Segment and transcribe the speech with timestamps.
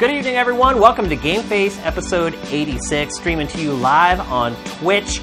[0.00, 0.80] Good evening, everyone.
[0.80, 5.20] Welcome to GameFace episode 86, streaming to you live on Twitch.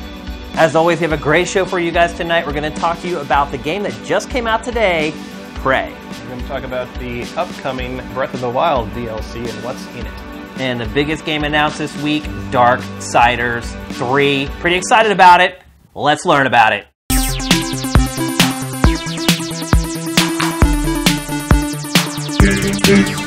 [0.54, 2.46] As always, we have a great show for you guys tonight.
[2.46, 5.16] We're going to talk to you about the game that just came out today,
[5.56, 5.92] Prey.
[6.22, 10.06] We're going to talk about the upcoming Breath of the Wild DLC and what's in
[10.06, 10.14] it.
[10.60, 14.48] And the biggest game announced this week, Dark Siders 3.
[14.60, 15.60] Pretty excited about it.
[15.96, 16.86] Let's learn about it.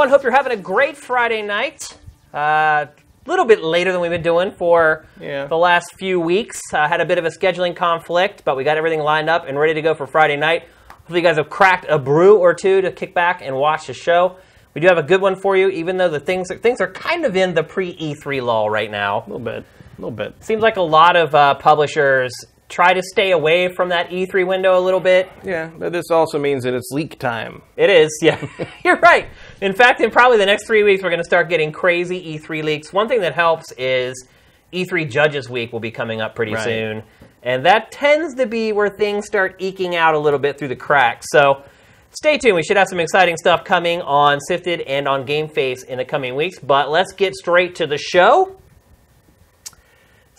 [0.00, 1.98] everyone, hope you're having a great Friday night.
[2.32, 2.86] A uh,
[3.26, 5.44] little bit later than we've been doing for Yeah.
[5.46, 6.58] the last few weeks.
[6.72, 9.58] Uh, had a bit of a scheduling conflict, but we got everything lined up and
[9.58, 10.62] ready to go for Friday night.
[10.88, 13.92] Hopefully, you guys have cracked a brew or two to kick back and watch the
[13.92, 14.36] show.
[14.72, 17.26] We do have a good one for you, even though the things things are kind
[17.26, 19.18] of in the pre E3 lull right now.
[19.18, 19.64] A little bit.
[19.98, 20.34] A little bit.
[20.42, 22.32] Seems like a lot of uh, publishers
[22.70, 25.28] try to stay away from that E3 window a little bit.
[25.44, 27.62] Yeah, but this also means that it's leak time.
[27.76, 28.42] It is, yeah.
[28.84, 29.26] You're right.
[29.60, 32.62] In fact, in probably the next three weeks, we're going to start getting crazy E3
[32.64, 32.92] leaks.
[32.92, 34.26] One thing that helps is
[34.72, 36.64] E3 Judges Week will be coming up pretty Right.
[36.64, 37.02] soon.
[37.42, 40.76] And that tends to be where things start eking out a little bit through the
[40.76, 41.26] cracks.
[41.30, 41.62] So
[42.10, 42.54] stay tuned.
[42.56, 46.34] We should have some exciting stuff coming on Sifted and on GameFace in the coming
[46.36, 46.58] weeks.
[46.58, 48.56] But let's get straight to the show.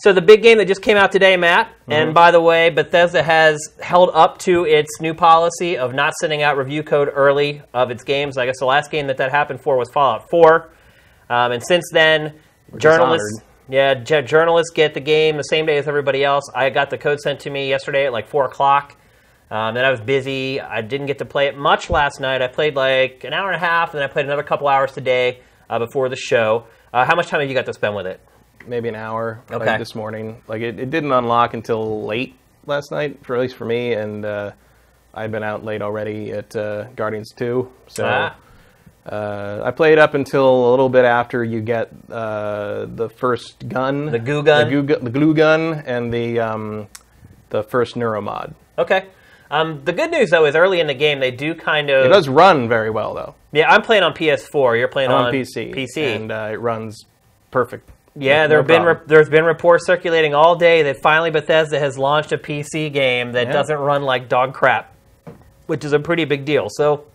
[0.03, 1.91] So the big game that just came out today, Matt, Mm-hmm.
[1.91, 6.41] and by the way, Bethesda has held up to its new policy of not sending
[6.41, 8.37] out review code early of its games.
[8.37, 10.69] I guess the last game that that happened for was Fallout 4,
[11.29, 12.33] um, and since then,
[12.77, 16.49] journalists, yeah, j- journalists get the game the same day as everybody else.
[16.55, 18.95] I got the code sent to me yesterday at like four o'clock.
[19.49, 20.59] Um, then I was busy.
[20.61, 22.41] I didn't get to play it much last night.
[22.41, 24.93] I played like an hour and a half, and then I played another couple hours
[24.93, 26.65] today uh, before the show.
[26.93, 28.19] Uh, how much time have you got to spend with it?
[28.67, 30.41] Maybe an hour like, this morning.
[30.47, 34.23] Like it, it didn't unlock until late last night, for at least for me, and
[34.23, 34.51] uh,
[35.13, 37.71] I'd been out late already at uh, Guardians 2.
[37.87, 38.35] So Ah.
[39.05, 44.05] uh, I played up until a little bit after you get uh, the first gun,
[44.05, 44.69] The goo gun?
[44.69, 46.87] the, goo the glue gun, and the um,
[47.49, 48.53] the first neuromod.
[48.77, 49.05] Okay.
[49.49, 52.05] Um, the good news though is early in the game they do kind of.
[52.05, 53.35] It does run very well though.
[53.51, 54.77] Yeah, I'm playing on PS4.
[54.79, 55.75] You're playing on, on PC.
[55.75, 56.15] PC.
[56.15, 57.03] and uh, it runs
[57.49, 57.89] perfect.
[58.15, 61.97] Yeah, there no been re- there's been reports circulating all day that finally Bethesda has
[61.97, 63.53] launched a PC game that Yeah.
[63.53, 64.93] doesn't run like dog crap,
[65.67, 66.67] which is a pretty big deal.
[66.69, 67.05] So.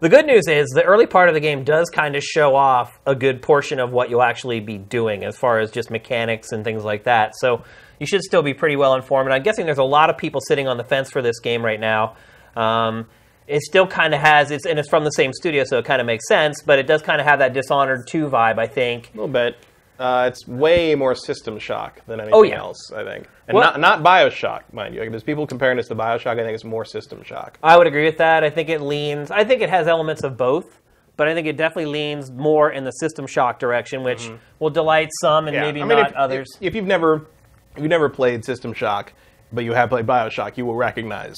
[0.00, 3.00] The good news is the early part of the game does kind of show off
[3.04, 6.62] a good portion of what you'll actually be doing as far as just mechanics and
[6.62, 7.32] things like that.
[7.40, 7.64] So
[7.98, 9.26] you should still be pretty well informed.
[9.26, 11.64] And I'm guessing there's a lot of people sitting on the fence for this game
[11.64, 12.14] right now.
[12.54, 13.08] Um,
[13.48, 16.00] it still kind of has it's and it's from the same studio, so it kind
[16.00, 16.62] of makes sense.
[16.62, 19.08] But it does kind of have that Dishonored 2 vibe, I think.
[19.14, 19.56] A little bit.
[19.98, 22.58] Uh, it's way more System Shock than anything Oh, yeah.
[22.58, 23.28] else, I think.
[23.48, 25.00] And Well- not, not Bioshock, mind you.
[25.00, 26.38] Like, there's people comparing this to Bioshock.
[26.38, 27.58] I think it's more System Shock.
[27.62, 28.44] I would agree with that.
[28.44, 29.30] I think it leans.
[29.32, 30.80] I think it has elements of both,
[31.16, 35.10] but I think it definitely leans more in the System Shock direction, which will delight
[35.20, 36.46] some and maybe I mean, not if, others.
[36.60, 37.26] If, if you've never
[37.74, 39.12] if you've never played System Shock,
[39.52, 41.34] but you have played Bioshock, you will recognize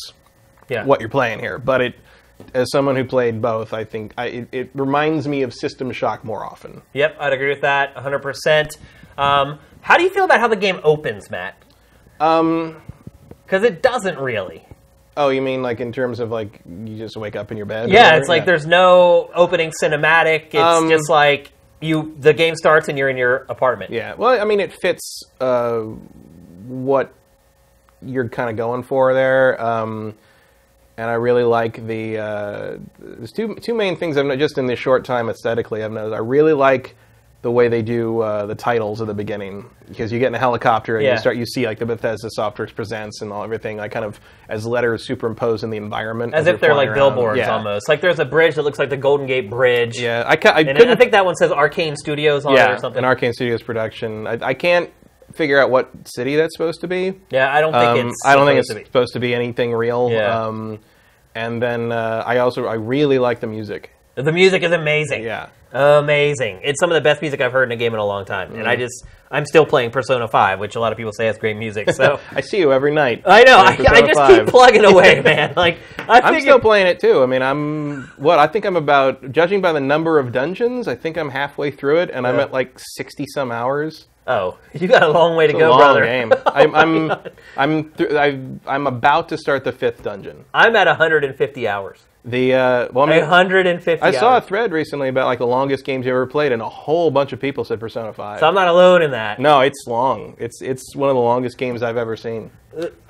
[0.69, 0.85] yeah.
[0.85, 1.59] what you're playing here.
[1.59, 1.95] But it,
[2.55, 6.25] as someone who played both, I think I, it, it reminds me of System Shock
[6.25, 6.83] more often.
[6.95, 8.77] Yep, I'd agree with that 100%.
[9.19, 11.57] Um, how do you feel about how the game opens, Matt?
[12.19, 12.81] Um,
[13.45, 14.67] Because it doesn't really.
[15.17, 17.91] oh, you mean like in terms of like you just wake up in your bed?
[17.91, 20.47] Yeah, it's like there's no opening cinematic.
[20.47, 22.15] It's Um, just like you.
[22.21, 23.91] The game starts and you're in your apartment.
[23.91, 25.81] Yeah, well, I mean, it fits uh,
[26.67, 27.13] what
[28.03, 30.15] you're kind of going for there, um,
[31.01, 32.19] and I really like the.
[32.19, 35.83] Uh, there's two two main things I've noticed just in this short time aesthetically.
[35.83, 36.97] I've noticed I really like
[37.43, 40.39] the way they do uh, the titles at the beginning because you get in a
[40.39, 41.13] helicopter and Yeah.
[41.15, 44.21] you start you see like the Bethesda Software presents and all everything like kind of
[44.51, 46.97] as letters superimposed in the environment As you're if they're like around.
[47.15, 47.57] billboards Yeah.
[47.57, 47.89] almost.
[47.89, 49.99] Like there's a bridge that looks like the Golden Gate Bridge.
[49.99, 52.61] Yeah, I, ca- I And couldn't I think that one says Arcane Studios on it
[52.61, 52.99] or something.
[52.99, 54.27] an Arcane Studios production.
[54.27, 54.91] I, I can't
[55.35, 57.15] figure out what city that's supposed to be.
[57.31, 58.23] yeah, I don't think Um, it's.
[58.27, 58.89] I don't think it's supposed to be.
[58.89, 60.11] supposed to be anything real.
[60.11, 60.45] Yeah.
[60.47, 60.79] Um,
[61.35, 63.91] and then uh, I also I really like the music.
[64.17, 65.23] The music is amazing.
[65.23, 65.49] Yeah.
[65.73, 66.61] Amazing.
[66.65, 68.55] It's some of the best music I've heard in a game in a long time.
[68.55, 68.81] And I Mm-hmm.
[68.83, 71.91] just, I'm still playing Persona 5, which a lot of people say has great music.
[71.93, 73.23] So I see you every night.
[73.27, 73.59] I know.
[73.59, 74.29] I, I just 5.
[74.39, 75.55] keep plugging away, man.
[75.57, 77.23] Like, I I'm figure, still playing it too.
[77.23, 79.31] I mean, I'm what I think I'm about.
[79.31, 82.53] Judging by the number of dungeons, I think I'm halfway through it, and I'm at
[82.53, 84.07] like sixty some hours.
[84.27, 86.05] Oh, you got a long way to go, long brother.
[86.05, 86.33] game.
[86.47, 87.13] I'm I'm
[87.57, 90.45] I'm, th- I, I'm about to start the fifth dungeon.
[90.55, 91.99] I'm at 150 hours.
[92.23, 94.03] The uh, well, I mean, 150.
[94.03, 96.69] I saw a thread recently about like the longest games you ever played, and a
[96.69, 98.41] whole bunch of people said Persona Five.
[98.41, 99.41] So I'm not alone in that.
[99.41, 100.37] no, it's long.
[100.39, 102.51] It's it's one of the longest games I've ever seen.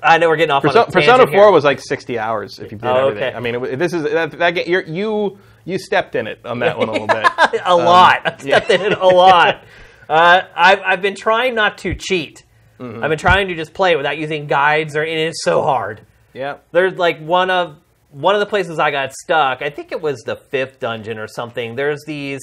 [0.01, 1.51] I know we're getting off on Persona, Persona Four here.
[1.51, 3.27] was like 60 hours if you did Oh, everything.
[3.27, 3.37] okay.
[3.37, 6.59] I mean, it, this is that, that game, you're, you you stepped in it on
[6.59, 7.27] that one a little bit.
[7.65, 8.21] a lot.
[8.25, 9.63] I've stepped in it a lot.
[10.11, 12.43] Uh, I've, I've been trying not to cheat.
[12.79, 13.01] Mm-hmm.
[13.01, 15.61] I've been trying to just play it without using guides, or and it is so
[15.61, 16.05] hard.
[16.33, 16.57] Yeah.
[16.73, 17.77] There's like one of
[18.09, 19.61] one of the places I got stuck.
[19.61, 21.75] I think it was the fifth dungeon or something.
[21.75, 22.41] There's these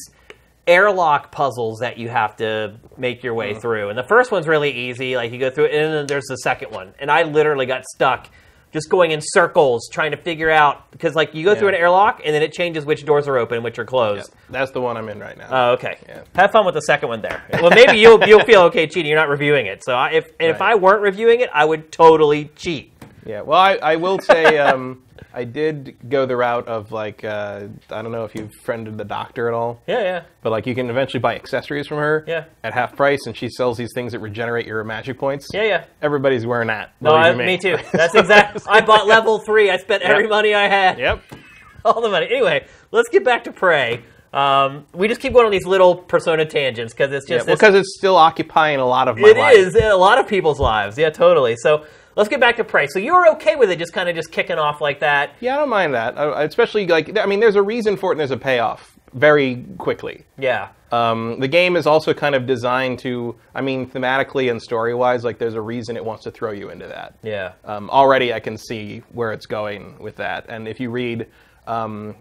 [0.67, 4.71] airlock puzzles that you have to make your way through, and the first one's really
[4.71, 5.17] easy.
[5.17, 7.85] Like you go through it, and then there's the second one, and I literally got
[7.85, 8.31] stuck.
[8.70, 12.20] Just going in circles, trying to figure out because like you go through an airlock
[12.25, 14.31] and then it changes which doors are open, and which are closed.
[14.50, 15.49] That's the one I'm in right now.
[15.50, 15.99] Oh, okay.
[16.06, 16.25] Yeah.
[16.35, 17.43] Have fun with the second one there.
[17.55, 19.06] Well, maybe you'll you'll feel okay cheating.
[19.06, 19.82] You're not reviewing it.
[19.85, 22.93] So I, if and if I weren't reviewing it, I would totally cheat.
[23.25, 25.03] Yeah, well, I, I will say um,
[25.35, 29.05] I did go the route of like uh, I don't know if you've friended the
[29.05, 30.23] doctor at all, Yeah, yeah.
[30.43, 32.45] but like you can eventually buy accessories from her Yeah.
[32.65, 35.49] at half price, and she sells these things that regenerate your magic points.
[35.53, 35.85] Yeah, yeah.
[36.03, 36.93] Everybody's wearing that.
[37.01, 37.77] No, I, you me too.
[37.93, 38.63] That's exactly.
[38.69, 39.71] I bought level three.
[39.71, 40.31] I spent every Yep.
[40.31, 40.99] money I had.
[40.99, 41.23] Yep.
[41.85, 42.27] All the money.
[42.27, 44.03] Anyway, let's get back to Prey.
[44.33, 47.59] Um, we just keep going on these little persona tangents because it's Yeah, just this-
[47.59, 49.57] because it's still occupying a lot of my It life.
[49.57, 50.99] is a lot of people's lives.
[50.99, 51.57] Yeah, totally.
[51.57, 51.85] So
[52.19, 52.88] let's get back to Prey.
[52.88, 55.31] So you're okay with it, just kind of just kicking off like that.
[55.41, 56.19] Yeah, I don't mind that.
[56.19, 59.65] I, especially like I mean, there's a reason for it and there's a payoff very
[59.79, 60.26] quickly.
[60.37, 60.69] Yeah.
[60.91, 65.23] Um, the game is also kind of designed to, I mean, thematically and story wise,
[65.23, 67.15] like there's a reason it wants to throw you into that.
[67.23, 67.53] Yeah.
[67.65, 70.47] Um, already, I can see where it's going with that.
[70.49, 71.26] And if you read,
[71.67, 72.17] um,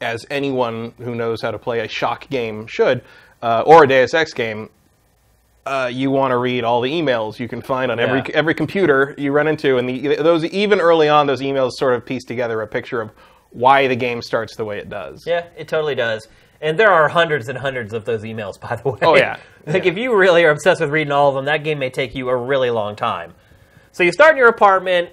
[0.00, 3.02] as anyone who knows how to play a shock game should,
[3.40, 4.68] uh, or a Deus Ex game,
[5.66, 8.34] uh, you want to read all the emails you can find on every Yeah.
[8.34, 12.06] every computer you run into, and the, those even early on, those emails sort of
[12.06, 13.10] piece together a picture of
[13.50, 15.24] why the game starts the way it does.
[15.26, 16.28] Yeah, it totally does.
[16.60, 18.98] And there are hundreds and hundreds of those emails, by the way.
[19.02, 19.36] Oh, yeah.
[19.66, 19.90] like Yeah.
[19.92, 22.28] if you really are obsessed with reading all of them, that game may take you
[22.28, 23.34] a really long time.
[23.92, 25.10] So you start in your apartment,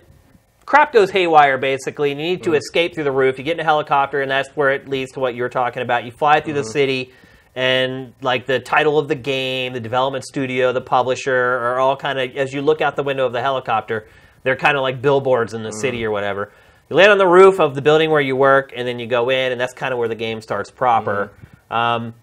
[0.66, 2.58] crap goes haywire basically, and you need to Mm.
[2.58, 3.38] escape through the roof.
[3.38, 5.82] You get in a helicopter, and that's where it leads to what you were talking
[5.82, 6.04] about.
[6.06, 6.64] You fly through Mm-hmm.
[6.64, 7.14] the city,
[7.56, 12.20] and like the title of the game, the development studio, the publisher are all kind
[12.20, 14.08] of as you look out the window of the helicopter,
[14.44, 15.82] they're kind of like billboards in the Mm.
[15.82, 16.52] city or whatever.
[16.90, 19.30] You land on the roof of the building where you work, and then you go
[19.30, 21.32] in, and that's kind of where the game starts proper.
[21.72, 21.76] Mm.
[21.76, 22.14] Um,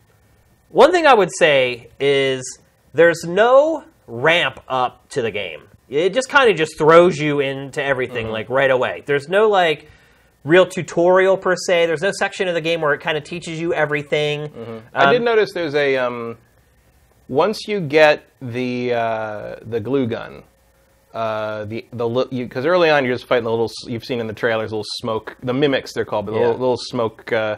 [0.68, 2.58] one thing I would say is
[2.92, 5.62] there's no ramp up to the game.
[5.88, 8.32] It just kind of just throws you into everything Mm-hmm.
[8.32, 9.02] like right away.
[9.06, 9.88] There's no like
[10.44, 11.86] real tutorial per se.
[11.86, 14.48] There's no section of the game where it kind of teaches you everything.
[14.48, 14.78] Mm-hmm.
[14.94, 16.38] I Um, did notice there's a um,
[17.28, 20.42] once you get the uh, the glue gun,
[21.14, 24.32] uh, the the because early on you're just fighting the little you've seen in the
[24.32, 26.46] trailers little smoke the mimics they're called but the Yeah.
[26.46, 27.56] little, little smoke uh,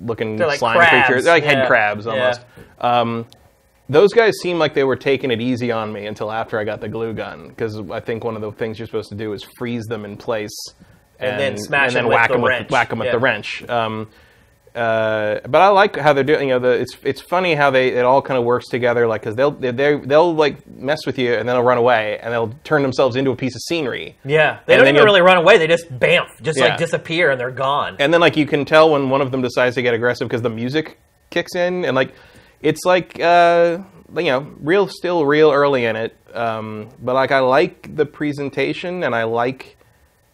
[0.00, 1.58] looking like slime crabs, creatures they're like yeah.
[1.60, 2.12] head crabs Yeah.
[2.12, 2.40] almost.
[2.80, 3.26] Um,
[3.88, 6.80] those guys seem like they were taking it easy on me until after I got
[6.80, 9.44] the glue gun because I think one of the things you're supposed to do is
[9.58, 10.56] freeze them in place
[11.20, 13.12] And then smash and then them with whack the them with whack them with Yeah.
[13.12, 13.68] the wrench.
[13.68, 14.08] Um,
[14.74, 16.48] uh, but I like how they're doing.
[16.48, 19.06] You know, the, it's it's funny how they it all kind of works together.
[19.08, 22.20] Like because they'll they they they'll like mess with you and then they'll run away
[22.22, 24.16] and they'll turn themselves into a piece of scenery.
[24.24, 25.58] Yeah, they And don't even really run away.
[25.58, 26.66] They just bamf, just Yeah.
[26.66, 27.96] like disappear, and they're gone.
[27.98, 30.42] And then like you can tell when one of them decides to get aggressive because
[30.42, 31.00] the music
[31.30, 32.14] kicks in and like
[32.62, 33.78] it's like uh,
[34.16, 36.16] you know real still real early in it.
[36.32, 39.76] Um, but like I like the presentation and I like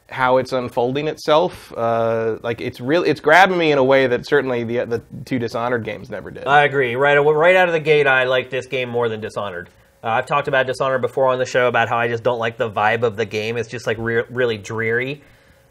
[0.09, 1.73] how it's unfolding itself.
[1.77, 5.39] Uh, like it's real it's grabbing me in a way that certainly the the two
[5.39, 6.47] Dishonored games never did.
[6.47, 6.95] I agree.
[6.95, 9.69] Right, right out of the gate, I like this game more than Dishonored.
[10.05, 12.57] Uh, I've talked about Dishonored before on the show about how I just don't like
[12.59, 13.57] the vibe of the game.
[13.57, 15.23] It's just like re- really dreary.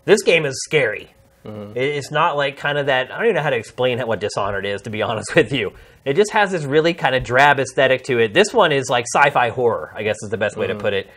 [0.04, 1.12] This game is scary.
[1.46, 3.12] It- It's not like kind of that.
[3.12, 5.74] I don't even know how to explain what Dishonored is, to be honest with you.
[6.04, 8.34] It just has this really kind of drab aesthetic to it.
[8.34, 11.10] This one is like sci-fi horror, I guess is the best way to put it.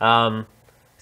[0.00, 0.46] Um,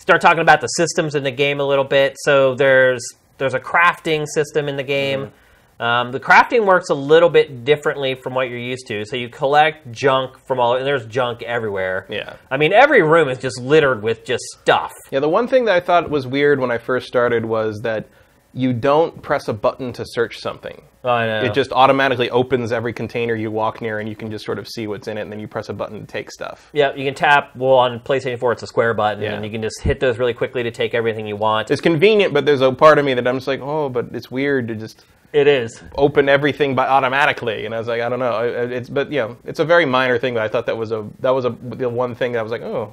[0.03, 2.17] start talking about the systems in the game a little bit.
[2.19, 3.03] So there's
[3.39, 5.33] there's a crafting system in the game.
[5.81, 9.05] Um, the crafting works a little bit differently from what you're used to.
[9.05, 12.07] So you collect junk from all, and there's junk everywhere.
[12.09, 12.37] Yeah.
[12.51, 14.93] I mean, every room is just littered with just stuff.
[15.11, 18.07] Yeah, the one thing that I thought was weird when I first started was that
[18.55, 20.83] you don't press a button to search something.
[21.05, 21.43] Oh, I know.
[21.45, 24.69] It just automatically opens every container you walk near, and you can just sort of
[24.69, 26.69] see what's in it, and then you press a button to take stuff.
[26.73, 27.57] yeah, you can tap.
[27.57, 29.33] Well, on PlayStation 4, it's a square button, Yeah.
[29.35, 31.71] and you can just hit those really quickly to take everything you want.
[31.71, 34.31] It's convenient, but there's a part of me that I'm just like, oh, but it's
[34.31, 35.83] weird to just it is.
[35.97, 37.65] open everything by automatically.
[37.67, 38.39] And I was like, I don't know.
[38.43, 41.09] It's but you know, it's a very minor thing, but I thought that was a
[41.21, 42.93] that was a the one thing that I was like, oh,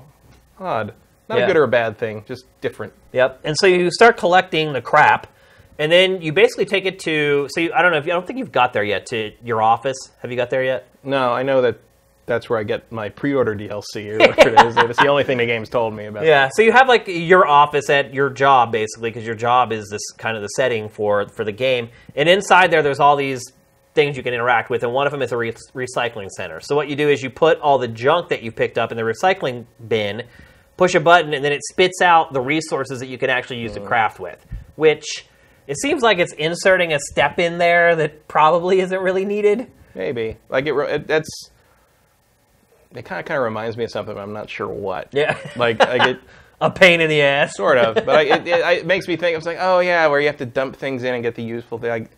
[0.57, 0.93] odd.
[1.27, 1.43] Not Yeah.
[1.43, 2.91] a good or a bad thing, just different.
[3.11, 3.41] Yep.
[3.43, 5.27] And so you start collecting the crap,
[5.79, 7.48] and then you basically take it to.
[7.51, 9.31] So you, I don't know if you, I don't think you've got there yet to
[9.43, 9.98] your office.
[10.21, 10.88] Have you got there yet?
[11.03, 11.79] No, I know that
[12.25, 14.77] that's where I get my pre-order DLC or whatever it is.
[14.77, 16.25] It's the only thing the game's told me about.
[16.25, 16.50] Yeah.
[16.53, 20.12] So you have like your office at your job basically because your job is this
[20.12, 23.41] kind of the setting for for the game, and inside there, there's all these
[23.95, 26.59] things you can interact with, and one of them is a re- recycling center.
[26.59, 28.98] So what you do is you put all the junk that you picked up in
[28.98, 30.24] the recycling bin,
[30.77, 33.74] push a button, and then it spits out the resources that you can actually use
[33.74, 33.88] to mm.
[33.88, 34.45] craft with.
[34.75, 35.25] Which
[35.69, 39.69] it seems like it's inserting a step in there that probably isn't really needed.
[39.93, 41.07] Maybe like it.
[41.07, 41.29] that's
[42.95, 43.05] it.
[43.05, 45.09] Kind of kind of reminds me of something, but I'm not sure what.
[45.11, 45.38] Yeah.
[45.55, 46.19] Like I get
[46.61, 47.55] a pain in the ass.
[47.55, 49.35] sort of, but I, it, it, it makes me think.
[49.35, 51.43] I was like, oh yeah, where you have to dump things in and get the
[51.43, 51.91] useful thing.
[51.91, 52.11] Like,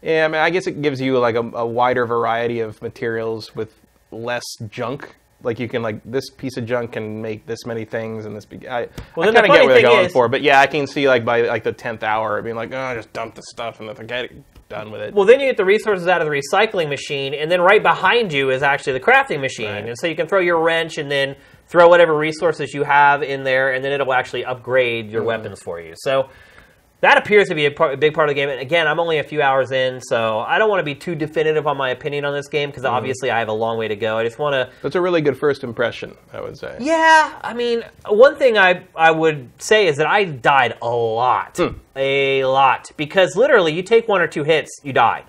[0.00, 3.54] yeah, I mean, I guess it gives you like a, a wider variety of materials
[3.54, 3.74] with
[4.10, 5.14] less junk.
[5.42, 8.44] Like you can like this piece of junk can make this many things, and this.
[8.44, 10.66] Be, I, Well, I kind of get what they're going is- for, but yeah, I
[10.66, 13.78] can see like by like the tenth hour being like, oh, just dump the stuff
[13.78, 15.14] and then get it done with it.
[15.14, 18.32] Well, then you get the resources out of the recycling machine, and then right behind
[18.32, 19.66] you is actually the crafting machine.
[19.66, 19.86] Right.
[19.86, 21.36] And so you can throw your wrench and then
[21.68, 25.28] throw whatever resources you have in there, and then it'll actually upgrade your mm-hmm.
[25.28, 25.94] weapons for you.
[25.98, 26.30] So
[27.00, 28.48] that appears to be a, part, a big part of the game.
[28.48, 31.14] And again, I'm only a few hours in, so I don't want to be too
[31.14, 32.94] definitive on my opinion on this game because mm-hmm.
[32.94, 34.18] obviously I have a long way to go.
[34.18, 34.72] I just want to.
[34.82, 36.76] That's a really good first impression, I would say.
[36.80, 41.56] Yeah, I mean, one thing I I would say is that I died a lot,
[41.56, 41.78] hmm.
[41.94, 45.24] a lot, because literally you take one or two hits, you die,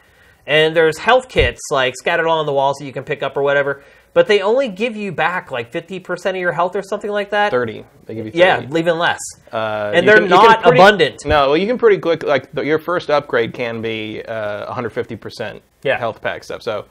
[0.48, 3.44] and there's health kits like scattered along the walls that you can pick up or
[3.44, 7.12] whatever, but they only give you back like fifty percent of your health or something
[7.12, 7.51] like that.
[7.51, 7.86] Thirty.
[8.06, 8.39] They give you 30.
[8.39, 9.20] Yeah, even less.
[9.54, 11.25] Uh, and they're can- not pretty- abundant.
[11.25, 15.62] No, well, you can pretty quick like the, your first upgrade can be uh, 150%
[15.84, 15.98] Yeah.
[15.98, 16.63] health pack stuff.
[16.63, 16.86] So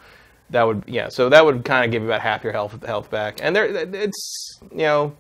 [0.51, 3.11] that would yeah, so that would kind of give you about half your health health
[3.11, 3.41] back.
[3.43, 5.15] And there it's you know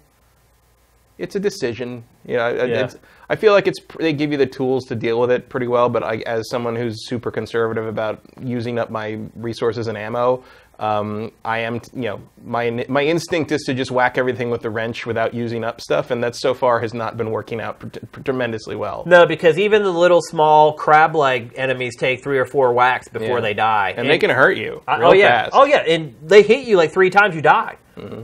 [1.19, 2.05] it's a decision.
[2.27, 2.89] You know, Yeah.
[3.29, 5.89] I feel like it's they give you the tools to deal with it pretty well.
[5.89, 10.45] But I, as someone who's super conservative about using up my resources and ammo,
[10.79, 14.71] um, I am you know my my instinct is to just whack everything with the
[14.71, 17.87] wrench without using up stuff, and that so far has not been working out pr-
[17.89, 19.03] pr- tremendously well.
[19.07, 23.41] No, because even the little small crab-like enemies take three or four whacks before Yeah.
[23.41, 24.83] they die, and they can hurt you.
[24.89, 25.51] Real oh yeah, fast.
[25.55, 27.77] oh yeah, and they hit you like three times, you die.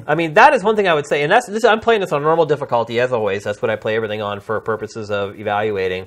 [0.06, 2.12] I mean, that is one thing I would say, and that's this, I'm playing this
[2.12, 3.42] on normal difficulty as always.
[3.42, 6.06] That's what I play everything on for purposes of evaluating,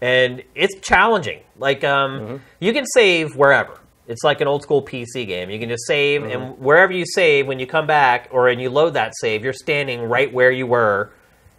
[0.00, 1.40] and it's challenging.
[1.58, 3.76] Like, um, you can save wherever.
[4.10, 5.50] It's like an old school PC game.
[5.50, 6.64] You can just save, and mm-hmm.
[6.64, 10.02] wherever you save, when you come back or when you load that save, you're standing
[10.02, 11.12] right where you were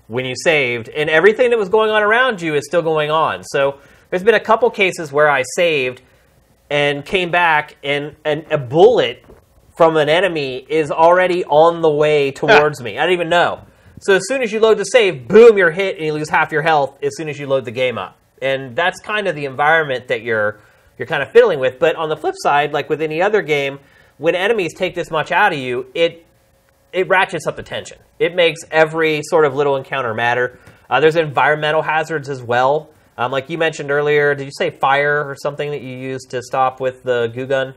[0.08, 3.46] when you saved, and everything that was going on around you is still going on.
[3.46, 3.80] So
[4.10, 6.02] there's been a couple cases where I saved
[6.70, 9.24] and came back, and, and a bullet
[9.78, 12.98] from an enemy is already on the way towards me.
[12.98, 13.66] I didn't even know.
[14.02, 16.52] So as soon as you load the save, boom, you're hit, and you lose half
[16.52, 18.18] your health as soon as you load the game up.
[18.42, 20.60] And that's kind of the environment that you're
[21.02, 21.80] you're kind of fiddling with.
[21.80, 23.80] But on the flip side, like with any other game,
[24.20, 26.26] when enemies take this much out of you, it
[26.94, 27.98] it ratchets up the tension.
[28.20, 30.60] It makes every sort of little encounter matter.
[30.90, 32.90] Uh, there's environmental hazards as well.
[33.18, 36.42] Um, like you mentioned earlier, did you say fire or something that you use to
[36.44, 37.74] stop with the goo gun?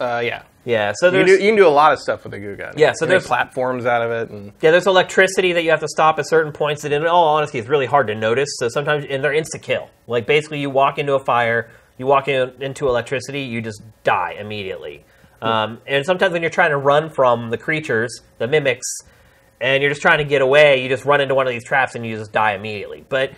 [0.00, 0.42] Uh, yeah.
[0.64, 2.74] Yeah, so You do, you can do a lot of stuff with the goo gun.
[2.76, 5.78] Yeah, so You there's- platforms out of it, and yeah, there's electricity that you have
[5.80, 6.82] to stop at certain points.
[6.82, 8.48] That, in all honesty, is really hard to notice.
[8.58, 9.88] So sometimes, and they're insta kill.
[10.08, 14.36] Like basically, you walk into a fire, you walk in, into electricity, you just die
[14.38, 15.04] immediately.
[15.42, 18.86] Um, and sometimes when you're trying to run from the creatures, the mimics,
[19.60, 21.94] and you're just trying to get away, you just run into one of these traps
[21.94, 23.04] and you just die immediately.
[23.08, 23.32] But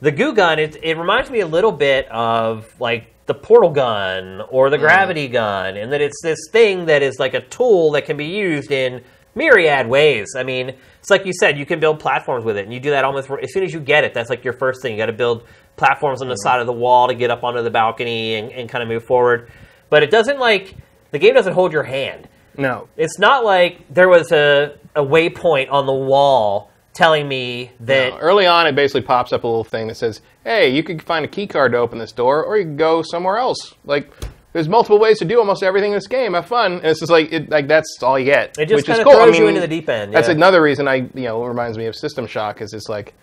[0.00, 4.40] the goo gun, it, it reminds me a little bit of like the portal gun
[4.50, 8.04] or the gravity gun, and that it's this thing that is like a tool that
[8.04, 10.34] can be used in myriad ways.
[10.36, 12.90] I mean, it's like you said, you can build platforms with it, and you do
[12.90, 14.14] that almost as soon as you get it.
[14.14, 14.92] That's like your first thing.
[14.92, 15.44] You got to build
[15.76, 18.68] platforms on the side of the wall to get up onto the balcony and, and
[18.68, 19.50] kind of move forward.
[19.88, 20.76] But it doesn't like
[21.10, 22.28] the game doesn't hold your hand.
[22.56, 28.12] no, It's not like there was a, a waypoint on the wall telling me that
[28.14, 31.02] No, Early on, it basically pops up a little thing that says, "Hey, you could
[31.02, 34.12] find a key card to open this door, or you can go somewhere else." Like,
[34.52, 36.34] there's multiple ways to do almost everything in this game.
[36.34, 38.58] Have fun, and it's just like, it, like that's all you get.
[38.58, 39.20] It just which is kinda cool.
[39.20, 41.78] I throws you into the deep end, That's another reason I, you know, it reminds
[41.78, 42.60] me of System Shock.
[42.60, 43.14] Is it's like,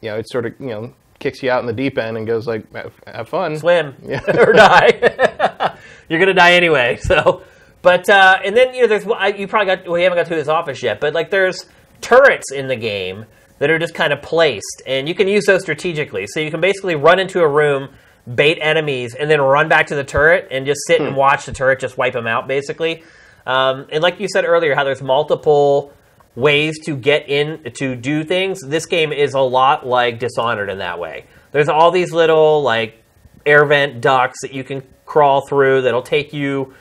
[0.00, 2.26] you know, it's sort of, you know, kicks you out in the deep end and
[2.26, 4.20] goes like, "Have- "Have fun." swim yeah.
[4.38, 5.76] or die.
[6.08, 6.96] You're gonna die anyway.
[6.96, 7.42] So,
[7.82, 10.34] but uh, and then you know, there's I, you probably got we haven't got to
[10.34, 11.66] this office yet, but like there's
[12.00, 13.26] turrets in the game
[13.58, 16.26] that are just kind of placed, and you can use those strategically.
[16.26, 17.88] So you can basically run into a room,
[18.34, 21.52] bait enemies, and then run back to the turret and just sit and watch the
[21.52, 23.02] turret just wipe them out, basically.
[23.46, 25.92] Um, and like you said earlier, how there's multiple
[26.36, 28.60] ways to get in to do things.
[28.60, 31.24] This game is a lot like Dishonored in that way.
[31.50, 33.02] There's all these little like
[33.44, 36.74] air vent ducts that you can crawl through that'll take you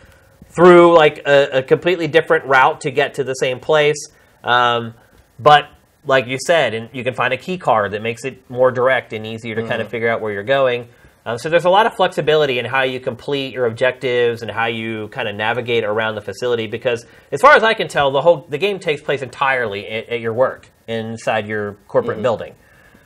[0.50, 4.10] through like a, a completely different route to get to the same place.
[4.44, 4.94] Um,
[5.40, 5.70] but
[6.06, 9.14] like you said, and you can find a key card that makes it more direct
[9.14, 10.88] and easier to kind of figure out where you're going.
[11.28, 14.68] Um, so there's a lot of flexibility in how you complete your objectives and how
[14.68, 16.68] you kind of navigate around the facility.
[16.68, 20.10] Because as far as I can tell, the whole the game takes place entirely at,
[20.10, 22.54] at your work inside your corporate building.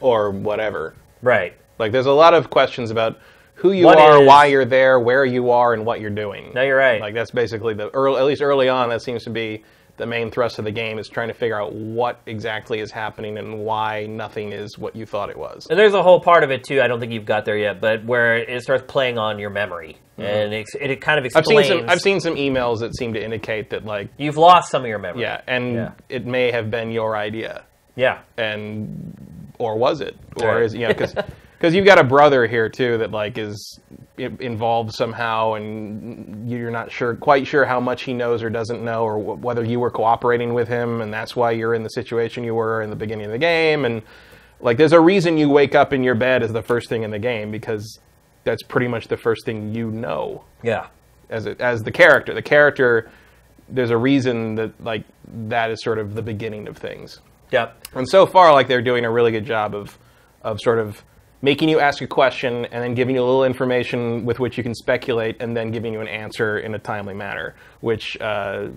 [0.02, 0.96] or whatever.
[1.22, 1.54] Right.
[1.78, 3.20] Like, there's a lot of questions about
[3.56, 6.52] who you What are, is- why you're there, where you are, and what you're doing.
[6.54, 7.00] No, you're right.
[7.02, 9.64] Like that's basically the early, at least early on, that seems to be
[10.00, 13.38] the main thrust of the game is trying to figure out what exactly is happening
[13.38, 15.68] and why nothing is what you thought it was.
[15.70, 16.82] And there's a whole part of it too.
[16.82, 19.98] I don't think you've got there yet, but where it starts playing on your memory,
[20.18, 21.38] and it, it kind of Mm-hmm.
[21.38, 21.68] I've explains.
[21.68, 21.90] seen some.
[21.90, 25.00] I've seen some emails that seem to indicate that, like, You've lost some of your
[25.00, 25.22] memory.
[25.22, 25.92] yeah, and Yeah.
[26.10, 27.64] it may have been your idea,
[27.96, 28.20] Yeah.
[28.38, 30.64] and or was it, or Right.
[30.64, 31.14] is you know because
[31.76, 33.80] you've got a brother here too that like is
[34.18, 39.04] involved somehow, and you're not sure quite sure how much he knows or doesn't know,
[39.04, 42.44] or wh- whether you were cooperating with him, and that's why you're in the situation
[42.44, 44.02] you were in the beginning of the game, and
[44.62, 47.12] like there's a reason you wake up in your bed as the first thing in
[47.12, 48.00] the game because
[48.44, 50.88] that's pretty much the first thing you know Yeah.
[51.30, 52.34] as a, as the character.
[52.34, 53.10] The character,
[53.70, 55.04] there's a reason that like
[55.48, 57.20] that is sort of the beginning of things.
[57.52, 57.86] Yep.
[57.96, 59.98] And so far, like they're doing a really good job of
[60.42, 61.04] of sort of
[61.42, 64.64] making you ask a question and then giving you a little information with which you
[64.64, 68.20] can speculate and then giving you an answer in a timely manner, which.
[68.20, 68.70] Uh,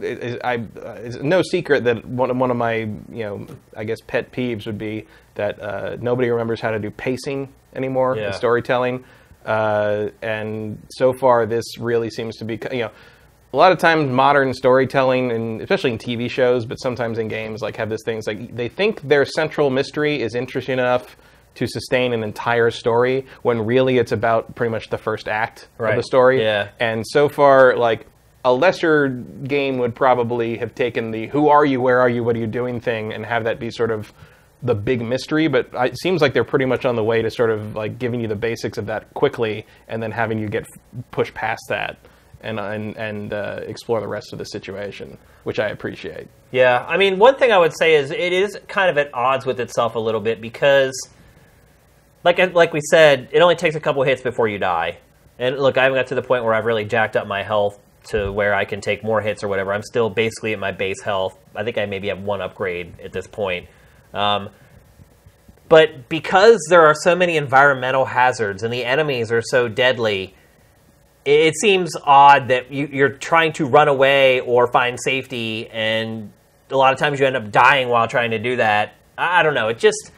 [0.00, 3.84] is, I, uh, it's no secret that one of, one of my, you know, I
[3.84, 5.06] guess pet peeves would be
[5.36, 8.28] that uh, nobody remembers how to do pacing anymore Yeah.
[8.28, 9.04] in storytelling.
[9.44, 12.90] Uh, and so far, this really seems to be, you know,
[13.52, 17.62] a lot of times modern storytelling, and especially in TV shows, but sometimes in games,
[17.62, 21.16] like have this things like they think their central mystery is interesting enough
[21.56, 25.96] to sustain an entire story when really it's about pretty much the first act of
[25.96, 26.40] the story.
[26.42, 26.68] Yeah.
[26.78, 28.06] And so far, like
[28.44, 31.80] a lesser game would probably have taken the "Who are you?
[31.80, 32.22] Where are you?
[32.22, 34.12] What are you doing?" thing and have that be sort of
[34.62, 35.48] the big mystery.
[35.48, 38.20] But it seems like they're pretty much on the way to sort of like giving
[38.20, 40.66] you the basics of that quickly, and then having you get
[41.10, 41.98] pushed past that
[42.40, 46.28] and and and uh, explore the rest of the situation, which I appreciate.
[46.52, 49.44] Yeah, I mean, one thing I would say is it is kind of at odds
[49.44, 50.94] with itself a little bit because,
[52.26, 54.98] like like we said, it only takes a couple hits before you die.
[55.38, 57.78] And look, I haven't got to the point where I've really jacked up my health
[58.08, 59.72] to where I can take more hits or whatever.
[59.72, 61.38] I'm still basically at my base health.
[61.54, 63.68] I think I maybe have one upgrade at this point.
[64.12, 64.50] Um,
[65.68, 70.34] but because there are so many environmental hazards and the enemies are so deadly,
[71.24, 76.32] it seems odd that you, you're trying to run away or find safety, and
[76.70, 78.94] a lot of times you end up dying while trying to do that.
[79.16, 79.68] I I don't know.
[79.68, 80.12] It just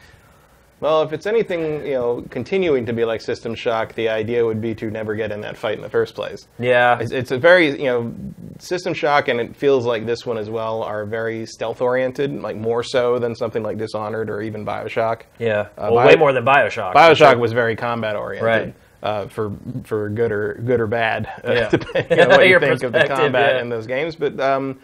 [0.81, 4.61] Well, if it's anything, you know, continuing to be like System Shock, the idea would
[4.61, 6.47] be to never get in that fight in the first place.
[6.57, 8.13] yeah, It's, it's a very, you know,
[8.59, 12.55] System Shock, and it feels like this one as well, are very stealth oriented, like
[12.55, 15.23] more so than something like Dishonored or even Bioshock.
[15.37, 15.67] yeah.
[15.77, 16.93] Uh, well, Bio- way more than Bioshock.
[16.93, 17.37] Bioshock sure.
[17.37, 18.45] was very combat oriented.
[18.45, 18.75] Right.
[19.01, 19.53] Uh, for
[19.85, 21.69] for good or good or bad, uh, Yeah.
[21.71, 23.61] depending on what you think of the combat yeah.
[23.61, 24.17] in those games.
[24.17, 24.79] But um,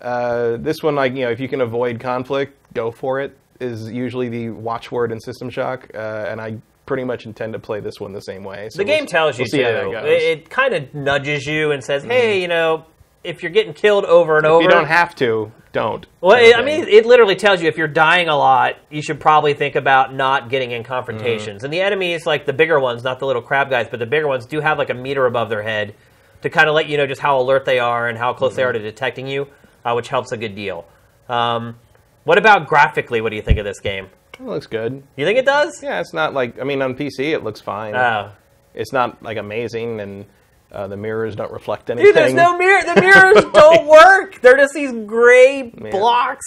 [0.00, 3.38] uh, this one, like you know, if you can avoid conflict, go for it.
[3.62, 5.98] Is usually the watchword in System Shock, uh,
[6.28, 8.68] and I pretty much intend to play this one the same way.
[8.70, 9.64] So the game we'll- tells you we'll see too.
[9.64, 9.94] how that goes.
[9.94, 10.06] Mm-hmm.
[10.06, 12.84] It, it kind of nudges you and says, "Hey, you know,
[13.24, 16.04] if you're getting killed over and over, you don't have to, don't.
[16.20, 19.20] Well, it, I mean, it literally tells you if you're dying a lot, you should
[19.20, 21.58] probably think about not getting in confrontations.
[21.58, 21.64] Mm-hmm.
[21.66, 24.26] And the enemies, like the bigger ones, not the little crab guys, but the bigger
[24.26, 25.94] ones, do have like a meter above their head
[26.42, 28.64] to kind of let you know just how alert they are and how close they
[28.64, 28.86] are to Mm-hmm.
[28.88, 29.46] detecting you,
[29.84, 30.84] uh, which helps a good deal.
[31.28, 31.76] Um,
[32.24, 33.20] what about graphically?
[33.20, 34.08] What do you think of this game?
[34.38, 35.02] it looks good.
[35.16, 35.82] You think it does?
[35.82, 37.94] Yeah, it's not like I mean on PC it looks fine.
[37.94, 38.32] Oh.
[38.74, 40.24] it's not like amazing, and
[40.72, 42.06] uh, the mirrors don't reflect anything.
[42.08, 42.82] Dude, there's no mirror.
[42.82, 44.40] The mirrors don't work.
[44.40, 46.44] They're just these gray blocks.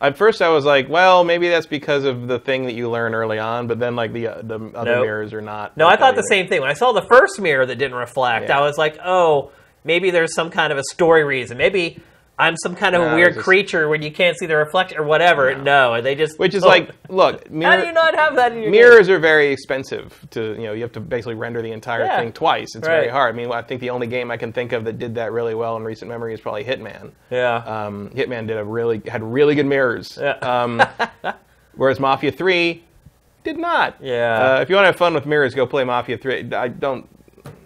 [0.00, 3.14] At first, I was like, well, maybe that's because of the thing that you learn
[3.14, 5.04] early on, but then like the uh, the other Nope.
[5.04, 5.76] mirrors are not.
[5.76, 6.60] No, I thought that the same thing.
[6.60, 8.58] When I saw the first mirror that didn't reflect, Yeah.
[8.58, 9.52] I was like, oh,
[9.84, 11.56] maybe there's some kind of a story reason.
[11.56, 12.02] Maybe
[12.38, 14.98] I'm some kind of No, a weird just- creature when you can't see the reflection
[14.98, 15.54] or whatever.
[15.54, 16.38] No, they just.
[16.38, 19.20] Which is oh, like, look, How do you not have that in your mirrors are
[19.20, 20.72] very expensive to you know.
[20.72, 22.18] You have to basically render the entire Yeah.
[22.18, 22.74] thing twice.
[22.74, 23.34] It's very hard.
[23.34, 25.54] I mean, I think the only game I can think of that did that really
[25.54, 27.12] well in recent memory is probably Hitman.
[27.30, 27.56] Yeah.
[27.56, 30.18] Um, Hitman did a really had really good mirrors.
[30.20, 30.32] Yeah.
[30.38, 30.82] Um,
[31.76, 32.82] whereas Mafia Three
[33.44, 33.96] did not.
[34.00, 34.56] Yeah.
[34.56, 36.52] Uh, if you want to have fun with mirrors, go play Mafia Three.
[36.52, 37.08] I don't.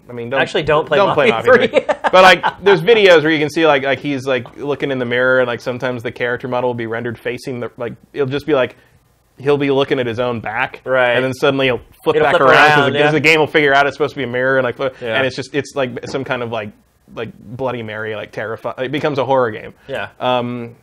[0.09, 1.79] I mean, don't Actually, don't play don't play Mafia Mafia 3.
[1.81, 1.85] 3.
[2.11, 5.05] but like, there's videos where you can see like like he's like looking in the
[5.05, 8.45] mirror, and like sometimes the character model will be rendered facing the like it'll just
[8.45, 8.75] be like
[9.37, 11.11] he'll be looking at his own back, Right.
[11.15, 13.11] and then suddenly he'll flip It'll back flip around around, because yeah.
[13.11, 15.15] the game will figure out it's supposed to be a mirror, and like, Yeah.
[15.15, 16.71] and it's just it's like some kind of like
[17.15, 18.75] like Bloody Mary, like terrifying.
[18.79, 19.73] It becomes a horror game.
[19.87, 20.09] Yeah.
[20.19, 20.75] Um,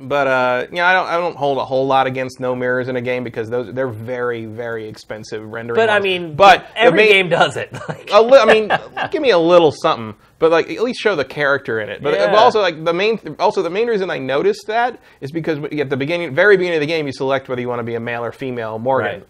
[0.00, 2.96] but uh, yeah, I don't I don't hold a whole lot against no mirrors in
[2.96, 5.76] a game because those they're very very expensive rendering.
[5.76, 7.70] but I mean, but every game does it.
[8.12, 8.70] A li- I mean,
[9.10, 12.02] give me a little something, but like at least show the character in it.
[12.02, 12.26] But, Yeah.
[12.30, 15.90] but also like the main, also the main reason I noticed that is because at
[15.90, 18.00] the beginning, very beginning of the game, you select whether you want to be a
[18.00, 19.26] male or female Morgan, Right.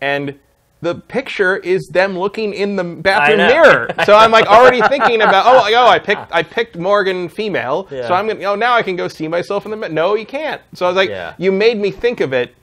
[0.00, 0.38] and
[0.82, 3.88] the picture is them looking in the bathroom mirror.
[4.04, 8.08] So I'm like already thinking about oh oh I picked I picked Morgan female, Yeah.
[8.08, 9.92] so I'm gonna oh now I can go see myself in the mirror.
[9.92, 10.60] no you can't.
[10.74, 11.34] So I was like Yeah.
[11.38, 12.54] you made me think of it,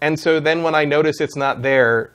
[0.00, 2.12] and so then when I notice it's not there,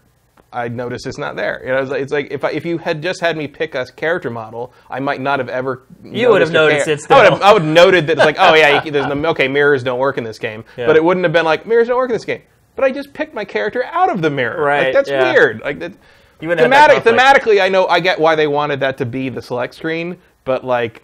[0.54, 1.62] I notice it's not there.
[1.63, 3.74] You know, it's like, it's like if I, if you had just had me pick
[3.76, 5.84] a character model, I might not have ever.
[6.04, 7.47] You would have noticed it I would have, still.
[7.47, 10.00] I would have noted that it's like, oh yeah, you, there's no, okay, mirrors don't
[10.00, 10.88] work in this game, Yeah.
[10.88, 12.41] but it wouldn't have been like mirrors don't work in this game.
[12.76, 14.62] But I just picked my character out of the mirror.
[14.64, 15.32] Right, Like, that's yeah.
[15.32, 15.62] weird.
[15.62, 15.94] Like that.
[16.40, 19.06] You wouldn't have that Thematic, thematically, I know I get why they wanted that to
[19.06, 21.04] be the select screen, but like,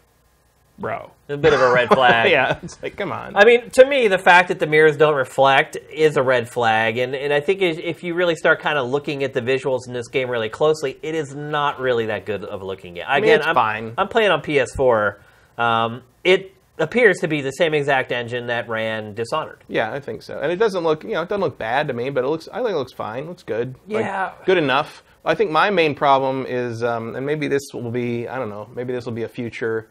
[0.80, 2.32] bro, a bit of a red flag.
[2.32, 3.36] yeah, it's like come on.
[3.36, 6.98] I mean, to me, the fact that the mirrors don't reflect is a red flag,
[6.98, 9.94] and and I think if you really start kind of looking at the visuals in
[9.94, 13.16] this game really closely, it is not really that good of looking at.
[13.16, 13.94] Again, it's I'm fine.
[13.96, 15.18] I'm playing on PS4.
[15.60, 19.64] Um, it appears to be the same exact engine that ran Dishonored.
[19.68, 20.40] Yeah, I think so.
[20.40, 22.48] And it doesn't look, you know, it doesn't look bad to me, but it looks.
[22.52, 23.24] I think it looks fine.
[23.24, 23.76] It looks good.
[23.88, 24.32] Like, Yeah.
[24.46, 25.04] good enough.
[25.26, 28.70] I think my main problem is, um, and maybe this will be, I don't know,
[28.74, 29.88] maybe this will be a future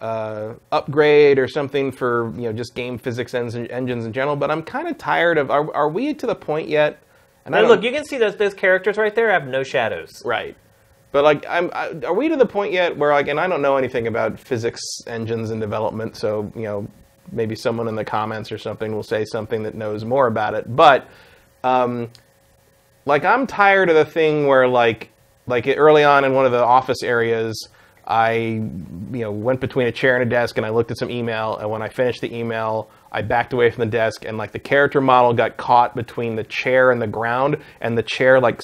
[0.00, 4.34] uh, upgrade or something for you know just game physics en- engines in general.
[4.34, 5.50] But I'm kind of tired of.
[5.50, 7.00] Are, are we to the point yet?
[7.44, 9.62] And I And don't- look, you can see those those characters right there have no
[9.62, 10.22] shadows.
[10.24, 10.56] Right.
[11.12, 13.62] But like, I'm, I, are we to the point yet where like, and I don't
[13.62, 16.88] know anything about physics engines and development, so you know,
[17.30, 20.74] maybe someone in the comments or something will say something that knows more about it.
[20.74, 21.06] But,
[21.62, 22.10] um,
[23.04, 25.10] like, I'm tired of the thing where like,
[25.46, 27.68] like early on in one of the office areas,
[28.06, 31.10] I, you know, went between a chair and a desk and I looked at some
[31.10, 34.52] email, and when I finished the email, I backed away from the desk, and like
[34.52, 38.60] the character model got caught between the chair and the ground, and the chair like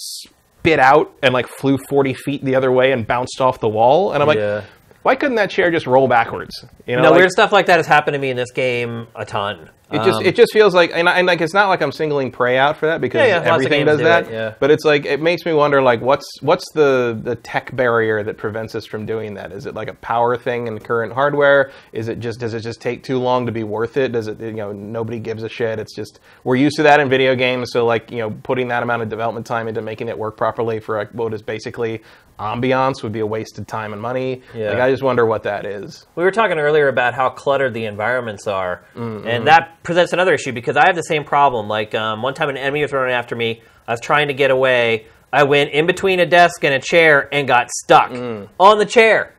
[0.60, 4.12] spit out and like flew 40 feet the other way and bounced off the wall.
[4.12, 4.62] And I'm like, Yeah.
[5.02, 6.64] why couldn't that chair just roll backwards?
[6.86, 9.06] You know, No, like, weird stuff like that has happened to me in this game
[9.14, 9.70] a ton.
[9.90, 12.30] It just Um, it just feels like and, and like it's not like I'm singling
[12.30, 14.26] Prey out for that because Yeah, yeah, everything does do that.
[14.26, 14.54] it, yeah.
[14.60, 18.36] But it's like it makes me wonder like what's what's the the tech barrier that
[18.36, 19.50] prevents us from doing that?
[19.52, 21.70] Is it like a power thing in current hardware?
[21.92, 24.12] Is it just does it just take too long to be worth it?
[24.12, 25.78] Does it you know nobody gives a shit?
[25.78, 28.82] It's just we're used to that in video games, so like you know putting that
[28.82, 32.02] amount of development time into making it work properly for like, what is basically
[32.38, 34.42] ambiance would be a wasted time and money.
[34.54, 34.70] Yeah.
[34.70, 36.06] Like I just wonder what that is.
[36.14, 39.26] We were talking earlier about how cluttered the environments are, Mm-hmm.
[39.28, 41.68] and that presents another issue because I have the same problem.
[41.68, 43.62] Like um, one time, an enemy was running after me.
[43.86, 45.06] I was trying to get away.
[45.32, 48.48] I went in between a desk and a chair and got stuck Mm.
[48.58, 49.34] on the chair.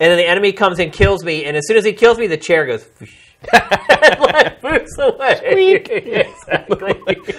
[0.00, 2.26] And then the enemy comes and kills me, and as soon as he kills me,
[2.26, 2.84] the chair goes.
[3.52, 5.40] like moves away.
[5.96, 6.94] exactly.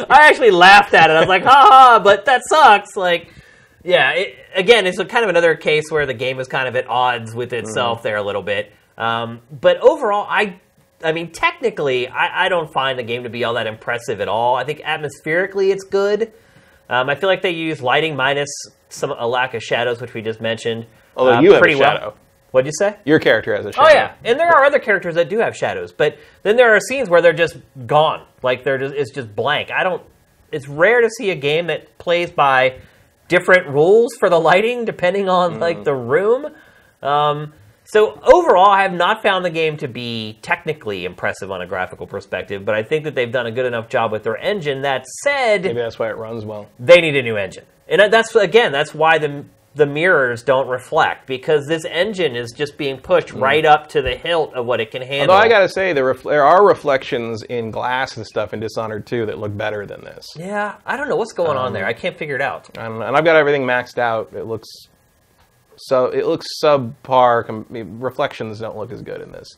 [0.10, 1.14] I actually laughed at it.
[1.14, 2.96] I was like, "Ha ha!" But that sucks.
[2.96, 3.32] Like,
[3.84, 4.12] yeah.
[4.12, 6.88] It, again, it's a kind of another case where the game is kind of at
[6.88, 8.04] odds with itself Mm.
[8.04, 8.72] there a little bit.
[8.98, 10.60] Um, but overall, I,
[11.04, 14.28] I mean, technically, I, I don't find the game to be all that impressive at
[14.28, 14.56] all.
[14.56, 16.34] I think atmospherically, it's good.
[16.90, 18.50] Um, I feel like they use lighting minus
[18.90, 20.86] some a lack of shadows, which we just mentioned.
[21.16, 21.96] Although uh, you have a pretty well.
[21.96, 22.18] shadow.
[22.52, 22.98] What'd you say?
[23.04, 23.88] Your character has a shadow.
[23.90, 26.80] Oh yeah, and there are other characters that do have shadows, but then there are
[26.80, 29.72] scenes where they're just gone, like they're just, it's just blank.
[29.72, 30.04] I don't.
[30.52, 32.80] It's rare to see a game that plays by
[33.28, 36.48] different rules for the lighting depending on like the room.
[37.02, 37.54] Um,
[37.86, 42.08] so overall, I have not found the game to be technically impressive on a graphical
[42.08, 44.82] perspective, but I think that they've done a good enough job with their engine.
[44.84, 46.70] That said, Maybe that's why it runs well.
[46.80, 51.26] they need a new engine, and that's again that's why the the mirrors don't reflect
[51.26, 54.92] because this engine is just being pushed right up to the hilt of what it
[54.92, 55.32] can handle.
[55.36, 59.08] Although I gotta say, there, ref- there are reflections in glass and stuff in Dishonored
[59.08, 60.28] 2 that look better than this.
[60.36, 61.88] yeah, I don't know what's going Um, on there.
[61.88, 62.70] I can't figure it out.
[62.78, 64.32] And I've got everything maxed out.
[64.36, 64.68] It looks
[65.88, 67.46] so it looks subpar.
[67.46, 67.66] Com-
[68.00, 69.58] reflections don't look as good in this.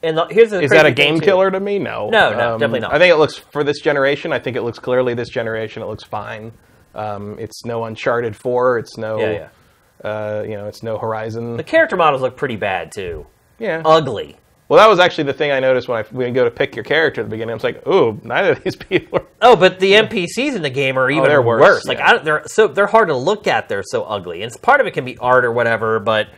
[0.00, 1.24] And the, here's the Is that a game too.
[1.24, 1.78] killer to me?
[1.78, 2.04] No.
[2.06, 2.92] Um, No, no, definitely not.
[2.94, 4.32] I think it looks for this generation.
[4.32, 5.82] I think it looks clearly this generation.
[5.82, 6.52] It looks fine.
[6.94, 8.78] Um, it's no Uncharted 4.
[8.78, 9.18] It's no.
[9.18, 10.08] Yeah, yeah.
[10.08, 11.56] Uh, you know, it's no Horizon.
[11.56, 13.26] The character models look pretty bad too.
[13.58, 13.82] yeah.
[13.84, 14.36] Ugly.
[14.68, 16.76] Well, that was actually the thing I noticed when I when you go to pick
[16.76, 17.52] your character at the beginning.
[17.52, 20.70] I was like, ooh, neither of these people are Oh, but the NPCs in the
[20.70, 21.84] game are even they're worse, worse.
[21.86, 22.08] Like yeah.
[22.08, 23.68] I don't, they're so they're hard to look at.
[23.68, 25.98] They're so ugly, and part of it can be art or whatever.
[26.00, 26.28] But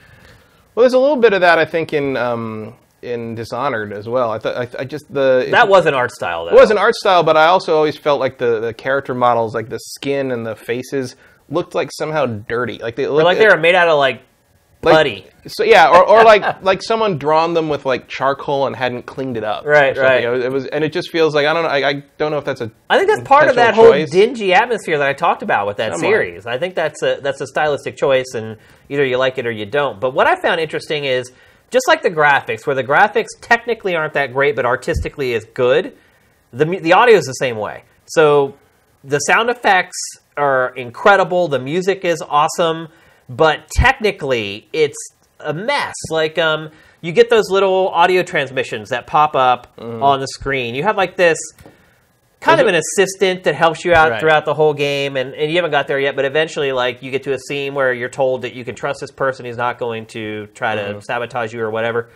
[0.74, 4.30] Well, there's a little bit of that, I think, in um, in Dishonored as well.
[4.30, 6.50] I thought I, I just the That was an art style, though.
[6.52, 9.54] it was an art style, but I also always felt like the, the character models,
[9.54, 11.16] like the skin and the faces,
[11.48, 12.78] looked like somehow dirty.
[12.78, 14.22] Like they Or looked like they were made out of like
[14.82, 15.26] like- putty.
[15.46, 19.38] So yeah, or, or like like someone drawn them with like charcoal and hadn't cleaned
[19.38, 19.64] it up.
[19.64, 20.22] Right, right.
[20.22, 21.70] It was, it was, and it just feels like I don't know.
[21.70, 22.70] I, I don't know if that's a.
[22.90, 25.78] I think that's part of that intentional whole dingy atmosphere that I talked about with
[25.78, 26.08] that Somewhat.
[26.10, 26.46] series.
[26.46, 28.58] I think that's a that's a stylistic choice, and
[28.90, 29.98] either you like it or you don't.
[29.98, 31.32] But what I found interesting is
[31.70, 35.96] just like the graphics, where the graphics technically aren't that great, but artistically is good.
[36.52, 37.84] The the audio is the same way.
[38.06, 38.56] So
[39.04, 39.96] the sound effects
[40.36, 41.48] are incredible.
[41.48, 42.88] The music is awesome,
[43.30, 44.98] but technically it's
[45.38, 45.94] a mess.
[46.10, 50.02] Like um, you get those little audio transmissions that pop up Mm-hmm.
[50.02, 50.74] on the screen.
[50.74, 51.38] You have like this
[52.40, 54.20] kind Those of are- an assistant that helps you out Right.
[54.20, 57.10] throughout the whole game and, and you haven't got there yet but eventually like you
[57.10, 59.78] get to a scene where you're told that you can trust this person he's not
[59.78, 61.00] going to try to Mm-hmm.
[61.00, 62.08] sabotage you or whatever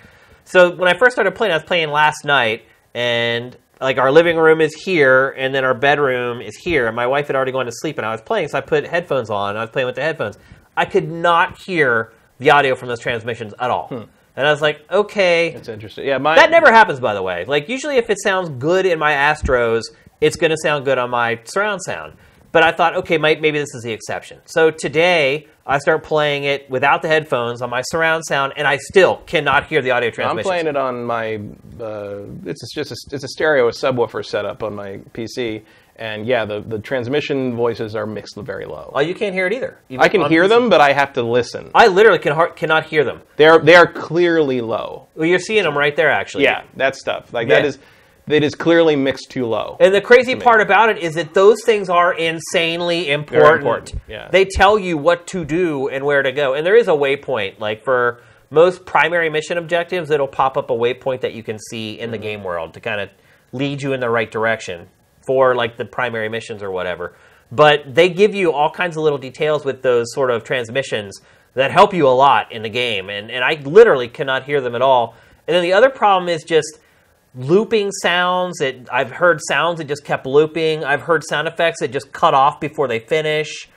[0.45, 4.39] so when i first started playing i was playing last night and like our living
[4.39, 7.67] room is here and then our bedroom is here and my wife had already gone
[7.67, 9.85] to sleep and i was playing so i put headphones on and i was playing
[9.87, 10.39] with the headphones
[10.77, 13.89] i could not hear the audio from those transmissions at all
[14.37, 16.07] and i was like okay It's interesting.
[16.07, 17.45] Yeah, my that never happens, by the way.
[17.45, 19.83] Like usually, if it sounds good in my Astros,
[20.21, 22.15] it's going to sound good on my surround sound.
[22.51, 24.39] But I thought, okay, might, maybe this is the exception.
[24.47, 28.77] So today, I start playing it without the headphones on my surround sound, and I
[28.77, 30.39] still cannot hear the audio transmission.
[30.39, 31.41] I'm playing it on my.
[31.85, 35.63] Uh, it's just a, it's a stereo subwoofer setup on my PC,
[35.97, 38.91] and yeah, the, the transmission voices are mixed very low.
[38.95, 39.79] Oh, you can't hear it either.
[39.99, 41.71] I can hear them, but I have to listen.
[41.75, 43.23] I literally can har- cannot hear them.
[43.37, 45.09] They're they are clearly low.
[45.15, 46.45] Well, you're seeing them right there, actually.
[46.45, 47.69] Yeah, that stuff like that Yeah.
[47.69, 47.79] is
[48.27, 49.77] that is clearly mixed too low.
[49.81, 53.59] And the crazy part about it is that those things are insanely important.
[53.59, 54.29] important, yeah.
[54.31, 56.55] They tell you what to do and where to go.
[56.55, 57.61] And there is a waypoint.
[57.61, 62.01] Like for most primary mission objectives, it'll pop up a waypoint that you can see
[62.01, 62.23] in the mm.
[62.23, 63.11] game world to kind of
[63.53, 64.89] lead you in the right direction
[65.27, 67.15] for like the primary missions or whatever.
[67.51, 71.21] But they give you all kinds of little details with those sort of transmissions
[71.55, 73.11] that help you a lot in the game.
[73.11, 75.15] And, and I literally cannot hear them at all.
[75.47, 76.79] And then the other problem is just
[77.35, 78.61] looping sounds.
[78.61, 80.85] It, I've heard sounds that just kept looping.
[80.85, 83.69] I've heard sound effects that just cut off before they finish.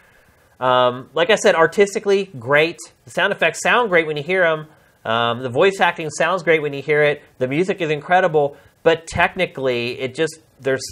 [0.60, 2.80] Um, like I said, artistically, great.
[3.06, 4.68] The sound effects sound great when you hear them.
[5.06, 7.22] Um, the voice acting sounds great when you hear it.
[7.38, 10.84] The music is incredible, but technically, it just there's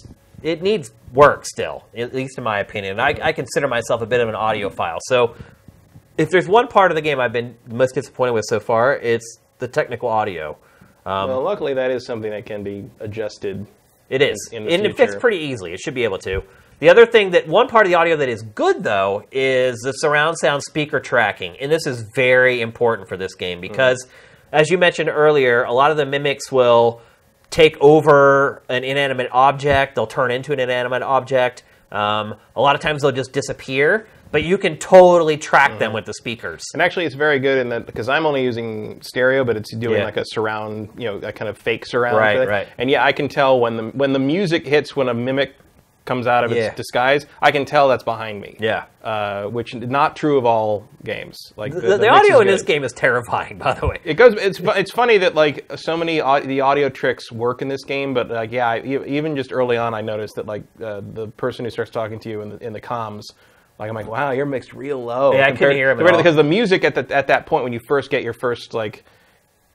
[0.46, 3.00] it needs work still, at least in my opinion.
[3.00, 5.36] I, I consider myself a bit of an audiophile, so
[6.18, 9.40] if there's one part of the game I've been most disappointed with so far, it's
[9.58, 10.58] the technical audio.
[11.06, 13.66] Um, well, luckily that is something that can be adjusted.
[14.10, 15.74] It is, in the and it fits pretty easily.
[15.74, 16.44] It should be able to.
[16.80, 19.94] The other thing that one part of the audio that is good though is the
[19.94, 24.06] surround sound speaker tracking, and this is very important for this game because,
[24.52, 27.02] as you mentioned earlier, a lot of the mimics will
[27.50, 29.96] take over an inanimate object.
[29.96, 31.64] They'll turn into an inanimate object.
[31.92, 36.06] Um, a lot of times they'll just disappear, but you can totally track them with
[36.06, 36.64] the speakers.
[36.74, 40.00] And actually, it's very good in that because I'm only using stereo, but it's doing
[40.00, 40.06] Yeah.
[40.06, 42.18] like a surround, you know, a kind of fake surround.
[42.18, 42.68] Right, right.
[42.78, 45.56] And yeah, I can tell when the when the music hits when a mimic
[46.06, 46.68] comes out of Yeah.
[46.68, 47.26] its disguise.
[47.42, 48.56] I can tell that's behind me.
[48.60, 48.86] Yeah.
[49.04, 51.38] Uh, which not true of all games.
[51.58, 54.00] Like The, the, the, audio in this game is terrifying, by the way.
[54.04, 54.34] It goes.
[54.36, 58.14] It's it's funny that like so many au- the audio tricks work in this game,
[58.14, 61.66] but like yeah, I, even just early on, I noticed that like uh, the person
[61.66, 63.24] who starts talking to you in the in the comms,
[63.80, 65.34] like I'm like, wow, you're mixed real low.
[65.34, 67.80] Yeah, I couldn't hear him because the music at the at that point when you
[67.88, 69.04] first get your first like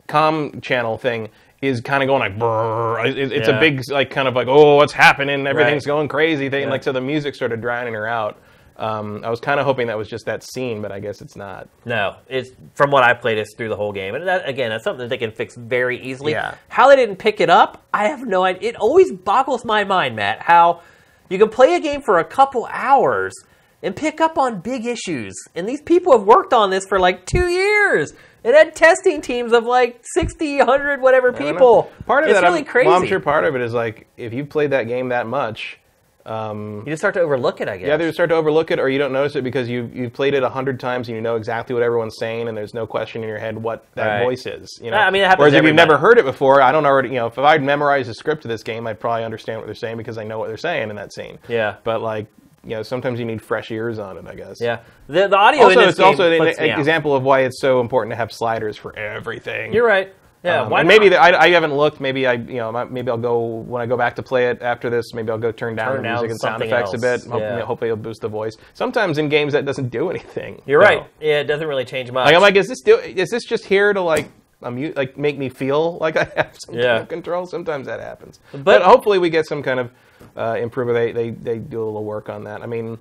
[0.07, 1.29] com channel thing
[1.61, 3.07] is kind of going like brrr.
[3.07, 3.57] It- It's Yeah.
[3.57, 5.93] a big like kind of like oh what's happening everything's Right.
[5.95, 6.71] going crazy thing Yeah.
[6.71, 8.39] like so the music started drowning her out.
[8.77, 11.37] Um, I was kind of hoping that was just that scene, but I guess it's
[11.37, 11.69] not.
[11.85, 14.85] No, it's from what I played, it's through the whole game, and that, again, that's
[14.85, 16.33] something that they can fix very easily.
[16.33, 16.55] Yeah.
[16.69, 18.71] How they didn't pick it up, I have no idea.
[18.71, 20.81] It always boggles my mind, Matt, how
[21.29, 23.35] you can play a game for a couple hours
[23.83, 27.27] and pick up on big issues, and these people have worked on this for like
[27.27, 28.15] two years.
[28.43, 31.53] It had testing teams of like 60, 100, whatever I don't know.
[31.53, 31.93] people.
[32.07, 32.89] Part of it's that, really I'm, crazy.
[32.89, 35.79] Well, I'm sure part of it is like if you've played that game that much,
[36.27, 37.87] um, you just start to overlook it, I guess.
[37.89, 40.35] you either start to overlook it or you don't notice it because you you've played
[40.35, 43.23] it a hundred times and you know exactly what everyone's saying and there's no question
[43.23, 44.25] in your head what that Right.
[44.25, 44.69] voice is.
[44.83, 46.85] You know, I mean, it happens whereas if you've never heard it before, I don't
[46.85, 47.09] already.
[47.09, 49.75] You know, if I'd memorized the script of this game, I'd probably understand what they're
[49.75, 51.39] saying because I know what they're saying in that scene.
[51.49, 51.77] Yeah.
[51.85, 52.27] But like,
[52.65, 54.27] you know, sometimes you need fresh ears on it.
[54.27, 54.59] I guess.
[54.61, 54.81] yeah.
[55.07, 56.79] The, the audio Also, it's also an out.
[56.79, 59.73] example of why it's so important to have sliders for everything.
[59.73, 60.13] You're right.
[60.43, 60.63] Yeah.
[60.63, 62.01] Um, maybe the, I, I haven't looked.
[62.01, 64.89] Maybe I, you know, maybe I'll go when I go back to play it after
[64.89, 65.13] this.
[65.13, 67.05] Maybe I'll go turn down Turn the down music and sound effects a bit.
[67.21, 67.27] else.
[67.27, 67.53] Hope- Yeah.
[67.55, 68.57] you know, hopefully, it'll boost the voice.
[68.73, 70.63] Sometimes in games that doesn't do anything.
[70.65, 71.05] You're right.
[71.21, 72.25] Yeah, it doesn't really change much.
[72.25, 74.31] Like I'm like, is this do, is this just here to like
[74.63, 76.83] amu- like make me feel like I have some Yeah.
[76.87, 77.47] kind of control.
[77.47, 79.91] Sometimes that happens, but, But- hopefully we get some kind of
[80.37, 80.97] uh, improvement.
[80.97, 82.63] They, they they do a little work on that.
[82.63, 82.99] I mean,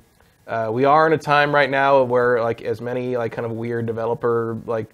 [0.48, 3.52] uh, we are in a time right now where like as many like kind of
[3.52, 4.90] weird developer like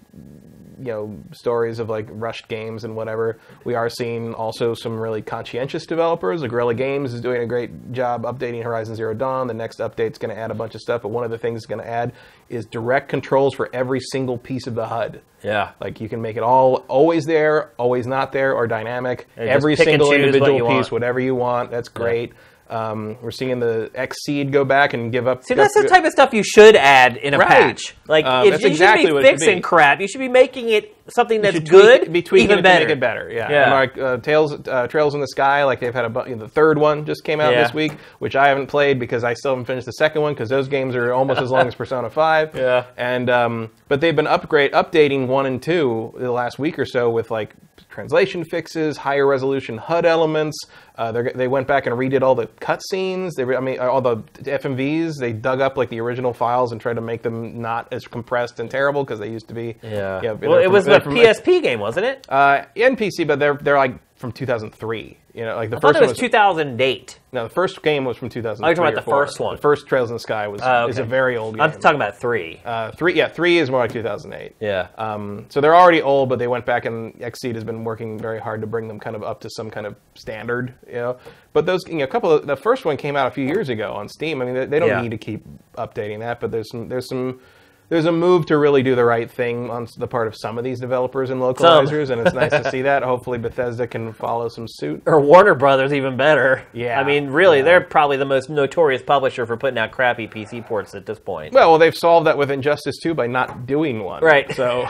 [0.78, 3.38] you know stories of like rushed games and whatever.
[3.64, 6.42] We are seeing also some really conscientious developers.
[6.42, 9.46] Like Guerrilla Games is doing a great job updating Horizon Zero Dawn.
[9.46, 11.58] The next update's going to add a bunch of stuff, but one of the things
[11.58, 12.12] it's going to add
[12.48, 15.20] is direct controls for every single piece of the HUD.
[15.42, 15.72] Yeah.
[15.80, 19.26] Like you can make it all always there, always not there, or dynamic.
[19.36, 20.92] And Every single choose what individual piece, want.
[20.92, 21.70] whatever you want.
[21.70, 22.32] That's great.
[22.68, 25.44] Um, we're seeing the Xseed go back and give up.
[25.44, 27.48] See, that's the type of stuff you should add in a Right.
[27.48, 27.94] patch.
[28.08, 29.62] Like, Um, it, you exactly shouldn't what be should fixing be.
[29.62, 30.00] crap.
[30.00, 32.80] You should be making it something that's good, be tweaking even it better.
[32.80, 33.30] to make it better.
[33.32, 33.62] Yeah, Yeah.
[33.62, 36.34] And like uh, Tales, uh, Trails in the Sky, like they've had a bu- you
[36.34, 37.62] know, the third one just came out Yeah.
[37.62, 40.48] this week, which I haven't played because I still haven't finished the second one because
[40.48, 42.56] those games are almost as long as Persona Five.
[42.56, 42.84] Yeah.
[42.96, 47.08] and um, but they've been upgrade updating one and two the last week or so
[47.10, 47.54] with like
[47.88, 50.58] translation fixes, higher resolution HUD elements.
[50.98, 53.32] Uh, they're- went back and redid all the cutscenes.
[53.36, 55.18] They, re- I mean, all the FMVs.
[55.18, 58.60] They dug up like the original files and tried to make them not as compressed
[58.60, 59.76] and terrible because they used to be.
[59.82, 60.20] Yeah.
[60.22, 62.26] know, well, it from- was the from- PSP game, wasn't it?
[62.28, 65.18] uh, NPC, but they're they're like from 2003.
[65.34, 67.18] You know, like the I thought first it one was 2008.
[67.32, 68.64] no, the first game was from 2003.
[68.64, 69.56] Oh, you're talking about the first one.
[69.56, 71.60] The first Trails in the Sky was Oh, is a very old game.
[71.60, 72.58] I'm talking about three.
[72.64, 74.54] uh, three, yeah, three is more like 2008.
[74.60, 74.88] yeah.
[74.96, 78.40] Um, so they're already old, but they went back and Xseed has been working very
[78.40, 81.18] hard to bring them kind of up to some kind of standard, you know.
[81.52, 83.68] But those, you know, a couple of the first one came out a few years
[83.68, 84.42] ago on Steam.
[84.42, 85.00] I mean, they, they don't Yeah.
[85.02, 85.44] need to keep
[85.76, 87.40] updating that, but there's some there's some
[87.88, 90.64] there's a move to really do the right thing on the part of some of
[90.64, 93.04] these developers and localizers, and it's nice to see that.
[93.04, 95.04] Hopefully, Bethesda can follow some suit.
[95.06, 96.64] or Warner Brothers, even better.
[96.72, 97.00] Yeah.
[97.00, 97.62] I mean, really, Yeah.
[97.64, 101.52] they're probably the most notorious publisher for putting out crappy PC ports at this point.
[101.54, 104.20] Well, well, they've solved that with Injustice 2 by not doing one.
[104.20, 104.52] Right.
[104.54, 104.88] So,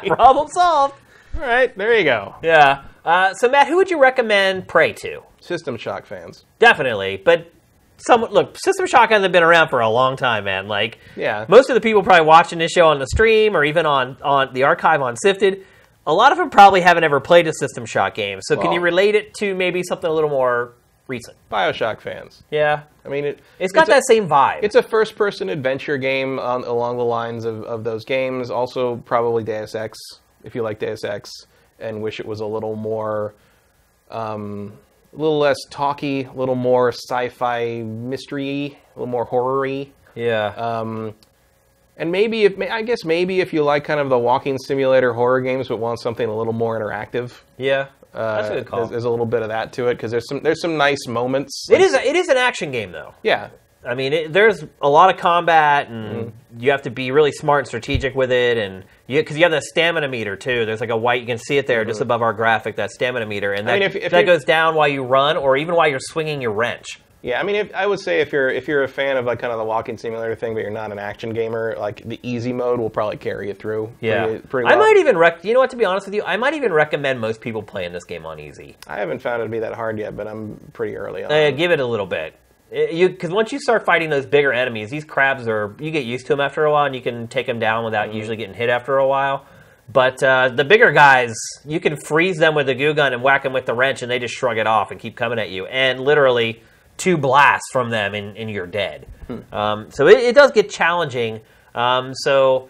[0.07, 0.93] Problem solved.
[1.35, 2.35] all right, there you go.
[2.43, 2.83] Yeah.
[3.05, 5.21] Uh, so, Matt, who would you recommend Prey to?
[5.39, 6.43] System Shock fans.
[6.59, 7.51] Definitely, but
[7.97, 8.57] some look.
[8.57, 10.67] System Shock hasn't been around for a long time, man.
[10.67, 11.45] Like, Yeah.
[11.47, 14.53] most of the people probably watching this show on the stream or even on on
[14.53, 15.65] the archive on Sifted,
[16.07, 18.39] a lot of them probably haven't ever played a System Shock game.
[18.41, 20.73] So, can you relate it to maybe something a little more
[21.07, 21.37] recent?
[21.51, 22.43] Bioshock fans.
[22.49, 24.59] Yeah, I mean, it, it's got a- that same vibe.
[24.63, 28.49] It's a first-person adventure game on, along the lines of, of those games.
[28.49, 29.99] Also, probably Deus Ex,
[30.43, 31.29] if you like Deus Ex,
[31.79, 33.33] and wish it was a little more,
[34.11, 34.73] um,
[35.13, 39.87] a little less talky, a little more sci-fi mystery, a little more horror-y.
[40.15, 40.47] yeah.
[40.55, 41.13] Um,
[41.97, 45.39] and maybe if I guess maybe if you like kind of the walking simulator horror
[45.39, 47.87] games, but want something a little more interactive, yeah.
[48.13, 48.79] uh, That's a good call.
[48.79, 51.07] There's, there's a little bit of that to it because there's some there's some nice
[51.07, 51.67] moments.
[51.71, 51.93] It is.
[51.93, 53.13] A, it is an action game, though.
[53.23, 53.49] yeah.
[53.87, 56.59] I mean, it, there's a lot of combat, and Mm-hmm.
[56.59, 59.51] you have to be really smart and strategic with it, and you because you have
[59.51, 60.65] the stamina meter too.
[60.65, 63.25] There's like a white, you can see it there just above our graphic, that stamina
[63.25, 63.79] meter, and that, Mm-hmm.
[63.79, 66.51] mean, if- if that goes down while you run, or even while you're swinging your
[66.51, 66.85] wrench.
[67.21, 69.39] Yeah, I mean, if, I would say if you're if you're a fan of like
[69.39, 72.53] kind of the walking simulator thing, but you're not an action gamer, like the easy
[72.53, 73.91] mode will probably carry you through.
[73.99, 75.43] Yeah, pretty, pretty I might even rec.
[75.43, 75.71] You know what?
[75.71, 78.39] To be honest with you, I might even recommend most people playing this game on
[78.39, 78.75] easy.
[78.85, 81.31] I haven't found it to be that hard yet, but I'm pretty early on.
[81.31, 82.35] Uh, give it a little bit.
[82.69, 86.33] Because once you start fighting those bigger enemies, these crabs are you get used to
[86.33, 88.17] them after a while, and you can take them down without Mm-hmm.
[88.17, 89.45] usually getting hit after a while.
[89.91, 93.43] But uh, the bigger guys, you can freeze them with a goo gun and whack
[93.43, 95.67] them with the wrench, and they just shrug it off and keep coming at you.
[95.67, 96.63] And literally,
[96.97, 99.07] two blasts from them, and, and you're dead.
[99.27, 99.53] Hmm.
[99.53, 101.41] Um, so it, it does get challenging.
[101.75, 102.69] Um, so,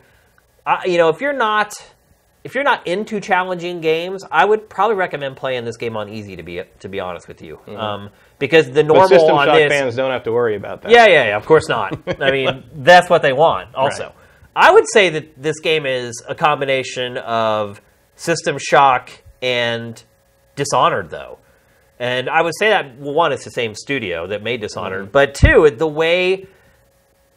[0.65, 1.73] I, you know, if you're not
[2.45, 6.35] if you're not into challenging games, I would probably recommend playing this game on easy.
[6.37, 8.87] To be to be honest with you, um, because the Mm-hmm.
[8.87, 10.91] but normal System on Shock this, fans don't have to worry about that.
[10.91, 11.99] yeah, yeah, yeah, of course not.
[12.21, 13.73] I mean, that's what they want.
[13.75, 14.13] Also, Right.
[14.55, 17.81] I would say that this game is a combination of
[18.15, 19.09] System Shock
[19.41, 20.01] and
[20.55, 21.39] Dishonored, though.
[21.99, 25.69] And I would say that one, it's the same studio that made Dishonored, but two,
[25.75, 26.45] the way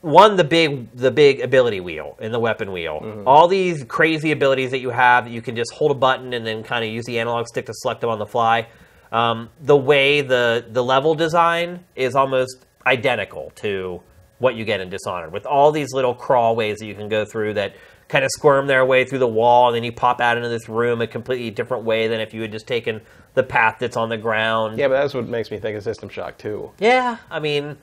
[0.01, 3.23] one the big the big ability wheel and the weapon wheel.
[3.27, 6.47] All these crazy abilities that you have that you can just hold a button and
[6.47, 8.69] then kind of use the analog stick to select them on the fly.
[9.11, 14.01] Um, the way the the level design is almost identical to
[14.39, 15.33] what you get in dishonored.
[15.33, 17.75] With all these little crawl ways that you can go through that
[18.09, 20.69] kind of squirm their way through the wall and then you pop out into this
[20.69, 23.01] room a completely different way than if you had just taken
[23.35, 24.79] the path that's on the ground.
[24.79, 26.71] Yeah, but that's what makes me think of System Shock too.
[26.79, 27.77] yeah i mean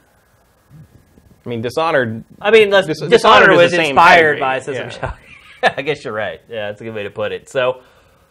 [1.45, 2.23] I mean, Dishonored.
[2.41, 4.89] I mean, Dis- Dishonored, Dishonored was inspired by System yeah.
[4.89, 5.19] Shock.
[5.77, 6.41] I guess you're right.
[6.49, 7.49] Yeah, that's a good way to put it.
[7.49, 7.81] So,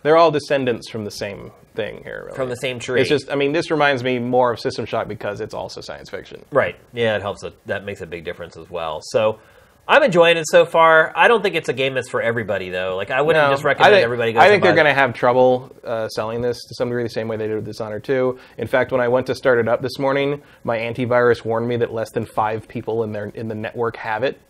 [0.03, 2.25] They're all descendants from the same thing here.
[2.27, 2.37] Really.
[2.37, 3.01] from the same tree.
[3.01, 6.11] It's just, I mean, this reminds me more of System Shock because it's also science
[6.11, 6.45] fiction.
[6.51, 6.77] right.
[6.93, 7.45] Yeah, it helps.
[7.67, 9.01] That makes a big difference as well.
[9.03, 9.39] So,
[9.87, 11.13] I'm enjoying it so far.
[11.15, 12.97] I don't think it's a game that's for everybody though.
[12.97, 14.39] Like I wouldn't No, just recommend I think, everybody.
[14.39, 17.29] I think they're going to have trouble uh, selling this to some degree, the same
[17.29, 18.39] way they did with Dishonored 2.
[18.59, 21.77] In fact, when I went to start it up this morning, my antivirus warned me
[21.79, 24.41] that less than five people in their in the network have it.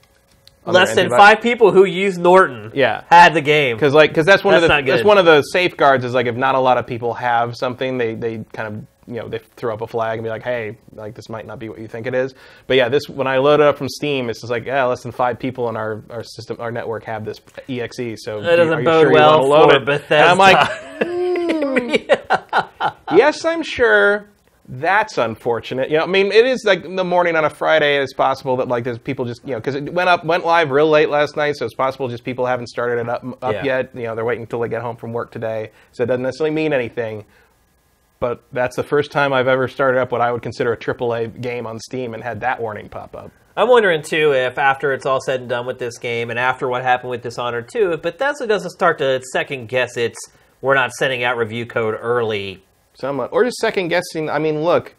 [0.66, 2.70] less than five people who use Norton.
[2.74, 3.02] Yeah.
[3.10, 3.76] had the game.
[3.76, 6.26] Because like, because that's one That's of the that's one of the safeguards is like
[6.26, 9.38] if not a lot of people have something, they they kind of you know they
[9.56, 11.88] throw up a flag and be like, hey, like this might not be what you
[11.88, 12.34] think it is.
[12.66, 15.02] But yeah, this when I load it up from Steam, it's just like yeah, less
[15.02, 18.24] than five people in our our system, our network have this exe.
[18.24, 19.84] So That doesn't are you bode sure you well wanna load for it?
[19.84, 20.16] Bethesda.
[20.16, 20.70] And I'm like,
[23.12, 24.28] yes, I'm sure.
[24.66, 25.90] That's unfortunate.
[25.90, 27.98] You know, I mean, it is like the morning on a Friday.
[28.02, 30.70] It's possible that like there's people just you know because it went up went live
[30.70, 33.62] real late last night, so it's possible just people haven't started it up up Yeah.
[33.64, 33.90] yet.
[33.94, 36.54] You know, they're waiting until they get home from work today, so it doesn't necessarily
[36.54, 37.26] mean anything.
[38.20, 41.40] But that's the first time I've ever started up what I would consider a AAA
[41.40, 43.30] game on Steam and had that warning pop up.
[43.56, 46.68] I'm wondering too if after it's all said and done with this game, and after
[46.68, 50.18] what happened with Dishonored 2, if Bethesda doesn't start to second guess its
[50.60, 52.64] we're not sending out review code early.
[52.94, 54.30] Somewhat, or just second guessing.
[54.30, 54.94] I mean, look,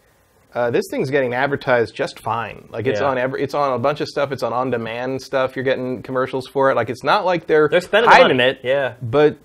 [0.54, 2.68] uh, this thing's getting advertised just fine.
[2.70, 3.08] Like it's Yeah.
[3.08, 4.32] on every, it's on a bunch of stuff.
[4.32, 5.56] It's on on-demand stuff.
[5.56, 6.76] You're getting commercials for it.
[6.76, 8.50] Like it's not like they're They're spending hiding money.
[8.52, 8.60] it.
[8.64, 8.94] Yeah.
[9.02, 9.38] But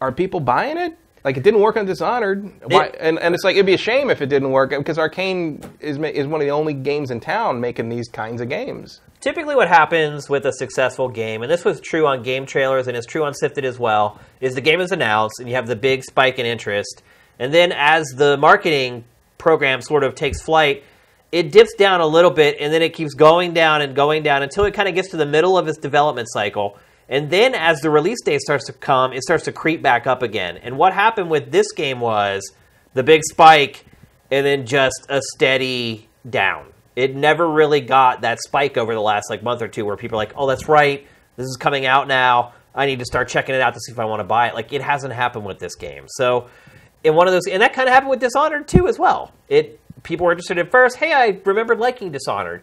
[0.00, 0.96] are people buying it?
[1.24, 2.50] Like it didn't work on Dishonored.
[2.66, 2.86] Why?
[2.86, 5.62] It- and and it's like it'd be a shame if it didn't work because Arcane
[5.80, 9.00] is is one of the only games in town making these kinds of games.
[9.20, 12.96] Typically, what happens with a successful game, and this was true on game trailers and
[12.96, 15.76] it's true on Sifted as well, is the game is announced and you have the
[15.76, 17.02] big spike in interest.
[17.38, 19.04] And then as the marketing
[19.38, 20.82] program sort of takes flight,
[21.30, 24.42] it dips down a little bit and then it keeps going down and going down
[24.42, 26.76] until it kind of gets to the middle of its development cycle.
[27.08, 30.22] And then as the release date starts to come, it starts to creep back up
[30.22, 30.56] again.
[30.56, 32.52] And what happened with this game was
[32.94, 33.84] the big spike
[34.30, 36.66] and then just a steady down.
[36.96, 40.18] It never really got that spike over the last like month or two where people
[40.18, 41.06] are like, "Oh, that's right.
[41.36, 42.52] This is coming out now.
[42.74, 44.54] I need to start checking it out to see if I want to buy it."
[44.54, 46.04] Like it hasn't happened with this game.
[46.08, 46.48] So,
[47.02, 49.32] in one of those and that kind of happened with Dishonored too as well.
[49.48, 52.62] It people were interested at first, "Hey, I remembered liking Dishonored."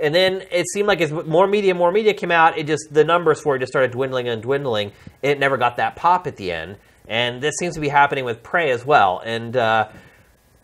[0.00, 3.04] And then it seemed like as more media, more media came out, it just the
[3.04, 4.92] numbers for it just started dwindling and dwindling.
[5.22, 6.76] It never got that pop at the end,
[7.06, 9.20] and this seems to be happening with Prey as well.
[9.24, 9.88] And uh,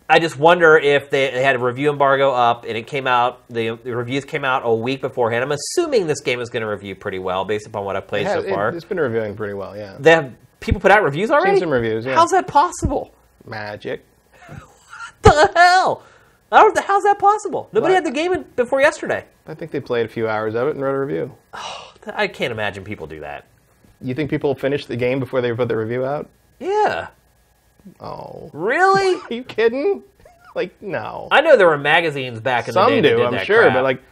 [0.09, 3.47] I just wonder if they, they had a review embargo up and it came out,
[3.49, 5.43] the, the reviews came out a week beforehand.
[5.43, 8.25] I'm assuming this game is going to review pretty well based upon what I've played
[8.27, 8.69] has- so far.
[8.69, 9.77] it, has been reviewing pretty well.
[9.77, 11.59] Yeah, they have people put out reviews already.
[11.59, 12.15] some reviews, yeah.
[12.15, 13.15] How's that possible?
[13.45, 14.05] magic.
[15.23, 16.03] What the hell?
[16.53, 16.79] I don't.
[16.79, 17.69] How's that possible?
[17.73, 18.05] Nobody What?
[18.05, 19.25] had the game before yesterday.
[19.47, 21.35] I think they played a few hours of it and wrote a review.
[22.15, 23.47] I can't imagine people do that.
[24.01, 26.29] You think people finish the game before they put the review out?
[26.61, 27.09] Yeah.
[28.01, 29.21] Oh, Really?
[29.31, 30.03] are you kidding?
[30.55, 31.29] Like no.
[31.31, 32.87] I know there were magazines back in the day.
[32.87, 33.75] Some that do, did I'm that sure, crap.
[33.75, 34.03] but like,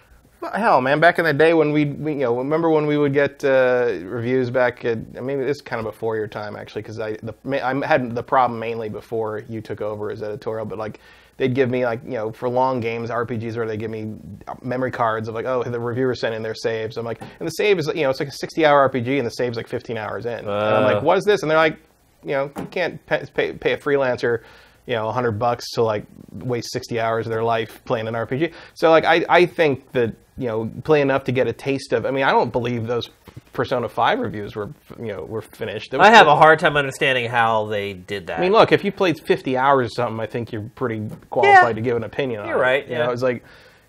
[0.55, 3.15] hell, man, back in the day when we, we you know, remember when we would
[3.15, 6.83] get uh, reviews back at, I mean, this is kind of before your time actually,
[6.83, 10.67] because I, the, ma- I had the problem mainly before you took over as editorial,
[10.67, 11.01] but like,
[11.37, 14.15] they'd give me like, you know, for long games, RPGs, where they give me
[14.63, 16.97] memory cards of like, oh, the reviewer sent in their saves.
[16.97, 19.27] I'm like, and the save is, you know, it's like a 60 hour RPG, and
[19.27, 20.33] the save's like 15 hours in.
[20.41, 20.95] and I'm Uh.
[20.95, 21.43] like, what is this?
[21.43, 21.79] And they're like,
[22.23, 24.43] you know, you can't pay, pay a freelancer,
[24.87, 28.53] you know, 100 bucks to like waste 60 hours of their life playing an RPG.
[28.75, 32.05] So like, I, I think that, you know, play enough to get a taste of,
[32.05, 33.09] I mean, I don't believe those
[33.53, 34.69] Persona 5 reviews were,
[34.99, 35.93] you know, were finished.
[35.93, 38.39] Was- I have a hard time understanding how they did that.
[38.39, 41.69] I mean, look, if you played 50 hours or something, I think you're pretty qualified
[41.69, 41.73] Yeah.
[41.75, 42.61] to give an opinion on You're it.
[42.61, 43.07] right, You yeah.
[43.07, 43.45] know, it's like,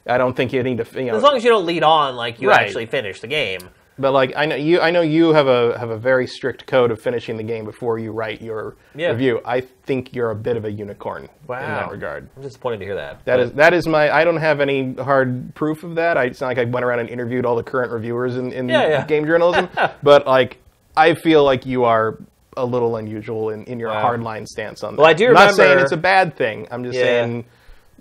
[0.07, 2.15] I don't think you need to, you know, as long as you don't lead on
[2.15, 2.61] like you Right.
[2.61, 3.59] actually finish the game.
[3.97, 6.91] But like I know you, I know you have a have a very strict code
[6.91, 9.11] of finishing the game before you write your Yeah.
[9.11, 9.39] review.
[9.45, 11.59] I think you're a bit of a unicorn wow.
[11.59, 12.27] in that regard.
[12.35, 13.23] I'm disappointed to hear that.
[13.23, 14.11] That is that is my.
[14.13, 16.17] I don't have any hard proof of that.
[16.17, 18.67] I, it's not like I went around and interviewed all the current reviewers in, in
[18.67, 19.05] Yeah, yeah.
[19.05, 19.69] game journalism.
[20.03, 20.57] but like
[20.97, 22.17] I feel like you are
[22.57, 24.11] a little unusual in, in your Wow.
[24.11, 25.01] hardline stance on that.
[25.01, 26.67] Well, I do I'm not saying it's a bad thing.
[26.71, 27.45] I'm just saying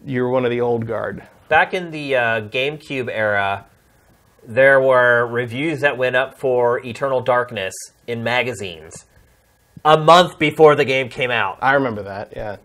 [0.04, 1.22] you're one of the old guard.
[1.48, 3.64] back in the uh, GameCube era,
[4.46, 7.74] there were reviews that went up for Eternal Darkness
[8.06, 9.06] in magazines
[9.84, 11.58] a month before the game came out.
[11.60, 12.32] I remember that.
[12.34, 12.56] Yeah.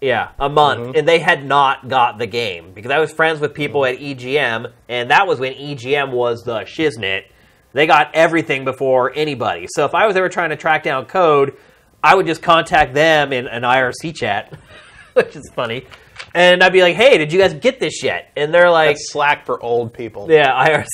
[0.00, 0.80] Yeah, a month.
[0.80, 0.98] Mm-hmm.
[0.98, 4.70] And they had not got the game because I was friends with people at EGM,
[4.88, 7.24] and that was when EGM was the shiznit.
[7.72, 9.66] They got everything before anybody.
[9.70, 11.56] So if I was ever trying to track down code,
[12.02, 14.52] I would just contact them in an IRC chat,
[15.14, 15.86] which is funny.
[16.34, 18.30] And I'd be like, hey, did you guys get this yet?
[18.36, 20.26] And they're like, That's slack for old people.
[20.30, 20.84] yeah,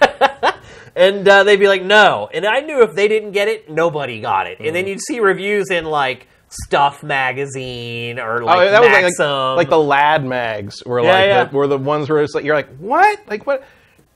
[0.00, 0.54] IRC.
[0.96, 2.28] and uh, they'd be like, no.
[2.32, 4.58] And I knew if they didn't get it, nobody got it.
[4.60, 4.72] And Mm.
[4.74, 9.26] then you'd see reviews in like Stuff magazine or like oh, that was like, Maxim.
[9.26, 11.44] like like the lad mags were Yeah, like yeah.
[11.46, 13.64] The, were the ones where it's like you're like what like what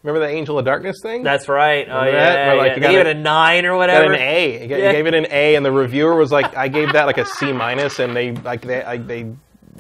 [0.05, 1.25] Remember the Angel of Darkness thing?
[1.25, 1.87] That's right.
[1.91, 2.47] Oh Remember yeah, that?
[2.47, 2.75] Where, like, yeah.
[2.89, 4.05] you gave it a nine or whatever.
[4.07, 4.63] got an A.
[4.63, 4.93] You Yeah.
[4.93, 7.53] gave it an A, and the reviewer was like, "I gave that like a C
[7.53, 9.27] minus," and they like they I, they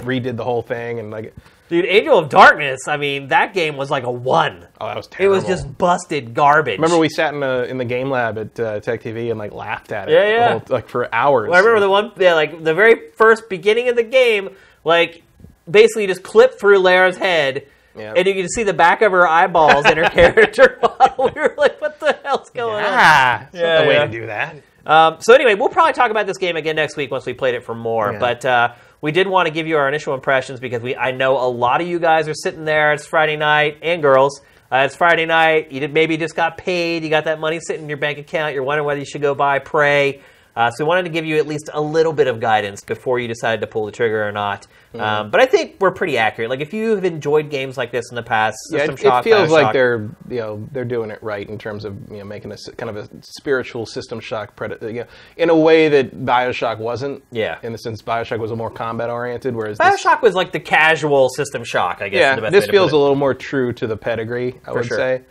[0.02, 1.34] redid the whole thing, and like,
[1.68, 2.88] Dude, Angel of Darkness.
[2.88, 4.66] I mean, that game was like a one.
[4.80, 5.34] oh, that was terrible.
[5.36, 6.78] It was just busted garbage.
[6.78, 9.52] Remember we sat in the in the game lab at uh, Tech TV and like
[9.52, 10.12] laughed at it.
[10.12, 10.48] Yeah, yeah.
[10.52, 11.50] whole- like for hours.
[11.52, 14.50] I remember the one, yeah, like the very first beginning of the game,
[14.84, 15.22] like
[15.70, 18.14] basically you just clip through Lara's head, Yeah.
[18.16, 21.30] and you can see the back of her eyeballs in her character model.
[21.32, 24.04] We were like, "What the hell's going on?" Ah, Yeah, not the way yeah.
[24.06, 24.56] to do that.
[24.86, 27.54] Um, so anyway, we'll probably talk about this game again next week once we played
[27.54, 28.10] it for more.
[28.12, 28.18] Yeah.
[28.18, 31.36] But uh, we did want to give you our initial impressions because we I know
[31.38, 32.92] a lot of you guys are sitting there.
[32.92, 34.40] It's Friday night, and girls.
[34.72, 35.72] Uh, it's Friday night.
[35.72, 37.02] You did, maybe just got paid.
[37.02, 38.54] You got that money sitting in your bank account.
[38.54, 40.22] You're wondering whether you should go buy Prey.
[40.60, 43.18] Uh, so we wanted to give you at least a little bit of guidance before
[43.18, 44.66] you decided to pull the trigger or not.
[44.92, 45.00] Mm-hmm.
[45.00, 46.50] Um, but I think we're pretty accurate.
[46.50, 49.26] Like if you have enjoyed games like this in the past, Yeah, System it, Shock,
[49.26, 52.24] it feels like they're you know they're doing it right in terms of you know
[52.24, 55.06] making a kind of a spiritual System Shock predator, you know,
[55.38, 57.24] in a way that Bioshock wasn't.
[57.32, 57.58] Yeah.
[57.62, 60.60] In the sense Bioshock was a more combat oriented, whereas this, Bioshock was like the
[60.60, 62.02] casual System Shock.
[62.02, 62.20] I guess.
[62.20, 64.60] yeah, the best this feels a little more true to the pedigree.
[64.66, 64.98] I would sure.
[64.98, 65.22] say.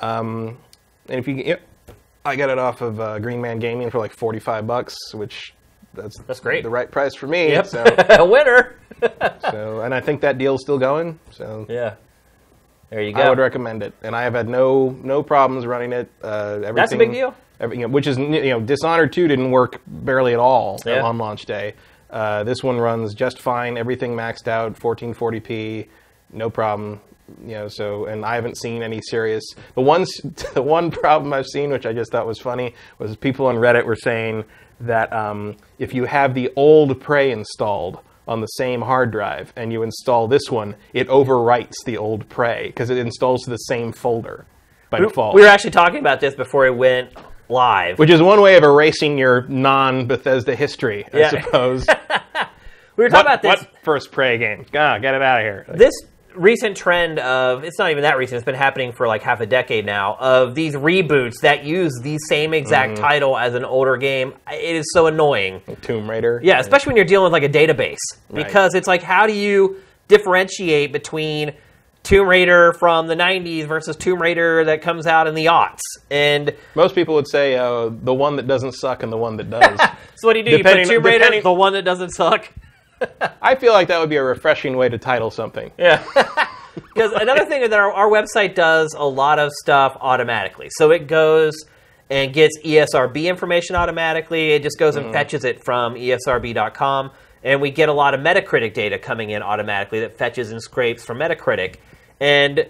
[0.00, 0.56] Um,
[1.10, 1.58] and if you,
[2.24, 5.54] I got it off of uh, Green Man Gaming for like forty five bucks, which
[5.94, 6.62] that's That's great.
[6.62, 7.48] the right price for me.
[7.48, 7.66] Yep.
[7.66, 8.74] So, Winner.
[9.50, 11.18] so, and I think that deal's still going.
[11.30, 11.94] So yeah.
[12.90, 13.20] There you go.
[13.20, 16.10] I would recommend it, and I have had no no problems running it.
[16.22, 17.34] Uh, everything, That's a big deal.
[17.60, 21.02] every- you know, which is you know, Dishonored two didn't work barely at all Yeah.
[21.02, 21.74] on launch day.
[22.10, 23.76] Uh, this one runs just fine.
[23.76, 25.88] Everything maxed out, 1440p,
[26.32, 27.00] no problem.
[27.42, 29.44] You know, so and I haven't seen any serious.
[29.74, 30.14] The ones,
[30.54, 33.84] the one problem I've seen, which I just thought was funny, was people on Reddit
[33.84, 34.44] were saying
[34.80, 39.72] that um, if you have the old Prey installed on the same hard drive and
[39.72, 43.92] you install this one, it overwrites the old Prey because it installs to the same
[43.92, 44.46] folder
[44.90, 45.34] by default.
[45.34, 47.10] We were actually talking about this before it went
[47.48, 47.98] live.
[47.98, 51.30] which is one way of erasing your non-Bethesda history, I Yeah.
[51.30, 51.86] suppose.
[52.96, 53.60] we were talking what, about this.
[53.62, 54.66] what first Prey game?
[54.74, 55.64] Ah, get it out of here.
[55.74, 55.94] This
[56.38, 58.36] recent trend of it's not even that recent.
[58.36, 60.16] It's been happening for like half a decade now.
[60.20, 63.02] Of these reboots that use the same exact Mm-hmm.
[63.02, 64.34] title as an older game.
[64.50, 65.60] It is so annoying.
[65.82, 66.40] Tomb Raider.
[66.42, 67.98] Yeah, especially when you're dealing with like a database
[68.32, 69.76] because it's like how do you
[70.08, 71.52] differentiate between
[72.02, 75.80] Tomb Raider from the 90s versus Tomb Raider that comes out in the aughts?
[76.10, 79.50] And Most people would say uh, the one that doesn't suck and the one that
[79.50, 79.78] does.
[80.16, 80.50] so what do you do?
[80.52, 82.48] You put Tomb Raider, depending- the one that doesn't suck.
[83.42, 85.70] I feel like that would be a refreshing way to title something.
[85.78, 86.04] Yeah.
[86.94, 90.68] Because another thing is that our, our website does a lot of stuff automatically.
[90.70, 91.54] So it goes
[92.10, 94.50] and gets ESRB information automatically.
[94.50, 95.12] It just goes and mm.
[95.12, 97.10] fetches it from ESRB.com.
[97.44, 101.04] And we get a lot of Metacritic data coming in automatically that fetches and scrapes
[101.04, 101.76] from Metacritic.
[102.20, 102.66] And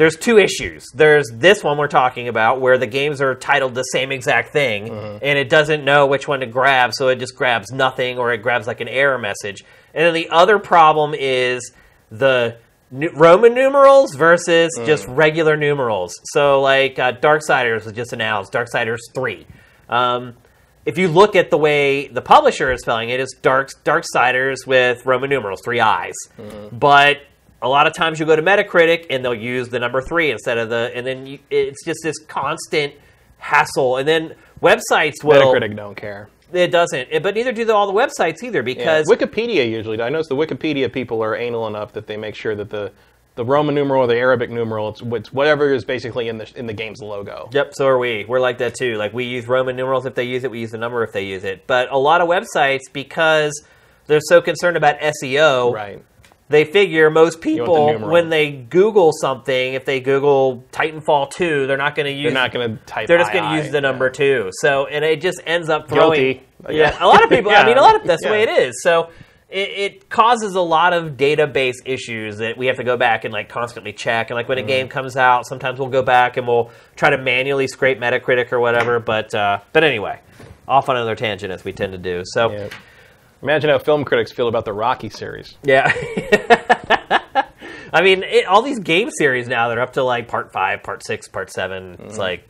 [0.00, 0.86] there's two issues.
[0.94, 4.88] There's this one we're talking about where the games are titled the same exact thing
[5.20, 8.38] and it doesn't know which one to grab, so it just grabs nothing or it
[8.38, 9.62] grabs like an error message.
[9.92, 11.72] And then the other problem is
[12.10, 12.56] the
[12.90, 16.18] Roman numerals versus just regular numerals.
[16.32, 19.46] So, like uh, Darksiders was just announced, Darksiders 3.
[19.90, 20.34] Um,
[20.86, 25.04] if you look at the way the publisher is spelling it, it's Dark Darksiders with
[25.04, 26.14] Roman numerals, three eyes.
[26.72, 27.18] But
[27.62, 30.58] a lot of times you go to Metacritic and they'll use the number three instead
[30.58, 32.94] of the, and then you, it's just this constant
[33.38, 33.96] hassle.
[33.98, 35.52] And then websites will.
[35.54, 36.28] Metacritic don't care.
[36.52, 38.64] It doesn't, It- but neither do all the websites either Yeah.
[38.64, 39.96] because Wikipedia usually.
[39.96, 40.06] does.
[40.06, 42.92] I notice the Wikipedia people are anal enough that they make sure that the
[43.36, 46.66] the Roman numeral or the Arabic numeral, it's, it's whatever is basically in the in
[46.66, 47.48] the game's logo.
[47.52, 48.24] Yep, so are we.
[48.28, 48.96] We're like that too.
[48.96, 51.22] Like we use Roman numerals if they use it, we use the number if they
[51.24, 51.66] use it.
[51.68, 53.52] But a lot of websites, because
[54.08, 56.02] they're so concerned about SEO, Right.
[56.50, 61.66] They figure most want the people, when they Google something, if they Google Titanfall 2,
[61.66, 63.06] they're not going to use They're not going to type.
[63.08, 64.50] they're just going to use the number two.
[64.60, 66.20] So, and it just ends up throwing.
[66.20, 66.76] Guilty.
[66.76, 67.50] Yeah, a lot of people.
[67.52, 68.82] I mean, a lot of that's the way it is.
[68.82, 69.10] So,
[69.48, 73.32] it, it causes a lot of database issues that we have to go back and
[73.32, 74.30] like constantly check.
[74.30, 74.64] And like when Mm-hmm.
[74.64, 78.52] a game comes out, sometimes we'll go back and we'll try to manually scrape Metacritic
[78.52, 79.00] or whatever.
[79.00, 80.20] But uh, but anyway,
[80.68, 82.22] off on another tangent as we tend to do.
[82.26, 82.68] So Yeah.
[83.42, 85.56] Imagine how film critics feel about the Rocky series.
[85.62, 85.90] yeah.
[87.92, 91.04] I mean, it, all these game series now they're up to like part five, part
[91.04, 92.16] six, part 7 It's Mm-hmm.
[92.20, 92.48] like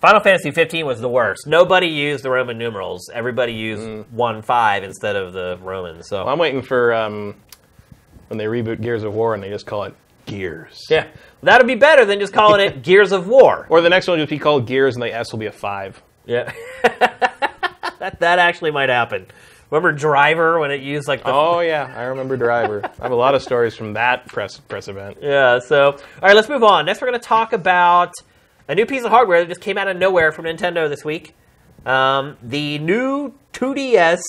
[0.00, 1.46] Final Fantasy 15 was the worst.
[1.46, 3.10] Nobody used the Roman numerals.
[3.12, 4.10] Everybody used Mm.
[4.12, 6.06] one five instead of the Romans.
[6.08, 7.34] So I'm waiting for um,
[8.28, 9.94] when they reboot Gears of War and they just call it
[10.26, 10.86] Gears.
[10.88, 11.06] yeah,
[11.42, 13.66] that'd be better than just calling it Gears of War.
[13.68, 15.52] Or the next one will just be called Gears and the S will be a
[15.52, 16.00] five.
[16.24, 16.52] Yeah,
[16.82, 19.26] that that actually might happen.
[19.70, 22.82] Remember Driver when it used like the Oh yeah, I remember Driver.
[22.84, 25.18] I have a lot of stories from that press press event.
[25.22, 26.86] Yeah, so all right, let's move on.
[26.86, 28.12] Next, we're going to talk about
[28.68, 31.34] a new piece of hardware that just came out of nowhere from Nintendo this week.
[31.86, 34.20] Um, the new 2DS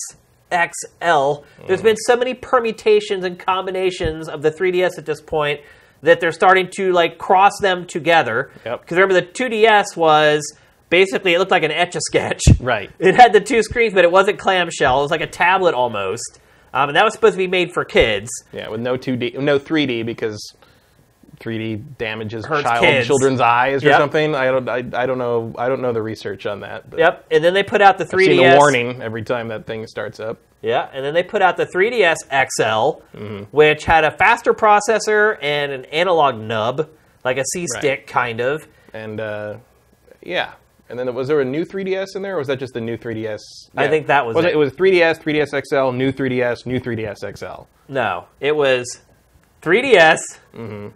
[0.52, 1.44] XL.
[1.66, 5.60] There's been so many permutations and combinations of the 3DS at this point
[6.02, 8.50] that they're starting to like cross them together.
[8.64, 8.82] Yep.
[8.82, 10.56] Because remember, the 2DS was
[10.92, 12.42] basically it looked like an etch a sketch.
[12.60, 12.90] Right.
[13.00, 15.00] It had the two screens, but it wasn't clamshell.
[15.00, 16.38] It was like a tablet almost.
[16.74, 18.30] Um, and that was supposed to be made for kids.
[18.52, 20.38] Yeah, with no 2D, no 3D because
[21.40, 23.06] 3D damages Hurts child kids.
[23.06, 23.98] children's eyes or Yep.
[23.98, 24.34] something.
[24.34, 26.88] I don't I, I don't know I don't know the research on that.
[26.88, 27.26] But Yep.
[27.30, 28.14] And then they put out the 3DS.
[28.20, 30.38] I've seen the warning every time that thing starts up.
[30.62, 33.42] Yeah, and then they put out the 3DS XL, Mm-hmm.
[33.50, 36.88] which had a faster processor and an analog nub,
[37.24, 38.68] like a C stick kind of.
[38.94, 39.56] And uh,
[40.22, 40.52] yeah.
[40.92, 42.98] And then was there a new 3DS in there, or was that just the new
[42.98, 43.38] 3DS?
[43.74, 43.88] I Yeah.
[43.88, 44.44] think that was it.
[44.44, 44.52] it.
[44.52, 47.62] It was 3DS, 3DS XL, new 3DS, new 3DS XL.
[47.88, 49.00] No, it was
[49.62, 50.18] 3DS,
[50.54, 50.88] Mm-hmm.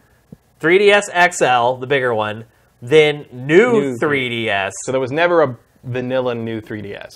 [0.60, 2.44] 3DS XL, the bigger one,
[2.82, 4.72] then new, New 3DS.
[4.84, 7.14] So there was never a vanilla new 3DS,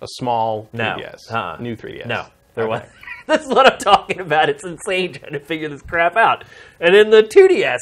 [0.00, 0.94] a small No.
[0.96, 1.56] 3DS, Uh-uh.
[1.58, 2.06] new 3DS.
[2.06, 2.82] No, there was.
[3.26, 4.48] This is what I'm talking about.
[4.48, 6.44] It's insane trying to figure this crap out.
[6.80, 7.78] And then the 2DS.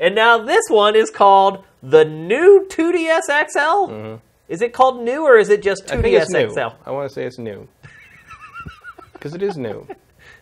[0.00, 4.16] And now this one is called the new 2DS XL.
[4.48, 5.98] Is it called new or is it just 2DS Mm-hmm.
[5.98, 6.50] I think it's new.
[6.52, 6.74] XL?
[6.84, 7.68] I want to say it's new
[9.12, 9.86] because it is new.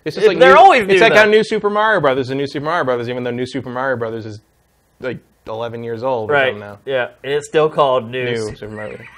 [0.04, 1.20] It's just like they're new, always new, It's like though.
[1.20, 3.96] how New Super Mario Brothers is New Super Mario Brothers, even though New Super Mario
[3.96, 4.40] Brothers is
[5.00, 6.56] like 11 years old Right.
[6.56, 6.78] now.
[6.86, 7.10] Yeah.
[7.22, 8.24] And it's still called new.
[8.24, 8.98] New Super Mario.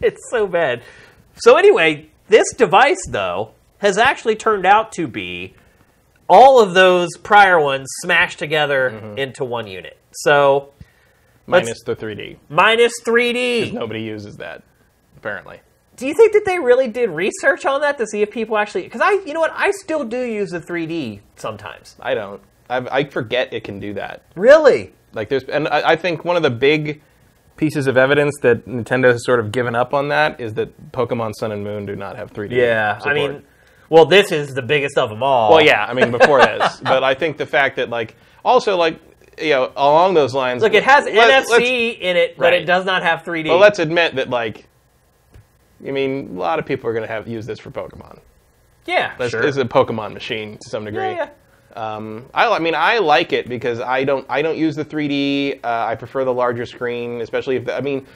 [0.00, 0.82] It's so bad.
[1.36, 5.54] So anyway, this device though has actually turned out to be
[6.28, 9.18] all of those prior ones smashed together Mm-hmm.
[9.18, 9.96] into one unit.
[10.12, 10.72] So
[11.46, 12.38] minus the 3D.
[12.48, 13.60] minus 3D.
[13.60, 14.62] Because nobody uses that
[15.16, 15.60] apparently.
[15.96, 18.82] Do you think that they really did research on that to see if people actually?
[18.82, 21.96] Because I, you know what, I still do use the 3D sometimes.
[22.00, 22.42] I don't.
[22.68, 24.22] I've, I forget it can do that.
[24.34, 24.92] Really?
[25.12, 27.02] Like there's, and I, I think one of the big
[27.56, 31.34] pieces of evidence that Nintendo has sort of given up on that is that Pokemon
[31.38, 32.52] Sun and Moon do not have 3D.
[32.52, 32.98] Yeah.
[33.04, 33.44] I mean,
[33.88, 35.50] well, this is the biggest of them all.
[35.50, 35.84] well, yeah.
[35.84, 38.98] I mean, before this, but I think the fact that like also like
[39.40, 40.62] you know along those lines.
[40.62, 43.48] Look, it has let- NFC in it, but it does not have 3D.
[43.48, 44.66] Well, let's admit that like.
[45.86, 48.20] I mean, a lot of people are going to have use this for Pokemon.
[48.86, 49.42] yeah, This sure.
[49.42, 51.00] is a Pokemon machine to some degree.
[51.10, 51.28] yeah,
[51.74, 51.94] yeah.
[51.96, 55.58] Um, I, I mean, I like it because I don't I don't use the 3D.
[55.64, 58.06] Uh, I prefer the larger screen, especially if the, I mean,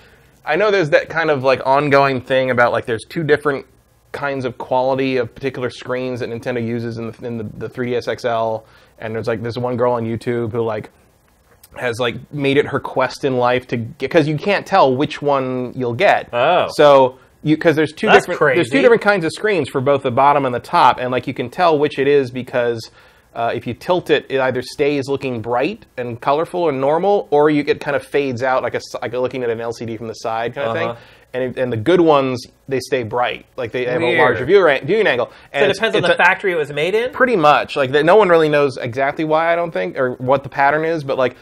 [0.45, 3.67] I know there's that kind of like ongoing thing about like there's two different
[4.13, 8.21] kinds of quality of particular screens that Nintendo uses in the, in the, the 3DS
[8.21, 8.65] XL,
[8.99, 10.91] and there's like there's one girl on YouTube who like
[11.79, 15.21] has like made it her quest in life to get because you can't tell which
[15.23, 16.29] one you'll get.
[16.33, 16.69] Oh.
[16.75, 17.19] so.
[17.43, 20.11] You, because there's two That's different there's two different kinds of screens for both the
[20.11, 22.91] bottom and the top, and like you can tell which it is because
[23.37, 27.49] uh, if you tilt it, it either stays looking bright and colorful and normal, or
[27.49, 30.15] you it kind of fades out like a like looking at an LCD from the
[30.15, 30.95] side kind of Uh-huh.
[30.95, 31.03] thing.
[31.35, 34.19] And it, and the good ones they stay bright, like they have a Weird.
[34.19, 35.31] larger view ra- viewing angle.
[35.53, 37.13] And So it it's- depends on it's the a- factory it was made in.
[37.13, 40.43] pretty much like that no one really knows exactly why i don't think or what
[40.43, 41.37] the pattern is but like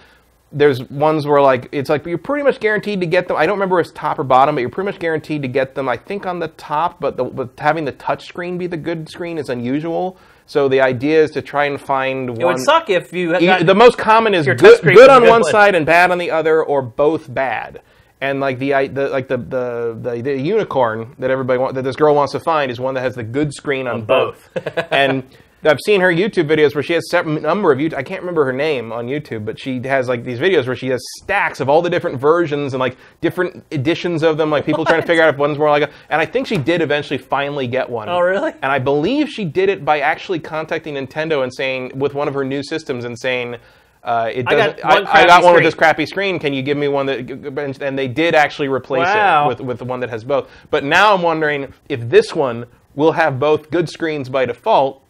[0.52, 3.56] there's ones where like it's like you're pretty much guaranteed to get them i don't
[3.56, 5.96] remember if it's top or bottom but you're pretty much guaranteed to get them i
[5.96, 9.36] think on the top but the, but having the touch screen be the good screen
[9.38, 10.16] is unusual
[10.46, 13.74] so the idea is to try and find It would suck if you had the
[13.74, 15.50] most common is good, good on good one one.
[15.50, 17.80] side and bad on the other, or both bad.
[18.20, 21.96] And like the, the like the, the the the unicorn that everybody want, that this
[21.96, 24.48] girl wants to find is one that has the good screen on, both.
[24.90, 25.24] and
[25.64, 27.94] I've seen her YouTube videos where she has a number of YouTube.
[27.94, 30.88] I can't remember her name on YouTube, but she has like these videos where she
[30.88, 34.50] has stacks of all the different versions and like different editions of them.
[34.50, 35.90] Like people trying to figure out if one's more like a.
[36.10, 38.08] And I think she did eventually finally get one.
[38.08, 38.52] Oh, really?
[38.52, 42.34] And I believe she did it by actually contacting Nintendo and saying with one of
[42.34, 43.56] her new systems and saying.
[44.02, 44.84] Uh, it I got doesn't.
[44.84, 46.38] one I, I got one with this crappy screen.
[46.38, 47.78] Can you give me one that?
[47.80, 49.46] And they did actually replace Wow.
[49.46, 50.50] it with with the one that has both.
[50.70, 55.02] But now I'm wondering if this one will have both good screens by default,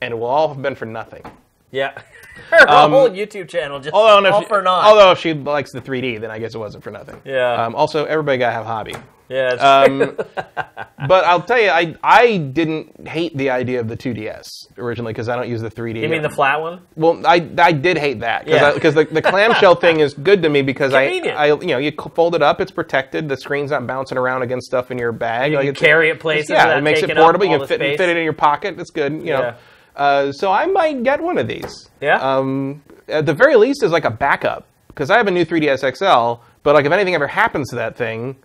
[0.00, 1.22] and it will all have been for nothing.
[1.70, 1.92] yeah,
[2.50, 4.84] her whole YouTube channel just Um, Although, if all she, for naught.
[4.84, 7.20] although if she likes the 3D, then I guess it wasn't for nothing.
[7.24, 7.64] Yeah.
[7.64, 8.94] Um, also, everybody gotta have a hobby.
[9.28, 10.16] yeah, it's Um,
[11.08, 14.46] but I'll tell you, I I didn't hate the idea of the 2DS
[14.78, 16.00] originally because I don't use the 3D.
[16.00, 16.80] you mean the flat one?
[16.96, 18.72] Well, I, I did hate that Yeah.
[18.72, 21.38] because the, the clamshell thing is good to me because I, Convenient.
[21.38, 24.66] I you know you fold it up, it's protected, the screen's not bouncing around against
[24.68, 25.50] stuff in your bag.
[25.52, 26.48] You like can carry it places.
[26.50, 27.44] yeah, it makes it portable.
[27.44, 28.78] You can fit, fit it in your pocket.
[28.80, 29.40] It's good, you know.
[29.40, 29.54] Yeah.
[29.98, 31.90] Uh, so I might get one of these.
[32.00, 32.16] Yeah?
[32.16, 34.64] Um, at the very least, as like a backup
[34.98, 36.42] because I have a new 3ds XL.
[36.64, 38.36] But like if anything ever happens to that thing,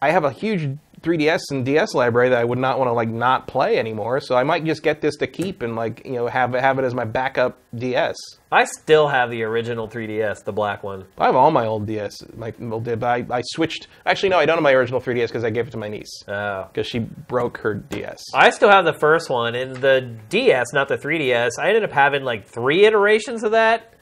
[0.00, 3.08] I have a huge 3DS and DS library that I would not want to like
[3.08, 4.20] not play anymore.
[4.20, 6.84] So I might just get this to keep and like you know have have it
[6.84, 8.14] as my backup DS.
[8.52, 11.06] I still have the original 3DS, the black one.
[11.18, 12.12] I have all my old DS.
[12.36, 13.88] My old, but I, I switched.
[14.06, 16.22] Actually, no, I don't have my original 3DS because I gave it to my niece
[16.28, 16.68] Oh.
[16.72, 18.22] because she broke her DS.
[18.34, 21.52] I still have the first one, and the DS, not the 3DS.
[21.58, 23.94] I ended up having like three iterations of that.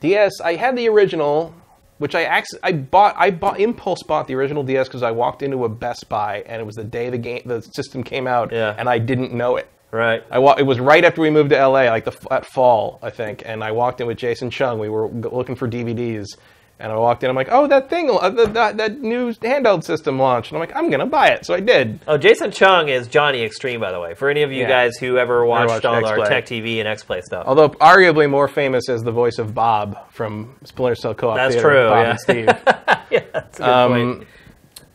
[0.00, 0.40] DS.
[0.40, 1.54] I had the original,
[1.98, 3.14] which I ac- I bought.
[3.18, 6.60] I bought impulse bought the original DS because I walked into a Best Buy and
[6.60, 8.74] it was the day the game the system came out, Yeah.
[8.78, 9.68] and I didn't know it.
[9.90, 10.22] Right.
[10.30, 12.98] I wa- it was right after we moved to LA, like the f- at fall,
[13.02, 14.78] I think, and I walked in with Jason Chung.
[14.78, 16.26] We were g- looking for DVDs,
[16.80, 17.30] and I walked in.
[17.30, 20.60] I'm like, "Oh, that thing, uh, that, that, that new handheld system launched," and I'm
[20.68, 21.98] like, "I'm gonna buy it." So I did.
[22.06, 24.14] Oh, Jason Chung is Johnny Extreme, by the way.
[24.14, 24.68] For any of you Yeah.
[24.68, 26.28] guys who ever watched, watched all our X-Play.
[26.28, 27.44] Tech TV and X Play stuff.
[27.46, 31.68] Although arguably more famous as the voice of Bob from Splinter Cell Co-op That's Theater,
[31.68, 32.10] true, Bob yeah.
[32.10, 32.46] and Steve.
[33.10, 34.28] yeah, that's a good Um, point.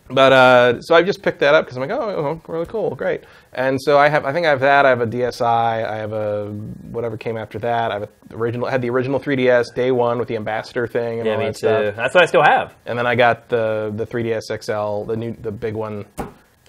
[0.10, 2.94] But uh, so I just picked that up because I'm like, oh, oh, really cool,
[2.94, 3.24] great.
[3.56, 4.86] And so I have, I think I have that.
[4.86, 5.42] I have a DSi.
[5.44, 6.48] I have a
[6.92, 7.92] whatever came after that.
[7.92, 11.28] I have a original, had the original 3DS day one with the ambassador thing and
[11.28, 11.58] Yeah, all me that too.
[11.60, 11.96] stuff.
[11.96, 12.74] That's what I still have.
[12.86, 16.06] And then I got the the 3DS XL, the new, the big one.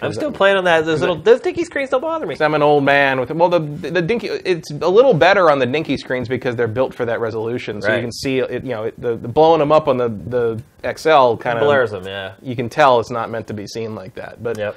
[0.02, 0.84] I'm still playing on that.
[0.84, 2.36] Those little, those dinky screens don't bother me.
[2.38, 4.26] I'm an old man with well the the dinky.
[4.26, 7.88] It's a little better on the dinky screens because they're built for that resolution, so
[7.88, 7.94] Right.
[7.96, 8.64] you can see it.
[8.64, 11.92] You know, it, the, the blowing them up on the the XL kind of Blurs
[11.92, 12.34] them, yeah.
[12.42, 14.76] You can tell it's not meant to be seen like that, but Yep.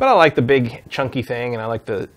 [0.00, 2.08] But I like the big chunky thing, and I like the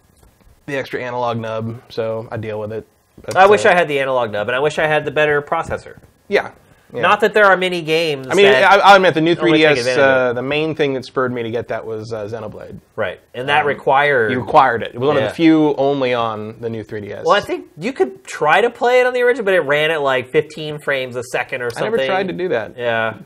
[0.65, 2.87] the extra analog nub, so I deal with it.
[3.21, 5.11] That's, I wish uh, I had the analog nub, and I wish I had the
[5.11, 5.99] better processor.
[6.29, 6.53] Yeah.
[6.93, 7.01] yeah.
[7.01, 8.27] Not that there are many games.
[8.29, 9.97] I mean, I, I'll admit the new 3DS.
[9.97, 12.79] Uh, the main thing that spurred me to get that was uh, Xenoblade.
[12.95, 14.31] right, and that required.
[14.31, 14.95] You required it.
[14.95, 17.25] It was one of the few only on the new 3DS.
[17.25, 19.91] well, I think you could try to play it on the original, but it ran
[19.91, 21.87] at like 15 frames a second or something.
[21.87, 22.77] I never tried to do that.
[22.77, 23.17] Yeah.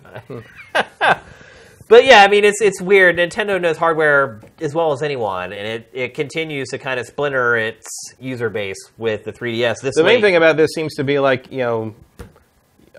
[1.89, 3.17] but yeah, I mean, it's it's weird.
[3.17, 7.55] Nintendo knows hardware as well as anyone, and it, it continues to kind of splinter
[7.57, 7.87] its
[8.19, 9.81] user base with the 3DS.
[9.81, 10.21] This The main late.
[10.21, 11.95] thing about this seems to be like you know,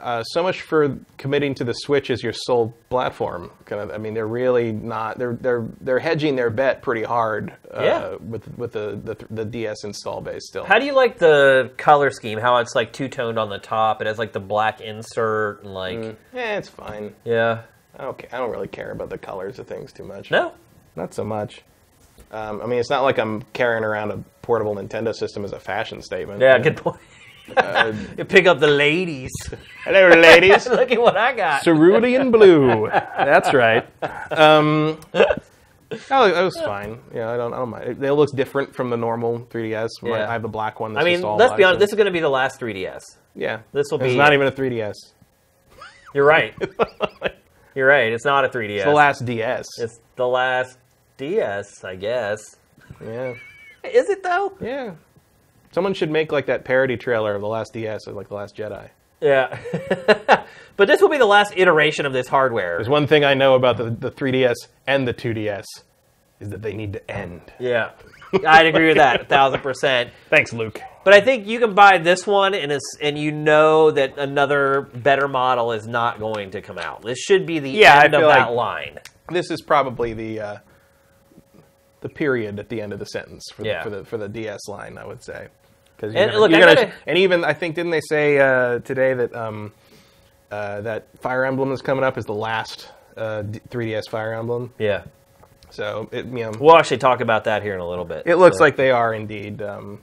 [0.01, 3.51] uh, so much for committing to the Switch as your sole platform.
[3.65, 5.19] Kind of, I mean, they're really not.
[5.19, 7.53] They're they're they're hedging their bet pretty hard.
[7.75, 8.15] Uh, Yeah.
[8.17, 10.65] With with the, the the DS install base still.
[10.65, 12.39] How do you like the color scheme?
[12.39, 14.01] How it's like two toned on the top.
[14.01, 17.15] It has like the black insert and like Yeah, it's fine.
[17.25, 17.63] yeah.
[17.99, 18.25] I don't.
[18.33, 20.31] I don't really care about the colors of things too much.
[20.31, 20.53] No.
[20.97, 21.63] not so much.
[22.31, 25.61] Um, I mean, it's not like I'm carrying around a portable Nintendo system as a
[25.61, 26.41] fashion statement.
[26.41, 27.01] Yeah, good point.
[27.57, 29.31] Uh, you pick up the ladies.
[29.85, 30.67] Hello, ladies.
[30.81, 31.63] Look at what I got.
[31.63, 32.89] Cerulean blue.
[32.91, 33.87] That's right.
[34.33, 37.01] Um, oh, it was fine.
[37.15, 37.55] Yeah, I don't.
[37.55, 37.85] I don't mind.
[37.85, 39.89] It, it looks different from the normal 3DS.
[40.03, 40.29] Yeah.
[40.29, 40.97] I have the black one.
[40.97, 41.81] I mean, let's be honest.
[41.81, 43.01] This is going to be the last 3DS.
[43.35, 44.07] yeah, this will be.
[44.07, 44.95] It's not even a 3DS.
[46.15, 46.55] You're right.
[47.79, 48.13] You're right.
[48.13, 48.75] It's not a 3DS.
[48.79, 49.67] It's the last DS.
[49.79, 50.79] It's the last
[51.17, 52.57] DS, I guess.
[53.01, 53.35] yeah,
[53.85, 54.53] Is it though?
[54.61, 54.95] yeah.
[55.71, 58.57] Someone should make like that parody trailer of the last DS, or like the Last
[58.57, 58.89] Jedi.
[59.21, 59.57] Yeah.
[60.77, 62.79] but this will be the last iteration of this hardware.
[62.79, 64.57] There's one thing I know about the, the 3DS
[64.89, 65.63] and the 2DS
[66.41, 67.43] is that they need to end.
[67.61, 67.91] Yeah.
[68.45, 70.11] I'd agree with that, a thousand percent.
[70.31, 70.81] Thanks, Luke.
[71.09, 74.83] But I think you can buy this one, and it's, and you know that another
[74.93, 77.01] better model is not going to come out.
[77.01, 78.99] This should be the Yeah, end of feel that like- line.
[79.31, 80.57] This is probably the uh,
[82.03, 83.79] the period at the end of the sentence for, Yeah.
[83.79, 85.49] the, for the for the DS line, I would say.
[85.97, 89.73] Because And look, gotta- and even I think didn't they say uh, today that um,
[90.51, 94.75] uh, that Fire Emblem is coming up as the last uh, 3DS Fire Emblem.
[94.79, 95.05] Yeah.
[95.71, 98.25] So it you know We'll actually talk about that here in a little bit.
[98.27, 100.01] it looks So- like they are indeed um,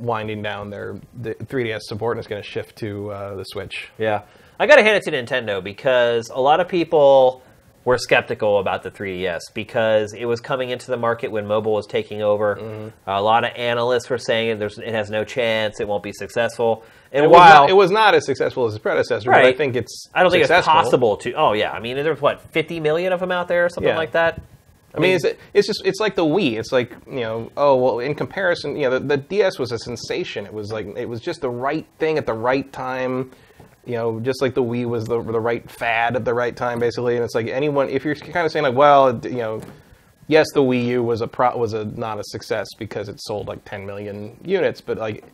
[0.00, 3.88] winding down their the 3DS support and it's going to shift to uh, the Switch.
[3.98, 4.22] Yeah.
[4.58, 7.42] I got to hand it to Nintendo because a lot of people
[7.84, 11.86] were skeptical about the 3DS because it was coming into the market when mobile was
[11.86, 12.56] taking over.
[12.56, 12.88] Mm-hmm.
[13.10, 16.84] A lot of analysts were saying there's, it has no chance, it won't be successful.
[17.10, 19.52] And It was, while not, it was not as successful as its predecessor, but I
[19.54, 21.32] think it's I don't think it's possible to.
[21.32, 23.96] Oh yeah, I mean there's what 50 million of them out there or something Yeah.
[23.96, 24.40] like that.
[24.94, 25.24] I mean, it's,
[25.54, 26.58] it's just it's like the Wii.
[26.58, 29.78] It's like you know, oh well, in comparison, you know, the, the DS was a
[29.78, 30.46] sensation.
[30.46, 33.30] It was like it was just the right thing at the right time.
[33.86, 36.80] You know, just like the Wii was the the right fad at the right time,
[36.80, 37.14] basically.
[37.14, 39.60] And it's like anyone, if you're kind of saying like, well, you know,
[40.26, 43.46] yes, the Wii U was a pro, was a not a success because it sold
[43.46, 45.24] like 10 million units, but like.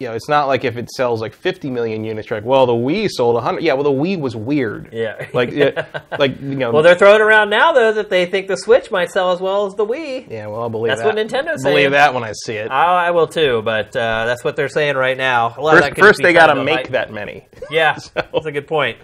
[0.00, 2.66] You know, it's not like if it sells like 50 million units, you're like, well,
[2.66, 3.62] the Wii sold 100.
[3.62, 4.92] Yeah, well, the Wii was weird.
[4.92, 5.26] Yeah.
[5.34, 5.86] Like, yeah,
[6.18, 6.72] like you know.
[6.72, 9.66] Well, they're throwing around now though that they think the Switch might sell as well
[9.66, 10.28] as the Wii.
[10.28, 11.14] yeah, well, I'll believe That's that.
[11.14, 11.76] That's what Nintendo's saying.
[11.76, 12.70] Believe that when I see it.
[12.70, 15.54] I, I will too, but uh, that's what they're saying right now.
[15.56, 17.46] A lot of First, first they got to kind of a make that many.
[17.70, 18.98] Yeah, that's a good point.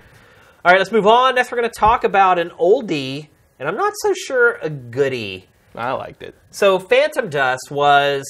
[0.65, 1.37] All right, let's move on.
[1.37, 3.29] Next, we're going to talk about an oldie
[3.59, 5.49] and I'm not so sure a goodie.
[5.75, 6.35] I liked it.
[6.51, 8.25] So Phantom Dust was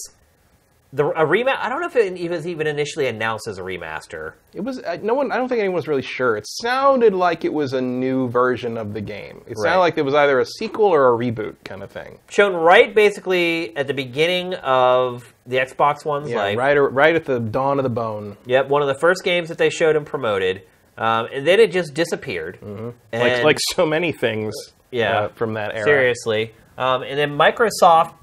[0.96, 1.58] the a remaster.
[1.60, 4.32] I don't know if it was even initially announced as a remaster.
[4.54, 5.30] It was uh, no one.
[5.30, 6.36] I don't think anyone was really sure.
[6.36, 9.42] It sounded like it was a new version of the game.
[9.46, 9.76] It sounded Right.
[9.76, 12.18] like it was either a sequel or a reboot kind of thing.
[12.30, 16.58] Shown right basically at the beginning of the Xbox One's Yeah, life.
[16.58, 18.36] right, right at the dawn of the bone.
[18.46, 20.62] Yep, one of the first games that they showed and promoted,
[20.98, 22.58] um, and then it just disappeared.
[22.62, 24.54] Like And- like so many things.
[24.90, 25.18] Yeah.
[25.20, 25.84] uh, from that era.
[25.84, 26.54] Seriously.
[26.78, 28.14] Um, and then Microsoft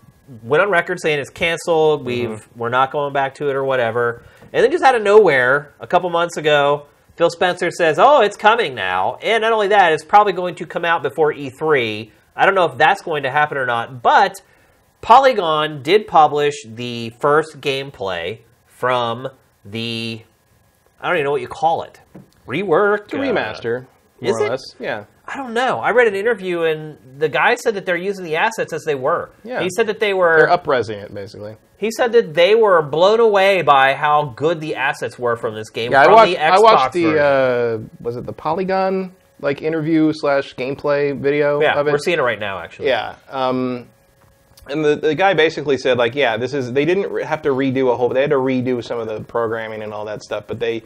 [0.44, 2.06] went on record saying it's canceled.
[2.06, 2.60] We've Mm-hmm.
[2.60, 4.24] we're not going back to it or whatever.
[4.52, 8.38] And then just out of nowhere, a couple months ago, Phil Spencer says, "Oh, it's
[8.38, 12.12] coming now." And not only that, it's probably going to come out before E3.
[12.36, 14.42] I don't know if that's going to happen or not, but
[15.02, 19.28] Polygon did publish the first gameplay from
[19.66, 20.24] the
[21.02, 22.00] I don't even know what you call it.
[22.48, 23.86] Rework, remaster,
[24.22, 24.50] more is or it?
[24.50, 24.62] less.
[24.80, 25.06] Yeah.
[25.26, 25.80] I don't know.
[25.80, 28.96] I read an interview and the guy said that they're using the assets as they
[28.96, 29.30] were.
[29.44, 29.62] Yeah.
[29.62, 30.38] He said that they were.
[30.38, 31.56] They're upresing it basically.
[31.78, 35.70] He said that they were blown away by how good the assets were from this
[35.70, 35.92] game.
[35.92, 36.32] Yeah, I watched.
[36.32, 37.04] the I watched the.
[37.04, 37.20] version.
[37.20, 41.92] Uh, was it the Polygon like interview slash gameplay video yeah, of it?
[41.92, 42.60] we're seeing it right now.
[42.60, 43.16] Actually, Yeah.
[43.30, 43.90] Um,
[44.68, 47.92] and the, the guy basically said like, yeah, this is they didn't have to redo
[47.92, 48.10] a whole.
[48.10, 50.84] They had to redo some of the programming and all that stuff, but they.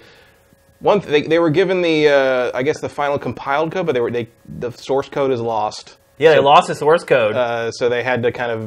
[0.80, 4.02] One, they, they were given the, uh, I guess, the final compiled code, but they
[4.02, 5.98] were they the source code is lost.
[6.18, 6.32] yeah.
[6.32, 7.36] They So- lost the source code.
[7.36, 8.62] uh, so they had to kind of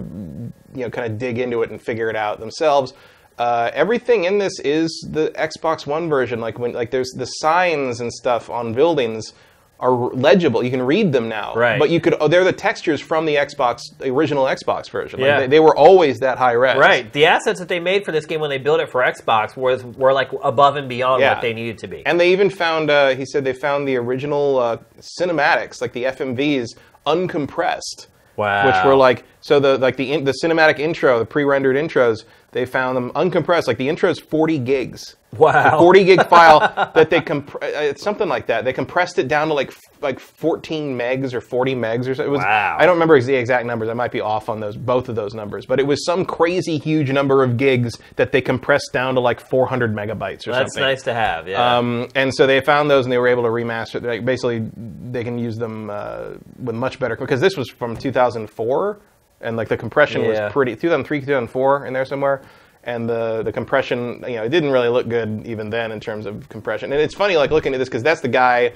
[0.76, 2.92] you know kind of dig into it and figure it out themselves.
[3.38, 6.40] Uh, everything in this is the Xbox One version.
[6.40, 9.32] Like when like there's the signs and stuff on buildings
[9.80, 10.62] are legible.
[10.62, 11.54] You can read them now.
[11.54, 11.78] Right.
[11.78, 15.20] But you could oh, they're the textures from the Xbox the original Xbox version.
[15.20, 15.40] Like, Yeah.
[15.40, 16.76] they, they were always that high res.
[16.76, 17.12] right.
[17.12, 19.82] The assets that they made for this game when they built it for Xbox was
[19.84, 21.32] were like above and beyond Yeah.
[21.32, 22.04] what they needed to be.
[22.06, 26.04] And they even found, uh, he said they found the original uh, cinematics, like the
[26.04, 26.68] FMVs,
[27.06, 28.06] uncompressed.
[28.36, 28.66] Wow.
[28.66, 32.66] Which were like, so the like the in, the cinematic intro, the pre-rendered intros, they
[32.66, 33.66] found them uncompressed.
[33.66, 35.16] Like the intro is 40 gigs.
[35.36, 35.76] Wow.
[35.76, 38.64] A 40 gig file that they comp- uh, it's something like that.
[38.64, 42.34] They compressed it down to like f- like 14 megs or 40 megs or something.
[42.34, 42.76] Wow.
[42.78, 43.88] I don't remember the exact numbers.
[43.88, 46.78] I might be off on those both of those numbers, but it was some crazy
[46.78, 50.52] huge number of gigs that they compressed down to like 400 megabytes or something.
[50.52, 50.82] That's something.
[50.82, 51.46] nice to have.
[51.46, 51.76] Yeah.
[51.78, 54.02] Um, and so they found those and they were able to remaster.
[54.02, 59.00] Like basically, they can use them uh, with much better because this was from 2004,
[59.40, 60.44] and like the compression Yeah.
[60.44, 62.42] was pretty 2003, 2004 in there somewhere.
[62.84, 66.24] And the the compression, you know, it didn't really look good even then in terms
[66.26, 66.92] of compression.
[66.92, 68.72] And it's funny, like looking at this because that's the guy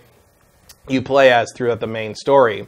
[0.89, 2.67] you play as throughout the main story.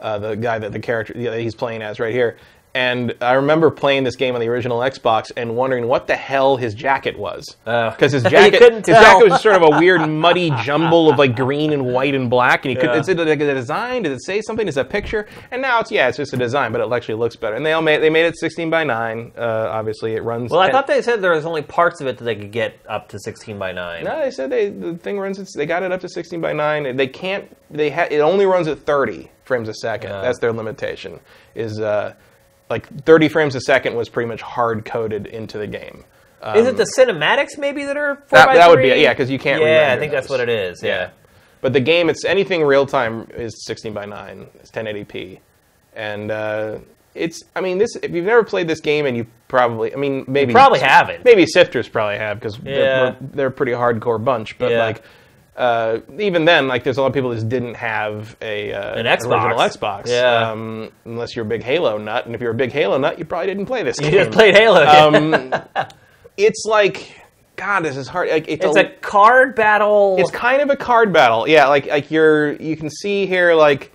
[0.00, 2.36] Uh, the guy that the character yeah, that he's playing as right here.
[2.74, 6.56] And I remember playing this game on the original Xbox and wondering what the hell
[6.56, 7.44] his jacket was.
[7.64, 11.74] Because his jacket, his jacket was sort of a weird, muddy jumble of like green
[11.74, 12.64] and white and black.
[12.64, 12.92] And you Yeah.
[12.92, 14.04] could, is it like a design?
[14.04, 14.66] Does it say something?
[14.66, 15.26] Is it a picture?
[15.50, 17.56] And now it's yeah, it's just a design, but it actually looks better.
[17.56, 19.32] And they all made they made it 16 by 9.
[19.36, 20.50] Uh, obviously, it runs.
[20.50, 22.74] well, I thought they said there was only parts of it that they could get
[22.88, 24.04] up to 16 by 9.
[24.04, 25.38] No, they said they the thing runs.
[25.38, 26.96] It's, they got it up to 16 by 9.
[26.96, 27.54] They can't.
[27.70, 30.08] They ha, it only runs at 30 frames a second.
[30.10, 30.22] Yeah.
[30.22, 31.20] That's their limitation.
[31.54, 32.14] Is uh,
[32.70, 36.04] like 30 frames a second was pretty much hard coded into the game.
[36.42, 38.92] Um, Is it the cinematics maybe that are 4 That- that would be 3?
[38.92, 40.82] it, yeah, 'cause you can't Yeah, I think that's what it is.
[40.82, 41.10] Yeah.
[41.60, 44.48] But the game, it's anything real time is 16 by 9.
[44.56, 45.38] It's 1080p,
[45.94, 46.78] and uh,
[47.14, 47.40] it's.
[47.54, 47.94] I mean, this.
[48.02, 51.24] If you've never played this game, and you probably, I mean, maybe probably haven't.
[51.24, 52.72] Maybe sifters probably have because Yeah.
[52.74, 54.58] they're, they're a pretty hardcore bunch.
[54.58, 54.84] But Yeah.
[54.86, 55.02] like.
[55.56, 58.94] Uh, even then, like, there's a lot of people that just didn't have a uh,
[58.94, 59.44] An Xbox.
[59.44, 60.06] original Xbox.
[60.08, 60.50] Yeah.
[60.50, 63.24] Um, unless you're a big Halo nut, and if you're a big Halo nut, you
[63.26, 64.12] probably didn't play this You game.
[64.24, 64.84] just played Halo.
[64.86, 65.54] um,
[66.38, 67.20] it's like,
[67.56, 68.30] God, this is hard.
[68.30, 70.16] Like, it's, it's a card battle.
[70.18, 71.46] it's kind of a card battle.
[71.46, 73.92] Yeah, like like you're you can see here like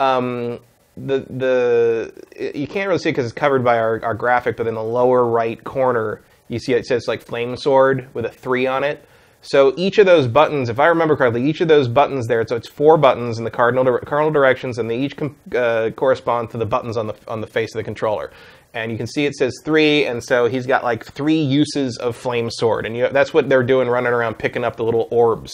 [0.00, 0.58] um
[0.96, 2.12] the the
[2.54, 4.82] you can't really see it because it's covered by our, our graphic, but in the
[4.82, 9.06] lower right corner you see it says like flame sword with a three on it.
[9.42, 12.56] So each of those buttons, if I remember correctly, each of those buttons there, so
[12.56, 16.50] it's four buttons in the cardinal dir- cardinal directions, and they each com- uh, correspond
[16.50, 18.30] to the buttons on the on the face of the controller.
[18.74, 22.14] And you can see it says three, and so he's got like three uses of
[22.14, 25.52] flame sword, and you, that's what they're doing, running around picking up the little orbs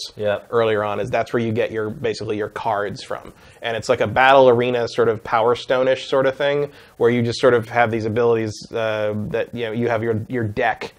[0.49, 0.99] earlier on.
[0.99, 3.31] Is that's where you get your basically your cards from,
[3.61, 7.21] and it's like a battle arena sort of Power Stone-ish sort of thing, where you
[7.21, 10.93] just sort of have these abilities uh, that you know you have your your deck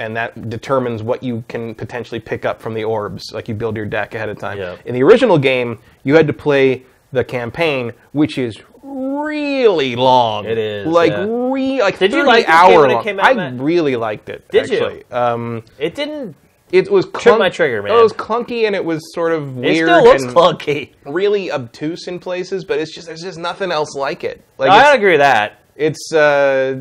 [0.00, 3.32] and that determines what you can potentially pick up from the orbs.
[3.32, 4.58] Like you build your deck ahead of time.
[4.58, 4.76] Yeah.
[4.84, 10.46] In the original game, you had to play the campaign, which is really long.
[10.46, 11.26] It is, like yeah.
[11.28, 13.04] re like Did you like hour when it long.
[13.04, 13.60] came out, I Matt?
[13.60, 14.46] really liked it.
[14.48, 15.02] Did you?
[15.10, 16.34] Um, it didn't.
[16.72, 17.92] it was Trip clunk- my trigger, man.
[17.96, 19.88] It was clunky and it was sort of weird.
[19.88, 20.90] It still looks clunky.
[21.06, 24.42] really obtuse in places, but it's just there's just nothing else like it.
[24.58, 25.60] Like I agree with that.
[25.76, 26.80] it's uh,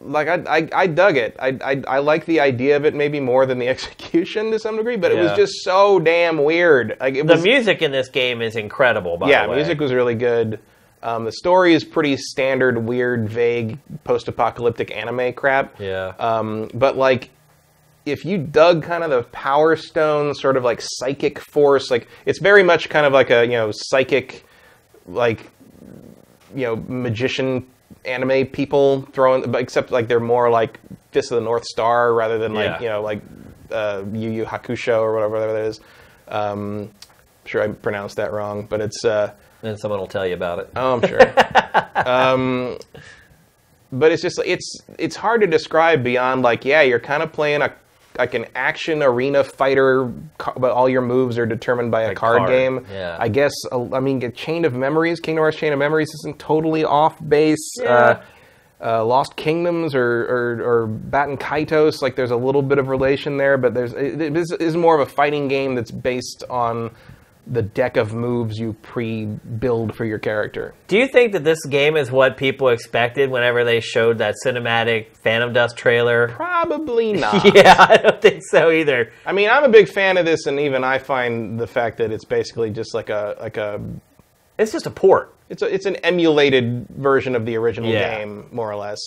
[0.00, 1.36] like I, I I dug it.
[1.40, 4.76] I, I I like the idea of it maybe more than the execution to some
[4.76, 5.36] degree, but it was Yeah.
[5.36, 6.96] just so damn weird.
[7.00, 9.16] Like it The was music in this game is incredible.
[9.16, 9.30] By the way.
[9.32, 9.56] yeah, the way.
[9.56, 10.60] music was really good.
[11.02, 15.78] Um, the story is pretty standard, weird, vague, post-apocalyptic anime crap.
[15.80, 16.12] Yeah.
[16.18, 17.30] Um, but like,
[18.04, 22.40] if you dug kind of the Power Stone sort of like psychic force, like it's
[22.40, 24.44] very much kind of like a you know psychic,
[25.06, 25.50] like
[26.54, 27.66] you know magician
[28.04, 30.78] anime people throwing, except like they're more like
[31.12, 32.80] Fist of the North Star rather than like Yeah.
[32.80, 33.22] you know like
[33.70, 35.80] uh, Yu Yu Hakusho or whatever that is.
[36.28, 36.90] Um,
[37.44, 39.04] I'm sure I pronounced that wrong, but it's.
[39.04, 39.32] Uh,
[39.62, 40.70] and someone will tell you about it.
[40.76, 41.20] Oh, I'm sure.
[42.06, 42.78] um,
[43.90, 47.62] but it's just it's it's hard to describe beyond like yeah, you're kind of playing
[47.62, 47.72] a
[48.18, 50.12] like an action arena fighter,
[50.56, 52.86] but all your moves are determined by a card, card, game.
[52.92, 53.16] yeah.
[53.18, 56.84] I guess I mean a Chain of Memories, Kingdom Hearts Chain of Memories isn't totally
[56.84, 57.74] off base.
[57.80, 57.90] Yeah.
[57.90, 58.22] Uh,
[58.80, 63.36] uh, Lost Kingdoms or, or, or Baten Kaitos, like there's a little bit of relation
[63.36, 66.94] there, but there's it, it is, is more of a fighting game that's based on
[67.50, 70.74] the deck of moves you pre-build for your character.
[70.86, 75.16] Do you think that this game is what people expected whenever they showed that cinematic
[75.22, 76.28] Phantom Dust trailer?
[76.28, 77.44] Probably not.
[77.54, 79.12] Yeah, I don't think so either.
[79.24, 82.12] I mean, I'm a big fan of this, and even I find the fact that
[82.12, 83.80] it's basically just like a like a
[84.58, 85.34] It's just a port.
[85.48, 88.18] it's a, it's an emulated version of the original Yeah.
[88.18, 88.98] game, more or less.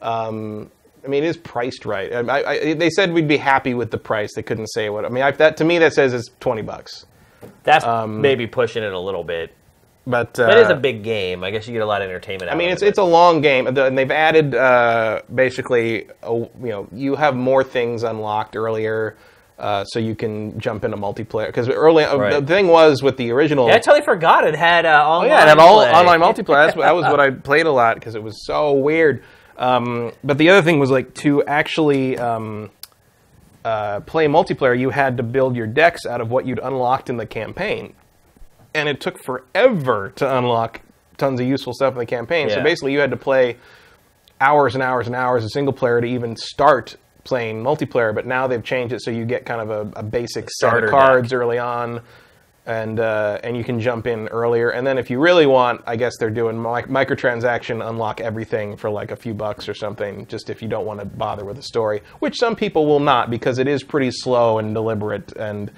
[0.00, 0.70] Um,
[1.04, 2.12] I mean, it is priced right.
[2.12, 4.30] I, I, they said we'd be happy with the price.
[4.36, 5.04] They couldn't say what.
[5.04, 7.06] I mean, I, that to me that says it's twenty bucks.
[7.64, 9.54] That's maybe pushing it a little bit.
[10.04, 11.44] But uh, That is a big game.
[11.44, 12.88] I guess you get a lot of entertainment out I mean, it's it.
[12.88, 17.62] it's a long game, and they've added uh, basically, a, you know, you have more
[17.62, 19.16] things unlocked earlier,
[19.60, 21.46] uh, so you can jump into multiplayer.
[21.46, 22.40] Because early, uh, Right.
[22.40, 23.68] the thing was with the original.
[23.68, 25.92] Yeah, I totally forgot it had uh, Oh yeah, and had all play.
[25.92, 26.66] online multiplayer.
[26.66, 29.22] That's, that was what I played a lot because it was so weird.
[29.56, 32.70] Um, but the other thing was like to actually um,
[33.64, 37.16] uh, play multiplayer, you had to build your decks out of what you'd unlocked in
[37.16, 37.94] the campaign,
[38.74, 40.80] and it took forever to unlock
[41.18, 42.48] tons of useful stuff in the campaign.
[42.50, 43.56] So basically, you had to play
[44.40, 48.14] hours and hours and hours of single player to even start playing multiplayer.
[48.14, 50.86] But now they've changed it so you get kind of a, a basic set starter
[50.86, 52.00] of cards early on,
[52.66, 54.70] and uh, and you can jump in earlier.
[54.70, 58.90] And then if you really want, I guess they're doing mic- microtransaction, unlock everything for
[58.90, 60.26] like a few bucks or something.
[60.26, 63.30] Just if you don't want to bother with the story, which some people will not
[63.30, 65.70] because it is pretty slow and deliberate and.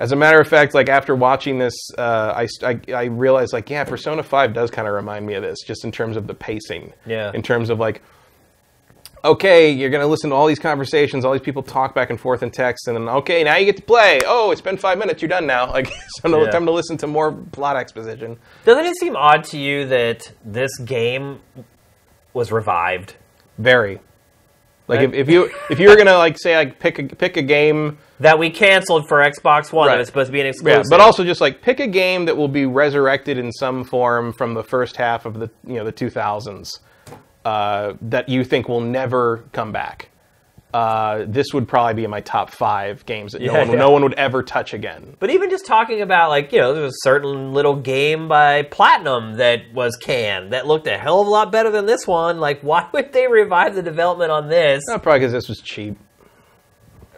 [0.00, 3.68] As a matter of fact, like after watching this, uh, I, I I realized like
[3.68, 6.34] yeah, Persona Five does kind of remind me of this, just in terms of the
[6.34, 6.92] pacing.
[7.04, 7.32] Yeah.
[7.34, 8.00] In terms of like,
[9.28, 12.42] okay, you're gonna listen to all these conversations, all these people talk back and forth
[12.42, 14.20] in text, and then okay, now you get to play.
[14.26, 15.70] Oh, it's been five minutes, you're done now.
[15.78, 15.88] Like,
[16.20, 16.50] so no Yeah.
[16.50, 18.38] time to listen to more plot exposition.
[18.64, 21.40] Doesn't it seem odd to you that this game
[22.34, 23.14] was revived?
[23.58, 24.00] Very.
[24.88, 27.42] Like if, if you if you were gonna like say like pick a pick a
[27.42, 29.86] game That we canceled for Xbox One.
[29.86, 29.98] That Right.
[29.98, 30.84] was supposed to be an Yeah, exclusive.
[30.88, 34.54] but also just like pick a game that will be resurrected in some form from
[34.54, 36.78] the first half of the you know the 2000s
[37.44, 40.10] uh, that you think will never come back.
[40.74, 43.78] Uh, this would probably be in my top five games that no, Yeah, one, yeah.
[43.78, 45.16] no one would ever touch again.
[45.18, 48.64] But even just talking about like you know, there was a certain little game by
[48.64, 52.38] Platinum that was canned that looked a hell of a lot better than this one.
[52.38, 54.84] Like, why would they revive the development on this?
[54.92, 55.96] Uh, probably because this was cheap.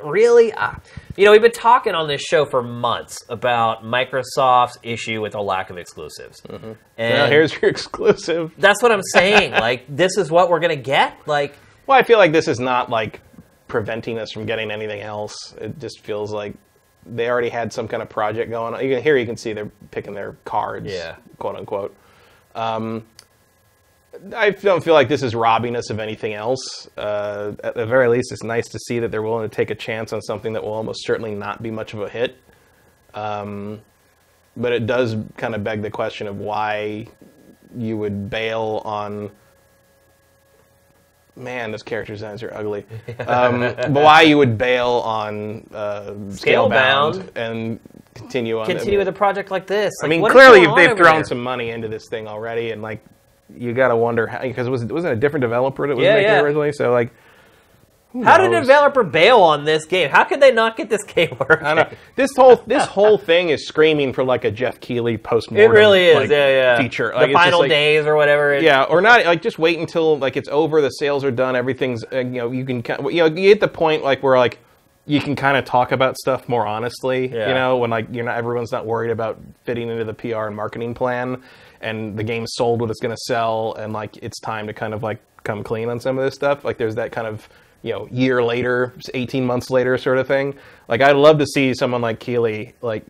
[0.02, 0.52] Really?
[0.52, 0.74] Uh,
[1.16, 5.40] you know, we've been talking on this show for months about Microsoft's issue with a
[5.40, 8.52] lack of exclusives, and Now here's your exclusive.
[8.58, 9.52] that's what I'm saying.
[9.52, 11.16] like, this is what we're gonna get.
[11.26, 11.56] Like,
[11.86, 13.20] Well, I feel like this is not like
[13.68, 15.54] preventing us from getting anything else.
[15.60, 16.54] It just feels like
[17.06, 18.84] they already had some kind of project going on.
[18.84, 21.16] You can, here you can see they're picking their cards, Yeah.
[21.38, 21.94] quote unquote.
[22.54, 23.06] Um,
[24.36, 26.88] I don't feel like this is robbing us of anything else.
[26.96, 29.74] Uh, at the very least, it's nice to see that they're willing to take a
[29.74, 32.36] chance on something that will almost certainly not be much of a hit.
[33.14, 33.80] Um,
[34.56, 37.06] but it does kind of beg the question of why
[37.76, 39.30] you would bail on
[41.36, 42.84] man, those character designs are ugly.
[43.26, 47.36] Um, but why you would bail on uh, Scalebound Scalebound.
[47.36, 47.80] and
[48.14, 48.66] continue on?
[48.66, 49.92] continue with a project like this.
[50.02, 51.24] I mean, clearly they've thrown there?
[51.24, 53.04] some money into this thing already, and like
[53.56, 56.28] you got to wonder because it was wasn't a different developer that was Yeah, making
[56.30, 56.38] yeah.
[56.38, 56.72] it originally.
[56.72, 57.12] So like,
[58.24, 60.10] How did a developer bail on this game?
[60.10, 61.64] How could they not get this game working?
[61.66, 61.96] I don't know.
[62.16, 66.06] This whole this whole thing is screaming for like a Geoff Keighley post It really
[66.06, 66.76] is, like, yeah, yeah.
[66.78, 67.10] feature.
[67.10, 68.52] The Like, just final like- days or whatever.
[68.54, 71.54] it- Yeah, or not like just wait until like it's over, the sales are done,
[71.54, 74.58] everything's uh, you know you can you know you hit the point like where like
[75.06, 77.28] you can kind of talk about stuff more honestly.
[77.28, 77.48] Yeah.
[77.48, 80.54] You know, when like you're not everyone's not worried about fitting into the PR and
[80.56, 81.42] marketing plan,
[81.80, 84.94] and the game's sold what it's going to sell, and like it's time to kind
[84.94, 86.64] of like come clean on some of this stuff.
[86.64, 87.48] Like there's that kind of
[87.82, 90.54] you know year later, 18 months later sort of thing.
[90.88, 93.04] Like I'd love to see someone like Keighley like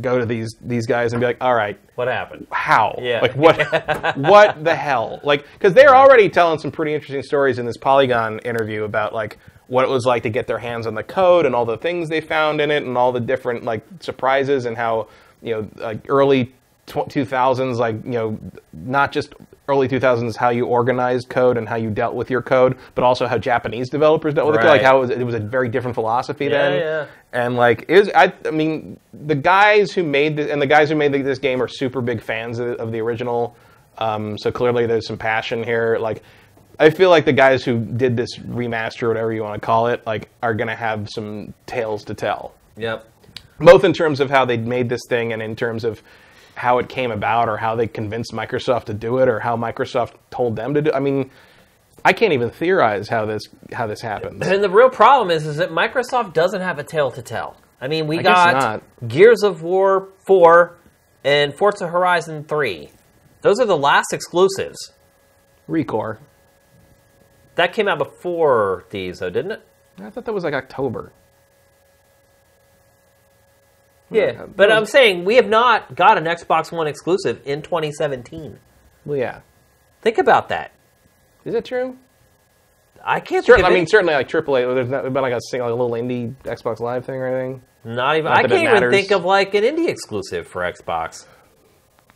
[0.00, 2.46] go to these these guys and be like, all right, What happened?
[2.50, 2.98] how?
[3.00, 3.20] Yeah.
[3.20, 3.56] Like what?
[4.16, 5.20] what the hell?
[5.24, 9.38] Like because they're already telling some pretty interesting stories in this Polygon interview about like
[9.66, 12.08] what it was like to get their hands on the code and all the things
[12.08, 15.08] they found in it and all the different like surprises and how
[15.42, 16.54] you know like early
[16.86, 18.38] two thousands like you know
[18.72, 19.34] not just
[19.68, 23.26] early 2000s how you organized code and how you dealt with your code but also
[23.26, 25.68] how japanese developers dealt with the code like how it was, it was a very
[25.68, 26.78] different philosophy then.
[26.78, 27.06] yeah.
[27.32, 30.96] and like is I, I mean the guys who made this and the guys who
[30.96, 33.56] made this game are super big fans of, of the original.
[33.96, 35.98] Um, so clearly there's some passion here.
[36.00, 36.22] Like
[36.78, 39.86] i feel like the guys who did this remaster or whatever you want to call
[39.86, 42.54] it like are going to have some tales to tell.
[42.76, 43.08] Yep.
[43.60, 46.02] both in terms of how they made this thing and in terms of
[46.54, 50.12] how it came about or how they convinced microsoft to do it or how microsoft
[50.30, 51.30] told them to do i mean
[52.04, 53.42] i can't even theorize how this
[53.72, 57.10] how this happens And the real problem is, is that Microsoft doesn't have a tale
[57.12, 57.56] to tell.
[57.80, 58.82] I mean, we I got.
[59.08, 60.76] Gears of War 4
[61.24, 62.90] and Forza Horizon 3.
[63.42, 64.92] Those are the last exclusives.
[65.68, 66.18] recore
[67.56, 69.62] That came out before these, though, didn't it?
[70.02, 71.12] i thought that was like october
[74.14, 74.46] Yeah.
[74.46, 78.58] But I'm saying we have not got an Xbox One exclusive in 2017.
[79.04, 79.40] well yeah
[80.02, 80.72] Think about that.
[81.44, 81.96] is that true
[83.06, 84.74] I can't think I mean, any- certainly like AAA.
[84.74, 87.60] There's not been like a single, like a little indie Xbox Live thing or anything.
[87.84, 88.30] not even.
[88.30, 88.94] not I that it can't even matters.
[88.94, 91.26] think of like an indie exclusive for Xbox.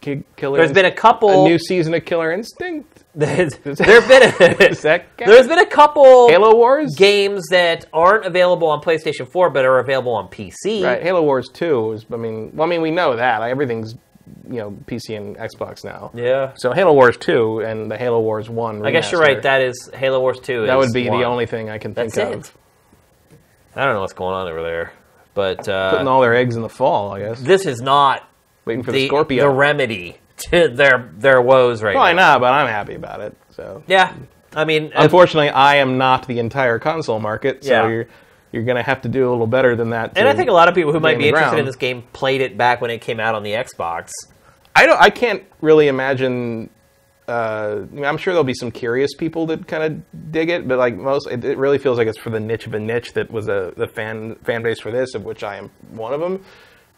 [0.01, 0.59] Ki- Killer.
[0.59, 1.45] There's been a couple.
[1.45, 3.05] a new season of Killer Instinct.
[3.15, 5.31] there have been a, Is that count?
[5.31, 6.95] there's been a couple Halo Wars.
[6.97, 10.85] games that aren't available on PlayStation 4 but are available on PC.
[10.85, 12.07] right, Halo Wars Two is.
[12.13, 13.95] I mean, well, I mean, we know that like, everything's
[14.49, 16.13] you know PC and Xbox now.
[16.15, 16.53] Yeah.
[16.57, 18.87] So Halo Wars Two and the Halo Wars One.
[18.87, 19.43] I guess you're right.
[19.43, 20.67] That is Halo Wars 2.
[20.67, 21.19] that would be one.
[21.19, 22.45] the only thing I can think That's of.
[22.45, 22.53] it.
[23.75, 24.93] I don't know what's going on over there,
[25.35, 27.41] but Putting uh, all their eggs in the fall, I guess.
[27.41, 28.29] this is not
[28.69, 29.43] Waiting for the, the, Scorpio.
[29.49, 30.19] the remedy
[30.51, 32.35] to their their woes right Probably now.
[32.35, 33.37] not, but I'm happy about it.
[33.51, 33.83] So.
[33.89, 34.15] Yeah,
[34.55, 37.89] I mean, if- Unfortunately, I am not the entire console market, so Yeah.
[37.89, 38.07] you're
[38.53, 40.17] you're going to have to do a little better than that.
[40.17, 42.03] and I think a lot of people who might be the interested in this game
[42.15, 44.11] played it back when it came out on the Xbox.
[44.77, 45.01] I don't.
[45.01, 46.71] I can't really imagine.
[47.29, 50.67] Uh, I mean, I'm sure there'll be some curious people that kind of dig it,
[50.67, 53.13] but like most, it, it really feels like it's for the niche of a niche
[53.13, 56.21] that was a the fan fan base for this, of which I am one of
[56.21, 56.43] them.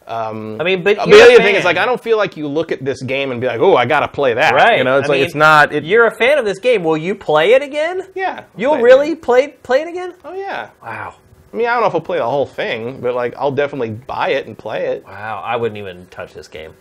[0.07, 2.35] Um, I mean, but uh, you're the other thing is like I don't feel like
[2.35, 4.53] you look at this game and be like, oh, I got to play that.
[4.53, 4.77] Right.
[4.79, 5.73] You know, it's I like mean, it's not.
[5.73, 6.83] It, You're a fan of this game.
[6.83, 8.07] Will you play it again?
[8.15, 8.45] yeah.
[8.57, 8.83] You'll Play it.
[8.83, 10.13] really play play it again?
[10.25, 10.71] Oh yeah.
[10.81, 11.15] Wow.
[11.53, 13.91] I mean, I don't know if I'll play the whole thing, but like I'll definitely
[13.91, 15.05] buy it and play it.
[15.05, 16.73] Wow, I wouldn't even touch this game.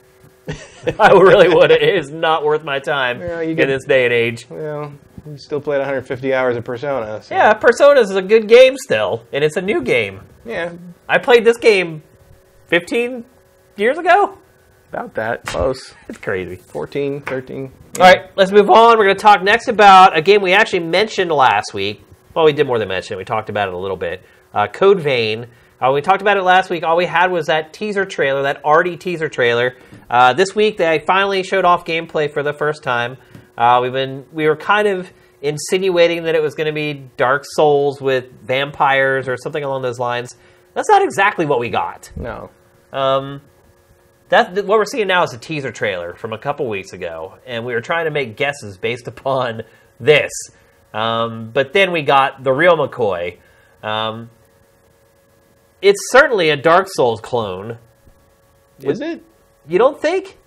[0.99, 1.71] I really would.
[1.71, 4.47] It is not worth my time Yeah, you in get- this day and age.
[4.49, 4.93] Well,
[5.27, 7.23] you still played 150 hours of Persona.
[7.23, 7.35] So.
[7.35, 10.23] Yeah, Persona is a good game still, and it's a new game.
[10.45, 10.73] Yeah.
[11.09, 12.03] I played this game
[12.71, 13.25] 15
[13.77, 14.39] years ago.
[14.89, 15.45] About that.
[15.45, 15.95] Close.
[16.09, 16.57] It's crazy.
[16.57, 17.73] 14, 13.
[17.99, 18.99] All right, let's move on.
[18.99, 22.03] We're going to talk next about a game we actually mentioned last week.
[22.35, 23.19] Well, we did more than mention it.
[23.19, 24.23] We talked about it a little bit.
[24.55, 25.49] Uh, Code Vein.
[25.81, 26.85] Uh, we talked about it last week.
[26.85, 29.77] All we had was that teaser trailer, that arty teaser trailer.
[30.09, 33.17] Uh, this week, they finally showed off gameplay for the first time.
[33.57, 35.11] Uh, we've been we were kind of
[35.43, 39.99] insinuating that it was going to be Dark Souls with vampires or something along those
[39.99, 40.37] lines.
[40.75, 42.11] That's not exactly what we got.
[42.17, 42.51] No.
[42.93, 43.43] Um,
[44.31, 47.65] that what we're seeing now is a teaser trailer from a couple weeks ago, and
[47.65, 49.63] we were trying to make guesses based upon
[49.99, 50.31] this.
[50.95, 53.39] Um, but then we got the real McCoy.
[53.83, 54.31] Um,
[55.83, 57.79] it's certainly a Dark Souls clone.
[58.81, 59.23] Is it?
[59.69, 60.39] You don't think?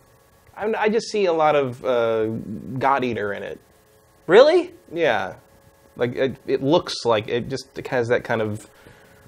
[0.56, 2.28] I, I just see a lot of uh,
[2.78, 3.60] God Eater in it.
[4.28, 4.72] Really?
[4.91, 5.36] Yeah.
[5.95, 8.68] Like, it, it looks like it just has that kind of.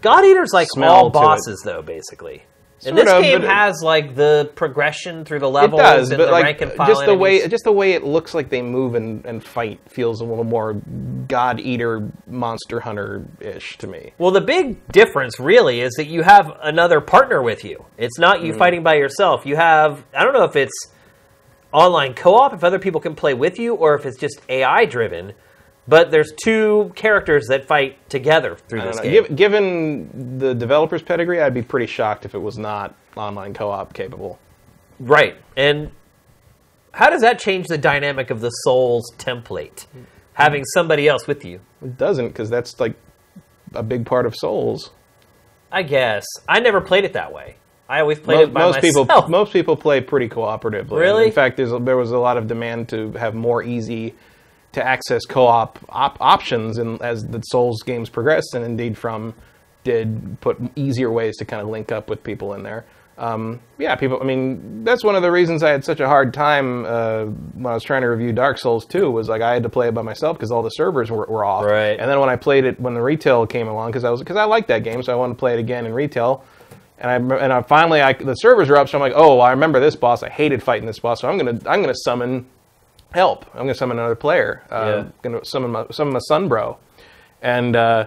[0.02, 2.44] God Eater's like small bosses, though, basically.
[2.86, 6.26] And this of, game has like the progression through the It levels does, and but
[6.26, 8.62] the like rank and file just the way just the way it looks like they
[8.62, 10.74] move and, and fight feels a little more
[11.28, 14.14] God Eater Monster Hunter ish to me.
[14.18, 17.86] Well, the big difference really is that you have another partner with you.
[17.98, 18.60] It's not you hmm.
[18.60, 19.45] fighting by yourself.
[19.45, 20.91] You have, I don't know if it's
[21.72, 24.86] online co op, if other people can play with you, or if it's just AI
[24.86, 25.34] driven,
[25.88, 29.12] but there's two characters that fight together through this game.
[29.12, 33.94] Giv- given the developer's pedigree, I'd be pretty shocked if it was not online co-op
[33.94, 34.40] capable.
[34.99, 35.38] Right.
[35.56, 35.91] And
[36.91, 39.86] how does that change the dynamic of the Souls template?
[40.34, 41.62] Having somebody else with you.
[41.82, 42.95] It doesn't because that's like
[43.74, 44.91] a big part of Souls.
[45.72, 47.56] I guess I never played it that way.
[47.88, 50.98] I always played it Most, by most people, most people play pretty cooperatively.
[50.99, 51.28] Really?
[51.28, 54.16] In fact, there's, there was a lot of demand to have more easy
[54.76, 59.34] to access co-op op- options, and as the Souls games progressed, and indeed from
[59.84, 62.86] did put easier ways to kind of link up with people in there.
[63.18, 64.20] Um, yeah, people.
[64.22, 67.68] I mean, that's one of the reasons I had such a hard time uh, when
[67.68, 69.94] I was trying to review Dark Souls 2 was like I had to play it
[69.94, 71.64] by myself because all the servers were, were off.
[71.64, 71.98] Right.
[71.98, 74.36] And then when I played it when the retail came along, because I was because
[74.36, 76.44] I liked that game, so I wanted to play it again in retail.
[76.98, 79.52] And I and I finally I, the servers are up, so I'm like, oh, I
[79.52, 80.22] remember this boss.
[80.22, 82.48] I hated fighting this boss, so I'm gonna I'm gonna summon
[83.16, 83.46] help.
[83.54, 84.62] I'm gonna summon another player.
[84.70, 84.96] Uh, Yeah.
[85.00, 86.78] I'm gonna summon my summon my son bro,
[87.42, 87.76] and.
[87.76, 88.06] Uh,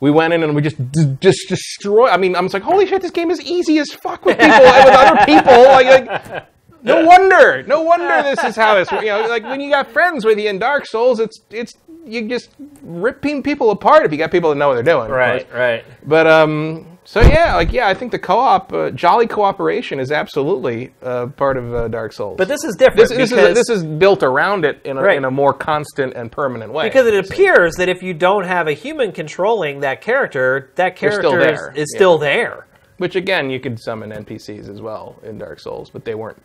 [0.00, 2.08] we went in and we just d- just destroy.
[2.08, 4.54] I mean, I'm just like, holy shit, this game is easy as fuck with people
[4.54, 5.62] and with other people.
[5.76, 6.46] Like, like,
[6.84, 8.88] no wonder, no wonder this is how this.
[8.92, 11.72] You know, like when you got friends with you in Dark Souls, it's it's
[12.08, 12.50] you just
[12.82, 15.10] ripping people apart if you got people that know what they're doing.
[15.10, 15.84] right, right.
[16.06, 20.92] But um, so yeah, like yeah, I think the co-op, uh, jolly cooperation is absolutely
[21.02, 22.36] uh, part of uh, Dark Souls.
[22.36, 25.02] But this is different this, this because is this is built around it in a,
[25.02, 25.16] Right.
[25.16, 26.88] in a more constant and permanent way.
[26.88, 31.20] because it appears that if you don't have a human controlling that character, that character
[31.28, 31.96] still is, is Yeah.
[31.98, 32.66] still there.
[32.98, 36.42] Which again, you could summon NPCs as well in Dark Souls, but they weren't.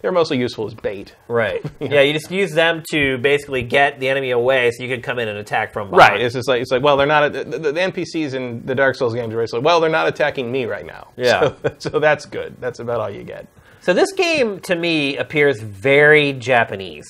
[0.00, 1.14] They're mostly useful as bait.
[1.28, 1.64] Right.
[1.80, 5.18] yeah, you just use them to basically get the enemy away so you can come
[5.18, 6.12] in and attack from behind.
[6.12, 6.20] Right.
[6.22, 8.96] It's just like it's like well, they're not the, the, the NPCs in the Dark
[8.96, 11.08] Souls games are basically well, they're not attacking me right now.
[11.16, 11.40] Yeah.
[11.40, 11.56] So,
[11.90, 12.56] so that's good.
[12.60, 13.46] That's about all you get.
[13.80, 17.06] So this game to me appears very Japanese.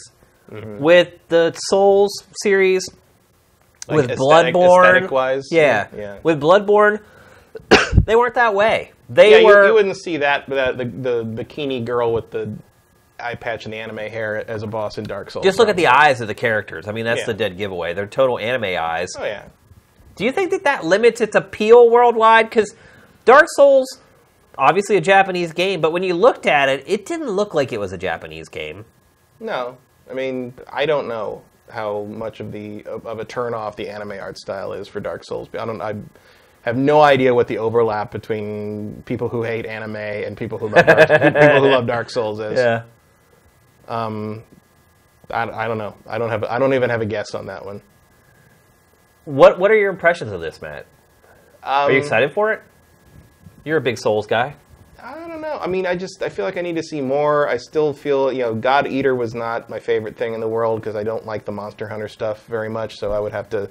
[0.50, 0.78] Mm-hmm.
[0.82, 2.12] With the Souls
[2.42, 2.86] series,
[3.88, 6.18] Like with aesthetic- Bloodborne, aesthetic-wise, yeah, yeah.
[6.22, 7.00] with Bloodborne,
[8.04, 8.92] they weren't that way.
[9.08, 9.66] They Yeah, you, were.
[9.66, 12.52] you wouldn't see that the, the the bikini girl with the
[13.20, 15.44] eye patch and the anime hair as a boss in Dark Souls.
[15.44, 16.88] just look at the eyes of the characters.
[16.88, 17.26] I mean, that's Yeah.
[17.26, 17.94] the dead giveaway.
[17.94, 19.10] They're total anime eyes.
[19.18, 19.44] Oh yeah.
[20.16, 22.50] Do you think that that limits its appeal worldwide?
[22.50, 22.74] Because
[23.24, 23.86] Dark Souls,
[24.58, 27.78] obviously a Japanese game, but when you looked at it, it didn't look like it
[27.80, 28.84] was a Japanese game.
[29.40, 29.76] No,
[30.10, 33.88] I mean I don't know how much of the of, of a turn off the
[33.88, 35.48] anime art style is for Dark Souls.
[35.58, 35.80] I don't.
[35.80, 35.94] I
[36.62, 40.86] have no idea what the overlap between people who hate anime and people who love
[40.86, 42.58] Dark, people who love Dark Souls is.
[45.30, 45.96] I, I don't know.
[46.06, 46.44] I don't have.
[46.44, 47.82] I don't even have a guess on that one.
[49.24, 50.86] What What are your impressions of this, Matt?
[51.62, 52.62] Um, Are you excited for it?
[53.64, 54.56] You're a big Souls guy.
[55.00, 55.58] I don't know.
[55.60, 57.48] I mean, I just I feel like I need to see more.
[57.48, 60.80] I still feel you know God Eater was not my favorite thing in the world
[60.80, 62.98] because I don't like the Monster Hunter stuff very much.
[62.98, 63.68] So I would have to.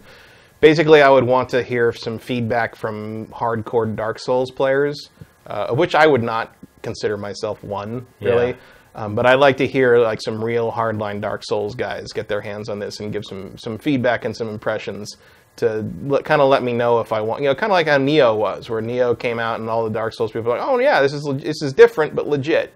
[0.61, 5.09] Basically, I would want to hear some feedback from hardcore Dark Souls players,
[5.47, 8.49] uh, of which I would not consider myself one really.
[8.49, 8.55] Yeah.
[8.93, 12.41] Um, but I'd like to hear like some real hardline Dark Souls guys get their
[12.41, 15.15] hands on this and give some some feedback and some impressions
[15.57, 17.87] to let, kind of let me know if I want, you know, kind of like
[17.87, 20.67] how Nioh was, where Nioh came out and all the Dark Souls people were like,
[20.67, 22.73] oh yeah, this is this is different but legit.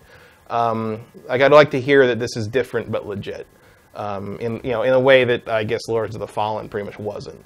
[0.50, 3.46] Um, like I'd like to hear that this is different but legit,
[3.96, 6.86] um, in you know in a way that I guess Lords of the Fallen pretty
[6.86, 7.46] much wasn't.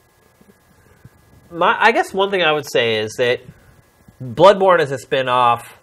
[1.51, 3.41] My, I guess one thing I would say is that
[4.21, 5.77] Bloodborne as a spin-off,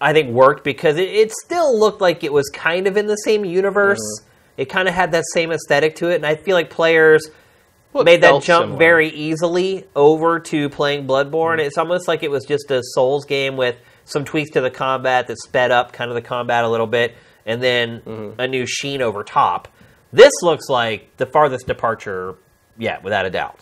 [0.00, 3.16] I think worked because it, it still looked like it was kind of in the
[3.16, 3.98] same universe.
[4.00, 4.30] Mm-hmm.
[4.56, 7.28] It kind of had that same aesthetic to it, and I feel like players
[7.92, 8.78] Well, made that jump similar.
[8.78, 11.58] very easily over to playing Bloodborne.
[11.58, 15.26] It's almost like it was just a Souls game with some tweaks to the combat
[15.28, 17.14] that sped up kind of the combat a little bit,
[17.46, 18.40] and then Mm-hmm.
[18.40, 19.68] a new sheen over top.
[20.12, 22.34] This looks like the farthest departure
[22.78, 23.58] yet, without a doubt.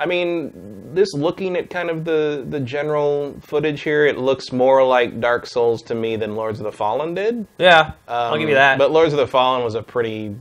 [0.00, 4.82] I mean, this looking at kind of the the general footage here, it looks more
[4.84, 7.46] like Dark Souls to me than Lords of the Fallen did.
[7.58, 8.72] Yeah, I'll give you that.
[8.72, 10.34] Um, But Lords of the Fallen was a pretty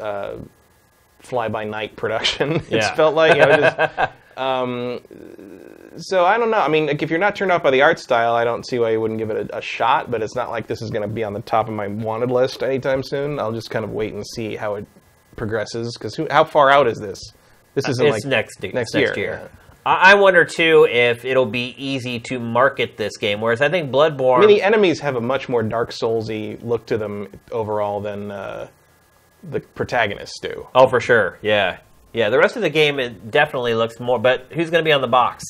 [0.00, 0.34] uh,
[1.20, 2.56] fly by night production.
[2.56, 2.94] it Yeah.
[2.94, 3.34] felt like.
[3.36, 5.00] You know, just, um,
[5.96, 6.58] so I don't know.
[6.58, 8.78] I mean, like, if you're not turned off by the art style, I don't see
[8.78, 10.10] why you wouldn't give it a, a shot.
[10.10, 12.30] But it's not like this is going to be on the top of my wanted
[12.30, 13.38] list anytime soon.
[13.38, 14.86] I'll just kind of wait and see how it
[15.36, 15.96] progresses.
[15.96, 17.18] Because how far out is this?
[17.74, 18.72] This isn't it's like next, year.
[18.72, 19.40] next next year, year.
[19.42, 19.60] yeah.
[19.86, 23.40] I I wonder too if it'll be easy to market this game.
[23.40, 26.86] Whereas I think Bloodborne, I mean, the enemies have a much more Dark Soulsy look
[26.86, 28.68] to them overall than uh,
[29.42, 30.66] the protagonists do.
[30.74, 31.78] oh for sure, yeah,
[32.12, 32.30] yeah.
[32.30, 34.18] The rest of the game it definitely looks more.
[34.18, 35.44] But who's going to be on the box?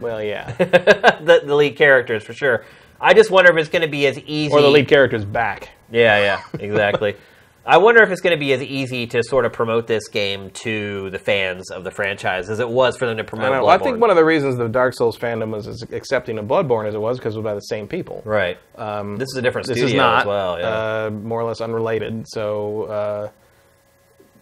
[0.00, 0.50] Well, yeah.
[0.58, 2.64] the, the lead characters for sure.
[3.00, 4.52] I just wonder if it's going to be as easy.
[4.52, 5.70] or the lead character's back.
[5.90, 7.16] Yeah, yeah, exactly.
[7.64, 10.50] I wonder if it's going to be as easy to sort of promote this game
[10.50, 13.52] to the fans of the franchise as it was for them to promote.
[13.52, 16.38] I, know, I think one of the reasons the Dark Souls fandom was as accepting
[16.38, 18.22] of Bloodborne as it was because it was by the same people.
[18.24, 18.58] right.
[18.76, 20.58] this is a different This studio is not as well.
[20.58, 20.66] Yeah.
[20.66, 22.26] uh, more or less unrelated.
[22.28, 23.30] So uh,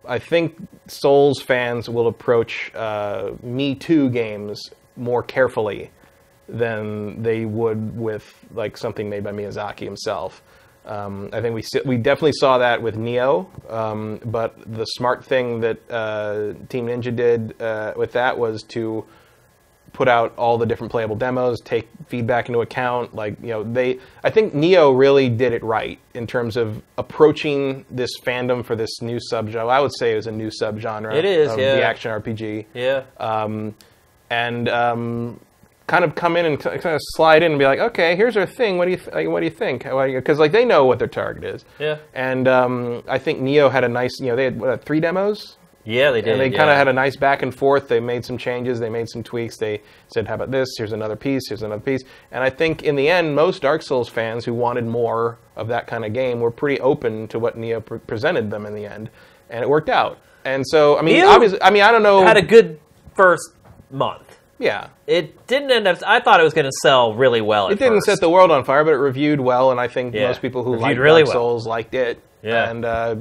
[0.09, 0.57] I think
[0.87, 5.91] Souls fans will approach uh, Me Too games more carefully
[6.49, 10.43] than they would with like something made by Miyazaki himself.
[10.91, 15.61] Um, I think we we definitely saw that with Nioh, um, but the smart thing
[15.61, 19.07] that uh, Team Ninja did uh, with that was to
[19.93, 23.15] put out all the different playable demos, take feedback into account.
[23.15, 27.85] Like you know, they I think Nioh really did it right in terms of approaching
[27.89, 29.71] this fandom for this new subgenre.
[29.71, 31.15] I would say it was a new subgenre.
[31.15, 31.77] It is, of yeah.
[31.77, 33.05] the action RPG Yeah.
[33.19, 33.77] um,
[34.29, 35.41] and um,
[35.91, 38.47] kind of come in and kind of slide in and be like, okay, here's our
[38.47, 38.79] thing.
[38.79, 39.83] What do you th- like, what do you think?
[39.83, 41.65] Because like they know what their target is.
[41.81, 41.99] Yeah.
[42.15, 45.57] And um, I think Nioh had a nice, you know, they had what, three demos.
[45.85, 46.33] yeah, they did.
[46.33, 46.59] And they yeah.
[46.59, 47.89] kind of had a nice back and forth.
[47.89, 48.79] They made some changes.
[48.79, 49.57] They made some tweaks.
[49.57, 49.83] They
[50.15, 50.69] said, "How about this?
[50.79, 51.49] Here's another piece.
[51.49, 54.87] Here's another piece." And I think in the end, most Dark Souls fans who wanted
[54.87, 58.65] more of that kind of game were pretty open to what Nioh pre- presented them
[58.65, 59.11] in the end,
[59.49, 60.19] and it worked out.
[60.45, 62.23] And so, I mean, Nioh obviously, I mean, I don't know.
[62.25, 62.79] had a good
[63.15, 63.55] first
[63.91, 64.30] month.
[64.61, 65.99] Yeah, It didn't end up.
[66.07, 67.67] I thought it was going to sell really well.
[67.67, 68.07] At It didn't first.
[68.07, 70.29] set the world on fire, but it reviewed well, and I think Yeah.
[70.29, 71.43] most people who Reviewed like really Dark well.
[71.43, 72.21] Souls liked it.
[72.43, 72.71] Yeah.
[72.71, 73.17] and uh,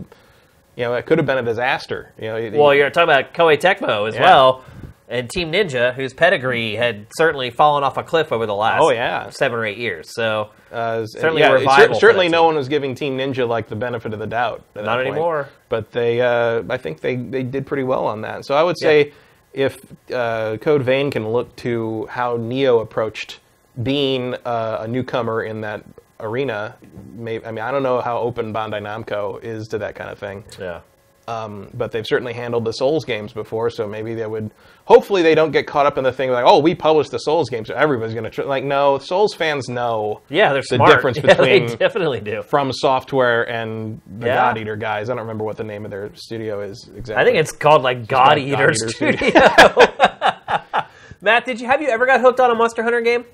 [0.76, 2.12] you know, it could have been a disaster.
[2.18, 4.22] You know, it- Well, you're talking about Koei Tecmo as Yeah.
[4.24, 4.64] well,
[5.10, 8.92] and Team Ninja, whose pedigree had certainly fallen off a cliff over the last Oh,
[8.92, 9.30] yeah.
[9.32, 10.14] seven or eight years.
[10.14, 13.76] So uh, certainly yeah, cer- revival certainly, no one was giving Team Ninja like the
[13.76, 14.62] benefit of the doubt.
[14.76, 15.50] Not anymore.
[15.68, 18.46] But they, uh, I think they they did pretty well on that.
[18.46, 19.12] So I would say
[19.54, 19.80] if
[20.12, 23.40] uh, Code Vein can look to how Nioh approached
[23.82, 25.84] being uh, a newcomer in that
[26.20, 26.76] arena,
[27.14, 30.20] maybe, I mean, I don't know how open Bandai Namco is to that kind of
[30.20, 30.44] thing.
[30.60, 30.82] yeah,
[31.30, 34.50] Um, but they've certainly handled the Souls games before, so maybe they would.
[34.86, 37.50] Hopefully, they don't get caught up in the thing like, "Oh, we published the Souls
[37.50, 38.44] games, so everybody's going to tr-.
[38.44, 40.90] like." No, Souls fans know yeah, they're the smart.
[40.92, 42.42] difference Yeah, they definitely do.
[42.42, 44.36] From Software and the Yeah.
[44.36, 45.10] God Eater guys.
[45.10, 47.22] I don't remember what the name of their studio is exactly.
[47.22, 49.30] I think it's called like God called Eater God Eater Studio.
[51.22, 53.26] Matt, did you have you ever got hooked on a Monster Hunter game?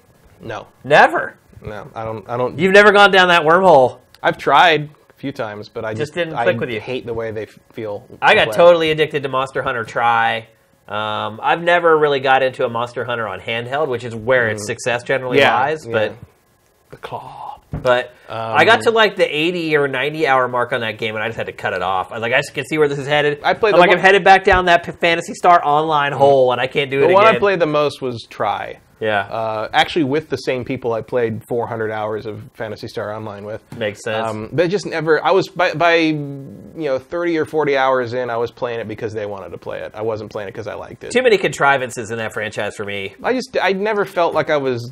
[0.42, 1.38] no, Never.
[1.62, 1.90] no.
[1.96, 2.28] I don't.
[2.30, 2.60] I don't.
[2.60, 4.00] You've never gone down that wormhole.
[4.22, 6.80] I've tried few times, but I just, didn't I click with you.
[6.80, 8.08] Hate the way they feel.
[8.22, 8.58] I got play.
[8.58, 10.48] totally addicted to Monster Hunter Tri.
[10.88, 14.68] Um, I've never really got into a Monster Hunter on handheld, which is where its
[14.68, 15.42] success generally Mm.
[15.42, 15.86] Yeah, lies.
[15.88, 16.16] But
[16.92, 17.60] the claw.
[17.72, 21.24] but I got to like the eighty or ninety hour mark on that game, and
[21.24, 22.12] I just had to cut it off.
[22.12, 23.42] I like, I just can see where this is headed.
[23.44, 26.52] I played I'm the like, one- I'm headed back down that Phantasy Star Online hole,
[26.52, 27.36] and I can't do it The one again.
[27.38, 28.80] I played the most was Tri.
[29.00, 33.44] Yeah, Uh, actually, with the same people I played 400 hours of Phantasy Star Online
[33.44, 33.62] with.
[33.78, 34.26] makes sense.
[34.30, 35.24] Um, but just never.
[35.24, 36.16] I was by, by you
[36.76, 38.30] know 30 or 40 hours in.
[38.30, 39.92] I was playing it because they wanted to play it.
[39.94, 41.12] I wasn't playing it because I liked it.
[41.12, 43.16] Too many contrivances in that franchise for me.
[43.22, 44.92] I just I never felt like I was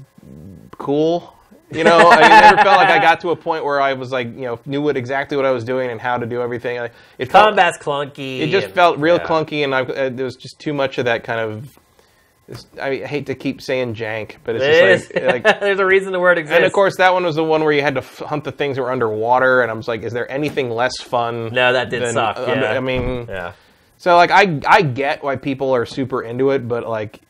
[0.78, 1.34] cool.
[1.72, 4.28] You know, I never felt like I got to a point where I was like
[4.28, 6.78] you know knew what exactly what I was doing and how to do everything.
[7.18, 8.42] It felt, Combat's clunky.
[8.42, 9.26] It just and- felt real yeah.
[9.26, 11.80] clunky, and I, uh, there was just too much of that kind of.
[12.48, 15.86] It's- I hate to keep saying jank, but it's It just like, like There's a
[15.86, 16.56] reason the word exists.
[16.58, 18.52] And of course, that one was the one where you had to f- hunt the
[18.52, 21.90] things that were underwater, and I was like, "Is there anything less fun?" No, that
[21.90, 22.72] did than suck, uh, under- yeah.
[22.74, 23.54] I mean, yeah.
[23.98, 27.22] so like, I I get why people are super into it, but like,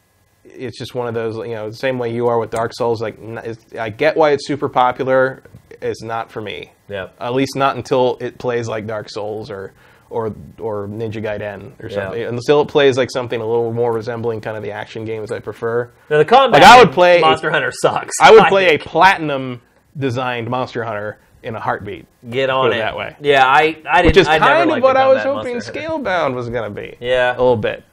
[0.46, 3.02] it's just one of those, you know, the same way you are with Dark Souls.
[3.02, 5.44] Like, n- I get why it's super popular.
[5.82, 6.72] It's not for me.
[6.88, 7.10] Yeah.
[7.20, 9.74] At least not until it plays like Dark Souls or.
[10.14, 10.28] Or,
[10.60, 11.96] or Ninja Gaiden or Yeah.
[11.96, 12.22] something.
[12.24, 15.40] Until it plays like something a little more resembling kind of the action games I
[15.40, 15.90] prefer.
[16.10, 18.14] Now, the combat Like, I would play a- Monster Hunter sucks.
[18.22, 19.62] I would play a platinum
[19.98, 22.06] designed Monster Hunter in a heartbeat.
[22.30, 23.16] get on it it that way.
[23.22, 24.06] Yeah, I I didn't.
[24.06, 25.88] Which is I kind of what I was hoping Monster Hunter.
[26.04, 26.96] Scalebound was going to be.
[27.00, 27.32] Yeah.
[27.32, 27.84] A little bit.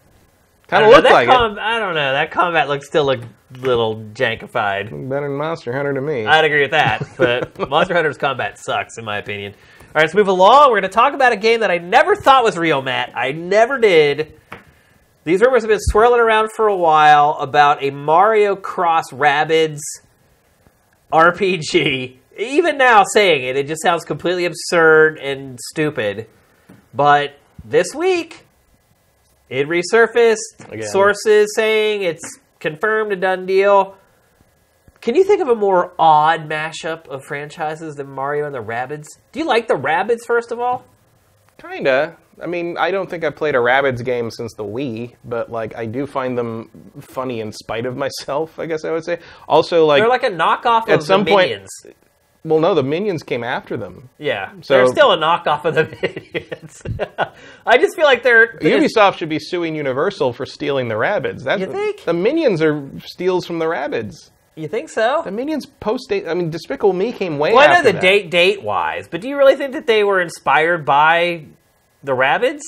[0.69, 2.13] Kind of know, looked that like com- I don't know.
[2.13, 3.21] That combat looks still look
[3.59, 4.91] little jankified.
[5.09, 6.27] Better than Monster Hunter to me.
[6.27, 9.55] I'd agree with that, but Monster Hunter's combat sucks, in my opinion.
[9.93, 10.71] All right, let's move along.
[10.71, 13.11] We're going to talk about a game that I never thought was real, Matt.
[13.17, 14.39] I never did.
[15.25, 19.81] These rumors have been swirling around for a while about a Mario Cross Rabbids
[21.12, 22.19] RPG.
[22.39, 26.29] Even now, saying it, it just sounds completely absurd and stupid.
[26.95, 28.47] But this week,
[29.49, 30.71] it resurfaced.
[30.71, 30.87] Again.
[30.87, 33.97] Sources saying it's confirmed, a done deal.
[35.01, 39.07] Can you think of a more odd mashup of franchises than Mario and the Rabbids?
[39.33, 40.85] Do you like the Rabbids, first of all?
[41.59, 42.17] Kinda.
[42.43, 45.75] I mean, I don't think I've played a Rabbids game since the Wii, but like
[45.77, 46.71] I do find them
[47.01, 48.59] funny in spite of myself.
[48.59, 49.19] I guess I would say.
[49.49, 51.69] Also, like, They're like a knockoff At of some the point- Minions.
[52.45, 54.09] well, no, the minions came after them.
[54.19, 56.83] Yeah, So- they're still a knockoff of the Minions.
[57.67, 58.57] I just feel like they're.
[58.57, 61.43] it's- Ubisoft should be suing Universal for stealing the Rabbids.
[61.45, 62.05] That's You think?
[62.05, 64.31] the minions are steals from the Rabbids.
[64.57, 65.23] You think so?
[65.25, 66.27] The minions post date.
[66.29, 67.53] I mean, Despicable Me came way.
[67.55, 68.03] Well, I know the that.
[68.03, 71.45] date date wise, but do you really think that they were inspired by
[72.03, 72.61] the Rabbids?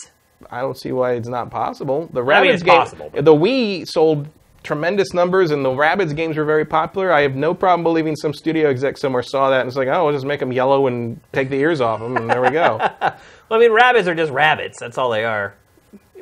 [0.51, 2.09] I don't see why it's not possible.
[2.13, 4.29] The I mean, it's game, possible, but- the Wii sold
[4.63, 7.13] tremendous numbers, and the Rabbids games were very popular.
[7.13, 10.05] I have no problem believing some studio exec somewhere saw that and was like, oh,
[10.05, 12.79] we'll just make them yellow and take the ears off them, and there we go.
[13.49, 14.79] Well, I mean, rabbits are just rabbits.
[14.81, 15.55] That's all they are.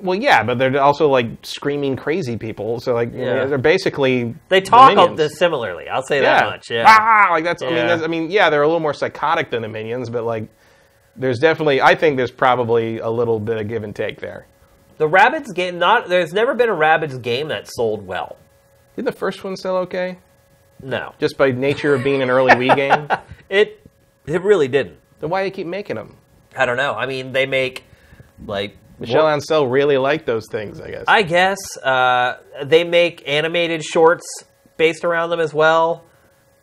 [0.03, 3.45] Well, yeah, but they're also like screaming crazy people, so like Yeah.
[3.47, 5.17] they're basically They the talk minions.
[5.17, 5.89] this similarly.
[5.89, 6.71] I'll say that much.
[6.71, 6.85] Yeah.
[6.87, 7.63] Ah, like that's.
[7.63, 7.87] I mean, Yeah.
[7.87, 10.49] that's, I mean, yeah, they're a little more psychotic than the minions, but like,
[11.17, 11.81] there's definitely.
[11.83, 14.47] I think there's probably a little bit of give and take there.
[14.99, 15.79] The rabbits game.
[15.79, 16.09] Not.
[16.09, 18.37] There's never been a rabbits game that sold well.
[18.97, 20.19] Did the first one sell okay?
[20.83, 21.15] No.
[21.19, 23.09] Just by nature of being an early Wii game?
[23.51, 23.81] It.
[24.27, 24.97] It really didn't.
[25.19, 26.17] Then why do they keep making them?
[26.57, 26.95] I don't know.
[26.95, 27.85] I mean, they make
[28.47, 31.05] like Michel Ancel really liked those things, I guess.
[31.09, 34.25] I guess uh, they make animated shorts
[34.77, 36.05] based around them as well.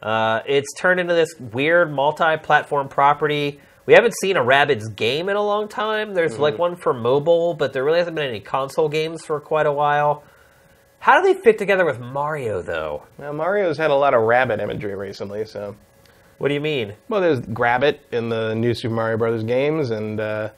[0.01, 3.59] Uh, it's turned into this weird multi-platform property.
[3.87, 6.13] We haven't seen a Rabbids game in a long time.
[6.13, 9.65] There's like one for mobile, but there really hasn't been any console games for quite
[9.65, 10.23] a while.
[10.99, 13.03] How do they fit together with Mario, though?
[13.17, 15.75] Well, Mario's had a lot of rabbit imagery recently, so.
[16.37, 16.93] What do you mean?
[17.09, 20.49] Well, there's Grabbit in the new Super Mario Brothers games, and uh,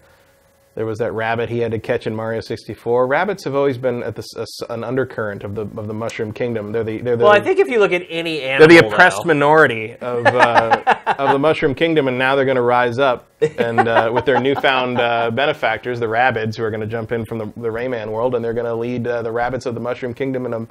[0.79, 3.05] there was that rabbit he had to catch in Mario 64.
[3.05, 5.93] Rabbits have always been at the, s- a s- an undercurrent of the of the
[5.93, 6.71] Mushroom Kingdom.
[6.71, 8.87] They're the they're the, Well, I think if you look at any animal, they're the
[8.87, 10.81] oppressed though- minority of uh,
[11.17, 13.27] of the Mushroom Kingdom, and now they're going to rise up
[13.57, 17.25] and uh, with their newfound uh, benefactors, the Rabbids, who are going to jump in
[17.25, 19.81] from the, the Rayman world, and they're going to lead uh, the rabbits of the
[19.81, 20.65] Mushroom Kingdom in a,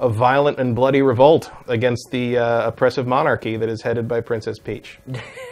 [0.00, 4.58] a violent and bloody revolt against the uh, oppressive monarchy that is headed by Princess
[4.58, 4.98] Peach.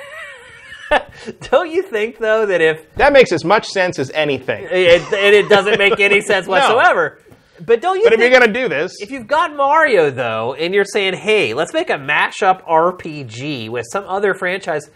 [1.51, 4.67] Don't you think though that if That makes as much sense as anything.
[4.71, 7.21] it, and it doesn't make any sense whatsoever,
[7.65, 8.05] but don't you?
[8.05, 11.15] But if you're going to do this, If you've got Mario though, and you're saying,
[11.15, 14.91] "Hey, let's make a mashup RPG with some other franchise,"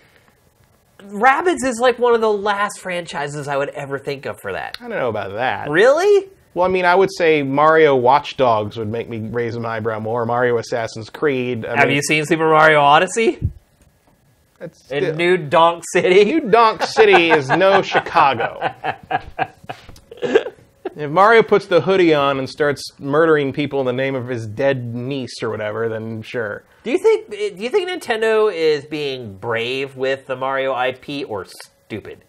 [1.01, 4.79] Rabbids is like one of the last franchises I would ever think of for that.
[4.81, 5.69] I don't know about that.
[5.69, 6.31] Really?
[6.55, 9.99] Well, I mean, I would say Mario Watch Dogs would make me raise an eyebrow
[9.99, 10.25] more.
[10.25, 11.67] Mario Assassin's Creed.
[11.67, 13.41] I Have mean, you seen Super Mario Odyssey
[14.65, 16.25] that's in still- New Donk City?
[16.25, 18.73] New Donk City is no Chicago.
[20.97, 24.47] If Mario puts the hoodie on and starts murdering people in the name of his
[24.47, 26.63] dead niece or whatever, then sure.
[26.85, 27.31] Do you think?
[27.31, 32.21] Do you think Nintendo is being brave with the Mario IP or stupid?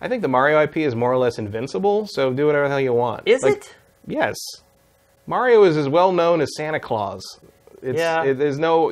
[0.00, 2.80] I think the Mario IP is more or less invincible, so do whatever the hell
[2.80, 3.22] you want.
[3.28, 3.74] Is Like, it?
[4.08, 4.34] Yes.
[5.28, 7.22] Mario is as well known as Santa Claus.
[7.80, 8.24] It's, Yeah.
[8.24, 8.90] it- there's no.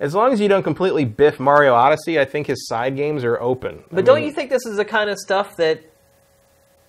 [0.00, 3.40] As long as you don't completely biff Mario Odyssey, I think his side games are
[3.40, 3.82] open.
[3.90, 5.82] But don't you think this is the kind of stuff that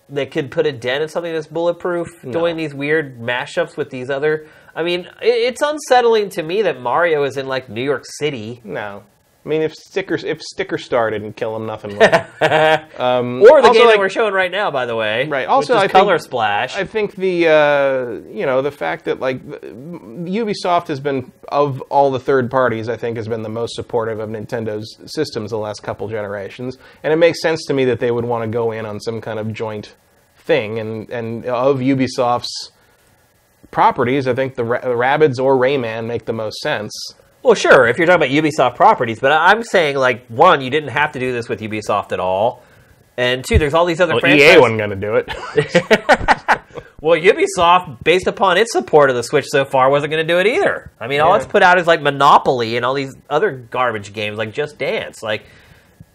[0.08, 2.08] that could put a dent in something that's bulletproof?
[2.22, 4.48] Doing these weird mashups with these other.
[4.74, 8.60] I mean, it, it's unsettling to me that Mario is in like New York City
[8.64, 9.04] No.
[9.42, 12.02] I mean, if stickers, if Sticker Star didn't kill him, nothing would.
[13.00, 15.26] um, or the also, game like, that we're showing right now, by the way.
[15.28, 15.48] Right.
[15.48, 16.76] Also, I think- Color Splash.
[16.76, 22.10] I think the uh, you know the fact that like Ubisoft has been of all
[22.10, 25.82] the third parties, I think has been the most supportive of Nintendo's systems the last
[25.82, 28.84] couple generations, and it makes sense to me that they would want to go in
[28.84, 29.94] on some kind of joint
[30.36, 30.78] thing.
[30.78, 32.72] And and of Ubisoft's
[33.70, 36.92] properties, I think the Ra- Rabbids or Rayman make the most sense.
[37.42, 40.90] Well, sure, if you're talking about Ubisoft properties, but I'm saying like one, you didn't
[40.90, 42.62] have to do this with Ubisoft at all,
[43.16, 44.56] and two, there's all these other Well, franchises.
[44.56, 46.60] EA wasn't going to do it.
[47.00, 50.38] Well, Ubisoft, based upon its support of the Switch so far, wasn't going to do
[50.38, 50.90] it either.
[51.00, 54.36] I mean, all it's put out is like Monopoly and all these other garbage games
[54.36, 55.22] like Just Dance.
[55.22, 55.46] Like,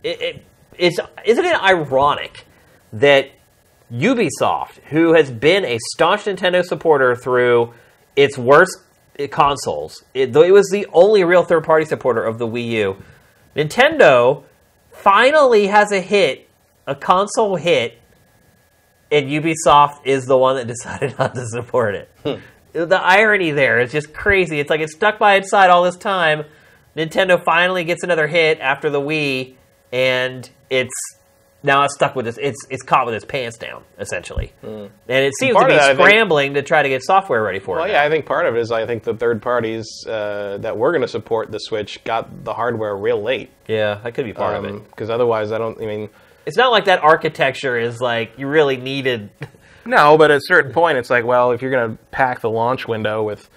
[0.04, 0.46] it, it,
[0.78, 2.46] it's isn't it ironic
[2.94, 3.32] that
[3.92, 7.74] Ubisoft, who has been a staunch Nintendo supporter through
[8.16, 8.78] its worst
[9.18, 13.04] Uh, consoles, it, though it was the only real third-party supporter of the Wii U,
[13.56, 14.44] Nintendo
[14.92, 16.50] finally has a hit,
[16.86, 18.02] a console hit
[19.12, 22.10] and Ubisoft is the one that decided not to support it.
[22.24, 22.36] Hmm.
[22.74, 24.60] The irony there is just crazy.
[24.60, 26.44] It's like it's stuck by its side all this time.
[26.96, 29.56] Nintendo finally gets another hit after the Wii,
[29.94, 30.94] and it's
[31.66, 32.38] now it's stuck with this.
[32.42, 35.96] It's it's caught with its pants down essentially, and it seems to be that, I
[35.96, 37.88] think- scrambling to try to get software ready for Well, it.
[37.88, 38.04] Well, yeah.
[38.04, 41.02] I think part of it is I think the third parties uh, that were going
[41.02, 43.50] to support the Switch got the hardware real late.
[43.68, 44.84] yeah, that could be part of it.
[44.90, 45.82] Because otherwise, I don't.
[45.82, 46.10] I mean,
[46.46, 49.30] It's not like that architecture is like you really needed.
[49.86, 50.18] no.
[50.18, 52.88] But at a certain point, it's like, well, if you're going to pack the launch
[52.88, 53.50] window with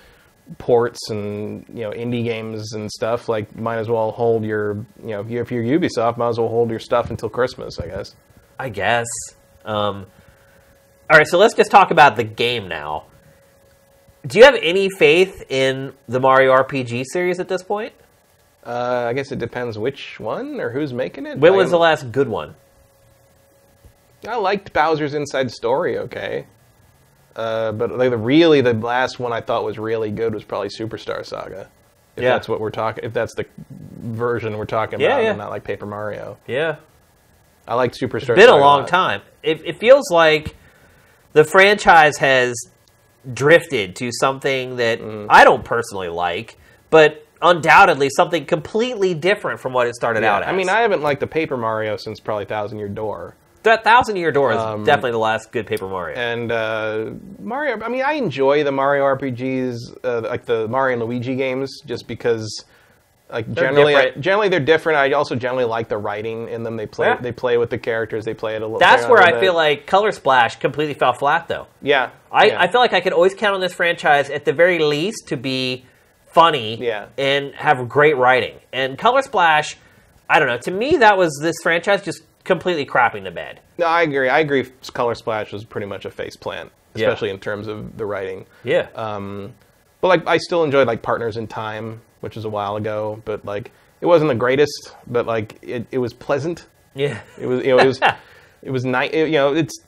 [0.57, 5.09] ports and you know indie games and stuff, like might as well hold your you
[5.11, 7.87] know if you- if you're Ubisoft, might as well hold your stuff until Christmas, I
[7.89, 8.15] guess.
[8.59, 9.07] I guess.
[9.65, 10.07] Um,
[11.11, 13.05] all right, so let's just talk about the game now.
[14.27, 17.93] Do you have any faith in the Mario RPG series at this point?
[18.67, 21.39] Uh, I guess it depends which one or who's making it.
[21.39, 22.55] When was the last good one?
[24.27, 25.97] I liked Bowser's Inside Story.
[25.99, 26.47] Okay.
[27.39, 30.69] Uh, but like the really the last one I thought was really good was probably
[30.69, 31.69] Superstar Saga.
[32.17, 32.31] If Yeah.
[32.31, 33.47] that's what we're talking, if that's the
[34.01, 35.29] version we're talking Yeah, about, yeah.
[35.31, 36.37] and not like Paper Mario.
[36.49, 36.77] Yeah.
[37.69, 38.17] I like Superstar.
[38.21, 38.89] It's been a Saga long lot.
[38.89, 39.23] time.
[39.45, 40.57] It, it feels like
[41.33, 42.57] the franchise has
[43.35, 45.27] drifted to something that Mm.
[45.29, 46.57] I don't personally like,
[46.91, 50.49] but undoubtedly something completely different from what it started Yeah, out as.
[50.49, 53.37] I mean, I haven't liked the Paper Mario since probably Thousand Year Door.
[53.65, 56.17] That Thousand Year Door is Um, definitely the last good Paper Mario.
[56.17, 57.11] And uh,
[57.41, 61.81] Mario, I mean, I enjoy the Mario RPGs, uh, like the Mario and Luigi games,
[61.87, 62.65] just because,
[63.31, 64.21] like generally, different.
[64.21, 64.99] generally they're different.
[64.99, 66.77] I also generally like the writing in them.
[66.77, 67.17] They play, Yeah.
[67.21, 68.25] they play with the characters.
[68.25, 68.79] They play it a little.
[68.79, 71.67] That's where I I feel like Color Splash completely fell flat, though.
[71.83, 72.61] yeah, I, yeah.
[72.63, 75.37] I feel like I could always count on this franchise at the very least to
[75.37, 75.85] be
[76.33, 77.07] funny Yeah.
[77.19, 78.55] and have great writing.
[78.73, 79.77] And Color Splash,
[80.31, 80.59] I don't know.
[80.59, 83.61] To me, that was this franchise just completely crapping the bed.
[83.79, 84.29] No, I agree.
[84.29, 84.65] I agree.
[84.93, 87.07] Color Splash was pretty much a face plant, Yeah.
[87.07, 88.45] especially in terms of the writing.
[88.65, 88.89] Yeah.
[88.97, 89.55] Um,
[90.01, 93.23] but like, I still enjoyed like Partners in Time, which was a while ago.
[93.25, 93.71] But like,
[94.01, 96.67] it wasn't the greatest, but like, it, it was pleasant.
[96.95, 97.21] yeah.
[97.41, 98.01] It was, you know, it was,
[98.63, 99.13] it was nice.
[99.15, 99.79] You know, it's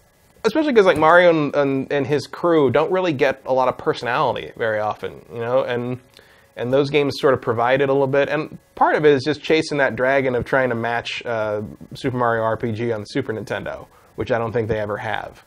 [0.45, 3.77] especially because like Mario and, and, and his crew don't really get a lot of
[3.77, 5.25] personality very often.
[5.33, 5.99] You know, and
[6.57, 8.29] and those games sort of provide it a little bit.
[8.29, 11.63] And part of it is just chasing that dragon of trying to match uh,
[11.95, 13.87] Super Mario RPG on the Super Nintendo,
[14.17, 15.45] which I don't think they ever have.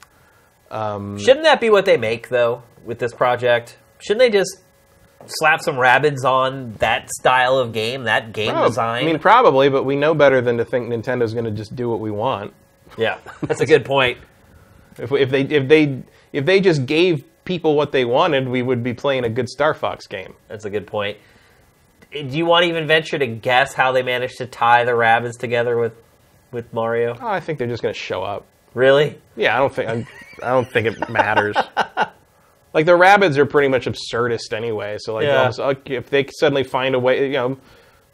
[0.72, 3.78] Shouldn't that be what they make, though, with this project?
[4.00, 4.58] Shouldn't they just
[5.28, 9.04] slap some rabbits on that style of game, that game design?
[9.04, 11.90] I mean, probably, but we know better than to think Nintendo's going to just do
[11.90, 12.54] what we want.
[12.98, 14.18] yeah, that's a good point.
[14.96, 16.04] If, if they if they
[16.34, 19.74] if they just gave people what they wanted, we would be playing a good Star
[19.74, 20.34] Fox game.
[20.48, 21.18] That's a good point.
[22.14, 24.95] Eh, do you want to even venture to guess how they managed to tie the
[24.95, 25.94] rabbits together with
[26.52, 27.18] with Mario?
[27.20, 28.45] Oh, I think they're just going to show up.
[28.74, 29.20] Really?
[29.36, 30.07] Yeah, I don't think I'm,
[30.41, 31.56] I don't think it matters.
[32.74, 34.98] like the rabbits are pretty much absurdist anyway.
[34.99, 35.98] So like, Yeah.
[35.98, 37.57] if they suddenly find a way, you know,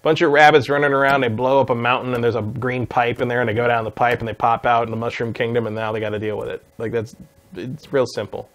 [0.02, 3.22] bunch of rabbits running around, they blow up a mountain, and there's a green pipe
[3.22, 5.34] in there, and they go down the pipe, and they pop out in the Mushroom
[5.34, 6.64] Kingdom, and now they got to deal with it.
[6.78, 7.16] Like that's
[7.56, 8.50] it's real simple.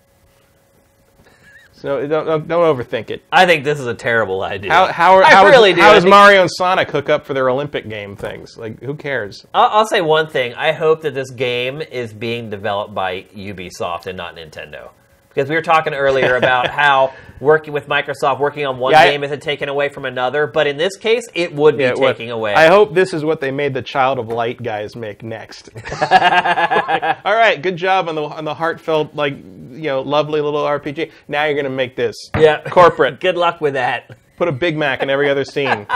[1.77, 3.23] So don't don't, don't overthink it.
[3.33, 4.73] I think this is a terrible idea.
[4.73, 5.81] How how, I how, really do.
[5.83, 8.57] how I does think- Mario and Sonic hook up for their Olympic game things?
[8.57, 9.45] Like who cares?
[9.53, 10.55] I'll, I'll say one thing.
[10.55, 14.91] I hope that this game is being developed by Ubisoft and not Nintendo.
[15.35, 19.11] Because we were talking earlier about how working with Microsoft, working on one Yeah, I-
[19.11, 20.47] game isn't taken away from another.
[20.47, 22.55] But in this case, it would be Yeah, taking away.
[22.55, 25.71] I hope this is what they made the Child of Light guys make next.
[26.01, 31.11] All right, good job on the on the heartfelt, like you know, lovely little RPG.
[31.29, 32.63] Now you're gonna make this yeah.
[32.71, 33.21] corporate.
[33.21, 34.17] Good luck with that.
[34.37, 35.87] Put a Big Mac in every other scene.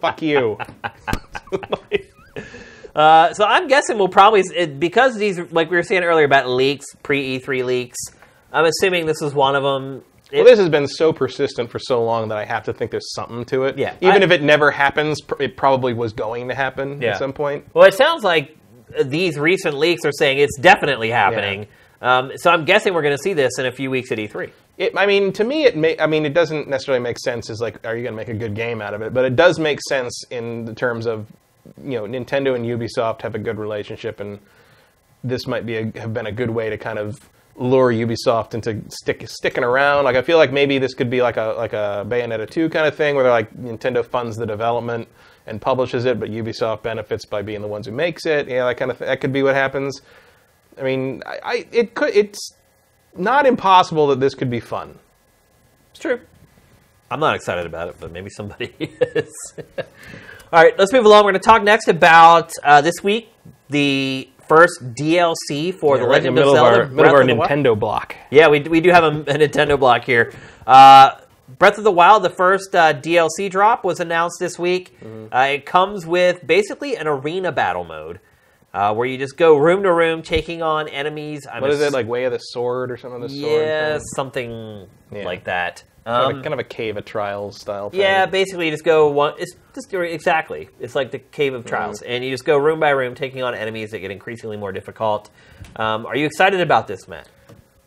[0.00, 0.58] Fuck you.
[2.94, 6.86] Uh, so I'm guessing we'll probably because these like we were saying earlier about leaks,
[7.02, 7.98] pre E3 leaks.
[8.54, 10.02] I'm assuming this is one of them.
[10.32, 13.12] Well, this has been so persistent for so long that I have to think there's
[13.14, 13.76] something to it.
[13.78, 17.10] Yeah, Even I- if it never happens, it probably was going to happen Yeah.
[17.10, 17.66] at some point.
[17.74, 18.56] Well, it sounds like
[19.04, 21.66] these recent leaks are saying it's definitely happening.
[22.00, 24.28] Um, so I'm guessing we're going to see this in a few weeks at E
[24.28, 24.50] E3.
[24.76, 27.48] It, I mean, to me, it may, I mean, it doesn't necessarily make sense.
[27.48, 29.14] Is like, are you going to make a good game out of it?
[29.14, 31.26] But it does make sense in the terms of,
[31.82, 34.38] you know, Nintendo and Ubisoft have a good relationship, and
[35.22, 37.16] this might be a, have been a good way to kind of
[37.56, 40.04] lure Ubisoft into stick, sticking around.
[40.04, 42.86] Like, I feel like maybe this could be like a like a Bayonetta two kind
[42.86, 45.08] of thing, where they're like Nintendo funds the development
[45.46, 48.48] and publishes it, but Ubisoft benefits by being the ones who makes it.
[48.48, 50.00] Yeah, that kind of th- that could be what happens.
[50.78, 52.54] I mean, I, I it could it's
[53.16, 54.98] not impossible that this could be fun.
[55.90, 56.20] It's true.
[57.10, 59.54] I'm not excited about it, but maybe somebody is.
[60.52, 61.24] All right, let's move along.
[61.24, 63.28] We're going to talk next about uh, this week
[63.70, 66.80] the first DLC for the Right in Legend the middle of of Zelda.
[66.80, 67.50] our, middle of our Breath of the Wild.
[67.50, 68.16] Nintendo block.
[68.30, 70.32] Yeah, we, we do have a, a Nintendo block here.
[70.66, 71.16] Uh,
[71.58, 74.98] Breath of the Wild, the first uh, DLC drop, was announced this week.
[75.00, 75.34] Mm-hmm.
[75.34, 78.18] Uh, it comes with basically an arena battle mode
[78.72, 81.46] uh, where you just go room to room taking on enemies.
[81.50, 82.06] I'm What is it like?
[82.08, 83.22] Way of the Sword or something?
[83.22, 84.06] Of The sword Yeah, thing?
[84.16, 85.24] something Yeah.
[85.24, 85.84] like that.
[86.04, 87.90] Kind, of Um, a, kind of a cave of trials style.
[87.90, 88.00] Thing.
[88.00, 89.34] yeah, basically, you just go one.
[89.38, 90.68] It's just exactly.
[90.78, 92.10] It's like the Cave of Trials, Mm-hmm.
[92.12, 95.30] and you just go room by room, taking on enemies that get increasingly more difficult.
[95.76, 97.28] Um, are you excited about this, Matt?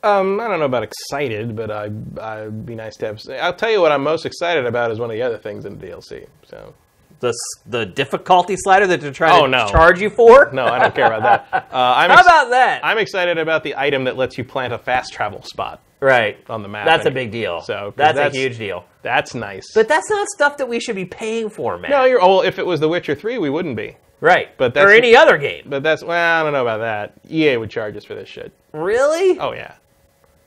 [0.03, 1.89] Um, I don't know about excited, but I
[2.21, 3.21] I'd be nice to have.
[3.41, 5.77] I'll tell you what I'm most excited about is one of the other things in
[5.77, 6.27] the DLC.
[6.45, 6.73] So
[7.19, 7.33] The
[7.65, 9.67] the difficulty slider that they're trying Oh, to no.
[9.69, 10.51] charge you for?
[10.53, 11.67] no, I don't care about that.
[11.73, 12.85] Uh, I'm How ex- about that?
[12.85, 16.37] I'm excited about the item that lets you plant a fast travel spot right.
[16.49, 16.85] on the map.
[16.85, 17.61] That's a big deal.
[17.61, 18.85] So that's, that's- a huge deal.
[19.01, 19.65] That's nice.
[19.73, 21.89] But that's not stuff that we should be paying for, man.
[21.91, 22.21] no, you're.
[22.21, 23.95] Oh, if it was The Witcher Three, we wouldn't be.
[24.19, 24.55] right.
[24.57, 25.63] but or any other game.
[25.67, 27.13] But that's well, I don't know about that.
[27.31, 28.51] EA would charge us for this shit.
[28.73, 29.39] Really?
[29.39, 29.73] Oh yeah.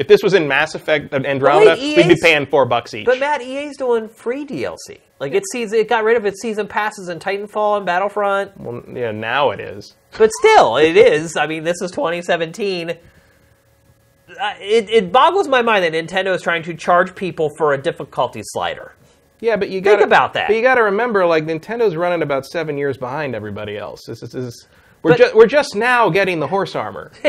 [0.01, 3.05] If this was in Mass Effect and Andromeda, wait, we'd be paying four bucks each.
[3.05, 4.99] But Matt, EA's doing free DLC.
[5.19, 8.57] Like it sees it got rid of its season passes in Titanfall and Battlefront.
[8.59, 9.95] well, yeah, now it is.
[10.17, 11.37] But still, it is.
[11.37, 12.89] I mean, this is 2017.
[12.91, 12.95] Uh,
[14.59, 18.41] it, it boggles my mind that Nintendo is trying to charge people for a difficulty
[18.43, 18.95] slider.
[19.41, 20.47] Yeah, but you got think about that.
[20.47, 24.05] But you got to remember, like Nintendo's running about seven years behind everybody else.
[24.07, 24.69] This is, this is
[25.03, 27.11] we're But- just we're just now getting the horse armor.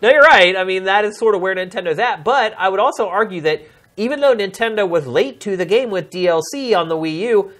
[0.00, 0.56] No, you're right.
[0.56, 2.22] I mean, that is sort of where Nintendo's at.
[2.22, 3.62] But I would also argue that
[3.96, 7.50] even though Nintendo was late to the game with DLC on the Wii U,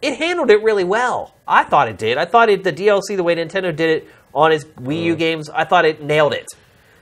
[0.00, 1.34] it handled it really well.
[1.48, 2.16] I thought it did.
[2.16, 5.50] I thought it, the DLC, the way Nintendo did it on its Wii U games,
[5.50, 6.46] I thought it nailed it.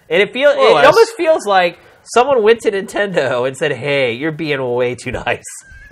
[0.08, 0.70] And it feels, Mm.
[0.70, 1.78] More it almost feels like
[2.14, 5.44] someone went to Nintendo and said, "Hey, you're being way too nice.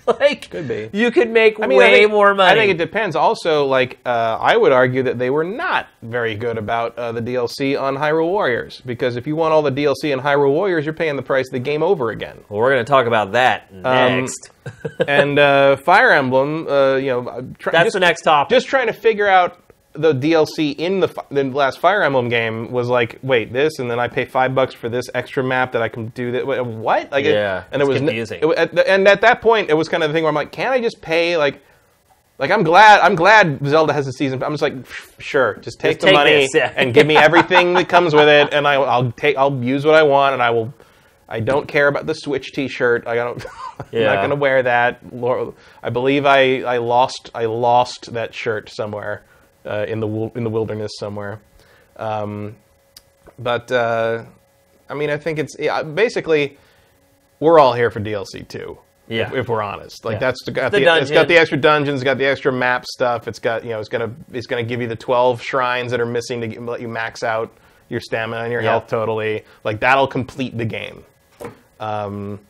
[0.21, 0.91] like, Could be.
[0.93, 3.17] you could make I mean, way think, more money." I think it depends.
[3.17, 7.23] Also, like uh, I would argue that they were not very good about uh, the
[7.23, 10.95] DLC on Hyrule Warriors because if you want all the DLC in Hyrule Warriors, you're
[10.95, 12.39] paying the price of the game over again.
[12.49, 13.83] well, we're going to talk about that Um,
[14.21, 14.51] next.
[15.07, 18.51] and uh, Fire Emblem, uh, you know, try, That's just, the next topic.
[18.51, 19.59] just trying to figure out
[19.95, 23.99] the DLC in the, the last Fire Emblem game was like, wait, this, and then
[24.01, 26.47] I pay five bucks for this extra map that I can do that.
[26.67, 27.13] What?
[27.13, 28.41] Like, it- Yeah, and it was confusing.
[28.43, 30.35] it at the- and at that point, it was kind of the thing where I'm
[30.35, 31.63] like, can I just pay like?
[32.37, 34.43] Like I'm glad I'm glad Zelda has a season.
[34.43, 34.75] I'm just like,
[35.21, 36.73] sure, just take Just the take money this, yeah.
[36.75, 39.95] and give me everything that comes with it, and I, I'll take I'll use what
[39.95, 40.75] I want, and I will.
[41.29, 43.07] I don't care about the Switch T-shirt.
[43.07, 43.43] I don't.
[43.79, 44.07] I'm Yeah.
[44.07, 45.01] not going to wear that.
[45.83, 49.23] I believe I, I lost I lost that shirt somewhere
[49.67, 51.41] uh, in the in the wilderness somewhere.
[51.97, 52.57] Um,
[53.39, 54.25] but uh,
[54.89, 56.57] I mean, I think it's yeah, basically
[57.41, 58.79] we're all here for DLC too.
[59.07, 59.29] Yeah.
[59.29, 60.19] If, if we're honest, like Yeah.
[60.21, 63.29] that's the, got The the, it's got the extra dungeons, got the extra map stuff.
[63.29, 66.07] It's got you know it's gonna it's gonna give you the twelve shrines that are
[66.07, 67.53] missing to get, let you max out
[67.91, 68.71] your stamina and your Yeah.
[68.71, 69.45] health totally.
[69.63, 71.05] Like that'll complete the game.
[71.81, 72.41] Um,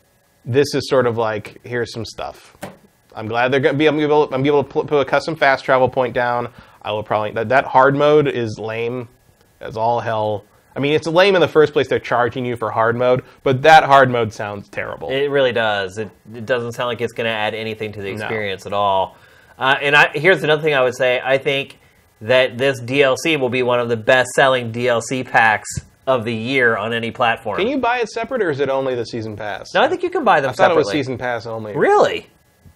[0.44, 2.56] this is sort of like here's some stuff.
[3.16, 3.86] I'm glad they're gonna be.
[3.86, 4.32] I'm able.
[4.32, 6.52] I'm able to put a custom fast travel point down.
[6.84, 9.08] I will probably that that hard mode is lame
[9.60, 10.44] as all hell.
[10.76, 11.88] I mean, it's lame in the first place.
[11.88, 15.08] They're charging you for hard mode, but that hard mode sounds terrible.
[15.08, 15.98] It really does.
[15.98, 18.24] It, it doesn't sound like it's going to add anything to the No.
[18.24, 19.16] experience at all.
[19.56, 21.20] Uh, and I, here's another thing I would say.
[21.24, 21.78] I think
[22.20, 25.68] that this DLC will be one of the best-selling DLC packs
[26.08, 27.56] of the year on any platform.
[27.56, 29.72] Can you buy it separate, or is it only the season pass?
[29.74, 31.74] No, I think you can buy them I thought it was season pass only.
[31.76, 32.28] Really?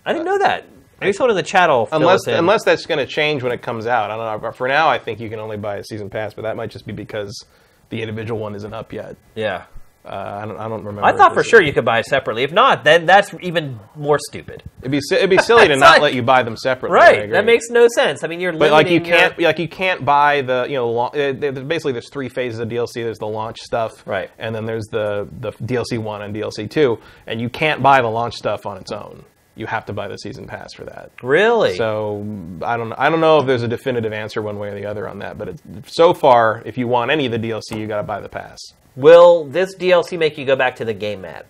[0.07, 0.65] I didn't know that.
[1.01, 3.87] Maybe someone in the chat will Unless unless that's going to change when it comes
[3.87, 4.11] out.
[4.11, 4.39] I don't know.
[4.39, 6.71] But for now, I think you can only buy a season pass, but that might
[6.71, 7.45] just be because
[7.91, 9.17] the individual one isn't up yet.
[9.35, 9.65] yeah.
[10.05, 10.57] Uh, I don't.
[10.57, 11.05] I don't remember.
[11.05, 12.43] I thought for sure you could buy it separately.
[12.43, 14.63] If not, then that's even more stupid.
[14.81, 16.95] It'd be it'd be silly to not like- let you buy them separately.
[16.97, 17.31] Right.
[17.31, 18.25] That makes no sense.
[18.25, 21.07] I mean, you're But like you can't like you can't buy the you know lo-
[21.09, 22.95] uh, basically there's three phases of DLC.
[22.95, 24.31] There's the launch stuff, Right.
[24.39, 28.09] and then there's the the DLC one and DLC two, and you can't buy the
[28.09, 29.25] launch stuff on its own.
[29.59, 31.11] You have to buy the season pass for that.
[31.23, 31.77] Really?
[31.77, 32.21] So
[32.63, 35.09] I don't I don't know if there's a definitive answer one way or the other
[35.09, 35.63] on that, but it's,
[35.93, 38.59] so far, if you want any of the DLC, you got to buy the pass.
[38.97, 41.47] Will this DLC make you go back to the game map?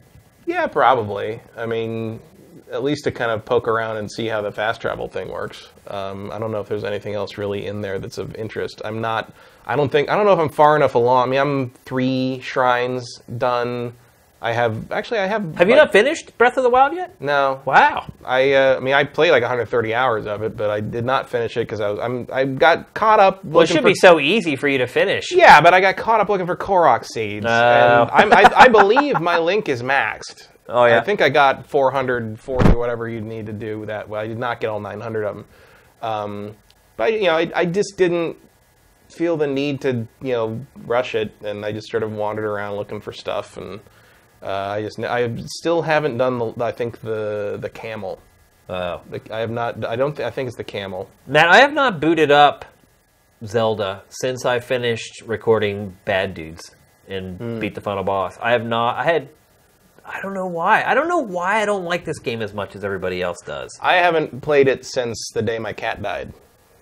[0.47, 1.40] Yeah, probably.
[1.56, 2.20] I mean,
[2.72, 5.68] at least to kind of poke around and see how the fast travel thing works.
[5.86, 8.82] Um, I don't know if there's anything else really in there that's of interest.
[8.85, 9.32] I'm not.
[9.66, 10.09] I don't think.
[10.09, 11.28] I don't know if I'm far enough along.
[11.28, 13.94] I mean, I'm three shrines done.
[14.40, 15.19] I have actually.
[15.19, 15.56] I have.
[15.56, 17.20] Have you not finished Breath of the Wild yet?
[17.20, 17.60] No.
[17.65, 18.12] Wow.
[18.24, 18.52] I.
[18.52, 21.56] Uh, I mean, I played like 130 hours of it, but I did not finish
[21.56, 21.98] it because I was.
[21.98, 22.28] I'm.
[22.32, 23.44] I got caught up.
[23.44, 25.32] Well, it should be so easy for you to finish.
[25.32, 27.47] Yeah, but I got caught up looking for Korok seeds.
[27.47, 27.51] Oh.
[27.51, 30.48] And I'm, I, I believe my link is maxed.
[30.70, 30.98] Oh, yeah.
[30.98, 34.06] I think I got 440 or whatever you need to do that.
[34.06, 35.44] Well, I did not get all 900 of them.
[36.02, 36.56] Um,
[36.98, 38.36] but you know, I, I just didn't
[39.09, 42.77] feel the need to you know rush it, and I just sort of wandered around
[42.77, 43.81] looking for stuff, and
[44.43, 48.20] uh, I just I still haven't done the I think the the camel.
[48.69, 49.01] Oh.
[49.31, 49.85] I have not.
[49.86, 50.15] I don't.
[50.16, 51.09] Th- I think it's the camel.
[51.27, 52.66] Matt, I have not booted up
[53.44, 56.74] Zelda since I finished recording Bad Dudes
[57.09, 57.60] and Hmm.
[57.60, 58.36] beat the final boss.
[58.43, 58.97] I have not.
[58.97, 59.28] I had.
[60.05, 60.82] I don't know why.
[60.85, 63.70] I don't know why I don't like this game as much as everybody else does.
[63.82, 66.32] I haven't played it since the day my cat died,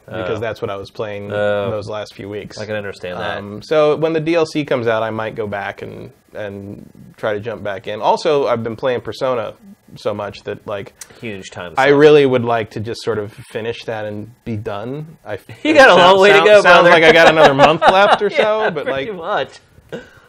[0.07, 0.41] because Oh.
[0.41, 1.71] that's what I was playing Oh.
[1.71, 2.59] those last few weeks.
[2.59, 3.39] I can understand that.
[3.39, 7.41] Um, so when the DLC comes out, I might go back and and try to
[7.41, 8.01] jump back in.
[8.03, 9.55] Also, I've been playing Persona
[9.97, 11.73] so much that like Huge time.
[11.79, 15.17] I really would like to just sort of finish that and be done.
[15.25, 17.55] I, You got a long sound- way to sound- go, Sounds like I got another
[17.55, 19.59] month left or so, Yeah, but like much.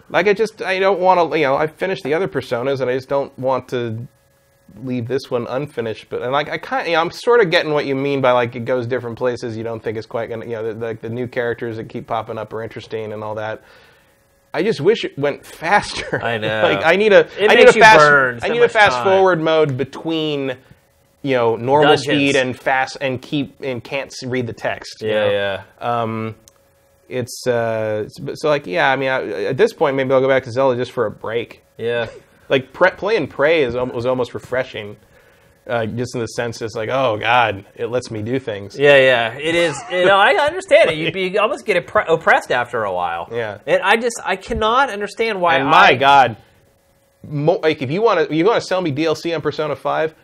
[0.09, 2.89] like I just I don't want to you know I finished the other personas and
[2.89, 4.07] I just don't want to
[4.83, 6.07] leave this one unfinished.
[6.09, 8.31] But and like I kind you know I'm sort of getting what you mean by
[8.31, 9.57] like it goes different places.
[9.57, 12.07] You don't think it's quite gonna you know the, like the new characters that keep
[12.07, 13.63] popping up are interesting and all that.
[14.53, 16.23] I just wish it went faster.
[16.23, 16.63] I know.
[16.63, 18.97] like I need a It I need a fast burn I so need a fast
[18.97, 19.03] time.
[19.05, 20.57] forward mode between
[21.21, 22.03] you know normal Dungeons.
[22.03, 25.01] speed and fast and keep and can't read the text.
[25.01, 25.29] you know?
[25.29, 25.63] yeah.
[25.79, 26.35] Um,
[27.09, 28.91] it's uh, so like yeah.
[28.91, 31.11] I mean, I, at this point, maybe I'll go back to Zelda just for a
[31.11, 31.63] break.
[31.77, 32.09] Yeah.
[32.49, 34.97] Like pre- playing Prey is was almost refreshing,
[35.67, 38.77] uh, just in the sense it's like oh god, it lets me do things.
[38.79, 39.77] Yeah, yeah, it is.
[39.91, 40.95] You know, I understand it.
[40.97, 43.27] You, you almost get oppre- oppressed after a while.
[43.31, 43.57] Yeah.
[43.67, 45.57] and I just I cannot understand why.
[45.57, 46.37] And my I, god,
[47.27, 50.15] mo- like if you want to you want to sell me DLC on Persona Five,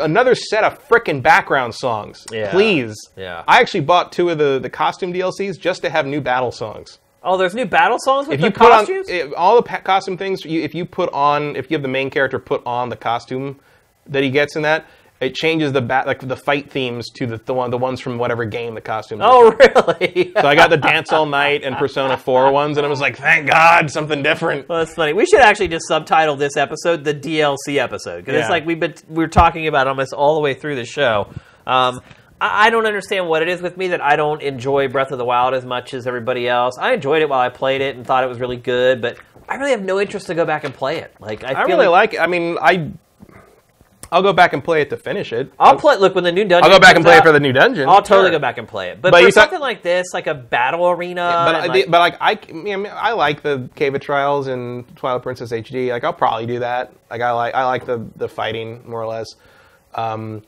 [0.00, 2.50] another set of frickin' background songs, Yeah.
[2.50, 2.96] please.
[3.16, 3.44] Yeah.
[3.46, 6.98] I actually bought two of the the costume DLCs just to have new battle songs.
[7.24, 9.08] Oh, there's new battle songs with if the you put costumes.
[9.08, 11.82] on if, all the pa- costume things, you, if you put on, if you have
[11.82, 13.60] the main character put on the costume
[14.06, 14.86] that he gets in that,
[15.20, 18.18] it changes the bat like the fight themes to the the, one, the ones from
[18.18, 19.20] whatever game the costume.
[19.20, 20.32] is oh, really?
[20.34, 23.16] So I got the Dance All Night and Persona 4 ones, and I was like,
[23.16, 24.68] thank God, something different.
[24.68, 25.12] Well, that's funny.
[25.12, 28.94] We should actually just subtitle this episode the DLC episode because it's like we've been
[29.08, 31.32] we're talking about almost all the way through the show.
[31.68, 32.00] Um,
[32.42, 35.18] I, I don't understand what it is with me that I don't enjoy Breath of
[35.18, 36.76] the Wild as much as everybody else.
[36.78, 39.16] I enjoyed it while I played it and thought it was really good, but
[39.48, 41.14] I really have no interest to go back and play it.
[41.20, 42.20] Like I, I really like, it.
[42.20, 42.90] I mean, I,
[44.10, 45.50] I'll go back and play it to finish it.
[45.58, 45.96] I'll play.
[45.96, 46.70] Look when the new dungeon.
[46.70, 47.88] I'll go back and play it for the new dungeon.
[47.88, 48.32] I'll totally Sure.
[48.32, 49.00] go back and play it.
[49.00, 51.98] But, But for something like this, like a battle arena, But, and I, like- but
[51.98, 55.90] like I, I mean, I like the Cave of Trials and Twilight Princess HD.
[55.90, 56.92] Like I'll probably do that.
[57.10, 59.28] Like I like I like the the fighting more or less.
[59.94, 60.42] Um,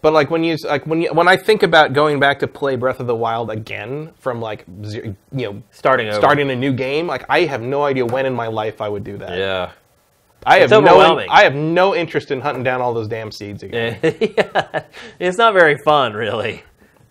[0.00, 2.76] but like when you like when you when I think about going back to play
[2.76, 6.18] Breath of the Wild again from like you know starting over.
[6.18, 9.04] starting a new game, like I have no idea when in my life I would
[9.04, 9.36] do that.
[9.36, 9.72] Yeah.
[10.46, 11.28] I have It's no overwhelming.
[11.30, 13.98] I have no interest in hunting down all those damn seeds again.
[14.20, 14.84] yeah.
[15.18, 16.62] It's not very fun, really.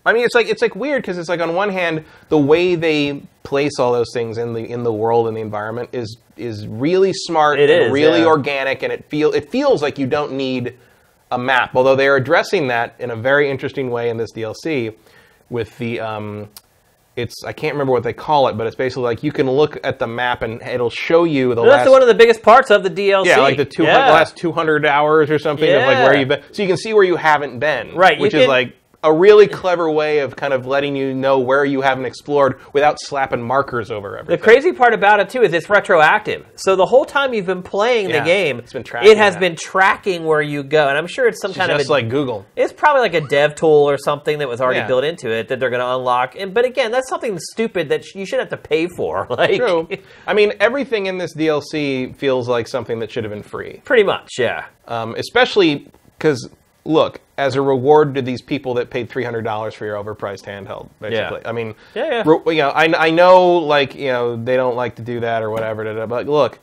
[0.06, 2.74] I mean, it's like it's like weird because it's like on one hand, the way
[2.74, 6.66] they place all those things in the in the world and the environment is is
[6.66, 8.26] really smart It and is, really yeah.
[8.26, 10.74] organic, and it feel it feels like you don't need
[11.30, 11.74] a map.
[11.74, 14.94] Although they are addressing that in a very interesting way in this DLC
[15.50, 16.48] with the um,
[17.16, 19.78] it's I can't remember what they call it, but it's basically like you can look
[19.84, 22.70] at the map and it'll show you the That's last one of the biggest parts
[22.70, 23.26] of the DLC.
[23.26, 24.10] yeah, like the two Yeah.
[24.12, 26.42] last 200 hours or something of like where you've been.
[26.52, 27.94] So you can see where you haven't been.
[27.96, 31.64] Right, Which is like a really clever way of kind of letting you know where
[31.64, 34.36] you haven't explored without slapping markers over everything.
[34.36, 36.44] The crazy part about it too is it's retroactive.
[36.56, 39.34] So the whole time you've been playing Yeah, the game, it's been tracking it has
[39.34, 39.40] that.
[39.40, 42.44] been tracking where you go, and I'm sure it's some kind of Just like Google.
[42.56, 44.88] it's probably like a dev tool or something that was already Yeah.
[44.88, 46.34] built into it that they're going to unlock.
[46.36, 49.26] And but again, that's something stupid that you should have to pay for.
[49.38, 49.86] Like True.
[50.26, 53.80] I mean, everything in this DLC feels like something that should have been free.
[53.84, 54.66] pretty much, yeah.
[54.88, 55.86] Um, especially
[56.18, 56.50] because,
[56.84, 60.44] look, as a reward to these people that paid three hundred dollars for your overpriced
[60.44, 61.40] handheld, basically.
[61.46, 62.22] I mean, Yeah, yeah.
[62.26, 65.42] ro- you know, I, I know, like, you know, they don't like to do that
[65.42, 65.84] or whatever.
[65.84, 66.58] da, da, But look,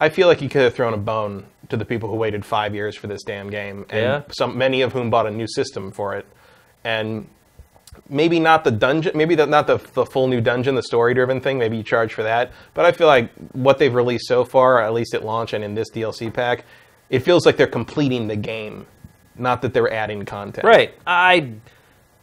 [0.00, 2.74] I feel like you could have thrown a bone to the people who waited five
[2.74, 4.22] years for this damn game, and Yeah.
[4.30, 6.26] some many of whom bought a new system for it,
[6.84, 7.28] and
[8.08, 11.40] maybe not the dungeon, maybe the, not the, the full new dungeon, the story driven
[11.40, 11.58] thing.
[11.58, 12.52] Maybe you charge for that.
[12.74, 15.74] But I feel like what they've released so far, at least at launch and in
[15.74, 16.64] this DLC pack,
[17.08, 18.86] it feels like they're completing the game,
[19.38, 20.64] not that they're adding content.
[20.64, 20.94] Right.
[21.06, 21.54] I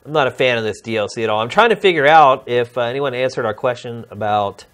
[0.06, 1.40] I'm not a fan of this DLC at all.
[1.40, 4.66] I'm trying to figure out if uh, anyone answered our question about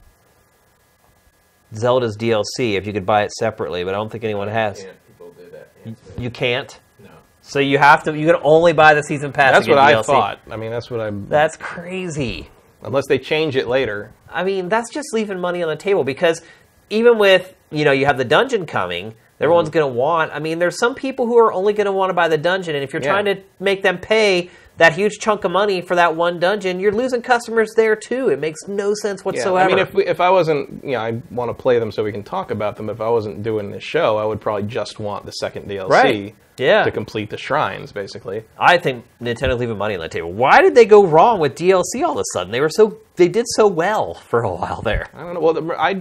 [1.75, 4.85] Zelda's DLC, if you could buy it separately, but I don't think anyone has.
[5.07, 5.95] people do that.
[6.19, 6.79] You can't.
[6.99, 7.09] No.
[7.41, 8.17] So you have to.
[8.17, 9.53] You can only buy the season pass.
[9.53, 10.05] That's to get what I DLC.
[10.05, 10.39] thought.
[10.49, 11.29] I mean, that's what I'm.
[11.29, 12.49] That's crazy.
[12.81, 14.11] Unless they change it later.
[14.31, 16.41] I mean, that's just leaving money on the table because
[16.89, 19.79] even with you know you have the dungeon coming, everyone's Mm-hmm.
[19.79, 20.31] going to want.
[20.33, 22.75] I mean, there's some people who are only going to want to buy the dungeon,
[22.75, 23.11] and if you're Yeah.
[23.11, 26.93] trying to make them pay that huge chunk of money for that one dungeon, you're
[26.93, 28.29] losing customers there too.
[28.29, 29.65] It makes no sense Yeah, whatsoever.
[29.65, 32.01] I mean, if we, if I wasn't, you know, I want to play them so
[32.03, 32.89] we can talk about them.
[32.89, 36.35] If I wasn't doing this show, I would probably just want the second DLC Right.
[36.57, 36.83] Yeah.
[36.83, 38.43] to complete the shrines, basically.
[38.57, 40.31] I think Nintendo's leaving money on the table.
[40.31, 42.51] Why did they go wrong with DLC all of a sudden?
[42.53, 45.07] They were so they did so well for a while there.
[45.13, 45.39] I don't know.
[45.41, 45.99] Well, the- I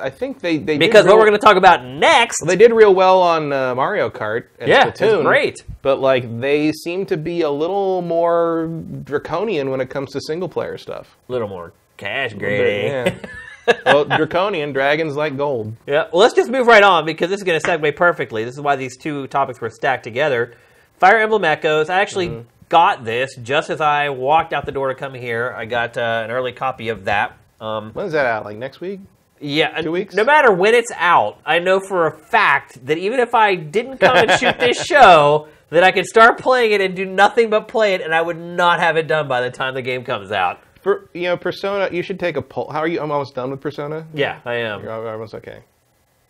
[0.00, 2.72] I think they they Because what real, we're going to talk about next, they did
[2.72, 5.24] real well on uh, Mario Kart and Yeah, it's Splatoon.
[5.24, 5.62] great.
[5.82, 8.68] But like they seem to be a little more
[9.04, 11.16] draconian when it comes to single player stuff.
[11.28, 12.86] a little more cash greedy.
[12.86, 13.14] yeah.
[13.84, 15.74] well, draconian dragons like gold.
[15.86, 18.44] Yeah, well, let's just move right on because this is going to segue perfectly.
[18.44, 20.54] This is why these two topics were stacked together.
[20.98, 21.90] Fire Emblem Echoes.
[21.90, 22.48] I actually Mm-hmm.
[22.70, 25.54] got this just as I walked out the door to come here.
[25.56, 27.36] I got uh, an early copy of that.
[27.60, 28.44] Um, When's that out?
[28.44, 29.00] Like next week?
[29.40, 30.14] Yeah, Two weeks?
[30.14, 33.98] No matter when it's out, I know for a fact that even if I didn't
[33.98, 37.68] come and shoot this show, that I could start playing it and do nothing but
[37.68, 40.32] play it, and I would not have it done by the time the game comes
[40.32, 40.60] out.
[40.82, 41.88] per, you know, Persona.
[41.92, 42.70] You should take a poll.
[42.70, 43.00] How are you?
[43.00, 44.06] I'm almost done with Persona.
[44.14, 44.82] Yeah, I am.
[44.82, 45.60] You're almost okay.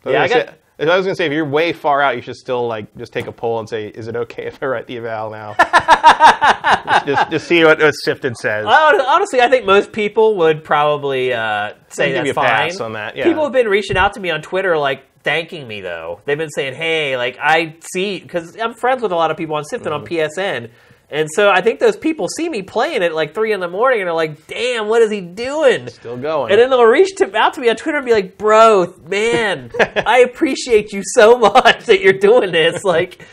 [0.05, 2.37] Yeah, I got- say- I was gonna say if you're way far out, you should
[2.37, 4.99] still like just take a poll and say, "Is it okay if I write the
[4.99, 8.65] eval now?" just, just just see what, what Sifted says.
[8.67, 12.81] Honestly, I think most people would probably uh, say that's fine.
[12.81, 13.25] on that, yeah.
[13.25, 16.21] People have been reaching out to me on Twitter, like thanking me though.
[16.25, 19.57] They've been saying, "Hey, like I see," because I'm friends with a lot of people
[19.57, 20.41] on Sifted on Mm-hmm.
[20.41, 20.71] PSN,
[21.11, 24.01] and so I think those people see me playing at like three in the morning,
[24.01, 26.53] and they're like, "Damn, what is he doing?" Still going.
[26.53, 29.71] And then they'll reach to, out to me on Twitter and be like, "Bro, man,
[29.81, 33.25] I appreciate you so much that you're doing this." Like,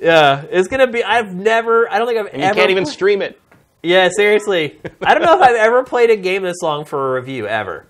[0.00, 1.04] yeah, it's gonna be.
[1.04, 1.90] I've never.
[1.90, 2.54] I don't think I've you ever.
[2.54, 3.40] You can't even pl- stream it.
[3.82, 4.80] yeah, seriously.
[5.02, 7.86] I don't know if I've ever played a game this long for a review ever.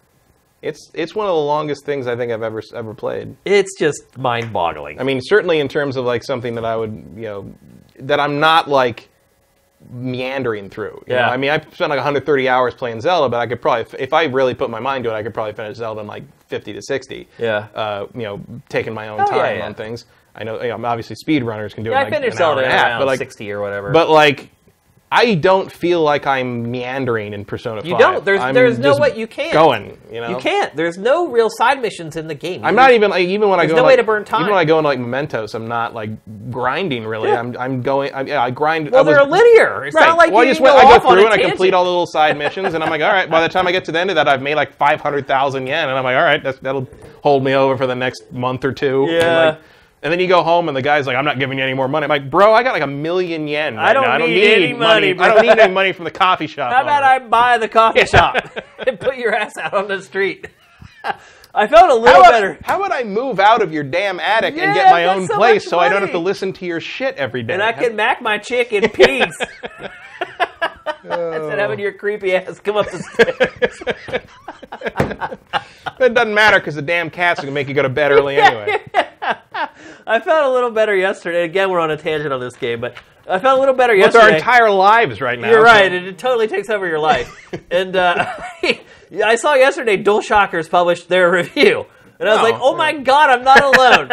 [0.62, 3.36] It's it's one of the longest things I think I've ever ever played.
[3.46, 5.00] It's just mind-boggling.
[5.00, 7.54] I mean, certainly in terms of like something that I would, you know,
[8.00, 9.08] that I'm not like
[9.88, 11.02] meandering through.
[11.06, 11.26] you Yeah.
[11.26, 11.32] know?
[11.32, 14.24] I mean, I spent like 130 hours playing Zelda, but I could probably, if I
[14.24, 16.82] really put my mind to it, I could probably finish Zelda in like 50 to
[16.82, 17.28] 60.
[17.38, 17.66] Yeah.
[17.74, 19.66] Uh, you know, taking my own Oh, time yeah.
[19.66, 20.04] on things.
[20.34, 22.04] I know, you know, obviously speedrunners can do yeah, it.
[22.04, 23.90] I in, like finished an hour Zelda and a half, but like, sixty or whatever.
[23.90, 24.50] but like.
[25.12, 27.90] I don't feel like I'm meandering in Persona 5.
[27.90, 28.24] You don't.
[28.24, 29.52] There's- I'm there's no way- you can't.
[29.52, 30.28] Going, you know.
[30.30, 30.74] you can't.
[30.76, 32.64] There's no real side missions in the game.
[32.64, 34.42] I'm not even like even when I go no like, way to burn time.
[34.42, 36.10] Even when I go into like Mementos, I'm not like
[36.52, 37.28] grinding really.
[37.30, 37.40] Yeah.
[37.40, 38.14] I'm I'm going.
[38.14, 38.90] I, yeah, I grind.
[38.92, 39.84] Well, I was, they're linear.
[39.86, 40.06] It's Right.
[40.06, 41.82] not like well, you I just went, go I go through and I complete all
[41.84, 43.28] the little side missions, and I'm like, all right.
[43.28, 45.88] By the time I get to the end of that, I've made like 500,000 yen,
[45.88, 46.88] and I'm like, all right, that's, that'll
[47.24, 49.02] hold me over for the next month or two.
[49.04, 49.56] And, Yeah.
[50.02, 51.88] And then you go home, and the guy's like, "I'm not giving you any more
[51.88, 53.76] money." I'm like, "Bro, I got like a million yen.
[53.76, 54.12] Right don't now.
[54.12, 56.82] I don't need any money, I don't need any money from the coffee shop." How
[56.82, 58.36] about owner." I buy the coffee shop
[58.86, 60.48] and put your ass out on the street?
[61.52, 62.58] I felt a little How better.
[62.62, 65.68] how would I move out of your damn attic and get my own so place
[65.68, 67.54] so I don't have to listen to your shit every day?
[67.54, 69.36] And I can mac my chick in peace.
[71.04, 71.12] Instead
[71.52, 73.80] of having your creepy ass come up the stairs.
[76.00, 78.36] It doesn't matter because the damn cats are gonna make you go to bed early
[78.40, 78.82] anyway.
[80.06, 81.44] I felt a little better yesterday.
[81.44, 82.94] Again, we're on a tangent on this game, but
[83.28, 84.24] I felt a little better It's yesterday.
[84.24, 85.50] our entire lives right now.
[85.50, 85.92] You're so- right.
[85.92, 87.30] It, it totally takes over your life.
[87.70, 88.34] and uh,
[89.24, 91.86] I saw yesterday DualShockers published their review,
[92.18, 94.10] and I was Oh, like, "Oh my god, I'm not alone."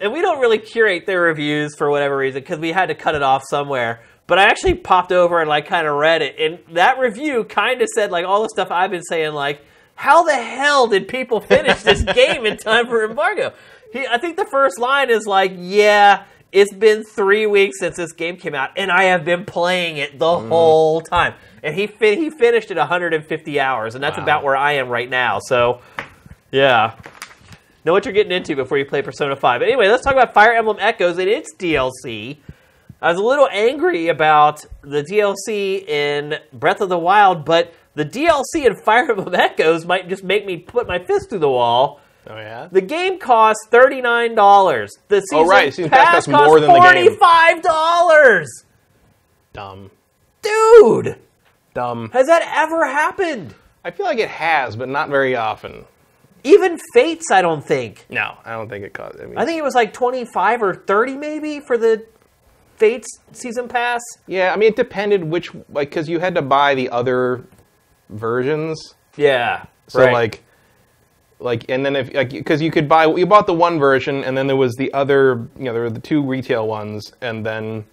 [0.00, 3.14] and we don't really curate their reviews for whatever reason because we had to cut
[3.14, 4.02] it off somewhere.
[4.26, 7.80] But I actually popped over and like kind of read it, and that review kind
[7.80, 9.60] of said like all the stuff I've been saying, like,
[9.94, 13.52] "How the hell did people finish this game in time for embargo?"
[13.92, 18.12] He, I think the first line is like, "Yeah." It's been three weeks since this
[18.12, 20.48] game came out, and I have been playing it the Mm.
[20.48, 21.34] whole time.
[21.62, 24.22] And he fi- he finished at 150 hours, and that's Wow.
[24.22, 25.38] about where I am right now.
[25.40, 25.80] So,
[26.52, 26.92] yeah,
[27.84, 29.60] know what you're getting into before you play Persona 5.
[29.60, 32.38] But anyway, let's talk about Fire Emblem Echoes and its DLC.
[33.00, 38.04] I was a little angry about the DLC in Breath of the Wild, but the
[38.04, 42.00] DLC in Fire Emblem Echoes might just make me put my fist through the wall.
[42.28, 42.68] Oh yeah.
[42.72, 44.92] The game costs thirty nine dollars.
[45.08, 48.64] The season Oh, right, season pass, pass costs more than forty five dollars.
[49.52, 49.90] Dumb.
[50.42, 51.18] Dude,
[51.74, 52.10] Dumb.
[52.12, 53.54] has that ever happened?
[53.84, 55.84] I feel like it has, but not very often.
[56.44, 58.06] Even Fates, I don't think.
[58.10, 59.16] No, I don't think it cost.
[59.20, 62.04] I, mean, I think it was like twenty five or thirty, maybe for the
[62.76, 64.02] Fates season pass.
[64.26, 67.44] Yeah, I mean it depended which like because you had to buy the other
[68.10, 68.94] versions.
[69.16, 69.64] Yeah.
[69.88, 70.42] So like,
[71.38, 74.36] like, and then if like because you could buy you bought the one version, and
[74.36, 75.48] then there was the other.
[75.56, 77.84] You know, there were the two retail ones, and then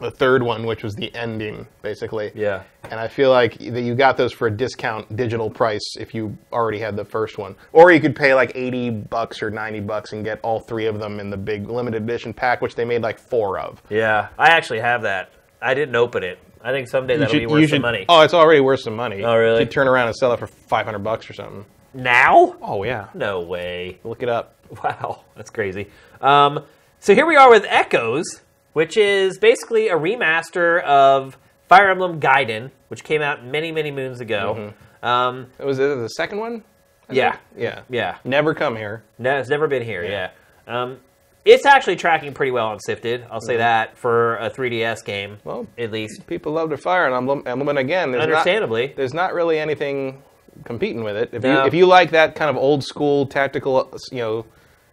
[0.00, 2.32] the third one, which was the ending, basically.
[2.34, 2.62] Yeah.
[2.84, 6.36] And I feel like that you got those for a discount digital price if you
[6.52, 10.12] already had the first one, or you could pay like eighty bucks or ninety bucks
[10.12, 13.02] and get all three of them in the big limited edition pack, which they made
[13.02, 13.82] like four of.
[13.90, 15.30] Yeah, I actually have that.
[15.62, 16.38] I didn't open it.
[16.62, 18.04] I think someday that'll be worth some money.
[18.08, 19.22] Oh, it's already worth some money.
[19.24, 19.60] Oh, really?
[19.60, 21.64] You should turn around and sell it for five hundred bucks or something.
[21.94, 22.56] Now?
[22.62, 23.98] Oh yeah, No way.
[24.04, 24.56] look it up.
[24.84, 25.88] Wow, that's crazy.
[26.20, 26.64] Um,
[27.00, 28.40] so here we are with Echoes,
[28.72, 31.36] which is basically a remaster of
[31.68, 34.72] Fire Emblem Gaiden, which came out many, many moons ago.
[35.02, 36.64] Um, Was it the second one?
[37.08, 37.30] I Yeah.
[37.32, 37.42] think?
[37.56, 37.80] Yeah.
[37.88, 39.02] yeah, Never come here.
[39.18, 40.04] no, it's never been here.
[40.04, 40.30] Yeah,
[40.66, 40.98] Um,
[41.44, 43.24] it's actually tracking pretty well on Sifted.
[43.30, 46.26] I'll say that for a 3DS game, Well, at least.
[46.26, 48.88] people love to fire an emblem, emblem and again, there's Understandably.
[48.88, 50.22] Not, there's not really anything
[50.64, 51.30] competing with it.
[51.32, 51.62] If No.
[51.62, 54.46] you if you like that kind of old school tactical, you know,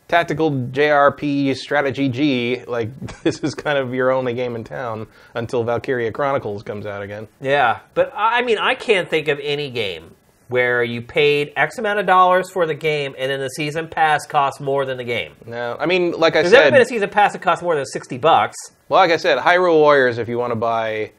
[0.07, 2.89] tactical JRP strategy G, like
[3.23, 7.27] this is kind of your only game in town until Valkyria Chronicles comes out again.
[7.41, 10.15] Yeah, but I I mean, I can't think of any game
[10.49, 14.25] where you paid X amount of dollars for the game and then the season pass
[14.25, 15.33] costs more than the game.
[15.45, 17.75] No, I mean, like I There's never said, been a season pass that costs more
[17.75, 18.55] than sixty bucks.
[18.89, 20.17] Well, like I said, Hyrule Warriors.
[20.17, 21.11] If you want to buy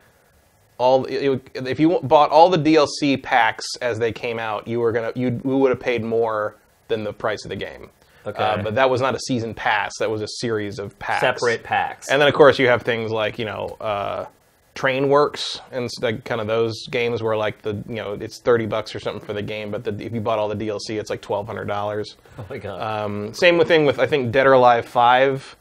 [0.79, 5.13] all if you bought all the DLC packs as they came out, you were gonna
[5.15, 6.57] you we would have paid more
[6.89, 7.91] than the price of the game.
[8.29, 8.43] Okay.
[8.43, 9.93] Uh, but that was not a season pass.
[9.99, 11.21] That was a series of packs.
[11.21, 12.09] Separate packs.
[12.11, 14.27] And then of course you have things like you know uh,
[14.75, 18.67] Train Works and like kind of those games where like the you know it's thirty
[18.67, 21.11] bucks or something for the game, but the, if you bought all the DLC, it's
[21.11, 22.17] like twelve hundred dollars.
[22.39, 22.81] oh my god.
[22.81, 25.57] Um, same with thing with I think Dead or Alive Five.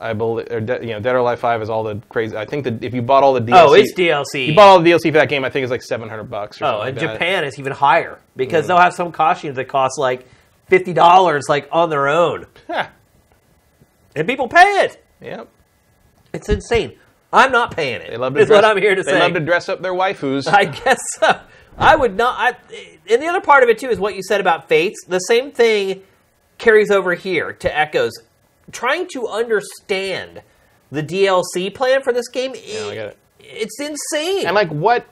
[0.00, 2.36] I believe, or De- you know, Dead or Alive Five is all the crazy.
[2.36, 4.46] I think that if you bought all the DLC, oh, it's DLC.
[4.46, 5.44] You bought all the DLC for that game.
[5.44, 6.60] I think it's like seven hundred bucks.
[6.62, 7.14] Oh, and like that.
[7.14, 8.68] Japan is even higher because Mm.
[8.68, 10.24] they'll have some costumes that cost like
[10.68, 12.90] fifty dollars, like on their own, Ha,
[14.16, 15.04] and people pay it.
[15.20, 15.48] Yep.
[16.32, 16.96] It's insane.
[17.32, 18.10] I'm not paying it.
[18.10, 19.18] They love to is dress, what I'm here to they say.
[19.20, 20.46] love to dress up their waifus.
[20.52, 21.40] I guess so.
[21.76, 22.36] I would not.
[22.38, 22.56] I,
[23.10, 25.04] and the other part of it too is what you said about Fates.
[25.06, 26.02] The same thing
[26.58, 28.12] carries over here to Echoes.
[28.72, 30.42] Trying to understand
[30.90, 32.54] the DLC plan for this game, I
[32.94, 33.18] get it.
[33.40, 34.46] it's insane.
[34.46, 35.06] and like what?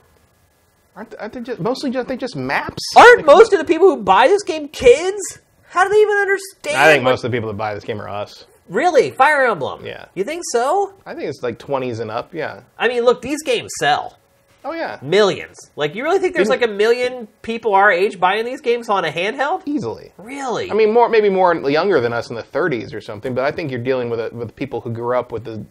[0.95, 2.83] Aren't, aren't they just mostly just they just maps?
[2.97, 5.41] Aren't most of the people who buy this game kids?
[5.68, 6.76] How do they even understand?
[6.78, 8.47] I think most of the people that buy this game are us.
[8.68, 9.84] Really, Fire Emblem.
[9.86, 10.06] Yeah.
[10.14, 10.94] You think so?
[11.06, 12.34] I think it's like twenties and up.
[12.34, 12.62] Yeah.
[12.78, 14.18] I mean, look, these games sell
[14.64, 14.98] Oh yeah.
[15.01, 15.56] millions.
[15.76, 19.05] Like, you really think there's like a million people our age buying these games on
[19.05, 19.62] a handheld?
[19.66, 20.12] Easily.
[20.18, 20.68] Really?
[20.68, 23.32] I mean, more maybe more younger than us in the 30s or something.
[23.34, 25.64] But I think you're dealing with a, with people who grew up with the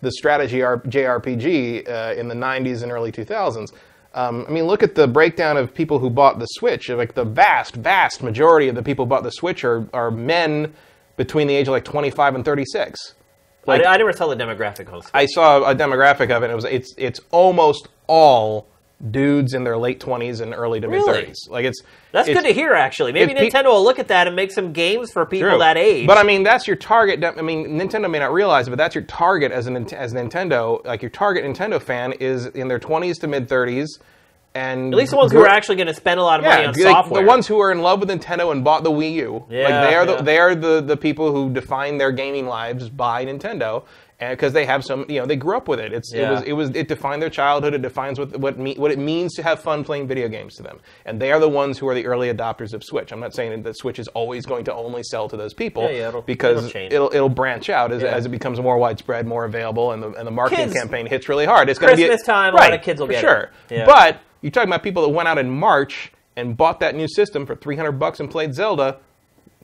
[0.00, 3.72] the strategy R- JRPG uh, in the 90s and early 2000s.
[4.14, 6.88] Um, I mean, look at the breakdown of people who bought the Switch.
[6.88, 10.74] Like the vast, vast majority of the people who bought the Switch are are men
[11.16, 13.14] between the age of like 25 and 36.
[13.66, 15.10] I, I never saw the demographic Switch.
[15.14, 16.46] I saw a demographic of it.
[16.46, 18.68] And it was it's it's almost all
[19.10, 21.24] dudes in their late 20s and early to mid Really?
[21.24, 21.48] 30s.
[21.50, 23.12] Like it's That's it's, good to hear, actually.
[23.12, 25.58] Maybe it's pe- Nintendo will look at that and make some games for people True.
[25.58, 26.06] that age.
[26.06, 27.20] But I mean, that's your target.
[27.20, 30.12] de- I mean, Nintendo may not realize it, but that's your target as an as
[30.14, 30.84] Nintendo.
[30.84, 33.88] Like your target Nintendo fan is in their 20s to mid 30s,
[34.54, 36.62] and At least the ones who are actually going to spend a lot of money
[36.62, 37.22] yeah, on like, software.
[37.22, 39.44] the ones who are in love with Nintendo and bought the Wii U.
[39.48, 42.88] Yeah, like they are the they are the the people who define their gaming lives
[42.88, 43.84] by Nintendo.
[44.22, 45.92] And because they have some, you know, they grew up with it.
[45.92, 46.30] It's it Yeah.
[46.30, 47.74] was it was it defined their childhood.
[47.74, 50.62] It defines what what me, what it means to have fun playing video games to
[50.62, 50.78] them.
[51.04, 53.10] And they are the ones who are the early adopters of Switch.
[53.12, 55.90] I'm not saying that Switch is always going to only sell to those people Yeah,
[55.90, 59.44] yeah, it'll- because it'll it'll, it'll branch out as, as it becomes more widespread, more
[59.44, 61.68] available, and the and the marketing Kids- campaign hits really hard.
[61.68, 63.20] It's going to be Christmas time, a lot of kids will get it.
[63.26, 63.50] sure.
[63.70, 63.86] Yeah.
[63.86, 67.44] But you're talking about people that went out in March and bought that new system
[67.44, 68.98] for 300 bucks and played Zelda.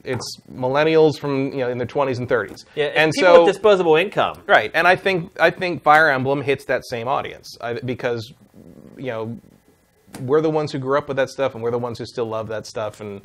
[0.04, 2.64] It's millennials from you know in their 20s and 30s.
[2.74, 4.42] yeah, and people so with disposable income.
[4.46, 8.32] right, and I think I think Fire Emblem hits that same audience I, because
[8.96, 9.38] you know
[10.20, 12.26] we're the ones who grew up with that stuff and we're the ones who still
[12.26, 13.22] love that stuff and.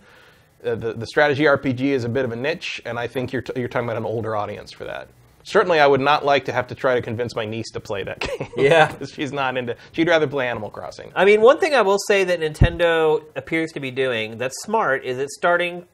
[0.66, 3.42] Uh, the, the strategy RPG is a bit of a niche, and I think you're,
[3.42, 5.10] t- you're talking about an older audience for that.
[5.44, 8.02] Certainly, I would not like to have to try to convince my niece to play
[8.04, 8.48] that game.
[8.56, 9.76] Yeah, she's not into.
[9.92, 11.12] She'd rather play Animal Crossing.
[11.18, 15.04] I mean, one thing I will say that Nintendo appears to be doing that's smart
[15.04, 15.86] is it's starting.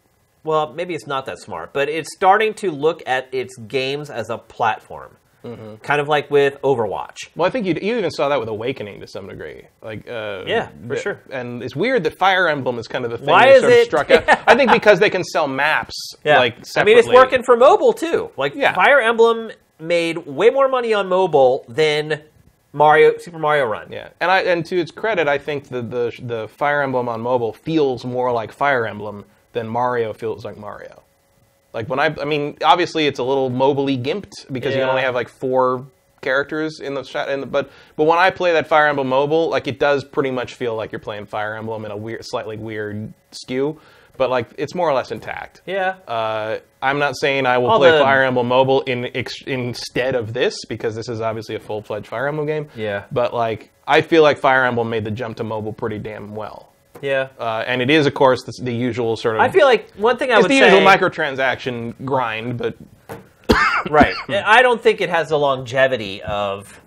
[0.43, 4.29] Well, maybe it's not that smart, but it's starting to look at its games as
[4.29, 5.75] a platform, Mm-hmm.
[5.77, 7.29] kind of like with Overwatch.
[7.33, 9.63] Well, I think you you even saw that with Awakening to some degree.
[9.81, 11.19] Like, uh, Yeah, for the- sure.
[11.31, 13.73] And it's weird that Fire Emblem is kind of the thing Why that is sort
[13.73, 14.43] of struck out.
[14.49, 15.95] I think because they can sell maps.
[16.25, 18.31] Yeah, Like I mean, it's working for mobile too.
[18.35, 18.73] Like Yeah.
[18.73, 22.21] Fire Emblem made way more money on mobile than
[22.73, 23.91] Mario Super Mario Run.
[23.91, 27.21] Yeah, and I and to its credit, I think the the the Fire Emblem on
[27.21, 29.23] mobile feels more like Fire Emblem
[29.53, 31.03] than Mario feels like Mario.
[31.73, 35.13] Like when I, I mean, obviously it's a little mobily gimped because you only have
[35.15, 35.85] like four
[36.21, 37.29] characters in the shot.
[37.29, 40.31] In the, but but when I play that Fire Emblem mobile, like it does pretty
[40.31, 43.79] much feel like you're playing Fire Emblem in a weird, slightly weird skew.
[44.17, 45.61] But like it's more or less intact.
[45.65, 45.95] Yeah.
[46.07, 50.15] Uh, I'm not saying I will All play the- Fire Emblem Mobile in ex- instead
[50.15, 52.67] of this because this is obviously a full fledged Fire Emblem game.
[52.75, 53.05] Yeah.
[53.11, 56.68] But like, I feel like Fire Emblem made the jump to mobile pretty damn well.
[57.01, 57.29] Yeah.
[57.39, 59.41] Uh, and it is, of course, the, the usual sort of.
[59.41, 62.75] I feel like one thing I it's would the say usual microtransaction grind, but
[63.89, 64.15] right.
[64.29, 66.79] I don't think it has the longevity of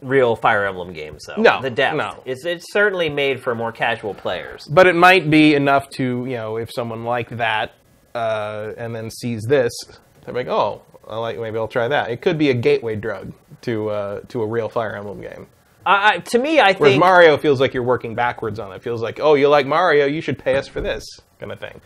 [0.00, 1.40] real Fire Emblem games, though.
[1.40, 1.96] No, the depth.
[1.96, 2.22] no.
[2.24, 4.66] It's it's certainly made for more casual players.
[4.66, 7.72] but it might be enough to you know if someone like that
[8.14, 9.72] uh, and then sees this,
[10.24, 12.10] they're like, oh, I like maybe I'll try that.
[12.10, 13.32] It could be a gateway drug
[13.62, 15.46] to uh, to a real Fire Emblem game.
[15.88, 18.82] I, I, to me, I Whereas think Mario feels like you're working backwards on it.
[18.82, 21.02] Feels like, oh, you like Mario, you should pay us for this
[21.40, 21.80] kind of thing.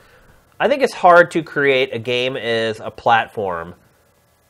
[0.58, 3.76] I think it's hard to create a game as a platform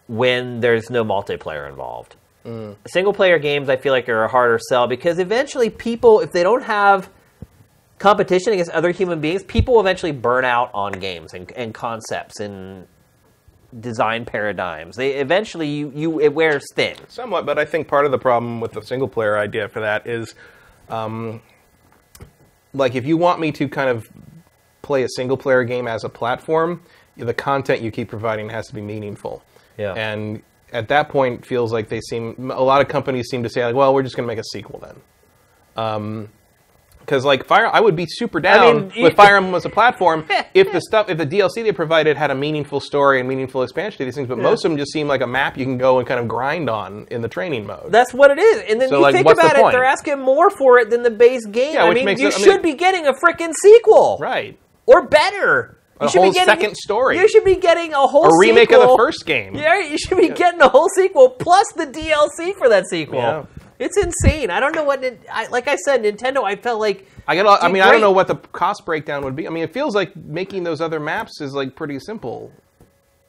[0.08, 2.16] when there's no multiplayer involved.
[2.46, 2.76] Mm.
[2.86, 6.42] Single player games, I feel like, are a harder sell because eventually people, if they
[6.42, 7.10] don't have
[7.98, 12.40] competition against other human beings, people eventually burn out on games and, and concepts.
[12.40, 12.86] And
[13.80, 14.96] design paradigms.
[14.96, 16.96] They eventually you, you it wears thin.
[17.08, 20.06] Somewhat, but I think part of the problem with the single player idea for that
[20.06, 20.34] is,
[20.88, 21.40] um,
[22.74, 24.08] like, if you want me to kind of
[24.82, 26.82] play a single player game as a platform,
[27.16, 29.42] the content you keep providing has to be meaningful.
[29.78, 29.94] Yeah.
[29.94, 30.42] And
[30.72, 33.74] at that point, feels like they seem a lot of companies seem to say like,
[33.74, 35.00] well, we're just going to make a sequel then.
[35.76, 36.28] Um,
[37.02, 40.26] because like Fire, I would be super down mean, with Fire Emblem as a platform
[40.54, 43.98] if the stuff, if the DLC they provided had a meaningful story and meaningful expansion
[43.98, 44.28] to these things.
[44.28, 46.28] But most of them just seem like a map you can go and kind of
[46.28, 47.90] grind on in the training mode.
[47.92, 48.64] That's what it is.
[48.70, 49.72] And then So, you like, think what's the about it, point?
[49.74, 51.74] they're asking more for it than the base game.
[51.74, 54.58] Yeah, I mean, makes you it- I mean- should be getting a freaking sequel, right.
[54.86, 55.78] Or better.
[56.00, 57.16] You A should whole be getting, second story.
[57.18, 58.96] You should be getting a whole A remake of the sequel.
[58.96, 59.54] first game.
[59.54, 63.18] Yeah, you should be getting a whole sequel plus the DLC for that sequel.
[63.20, 63.44] Yeah.
[63.82, 64.50] It's insane.
[64.50, 65.00] I don't know what.
[65.00, 66.44] Nin- I, like I said, Nintendo.
[66.44, 67.62] I felt like I got.
[67.62, 69.46] I mean, I don't know what the cost breakdown would be.
[69.46, 72.52] I mean, it feels like making those other maps is like pretty simple.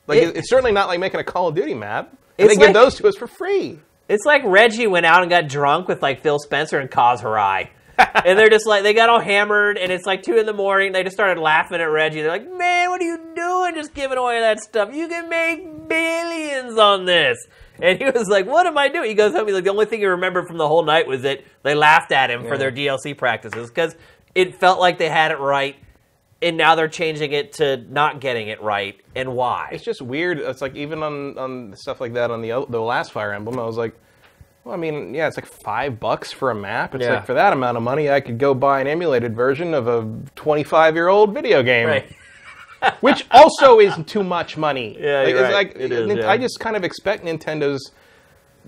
[0.08, 2.16] Like It- it's certainly not like making a Call of Duty map.
[2.38, 3.80] And they give like- those to us for free.
[4.10, 7.70] It's like Reggie went out and got drunk with like Phil Spencer and Kaz Hirai.
[7.98, 10.92] and they're just like they got all hammered and it's like two in the morning.
[10.92, 12.22] They just started laughing at Reggie.
[12.22, 14.94] They're like, Man, what are you doing just giving away that stuff?
[14.94, 17.38] You can make billions on this.
[17.84, 19.10] And he was like, What am I doing?
[19.10, 21.22] He goes home, he's like, the only thing he remembered from the whole night was
[21.24, 22.58] that they laughed at him for Yeah.
[22.58, 23.96] their DLC practices because
[24.34, 25.76] it felt like they had it right
[26.42, 29.00] and now they're changing it to not getting it right.
[29.16, 29.70] And why?
[29.74, 30.40] It's just weird.
[30.40, 33.60] It's like even on on stuff like that on the o- the last Fire Emblem,
[33.60, 33.94] I was like,
[34.64, 36.96] well, I mean, yeah, it's like five bucks for a map.
[36.96, 37.16] It's Yeah.
[37.16, 40.08] like for that amount of money, I could go buy an emulated version of a
[40.36, 41.88] 25 year old video game.
[41.88, 42.10] Right.
[43.02, 44.98] Which also is too much money.
[45.00, 45.54] Yeah, Like, right.
[45.54, 46.30] like It is, yeah.
[46.30, 47.92] I just kind of expect Nintendo's,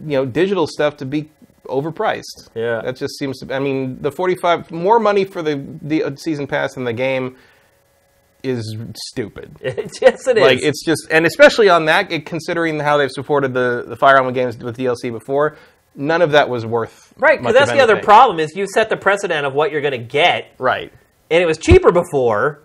[0.05, 1.29] you know, digital stuff to be
[1.65, 2.49] overpriced.
[2.53, 2.81] Yeah.
[2.81, 3.53] that just seems to.
[3.53, 7.35] I mean, the forty-five more money for the the uh, season pass than the game
[8.43, 8.77] is
[9.07, 9.55] stupid.
[9.61, 10.43] yes, it is.
[10.43, 14.17] Like it's just, and especially on that, it- considering how they've supported the the Fire
[14.17, 15.57] Emblem games with DLC before,
[15.95, 18.97] none of that was worth Right, because that's the other problem is you set the
[18.97, 20.91] precedent of what you're going to get, Right.
[21.31, 22.59] and it was cheaper before,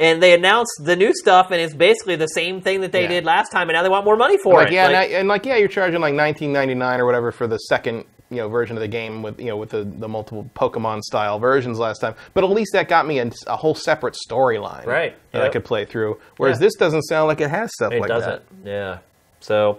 [0.00, 3.08] and they announced the new stuff, and it's basically the same thing that they Yeah.
[3.08, 4.74] did last time, and now they want more money for like it.
[4.74, 7.58] yeah, Like, and, I, and like yeah, you're charging like 19.99 or whatever for the
[7.58, 11.02] second you know version of the game with you know with the, the multiple Pokemon
[11.02, 12.14] style versions last time.
[12.32, 15.64] But at least that got me a, a whole separate storyline Right, that I could
[15.64, 16.18] play through.
[16.38, 16.66] Whereas Yeah.
[16.66, 18.64] this doesn't sound like it has stuff it like doesn't.
[18.64, 18.68] that.
[18.70, 18.98] Yeah.
[19.40, 19.78] So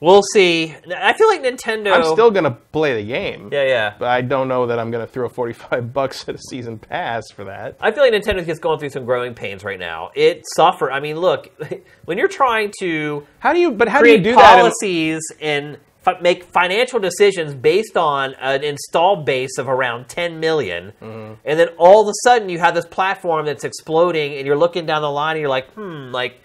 [0.00, 0.74] we'll see.
[0.96, 1.92] I feel like Nintendo.
[1.92, 3.50] I'm still gonna play the game.
[3.52, 3.94] Yeah, yeah.
[3.98, 7.44] But I don't know that I'm gonna throw 45 bucks at a season pass for
[7.44, 7.76] that.
[7.80, 10.10] I feel like Nintendo's just going through some growing pains right now.
[10.14, 10.90] It suffer.
[10.90, 11.50] I mean, look,
[12.06, 13.70] when you're trying to How do you?
[13.72, 14.54] But how do you do that?
[14.54, 20.40] in- policies and fi- make financial decisions based on an installed base of around 10
[20.40, 21.34] million, Mm-hmm.
[21.44, 24.86] and then all of a sudden you have this platform that's exploding and you're looking
[24.86, 26.40] down the line and you're like hmm like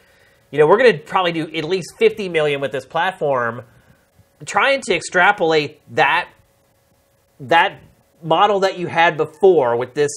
[0.51, 3.63] you know we're going to probably do at least 50 million with this platform
[4.45, 6.30] trying to extrapolate that
[7.39, 7.81] that
[8.22, 10.11] model that you had before with this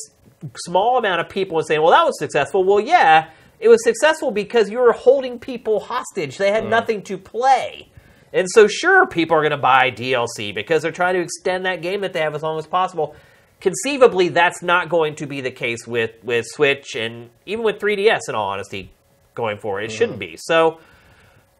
[0.57, 2.65] small amount of people and saying, well, that was successful.
[2.65, 3.31] Well, yeah,
[3.61, 6.39] it was successful because you were holding people hostage.
[6.39, 6.71] They had hmm.
[6.71, 7.89] nothing to play.
[8.33, 11.81] And so, sure, people are going to buy DLC because they're trying to extend that
[11.81, 13.17] game that they have as long as possible.
[13.61, 18.21] Conceivably, that's not going to be the case with, with Switch and even with 3DS,
[18.29, 18.93] in all honesty,
[19.39, 19.85] going forward.
[19.85, 20.37] It shouldn't be.
[20.37, 20.81] So,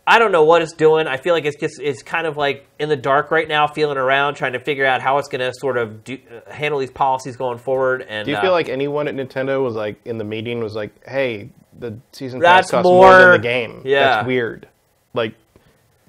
[0.09, 1.07] I don't know what it's doing.
[1.07, 3.99] I feel like it's just it's kind of like in the dark right now, feeling
[3.99, 6.91] around, trying to figure out how it's going to sort of do, uh, handle these
[6.91, 8.01] policies going forward.
[8.09, 10.75] And Do you uh, feel like anyone at Nintendo was like in the meeting was
[10.75, 14.01] like, "Hey, the season pass costs more, than the game." yeah.
[14.01, 14.67] that's weird.
[15.13, 15.35] Like,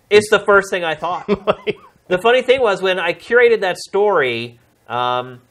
[0.09, 1.27] it's the first thing I thought?
[2.07, 5.41] the funny thing was when I curated that story, um,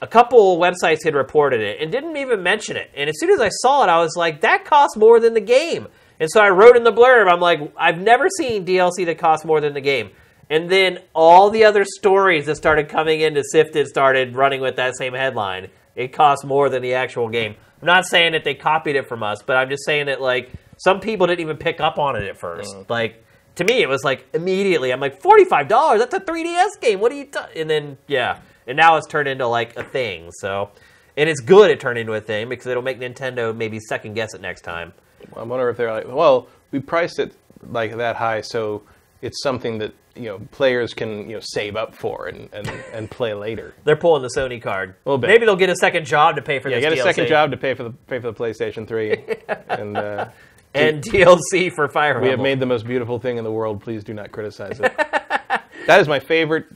[0.00, 2.90] a couple websites had reported it and didn't even mention it.
[2.94, 5.40] And as soon as I saw it, I was like, that costs more than the
[5.40, 5.88] game.
[6.20, 9.44] And so I wrote in the blurb, I'm like, I've never seen DLC that costs
[9.44, 10.10] more than the game.
[10.48, 14.96] And then all the other stories that started coming into Sifted started running with that
[14.96, 15.70] same headline.
[15.94, 17.56] It costs more than the actual game.
[17.80, 20.52] I'm not saying that they copied it from us, but I'm just saying that like
[20.76, 22.74] some people didn't even pick up on it at first.
[22.74, 22.88] Mm.
[22.88, 23.24] Like
[23.56, 24.92] to me, it was like immediately.
[24.92, 26.00] I'm like, forty five dollars.
[26.00, 27.00] That's a 3DS game.
[27.00, 27.24] What are you?
[27.24, 27.60] T-?
[27.60, 30.30] And then yeah, and now it's turned into like a thing.
[30.40, 30.70] So,
[31.16, 34.34] and it's good it turned into a thing because it'll make Nintendo maybe second guess
[34.34, 34.92] it next time.
[35.36, 37.34] I wonder if they're like, "Well, we priced it
[37.68, 38.82] like that high, so
[39.22, 43.10] it's something that you know players can you know save up for and and, and
[43.10, 44.94] play later." They're pulling the Sony card.
[45.04, 45.28] little bit.
[45.28, 47.02] Maybe they'll get a second job to pay for Yeah, get a DLC.
[47.02, 49.24] second job to pay for the pay for the PlayStation Three,
[49.68, 50.28] and uh,
[50.74, 53.80] and DLC for Fire we have made the most beautiful thing in the world.
[53.80, 54.96] Please do not criticize it.
[55.86, 56.66] that is my favorite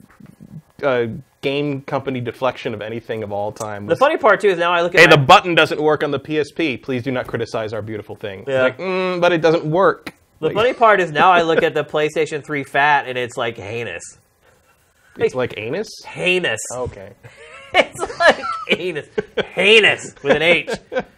[0.82, 1.06] uh,
[1.42, 3.86] game company deflection of anything of all time.
[3.86, 6.02] The funny part too is now I look at hey, my, the button doesn't work
[6.04, 6.82] on the PSP.
[6.82, 8.44] Please do not criticize our beautiful thing.
[8.46, 8.62] Yeah.
[8.62, 10.14] Like, mm, but it doesn't work.
[10.40, 13.36] the Like, funny part is now I look at the PlayStation 3 Fat and it's
[13.36, 14.02] like heinous,
[15.16, 15.88] it's like anus.
[16.06, 16.60] heinous.
[16.74, 17.12] Okay.
[17.72, 19.06] It's like heinous,
[19.54, 20.70] heinous with an H.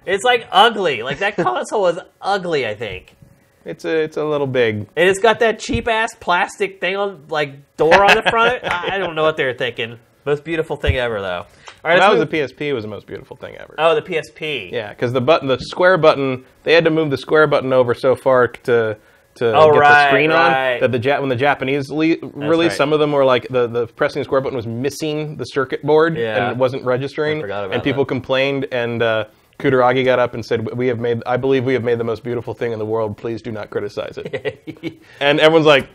[0.05, 1.03] It's like ugly.
[1.03, 2.66] Like that console was ugly.
[2.66, 3.16] I think.
[3.65, 4.86] It's a it's a little big.
[4.94, 8.65] And it's got that cheap ass plastic thing on, like door on the front.
[8.70, 9.99] I I don't know what they were thinking.
[10.24, 11.47] Most beautiful thing ever, though.
[11.85, 13.74] All right, That was the PSP was the most beautiful thing ever.
[13.78, 14.70] oh the PSP.
[14.70, 17.94] Yeah, because the button, the square button, they had to move the square button over
[17.94, 18.97] so far to
[19.35, 20.74] to Oh, get right, the screen right.
[20.74, 22.77] on that the ja- when the Japanese le- released, right.
[22.77, 25.82] some of them were like the, the pressing the square button was missing the circuit
[25.82, 26.36] board Yeah.
[26.36, 28.09] and it wasn't registering, I forgot about and people that.
[28.09, 29.03] complained and.
[29.03, 29.24] Uh,
[29.59, 31.23] Kutaragi got up and said, "We have made.
[31.24, 33.16] I believe we have made the most beautiful thing in the world.
[33.16, 35.89] Please do not criticize it." and everyone's like,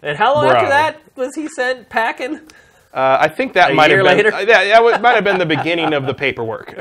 [0.00, 0.56] and how long Bro.
[0.56, 2.38] after that was he sent packing?
[2.92, 4.16] Uh, "I think that A might have been.
[4.16, 4.32] later?
[4.34, 6.74] uh, that, that might have been the beginning of the paperwork."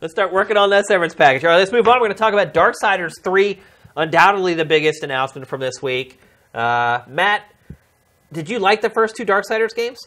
[0.00, 1.44] Let's start working on that severance package.
[1.44, 1.94] All right, let's move on.
[1.96, 3.58] We're going to talk about Darksiders 3,
[3.96, 6.20] undoubtedly the biggest announcement from this week.
[6.54, 7.42] Uh, Matt,
[8.32, 9.98] did you like the first two Darksiders games?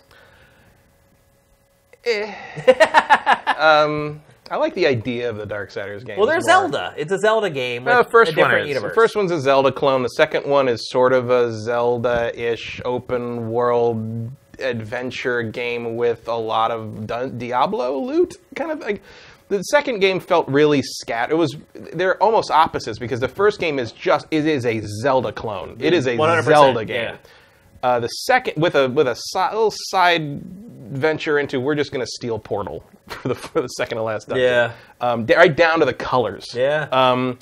[4.52, 6.18] I like the idea of the Darksiders game.
[6.18, 6.94] Well, they're Zelda.
[6.98, 8.68] It's a Zelda game with Uh, the first a different one is.
[8.70, 8.92] universe.
[8.92, 10.02] The first one's a Zelda clone.
[10.04, 16.72] The second one is sort of a Zelda-ish open world adventure game with a lot
[16.72, 17.08] of
[17.38, 19.02] Diablo loot, kind of like.
[19.50, 21.32] The second game felt really scat.
[21.32, 25.32] It was they're almost opposites because the first game is just it is a Zelda
[25.32, 25.76] clone.
[25.80, 26.96] It is a 100%, Zelda game.
[27.04, 27.16] yeah.
[27.82, 30.42] Uh, the second with a with a si- little side
[30.92, 34.28] venture into we're just going to steal Portal for the for the second to last
[34.28, 34.44] dungeon.
[34.46, 34.74] Yeah.
[35.02, 36.48] um, d- right down to the colors.
[36.54, 36.88] Yeah.
[36.92, 37.40] Um,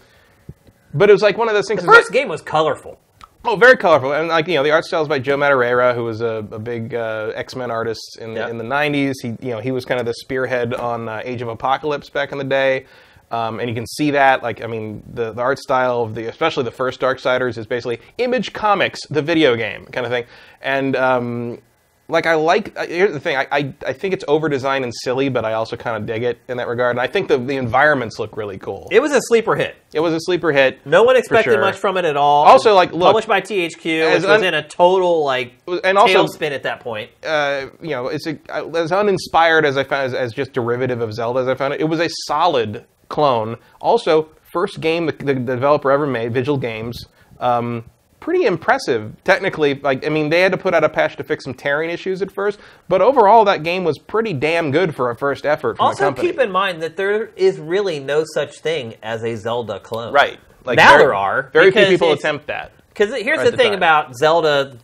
[0.93, 1.81] but it was like one of those things.
[1.81, 2.99] the first game was colorful.
[3.45, 6.03] oh, very colorful, and like you know, the art style is by Joe Madureira, who
[6.03, 8.45] was a, a big uh, X Men artist in Yeah.
[8.45, 9.13] the, in the '90s.
[9.21, 12.31] He you know he was kind of the spearhead on uh, Age of Apocalypse back
[12.31, 12.85] in the day.
[13.29, 16.27] Um, and you can see that, like, I mean, the, the art style of the,
[16.27, 20.23] especially the first Darksiders, is basically Image Comics, the video game kind of thing.
[20.61, 21.61] And um,
[22.07, 22.73] like, I like.
[22.79, 25.53] uh, Here's the thing: I, I, I think it's over designed and silly, but I
[25.53, 26.91] also kind of dig it in that regard.
[26.95, 28.87] And I think the, the environments look really cool.
[28.91, 29.75] It was a sleeper hit.
[29.93, 30.85] It was a sleeper hit.
[30.85, 31.59] No one expected sure.
[31.59, 32.45] much from it at all.
[32.45, 35.51] Also, like, look- published by THQ, which was in a total like
[35.83, 37.11] and also- tailspin at that point.
[37.25, 38.39] uh, you know, it's a,
[38.73, 41.81] as uninspired as I found as, as just derivative of Zelda as I found it.
[41.81, 43.57] It was a solid clone.
[43.81, 47.05] Also, first game the, the developer ever made, Vigil Games.
[47.39, 47.85] Um,
[48.19, 49.75] pretty impressive technically.
[49.75, 52.21] Like, I mean, they had to put out a patch to fix some tearing issues
[52.21, 52.59] at first,
[52.89, 56.11] but overall, that game was pretty damn good for a first effort from the Also,
[56.13, 60.13] keep in mind that there is really no such thing as a Zelda clone.
[60.13, 60.39] right.
[60.65, 61.49] Like now very- there are.
[61.53, 62.73] Very few people attempt that.
[62.89, 63.77] Because here's the the thing time.
[63.77, 64.75] about Zelda's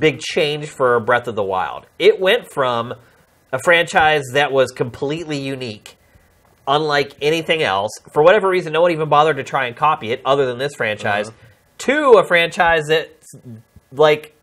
[0.00, 1.86] big change for Breath of the Wild.
[1.98, 2.94] It went from
[3.52, 5.96] a franchise that was completely unique,
[6.66, 7.90] unlike anything else.
[8.12, 10.74] For whatever reason, no one even bothered to try and copy it, other than this
[10.74, 11.36] franchise, Uh-huh.
[11.78, 13.34] to a franchise that's
[13.92, 14.34] like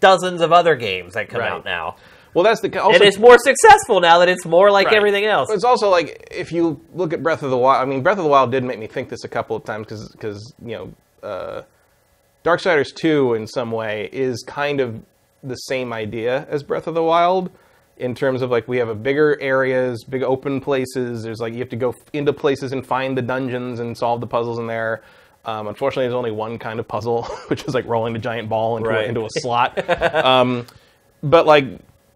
[0.00, 1.50] dozens of other games that come Right.
[1.52, 1.96] out now.
[2.34, 4.96] Well, that's the also, And it's more successful now that it's more like Right.
[4.96, 5.50] everything else.
[5.50, 7.82] It's also like if you look at Breath of the Wild.
[7.82, 9.86] I mean, Breath of the Wild did make me think this a couple of times
[9.86, 10.92] because because you know,
[11.26, 11.62] uh,
[12.44, 15.00] Darksiders Two in some way is kind of
[15.42, 17.50] the same idea as Breath of the Wild
[17.98, 21.22] in terms of like we have a bigger areas, big open places.
[21.22, 24.26] There's like you have to go into places and find the dungeons and solve the
[24.26, 25.02] puzzles in there.
[25.44, 28.76] Um, unfortunately, there's only one kind of puzzle, which is like rolling a giant ball
[28.76, 29.04] into, Right.
[29.06, 29.78] a, into a slot.
[30.14, 30.66] um,
[31.22, 31.66] but like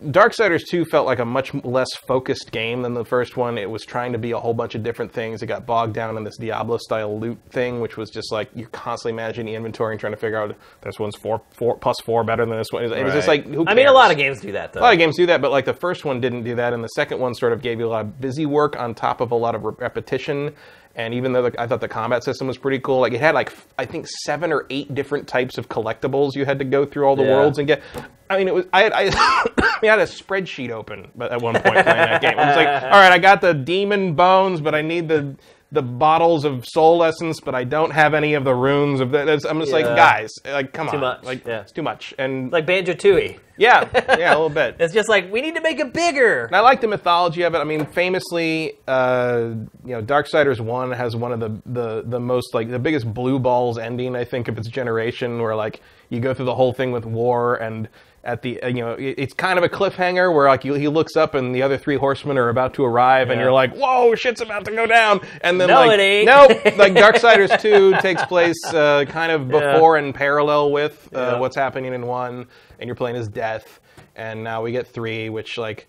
[0.03, 3.59] Darksiders 2 felt like a much less focused game than the first one.
[3.59, 5.43] It was trying to be a whole bunch of different things.
[5.43, 8.69] It got bogged down in this Diablo style loot thing, which was just like you're
[8.71, 12.25] constantly managing the inventory and trying to figure out this one's four, four plus four
[12.25, 12.85] better than this one.
[12.85, 14.81] It was just like who I mean, a lot of games do that though.
[14.81, 16.83] A lot of games do that, but like the first one didn't do that, and
[16.83, 19.33] the second one sort of gave you a lot of busy work on top of
[19.33, 20.55] a lot of re- repetition.
[20.97, 23.35] And even though the, I thought the combat system was pretty cool, like it had
[23.35, 26.85] like f- I think seven or eight different types of collectibles you had to go
[26.85, 27.31] through all the Yeah.
[27.37, 27.81] worlds and get.
[28.29, 31.31] I mean, it was I had, I, I mean, I had a spreadsheet open, but
[31.33, 34.15] at one point playing that game, I was like, all right, I got the demon
[34.15, 35.37] bones, but I need the
[35.73, 39.29] the bottles of soul essence, but I don't have any of the runes of that.
[39.49, 39.95] I'm just like, Yeah.
[39.97, 41.61] guys, like come on, much, like yeah.
[41.61, 43.39] it's too much, and like Banjo Tooie.
[43.57, 43.89] yeah,
[44.19, 44.77] yeah, a little bit.
[44.81, 46.47] It's just like we need to make it bigger.
[46.47, 47.59] And I like the mythology of it.
[47.59, 49.51] I mean, famously, uh,
[49.85, 53.39] you know, Darksiders One has one of the, the the most like the biggest blue
[53.39, 56.91] balls ending I think of its generation, where like you go through the whole thing
[56.93, 57.89] with war and.
[58.23, 61.17] At the uh, you know it's kind of a cliffhanger where like you, he looks
[61.17, 64.43] up and the other three horsemen are about to arrive and you're like whoa shit's
[64.43, 66.27] about to go down and then No, like it ain't.
[66.27, 69.73] nope like Darksiders two takes place uh, kind of Yeah.
[69.73, 71.39] before and parallel with uh, Yeah.
[71.39, 72.47] what's happening in one
[72.79, 73.81] and you're playing as Death
[74.15, 75.89] and now we get three, which like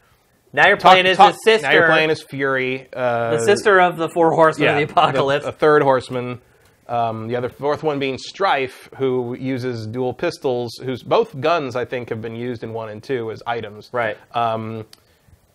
[0.54, 1.68] Now you're talk- playing as sister.
[1.68, 5.46] Now you're playing as Fury, uh, the sister of the four horsemen of the apocalypse.
[5.46, 6.40] a third horseman.
[6.92, 10.72] Um, the other fourth one being Strife, who uses dual pistols.
[10.84, 13.90] Whose both guns I think have been used in one and two as items.
[13.94, 14.18] right.
[14.34, 14.86] Um,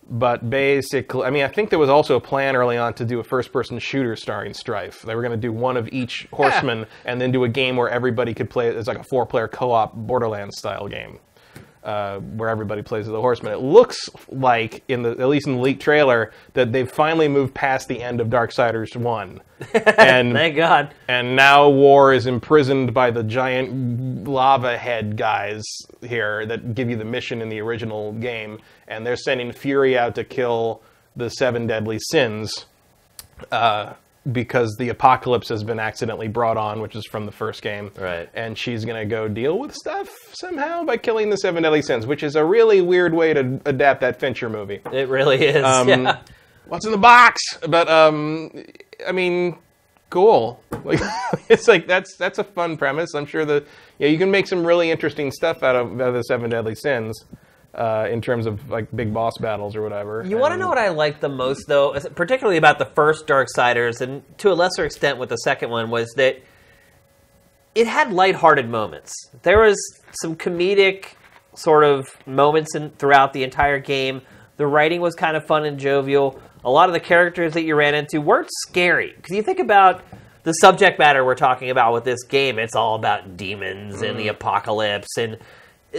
[0.09, 3.19] but basically, I mean, I think there was also a plan early on to do
[3.19, 5.03] a first-person shooter starring Strife.
[5.03, 7.89] They were going to do one of each horseman, and then do a game where
[7.89, 11.19] everybody could play it as like a four-player co-op Borderlands style game,
[11.87, 13.53] uh, where everybody plays as a horseman.
[13.53, 17.55] It looks like, in the at least in the leaked trailer, that they've finally moved
[17.55, 19.41] past the end of Darksiders One,
[19.73, 20.93] and Thank God.
[21.07, 25.63] and now War is imprisoned by the giant lava head guys
[26.03, 28.59] here that give you the mission in the original game,
[28.89, 30.83] and they're sending Fury out to kill
[31.15, 32.67] the seven deadly sins
[33.53, 33.95] uh,
[34.33, 37.91] because the apocalypse has been accidentally brought on, which is from the first game.
[37.99, 38.29] Right.
[38.35, 42.23] And she's gonna go deal with stuff somehow by killing the seven deadly sins, which
[42.23, 45.65] is a really weird way to adapt that Fincher movie It really is.
[45.65, 46.19] um, yeah.
[46.67, 47.41] what's in the box?
[47.69, 48.51] But um,
[49.07, 49.59] I mean,
[50.11, 50.63] cool.
[50.85, 51.01] Like
[51.49, 53.15] it's like that's that's a fun premise.
[53.15, 53.67] I'm sure that
[53.99, 56.75] yeah, you can make some really interesting stuff out of, out of the Seven Deadly
[56.75, 57.25] Sins.
[57.77, 60.25] Uh, in terms of like big boss battles or whatever.
[60.27, 64.01] You want to know what I like the most, though, particularly about the first Darksiders,
[64.01, 66.41] and to a lesser extent with the second one, was that
[67.75, 69.13] it had lighthearted moments.
[69.43, 69.77] There was
[70.23, 71.17] some comedic
[71.55, 74.23] sort of moments in, throughout the entire game.
[74.57, 76.41] The writing was kind of fun and jovial.
[76.65, 80.03] A lot of the characters that you ran into weren't scary because you think about
[80.45, 82.59] the subject matter we're talking about with this game.
[82.59, 85.37] It's all about demons and the apocalypse, and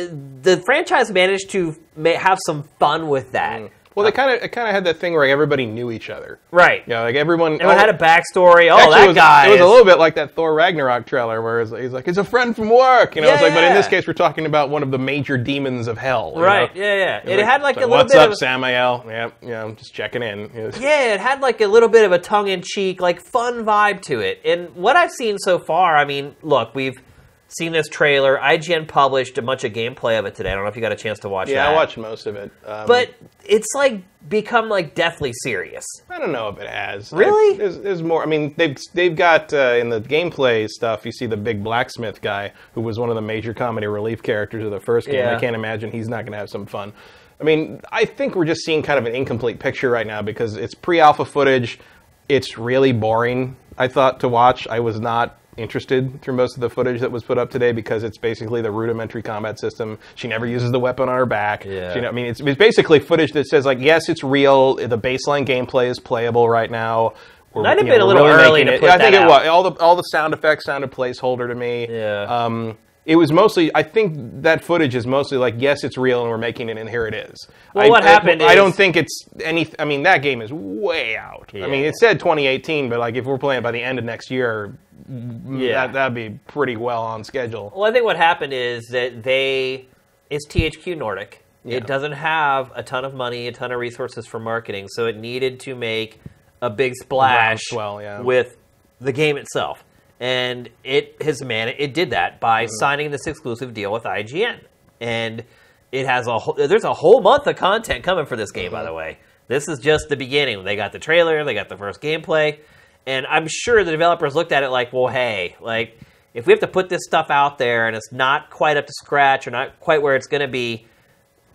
[0.06, 3.62] the franchise managed to have some fun with that.
[3.62, 3.70] Mm.
[3.96, 6.38] Well, they kind of it kind of had that thing where everybody knew each other.
[6.52, 6.84] Right.
[6.86, 7.54] Yeah, like everyone.
[7.54, 8.70] Everyone had a backstory.
[8.72, 9.48] Oh, that it was, guy.
[9.48, 12.20] It was a little bit like that Thor Ragnarok trailer, where it's, he's like, "It's
[12.20, 13.30] a friend from work," you know.
[13.30, 15.88] it's Yeah, like, but in this case, we're talking about one of the major demons
[15.88, 16.36] of hell.
[16.36, 16.76] right.
[16.76, 16.80] know?
[16.80, 17.18] Yeah, yeah.
[17.18, 18.38] It's It had like so a little What's bit up, of.
[18.38, 19.04] Samael?
[19.08, 20.42] Yeah, yeah, I'm just checking in.
[20.54, 23.20] You know, Yeah, it had like a little bit of a tongue in cheek, like
[23.20, 24.42] fun vibe to it.
[24.46, 27.02] And what I've seen so far, I mean, look, we've
[27.50, 28.38] seen this trailer.
[28.38, 30.52] IGN published a bunch of gameplay of it today.
[30.52, 31.72] I don't know if you got a chance to watch Yeah, that.
[31.72, 32.52] I watched most of it.
[32.66, 33.14] Um, But
[33.46, 35.86] it's like become like deathly serious.
[36.10, 37.12] I don't know if it has.
[37.14, 37.56] Really?
[37.56, 38.22] I- there's, there's more.
[38.22, 41.06] I mean, they've they've got uh, in the gameplay stuff.
[41.06, 44.64] You see the big blacksmith guy who was one of the major comedy relief characters
[44.66, 45.16] of the first game.
[45.16, 45.36] Yeah.
[45.36, 46.92] I can't imagine he's not going to have some fun.
[47.40, 50.56] I mean, I think we're just seeing kind of an incomplete picture right now because
[50.56, 51.80] it's pre-alpha footage.
[52.28, 53.56] It's really boring.
[53.78, 54.68] I thought to watch.
[54.68, 58.04] I was not interested through most of the footage that was put up today because
[58.04, 59.98] it's basically the rudimentary combat system.
[60.16, 61.66] She never uses the weapon on her back.
[61.66, 61.94] Yeah.
[61.94, 64.76] She, I mean, it's, it's basically footage that says like, yes, it's real.
[64.76, 67.14] The baseline gameplay is playable right now.
[67.54, 69.14] We're, Might have you been a we're little early making to it- put I think
[69.14, 69.30] that it out.
[69.42, 71.88] was all the all the sound effects sounded placeholder to me.
[71.90, 72.24] Yeah.
[72.24, 73.72] Um, it was mostly.
[73.74, 76.90] I think that footage is mostly like, yes, it's real, and we're making it, and
[76.90, 77.48] here it is.
[77.74, 79.66] Well, I, what happened I, is- don't think it's any.
[79.80, 81.50] I mean, that game is way out.
[81.56, 84.30] I mean, it said 2018, but like if we're playing by the end of next
[84.30, 84.78] year,
[85.08, 85.88] Yeah.
[85.88, 87.72] that that'd be pretty well on schedule.
[87.76, 89.88] Well, I think what happened is that they
[90.30, 91.44] it's THQ Nordic.
[91.64, 91.78] Yeah.
[91.78, 95.18] It doesn't have a ton of money, a ton of resources for marketing, so it
[95.18, 96.20] needed to make
[96.62, 98.22] a big splash groundswell, yeah.
[98.22, 98.58] with
[99.00, 99.84] the game itself.
[100.20, 102.72] And it has man it did that by Mm-hmm.
[102.80, 104.62] signing this exclusive deal with IGN.
[105.00, 105.44] And
[105.92, 108.80] it has a whole, there's a whole month of content coming for this game by
[108.80, 108.88] Mm-hmm.
[108.88, 109.18] the way.
[109.48, 110.64] This is just the beginning.
[110.66, 112.60] They got the trailer, they got the first gameplay,
[113.08, 116.00] and I'm sure the developers looked at it like, well, hey, like
[116.36, 118.94] if we have to put this stuff out there and it's not quite up to
[118.94, 120.86] scratch or not quite where it's going to be,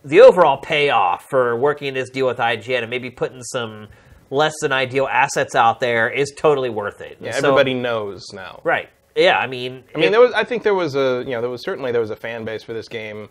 [0.05, 3.87] the overall payoff for working this deal with IGN and maybe putting some
[4.31, 7.19] less than ideal assets out there is totally worth it.
[7.21, 8.61] Yeah, So- everybody knows now.
[8.65, 8.89] right?
[9.15, 10.33] Yeah, I mean, I mean, there was.
[10.33, 11.23] I think there was a.
[11.27, 13.29] You know, there was certainly there was a fan base for this game,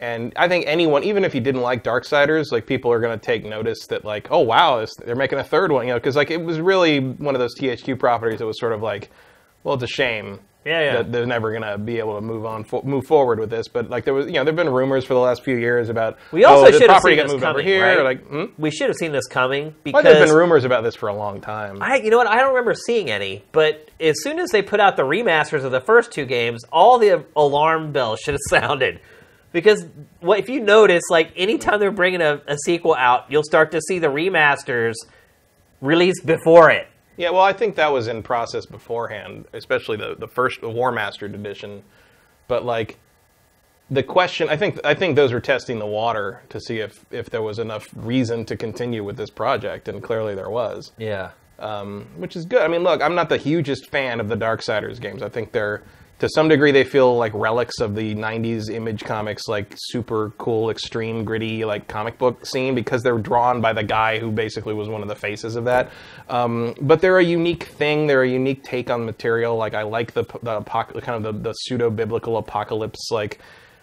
[0.00, 3.24] and I think anyone, even if you didn't like Darksiders, like people are going to
[3.24, 5.86] take notice that, like, oh wow, this, they're making a third one.
[5.86, 8.72] You know, because like it was really one of those THQ properties that was sort
[8.72, 9.10] of like,
[9.64, 10.40] well, it's a shame.
[10.64, 10.96] Yeah, yeah.
[10.96, 13.68] That they're never going to be able to move on, fo- move forward with this.
[13.68, 16.18] But like there was, you know, there've been rumors for the last few years about.
[16.30, 17.82] We also oh, should have property seen this moved over here.
[17.82, 17.98] right?
[17.98, 18.44] or Like, hmm?
[18.58, 21.14] we should have seen this coming Well, because there's been rumors about this for a
[21.14, 21.78] long time.
[21.80, 22.26] I, you know what?
[22.26, 25.72] I don't remember seeing any, but as soon as they put out the remasters of
[25.72, 29.00] the first two games, all the alarm bells should have sounded.
[29.52, 29.86] Because
[30.20, 33.80] what if you notice, like anytime they're bringing a, a sequel out, you'll start to
[33.80, 34.94] see the remasters
[35.80, 36.86] released before it.
[37.16, 41.34] Yeah, well, I think that was in process beforehand, especially the the first the Warmastered
[41.34, 41.82] edition.
[42.46, 42.98] But like
[43.90, 47.30] the question, I think I think those were testing the water to see if if
[47.30, 51.30] there was enough reason to continue with this project, and clearly there was, Yeah.
[51.58, 52.62] um, which is good.
[52.62, 55.22] I mean, look, I'm not the hugest fan of the Darksiders games.
[55.22, 55.82] I think they're
[56.18, 60.70] to some degree they feel like relics of the 90s image comics like super cool
[60.70, 64.88] extreme gritty like comic book scene because they're drawn by the guy who basically was
[64.88, 65.90] one of the faces of that.
[66.28, 68.06] Um, but they're a unique thing.
[68.06, 69.56] They're a unique take on material.
[69.56, 73.38] Like i like the, the kind of the, the pseudo biblical apocalypse like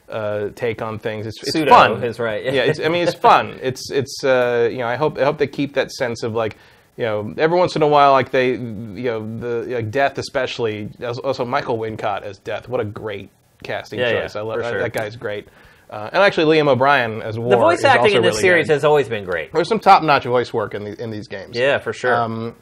[0.10, 1.26] uh, take on things.
[1.26, 2.04] It's, it's Pseudo fun.
[2.04, 2.44] is right.
[2.44, 3.58] yeah it's, i mean it's fun.
[3.62, 6.58] It's it's uh, you know i hope i hope they keep that sense of like
[6.98, 8.58] you know, every once in a while, like they, you
[9.04, 10.90] know, the like Death especially.
[11.24, 12.68] Also, Michael Wincott as Death.
[12.70, 13.30] What a great
[13.64, 14.36] casting Yeah, choice.
[14.36, 14.80] yeah, I love that, sure.
[14.82, 15.48] that guy's great.
[15.90, 17.50] Uh, and actually, Liam O'Brien as War.
[17.52, 18.74] The voice acting in this really series good.
[18.74, 19.54] has always been great.
[19.54, 21.56] There's some top-notch voice work in the, in these games.
[21.56, 22.16] Yeah, for sure.
[22.16, 22.56] Um,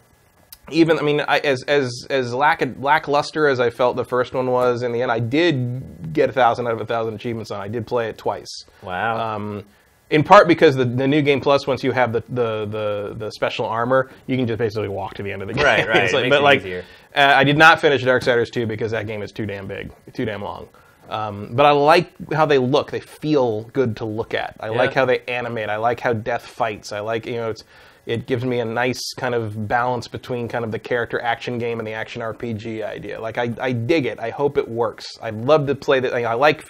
[0.70, 4.48] even I mean, I, as as as lack, lackluster as I felt the first one
[4.52, 7.62] was, in the end, I did get a thousand out of a thousand achievements on.
[7.62, 8.66] I did play it twice.
[8.82, 9.36] wow.
[9.36, 9.64] Um,
[10.10, 13.32] in part because the, the new game plus, once you have the, the, the, the
[13.32, 15.64] special armor, you can just basically walk to the end of the game.
[15.66, 16.14] Right, right.
[16.14, 16.82] Like- but like, uh,
[17.16, 20.42] I did not finish Darksiders 2 because that game is too damn big, too damn
[20.44, 20.68] long.
[21.10, 22.90] Um, but I like how they look.
[22.92, 24.56] They feel good to look at.
[24.60, 25.70] I like how they animate.
[25.70, 26.94] I like how Death fights.
[26.94, 27.66] I like you know it's
[28.06, 31.80] it gives me a nice kind of balance between kind of the character action game
[31.80, 33.20] and the action RPG idea.
[33.20, 34.18] Like I, I dig it.
[34.20, 35.06] I hope it works.
[35.22, 36.14] I'd love to play that.
[36.14, 36.62] I like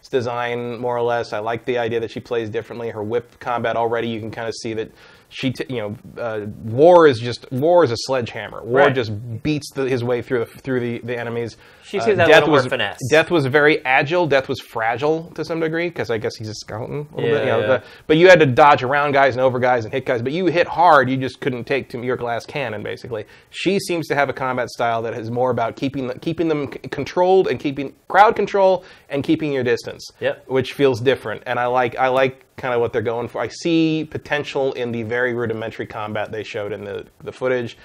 [0.00, 1.32] Fury's design more or less.
[1.32, 2.90] I like the idea that she plays differently.
[2.90, 4.90] Her whip combat already, you can kind of see that
[5.28, 8.62] she, t- you know, uh, War is just War is a sledgehammer.
[8.62, 8.94] War Right.
[8.94, 9.12] just
[9.42, 11.56] beats the, his way through the, through the, the enemies.
[11.88, 12.98] She Uh, seems to have a Death was, finesse.
[13.10, 14.26] Death was very agile.
[14.26, 17.08] Death was fragile to some degree because I guess he's a skeleton.
[17.12, 17.66] A little Yeah, bit, you know, yeah.
[17.66, 20.20] the- but you had to dodge around guys and over guys and hit guys.
[20.20, 21.08] But you hit hard.
[21.08, 22.82] You just couldn't take to your glass cannon.
[22.82, 26.70] Basically, she seems to have a combat style that is more about keeping keeping them
[26.72, 30.06] c- controlled and keeping crowd control and keeping your distance.
[30.20, 30.44] Yep.
[30.46, 33.40] Which feels different, and I like I like kind of what they're going for.
[33.40, 37.78] I see potential in the very rudimentary combat they showed in the the footage.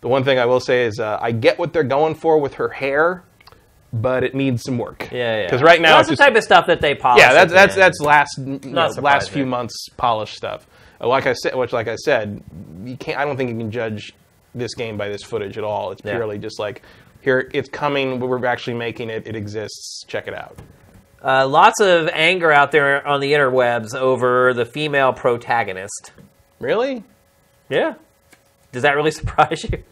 [0.00, 2.54] The one thing I will say is uh, I get what they're going for with
[2.54, 3.22] her hair,
[3.92, 5.08] but it needs some work.
[5.10, 5.44] yeah, yeah.
[5.46, 7.20] Because right now that's it's the just- type of stuff that they polish.
[7.22, 10.66] yeah, that's that's that's last you know, last few months polished stuff.
[11.00, 12.42] Uh, Like I said, which like I said,
[12.84, 13.18] you can't.
[13.18, 14.12] I don't think you can judge
[14.54, 15.92] this game by this footage at all.
[15.92, 16.14] It's Yeah.
[16.16, 16.82] purely just like
[17.22, 18.18] here, it's coming.
[18.20, 19.26] We're actually making it.
[19.26, 20.04] It exists.
[20.08, 20.56] Check it out.
[21.22, 26.12] Uh, lots of anger out there on the interwebs over the female protagonist.
[26.60, 27.04] Really?
[27.68, 27.94] Yeah.
[28.72, 29.82] Does that really surprise you?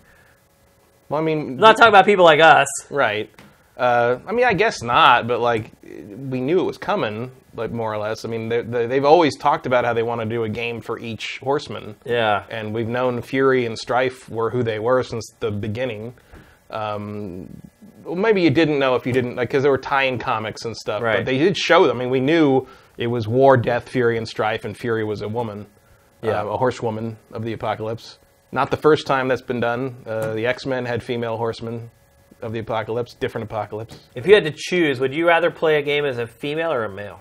[1.09, 2.67] Well, I mean, I'm not talking about people like us.
[2.91, 3.31] right.
[3.79, 7.93] Uh, I mean, I guess not, but like we knew it was coming, like more
[7.93, 8.25] or less.
[8.25, 10.81] I mean, they, they, they've always talked about how they want to do a game
[10.81, 11.95] for each horseman.
[12.05, 12.45] Yeah.
[12.51, 16.15] and we've known Fury and Strife were who they were since the beginning.
[16.71, 17.61] Um,
[18.05, 20.77] well, maybe you didn't know if you didn't, like, because there were tie-in comics and
[20.77, 21.03] stuff.
[21.03, 21.19] Right.
[21.19, 21.99] But they did show them.
[21.99, 25.29] I mean, we knew it was War, Death, Fury, and Strife, and Fury was a
[25.29, 25.67] woman,
[26.23, 26.43] Yeah.
[26.43, 28.19] uh, a horsewoman of the apocalypse.
[28.51, 30.03] Not the first time that's been done.
[30.07, 31.91] Uh, the X-Men had female horsemen
[32.43, 33.99] of the apocalypse, different apocalypse.
[34.15, 36.85] If you had to choose, would you rather play a game as a female or
[36.85, 37.21] a male?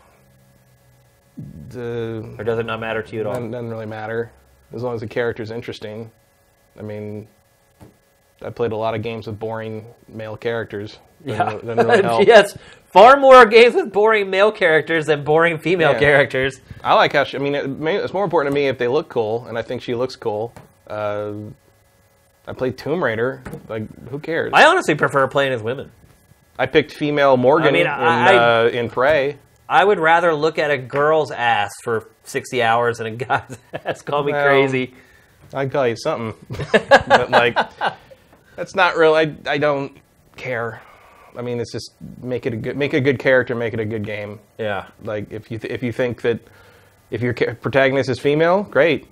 [1.70, 3.34] The, Or does it not matter to you at all?
[3.34, 4.32] doesn't, doesn't really matter
[4.74, 6.12] as long as the character's interesting.
[6.78, 7.28] I mean,
[8.42, 11.00] I played a lot of games with boring male characters.
[11.26, 11.76] Doesn't Yeah.
[11.76, 12.58] doesn't really yes.
[12.86, 16.00] Far more games with boring male characters than boring female Yeah.
[16.00, 16.62] characters.
[16.84, 17.38] I like how she.
[17.38, 17.66] I mean, it,
[18.04, 20.54] it's more important to me if they look cool, and I think she looks cool.
[20.88, 21.34] Uh,
[22.48, 23.44] I played Tomb Raider.
[23.68, 24.52] Like, who cares?
[24.54, 25.92] I honestly prefer playing as women.
[26.58, 29.38] I picked female Morgan I mean, in, I- uh, in Prey.
[29.70, 34.02] I would rather look at a girl's ass for 60 hours than a guy's ass.
[34.02, 34.94] Call me Well, crazy.
[35.54, 36.34] I'd call you something,
[36.72, 37.58] but like,
[38.56, 39.14] that's not real.
[39.14, 39.96] I I don't
[40.38, 40.82] care.
[41.38, 41.92] I mean, it's just
[42.22, 44.40] make it a good make a good character, make it a good game.
[44.58, 44.88] Yeah.
[45.04, 46.40] Like if you th- if you think that
[47.12, 49.08] if your ca- protagonist is female, great,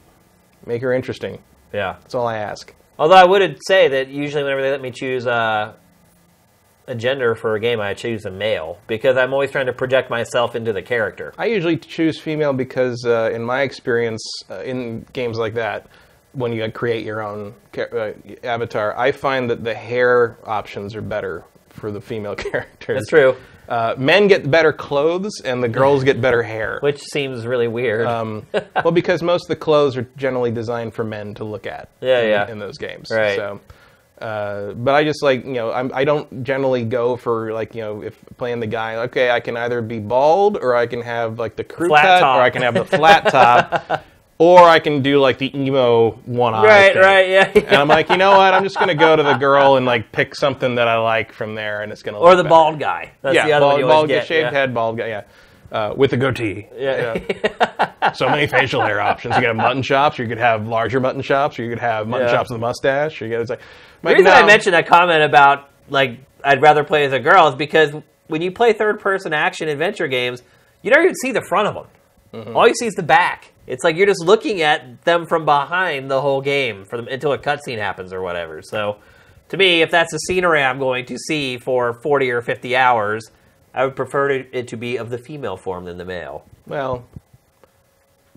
[0.66, 1.40] make her interesting.
[1.74, 1.96] Yeah.
[2.02, 2.74] That's all I ask.
[2.98, 5.74] Although I would say that usually whenever they let me choose uh,
[6.88, 10.10] a gender for a game, I choose a male because I'm always trying to project
[10.10, 11.34] myself into the character.
[11.38, 15.88] I usually choose female because, uh, in my experience, uh, in games like that,
[16.34, 18.12] when you create your own uh,
[18.44, 22.96] avatar, I find that the hair options are better for the female characters.
[23.00, 23.36] That's true,
[23.68, 26.80] Uh, men get better clothes, and the girls get better hair.
[26.82, 28.06] which seems really weird.
[28.08, 31.90] Um, well, because most of the clothes are generally designed for men to look at.
[32.02, 32.52] Yeah, in, yeah.
[32.52, 33.36] In those games, Right.
[33.36, 33.60] So,
[34.20, 37.82] uh, but I just like you know I'm, I don't generally go for like you
[37.82, 38.96] know if playing the guy.
[39.08, 42.20] Okay, I can either be bald or I can have like the crew Flat cut,
[42.22, 42.38] top.
[42.38, 44.06] or I can have the flat top,
[44.38, 46.64] or I can do like the emo one eye.
[46.66, 47.02] right, thing.
[47.02, 47.52] right, yeah.
[47.56, 48.54] And I'm like, you know what?
[48.54, 51.56] I'm just gonna go to the girl and like pick something that I like from
[51.56, 52.18] there, and it's gonna.
[52.20, 52.50] or the better.
[52.50, 53.12] bald guy.
[53.22, 54.28] That's Yeah, the other bald, one you bald get.
[54.28, 54.52] shaved yeah.
[54.52, 55.08] head, bald guy.
[55.08, 55.22] Yeah.
[55.72, 56.68] Uh, with a goatee.
[56.78, 58.12] Yeah.
[58.14, 59.36] so many facial hair options.
[59.36, 61.80] You could have mutton chops, or you could have larger mutton chops, or you could
[61.80, 62.34] have mutton Yeah.
[62.34, 63.22] chops with a mustache.
[63.22, 63.62] Or you it's like,
[64.04, 67.56] The reason I mentioned that comment about like I'd rather play as a girl is
[67.56, 67.92] because
[68.28, 70.44] when you play third person action adventure games,
[70.82, 71.86] you don't even see the front of them.
[72.44, 72.56] Mm-hmm.
[72.58, 73.52] All you see is the back.
[73.68, 77.34] It's like you're just looking at them from behind the whole game for them until
[77.34, 78.62] a cutscene happens or whatever.
[78.62, 78.98] So,
[79.50, 83.30] to me, if that's the scenery I'm going to see for 40 or 50 hours,
[83.74, 86.46] I would prefer it to be of the female form than the male.
[86.68, 87.06] Well,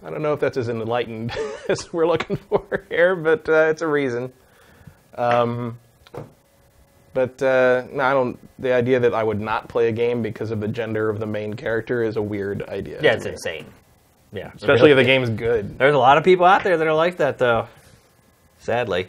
[0.05, 1.33] I don't know if that's as enlightened
[1.69, 4.33] as we're looking for here, but uh, it's a reason.
[5.17, 5.79] Um,
[7.15, 8.39] but uh, no, I don't.
[8.61, 11.27] The idea that I would not play a game because of the gender of the
[11.27, 13.01] main character is a weird idea.
[13.03, 13.67] Yeah, it's insane.
[14.33, 15.79] Yeah, Especially if the game's good.
[15.79, 17.67] There's a lot of people out there that are like that, though.
[18.59, 19.09] Sadly,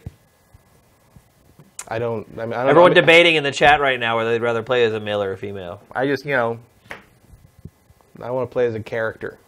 [1.88, 2.26] I don't.
[2.38, 3.00] I mean, I don't everyone know.
[3.00, 5.36] debating in the chat right now whether they'd rather play as a male or a
[5.36, 5.82] female.
[5.92, 6.58] I just, you know,
[8.22, 9.38] I want to play as a character.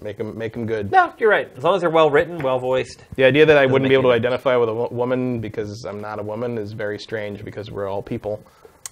[0.00, 0.92] Make them, make them good.
[0.92, 1.50] No, you're right.
[1.56, 3.02] As long as they're well written, well voiced.
[3.16, 6.18] The idea that I wouldn't be able to identify with a woman because I'm not
[6.18, 8.42] a woman is very strange because we're all people.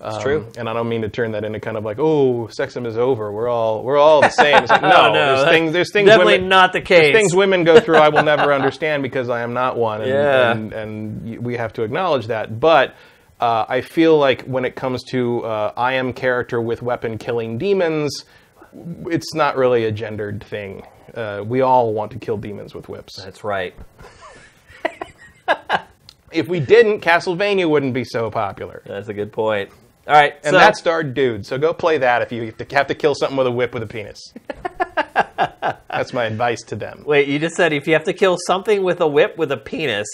[0.07, 0.47] It's Um, true.
[0.59, 3.33] and I don't mean to turn that into kind of like, oh, sexism is over.
[3.33, 4.57] We're all we're all the same.
[4.63, 6.99] It's like, no, no, there's things there's things definitely women, not the case.
[6.99, 7.17] there's case.
[7.17, 10.03] things women go through I will never understand because I am not one.
[10.03, 10.51] And, Yeah.
[10.53, 12.61] and, and we have to acknowledge that.
[12.61, 12.95] But
[13.41, 17.57] uh, I feel like when it comes to uh, I am character with weapon killing
[17.59, 18.25] demons,
[19.07, 20.87] it's not really a gendered thing.
[21.15, 23.23] Uh, we all want to kill demons with whips.
[23.23, 23.75] That's right.
[26.33, 28.83] If we didn't, Castlevania wouldn't be so popular.
[28.87, 29.71] That's a good point.
[30.07, 31.47] All right, And so that starred dude.
[31.47, 33.73] So go play that if you have to- have to kill something with a whip
[33.73, 34.21] with a penis.
[35.89, 37.05] That's my advice to them.
[37.07, 37.29] wait.
[37.29, 40.07] You just said if you have to kill something with a whip with a penis.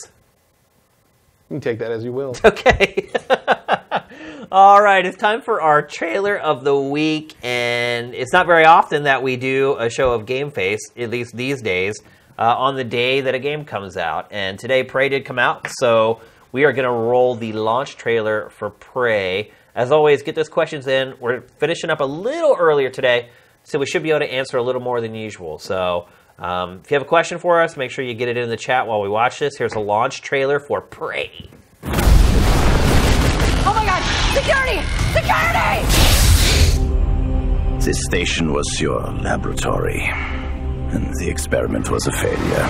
[1.49, 2.37] You can take that as you will.
[2.45, 3.09] Okay.
[4.53, 9.05] All right, it's time for our trailer of the week, and it's not very often
[9.05, 11.95] that we do a show of GameFace, at least these days,
[12.37, 14.27] uh, on the day that a game comes out.
[14.33, 18.51] And today, Prey did come out, so we are going to roll the launch trailer
[18.51, 19.53] for Prey.
[19.81, 21.15] As always, get those questions in.
[21.21, 23.31] We're finishing up a little earlier today,
[23.65, 25.59] so we should be able to answer a little more than usual.
[25.59, 26.07] So.
[26.39, 28.57] Um, if you have a question for us, make sure you get it in the
[28.57, 29.59] chat while we watch this.
[29.59, 31.31] Here's a launch trailer for Prey.
[31.83, 34.03] Oh my god!
[34.33, 34.81] Security!
[35.13, 35.85] Security!
[37.85, 42.67] This station was your laboratory, and the experiment was a failure.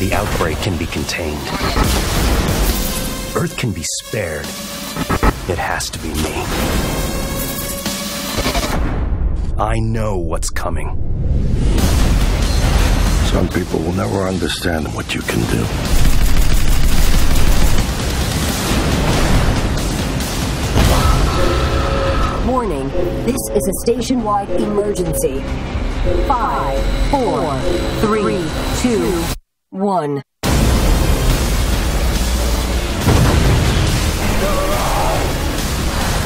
[0.00, 1.38] The outbreak can be contained.
[3.36, 4.75] Earth can be spared.
[5.48, 6.34] It has to be me.
[9.56, 10.88] I know what's coming.
[13.30, 15.64] Some people will never understand what you can do.
[22.50, 22.88] Warning,
[23.24, 25.42] this is a station-wide emergency.
[26.26, 26.82] Five,
[27.12, 27.56] four,
[28.00, 28.44] three,
[28.80, 29.22] two,
[29.70, 30.22] one.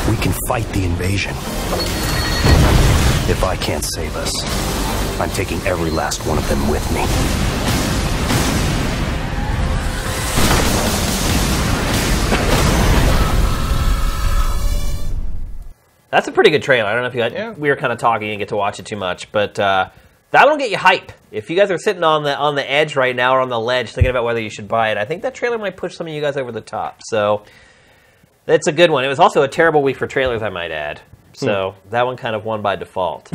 [0.09, 1.33] We can fight the invasion.
[3.31, 4.33] If I can't save us,
[5.21, 7.05] I'm taking every last one of them with me.
[16.11, 16.89] That's a pretty good trailer.
[16.89, 17.51] I don't know if you got, Yeah.
[17.53, 19.91] we were kind of talking and get to watch it too much, but uh,
[20.33, 21.13] that will get you hype.
[21.31, 23.61] If you guys are sitting on the on the edge right now or on the
[23.61, 26.09] ledge thinking about whether you should buy it, I think that trailer might push some
[26.09, 27.01] of you guys over the top.
[27.05, 27.45] So
[28.51, 29.05] that's a good one.
[29.05, 31.01] It was also a terrible week for trailers, I might add.
[31.35, 33.33] So that one kind of won by default.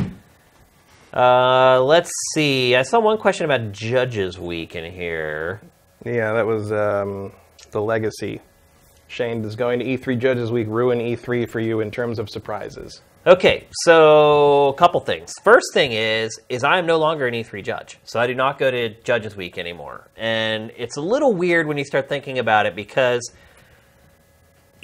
[1.14, 2.76] Uh, let's see.
[2.76, 5.62] I saw one question about Judges Week in here.
[6.04, 7.32] Yeah, that was um,
[7.72, 8.42] the legacy.
[9.08, 13.02] Shane, does going to E3 Judges Week ruin E3 for you in terms of surprises?
[13.26, 15.34] Okay, so a couple things.
[15.44, 18.60] First thing is is I am no longer an E3 judge, so I do not
[18.60, 22.66] go to Judges Week anymore, and it's a little weird when you start thinking about
[22.66, 23.32] it because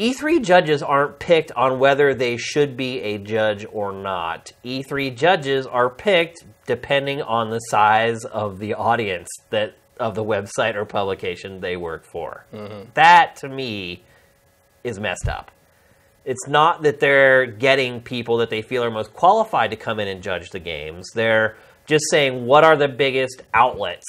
[0.01, 4.51] E3 judges aren't picked on whether they should be a judge or not.
[4.65, 10.73] E3 judges are picked depending on the size of the audience that of the website
[10.73, 12.47] or publication they work for.
[12.51, 12.89] Mm-hmm.
[12.95, 14.01] That to me
[14.83, 15.51] is messed up.
[16.25, 20.07] It's not that they're getting people that they feel are most qualified to come in
[20.07, 21.11] and judge the games.
[21.13, 24.07] They're just saying what are the biggest outlets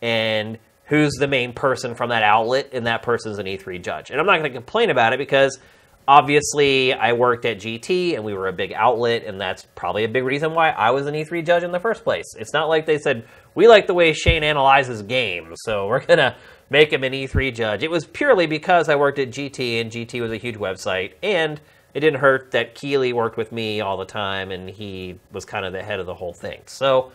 [0.00, 4.10] and who's the main person from that outlet, and that person's an E3 judge.
[4.10, 5.58] And I'm not going to complain about it because
[6.06, 10.08] obviously I worked at GT and we were a big outlet, and that's probably a
[10.08, 12.34] big reason why I was an E3 judge in the first place.
[12.38, 16.18] It's not like they said, we like the way Shane analyzes games, so we're going
[16.18, 16.36] to
[16.70, 17.82] make him an E3 judge.
[17.82, 21.60] It was purely because I worked at GT, and GT was a huge website, and
[21.94, 25.64] it didn't hurt that Keighley worked with me all the time, and he was kind
[25.64, 26.60] of the head of the whole thing.
[26.66, 27.12] So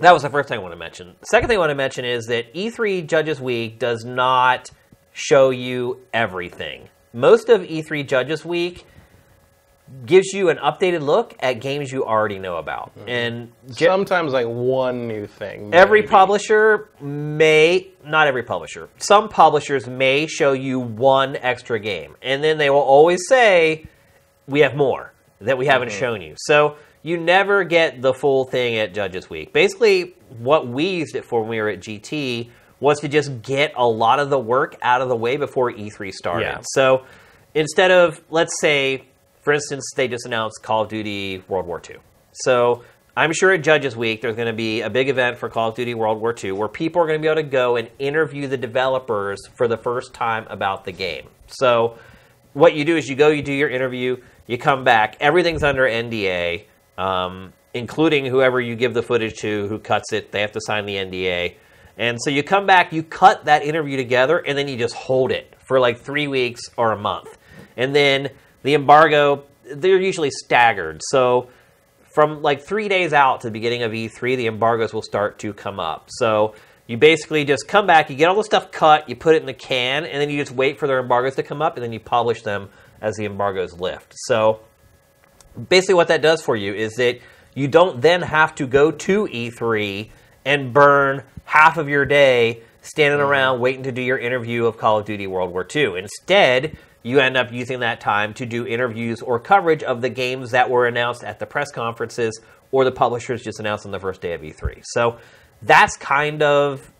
[0.00, 1.14] that was the first thing I want to mention.
[1.20, 4.70] The second thing I want to mention is that E3 Judges Week does not
[5.12, 6.88] show you everything.
[7.12, 8.84] most of E3 Judges Week
[10.04, 12.96] gives you an updated look at games you already know about.
[12.98, 13.08] Mm-hmm.
[13.08, 15.72] And ge- Sometimes like one new thing.
[15.72, 22.16] every publisher may, not every publisher, some publishers may show you one extra game.
[22.22, 23.86] And then they will always say,
[24.46, 25.98] we have more that we haven't mm-hmm.
[25.98, 26.34] shown you.
[26.36, 29.52] So you never get the full thing at Judges Week.
[29.52, 32.50] Basically, what we used it for when we were at GT
[32.80, 36.12] was to just get a lot of the work out of the way before E3
[36.12, 36.46] started.
[36.46, 36.60] Yeah.
[36.62, 37.04] So
[37.54, 39.04] instead of, let's say,
[39.42, 41.96] for instance, they just announced Call of Duty World War II.
[42.32, 42.84] So
[43.16, 45.74] I'm sure at Judges Week, there's going to be a big event for Call of
[45.74, 48.46] Duty World War II where people are going to be able to go and interview
[48.46, 51.26] the developers for the first time about the game.
[51.48, 51.98] So
[52.52, 55.16] what you do is you go, you do your interview, you come back.
[55.20, 56.64] Everything's under NDA,
[56.98, 60.32] um, including whoever you give the footage to, who cuts it.
[60.32, 61.54] They have to sign the NDA.
[61.96, 65.32] And so you come back, you cut that interview together, and then you just hold
[65.32, 67.38] it for like three weeks or a month.
[67.76, 68.30] And then
[68.62, 71.00] the embargo, they're usually staggered.
[71.10, 71.48] So
[72.02, 75.52] from like three days out to the beginning of E3, the embargoes will start to
[75.52, 76.08] come up.
[76.10, 76.54] So
[76.86, 79.46] you basically just come back, you get all the stuff cut, you put it in
[79.46, 81.92] the can, and then you just wait for their embargoes to come up, and then
[81.92, 82.70] you publish them
[83.00, 84.14] as the embargoes lift.
[84.16, 84.60] So
[85.68, 87.20] basically, what that does for you is that
[87.54, 90.10] you don't then have to go to E3
[90.44, 93.28] and burn half of your day standing mm-hmm.
[93.28, 95.98] around waiting to do your interview of Call of Duty World War II.
[95.98, 100.50] Instead, you end up using that time to do interviews or coverage of the games
[100.50, 102.40] that were announced at the press conferences
[102.70, 104.82] or the publishers just announced on the first day of E3.
[104.84, 105.18] So
[105.62, 106.92] that's kind of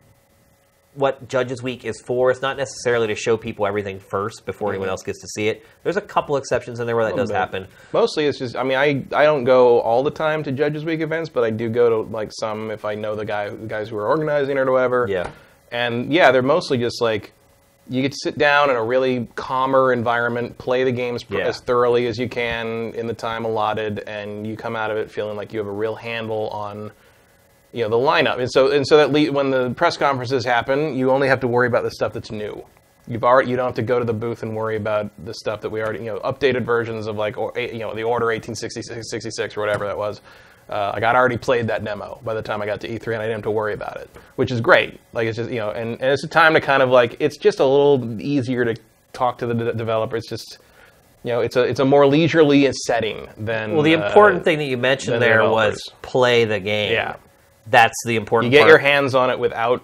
[0.98, 2.30] what Judges Week is for.
[2.30, 4.92] It's not necessarily to show people everything first before anyone mm-hmm.
[4.92, 5.64] else gets to see it.
[5.84, 7.36] There's a couple exceptions in there where that does bit.
[7.36, 7.66] happen.
[7.92, 8.56] Mostly, it's just.
[8.56, 11.50] I mean, I I don't go all the time to Judges Week events, but I
[11.50, 14.56] do go to like some if I know the guy, the guys who are organizing
[14.56, 15.06] it or whatever.
[15.08, 15.30] Yeah.
[15.70, 17.32] And yeah, they're mostly just like
[17.90, 21.48] you get to sit down in a really calmer environment, play the games pr- Yeah.
[21.48, 25.10] as thoroughly as you can in the time allotted, and you come out of it
[25.10, 26.90] feeling like you have a real handle on
[27.72, 28.38] you know the lineup.
[28.38, 31.48] And so and so that le- when the press conferences happen, you only have to
[31.48, 32.64] worry about the stuff that's new.
[33.06, 35.60] You've already you don't have to go to the booth and worry about the stuff
[35.62, 39.10] that we already you know updated versions of like or, you know the Order 1866
[39.10, 40.20] 66 or whatever that was.
[40.68, 43.22] Uh, like I'd already played that demo by the time I got to E3, and
[43.22, 45.00] I didn't have to worry about it, which is great.
[45.14, 47.38] Like it's just you know, and, and it's a time to kind of like it's
[47.38, 48.76] just a little easier to
[49.14, 50.16] talk to the de- developer.
[50.16, 50.58] It's just
[51.24, 54.58] you know, it's a it's a more leisurely setting than Well, the uh, important thing
[54.58, 56.92] that you mentioned there was play the game.
[56.92, 57.16] Yeah.
[57.70, 58.70] That's the important you get part.
[58.70, 59.82] your hands on it without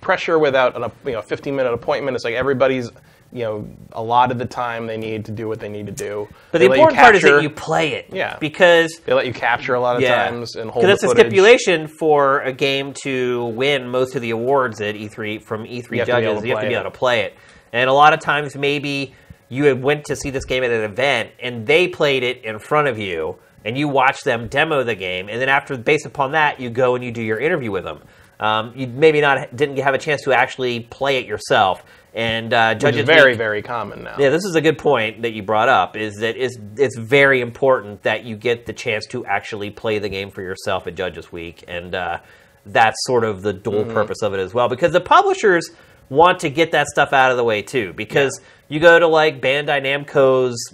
[0.00, 2.14] pressure, without a you know, 15 minute appointment.
[2.14, 2.90] It's like everybody's,
[3.32, 5.92] you know, a lot of the time they need to do what they need to
[5.92, 6.28] do.
[6.52, 8.06] but They the important part is that you play it.
[8.12, 8.36] Yeah.
[8.38, 11.14] Because They let you capture a lot of yeah, times and hold because the it's
[11.14, 15.68] a stipulation for a game to win most of the awards at E3 from E3
[15.68, 16.28] You have to be judges.
[16.30, 17.34] able to you have to play be able to play it,
[17.72, 19.14] and a lot of times maybe
[19.50, 22.58] you had went to see this game at an event and they played it in
[22.58, 26.32] front of you, and you watch them demo the game, and then after, based upon
[26.32, 28.00] that, you go and you do your interview with them.
[28.40, 31.82] Um, you maybe not didn't have a chance to actually play it yourself,
[32.14, 34.14] and uh, judges very, week- very common now.
[34.18, 35.96] yeah, this is a good point that you brought up.
[35.96, 40.08] Is that it's, it's very important that you get the chance to actually play the
[40.08, 42.20] game for yourself at Judges Week, and uh,
[42.64, 43.92] that's sort of the dual Mm-hmm.
[43.92, 44.68] purpose of it as well.
[44.68, 45.68] Because the publishers
[46.08, 47.92] want to get that stuff out of the way too.
[47.92, 50.72] Because you go to like Bandai Namco's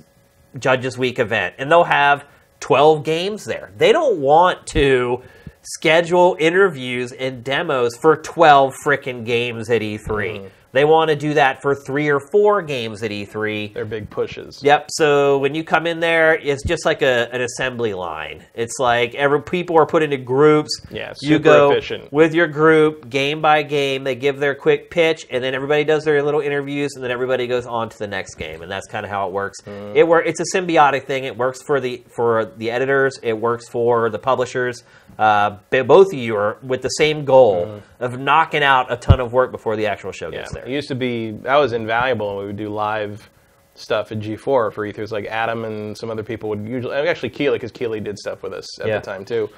[0.59, 2.25] Judges Week event, and they'll have
[2.65, 3.71] twelve games there.
[3.77, 5.23] They don't want to
[5.61, 10.01] schedule interviews and demos for 12 frickin' games at E3.
[10.01, 10.47] Mm-hmm.
[10.75, 13.75] They want to do that for three or four games at E3.
[13.75, 14.61] They're big pushes.
[14.61, 14.89] Yep.
[14.91, 18.45] So when you come in there, it's just like a, an assembly line.
[18.55, 20.71] It's like every people are put into groups.
[20.91, 22.13] Yeah, you super go efficient.
[22.13, 24.03] with your group game by game.
[24.03, 27.47] They give their quick pitch, and then everybody does their little interviews, and then everybody
[27.47, 29.61] goes on to the next game, and that's kind of how it works.
[29.63, 29.95] Mm.
[29.95, 30.27] It work.
[30.27, 31.23] It's a symbiotic thing.
[31.23, 33.21] It works for the for the editors.
[33.23, 34.83] It works for the publishers.
[35.17, 39.33] Uh, both of you are with the same goal of knocking out a ton of
[39.33, 40.33] work before the actual show Mm.
[40.33, 40.64] Yeah, gets there.
[40.67, 43.29] It used to be that was invaluable we would do live
[43.75, 45.11] stuff at G4 for E3.
[45.11, 48.53] Like Adam and some other people would usually, actually Keighley, because Keighley did stuff with
[48.53, 48.99] us at Yeah.
[48.99, 49.51] the time too.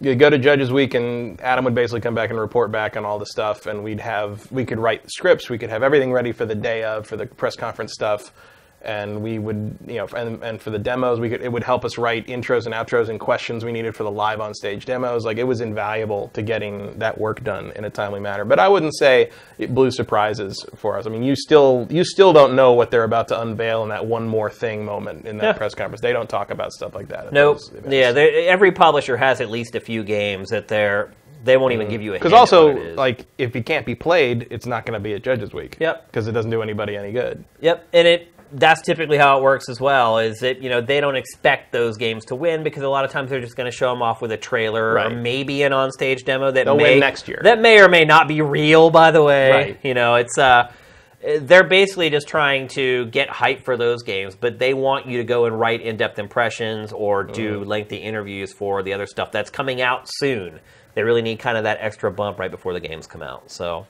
[0.00, 3.04] You'd go to Judges Week, and Adam would basically come back and report back on
[3.06, 6.32] all the stuff, and we'd have we could write scripts, we could have everything ready
[6.32, 8.32] for the day of for the press conference stuff.
[8.86, 11.84] And we would, you know, and, and for the demos, we could it would help
[11.84, 15.24] us write intros and outros and questions we needed for the live on stage demos.
[15.24, 18.44] Like it was invaluable to getting that work done in a timely manner.
[18.44, 21.06] But I wouldn't say it blew surprises for us.
[21.06, 24.06] I mean, you still you still don't know what they're about to unveil in that
[24.06, 25.52] one more thing moment in that Yeah.
[25.54, 26.00] press conference.
[26.00, 27.26] They don't talk about stuff like that.
[27.26, 27.58] at Nope.
[27.88, 31.10] Yeah, every publisher has at least a few games that they're
[31.44, 31.90] they won't even mm.
[31.90, 32.96] give you a Because also, what it is.
[32.96, 35.76] like, if it can't be played, it's not going to be at Judges Week.
[35.80, 36.06] Yep.
[36.06, 37.44] Because it doesn't do anybody any good.
[37.60, 38.28] Yep, and it
[38.58, 40.18] that's typically how it works as well.
[40.18, 43.10] Is that you know they don't expect those games to win because a lot of
[43.10, 45.12] times they're just going to show them off with a trailer Right.
[45.12, 47.40] or maybe an on-stage demo that They'll may next year.
[47.42, 48.90] That may or may not be real.
[48.90, 49.78] By the way, Right.
[49.82, 50.72] you know it's uh,
[51.40, 55.24] they're basically just trying to get hype for those games, but they want you to
[55.24, 57.68] go and write in-depth impressions or do Mm-hmm.
[57.68, 60.60] lengthy interviews for the other stuff that's coming out soon.
[60.94, 63.50] They really need kind of that extra bump right before the games come out.
[63.50, 63.86] So.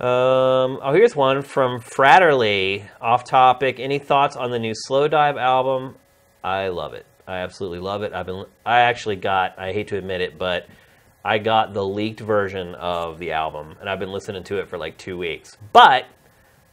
[0.00, 2.88] Um, oh, here's one from Fratterly.
[3.02, 3.78] Off topic.
[3.78, 5.96] Any thoughts on the new Slowdive album?
[6.42, 7.04] I love it.
[7.26, 8.14] I absolutely love it.
[8.14, 8.46] I've been.
[8.64, 9.58] I actually got.
[9.58, 10.66] I hate to admit it, but
[11.22, 14.78] I got the leaked version of the album, and I've been listening to it for
[14.78, 15.58] like two weeks.
[15.70, 16.06] But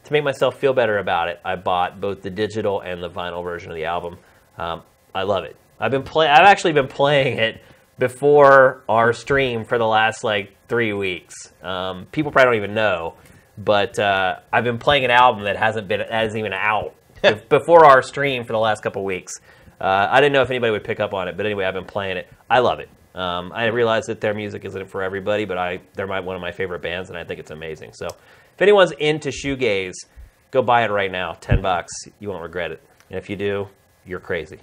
[0.05, 3.43] to make myself feel better about it, I bought both the digital and the vinyl
[3.43, 4.19] version of the album.
[4.57, 4.83] Um,
[5.13, 5.57] I love it.
[5.81, 6.29] I've been play.
[6.29, 7.61] I've actually been playing it
[7.99, 11.53] before our stream for the last like three weeks.
[11.61, 13.15] Um, people probably don't even know,
[13.57, 16.95] but uh, I've been playing an album that hasn't been that isn't even out
[17.49, 19.33] before our stream for the last couple weeks.
[19.79, 21.85] Uh, I didn't know if anybody would pick up on it, but anyway, I've been
[21.85, 22.27] playing it.
[22.49, 22.89] I love it.
[23.13, 26.41] Um, I realize that their music isn't for everybody, but I they're my, one of
[26.41, 27.93] my favorite bands, and I think it's amazing.
[27.93, 29.95] So, if anyone's into shoegaze,
[30.51, 31.33] go buy it right now.
[31.33, 32.81] Ten bucks, you won't regret it.
[33.09, 33.69] And if you do,
[34.05, 34.59] you're crazy.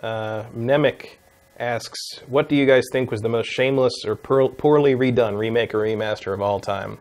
[0.00, 1.16] Uh, Nemec
[1.60, 5.74] asks, "What do you guys think was the most shameless or poor, poorly redone remake
[5.74, 6.98] or remaster of all time?"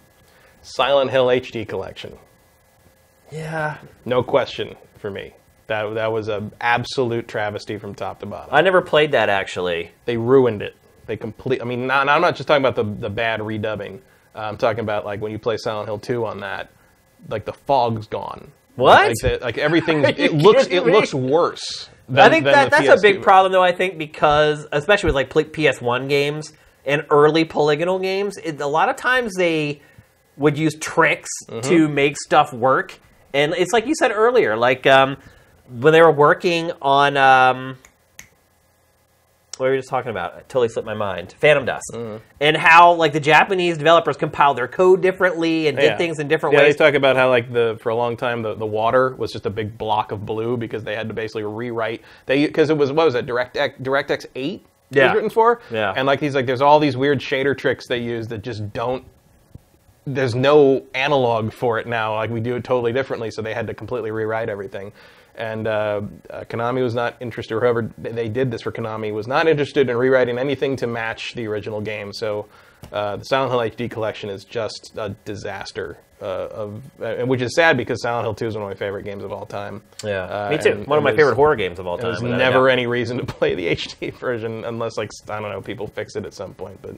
[0.62, 2.18] Silent Hill HD collection.
[3.32, 5.34] Yeah, No question for me.
[5.68, 8.50] That that was an absolute travesty from top to bottom.
[8.54, 9.92] I never played that actually.
[10.06, 10.76] they ruined it.
[11.06, 11.62] They complete.
[11.62, 14.00] I mean, not, I'm not just talking about the the bad redubbing.
[14.36, 16.70] Uh, I'm talking about like when you play Silent Hill 2 on that,
[17.30, 18.52] like the fog's gone.
[18.76, 19.08] What?
[19.08, 20.04] Like, the, like everything.
[20.18, 20.66] It looks.
[20.68, 20.92] it me?
[20.92, 21.90] looks worse.
[22.10, 23.64] Than, I think that that's a big problem, though.
[23.64, 26.52] I think because, especially with like PS1 games
[26.86, 29.82] and early polygonal games, it, a lot of times they
[30.38, 31.70] would use tricks Mm-hmm.
[31.70, 33.00] to make stuff work,
[33.34, 35.18] and it's like you said earlier, like um,
[35.70, 37.16] when they were working on.
[37.18, 37.78] Um,
[39.60, 40.38] what were we just talking about?
[40.38, 41.36] It totally slipped my mind.
[41.40, 42.18] Phantom Dust, Mm-hmm.
[42.40, 45.98] and how like the Japanese developers compiled their code differently and did Yeah.
[45.98, 46.76] things in different yeah, ways.
[46.78, 49.46] they talk about how like the for a long time the, the water was just
[49.46, 52.92] a big block of blue because they had to basically rewrite they because it was
[52.92, 55.06] what was it DirectX DirectX eight it Yeah.
[55.08, 55.94] was written for Yeah.
[55.96, 59.04] and like he's like there's all these weird shader tricks they use that just don't
[60.06, 63.68] there's no analog for it now like we do it totally differently so they had
[63.68, 64.92] to completely rewrite everything
[65.40, 69.26] and uh, uh, Konami was not interested, or whoever they did this for Konami was
[69.26, 72.12] not interested in rewriting anything to match the original game.
[72.14, 72.48] So
[72.92, 77.56] uh, the Silent Hill HD collection is just a disaster, uh, of uh, which is
[77.56, 79.82] sad because Silent Hill 2 is one of my favorite games of all time.
[80.04, 80.72] yeah, Uh, me too.
[80.72, 82.08] and- One of my favorite horror games of all time.
[82.12, 85.88] There's never any reason to play the HD version unless, like, I don't know, people
[85.88, 86.80] fix it at some point.
[86.82, 86.96] But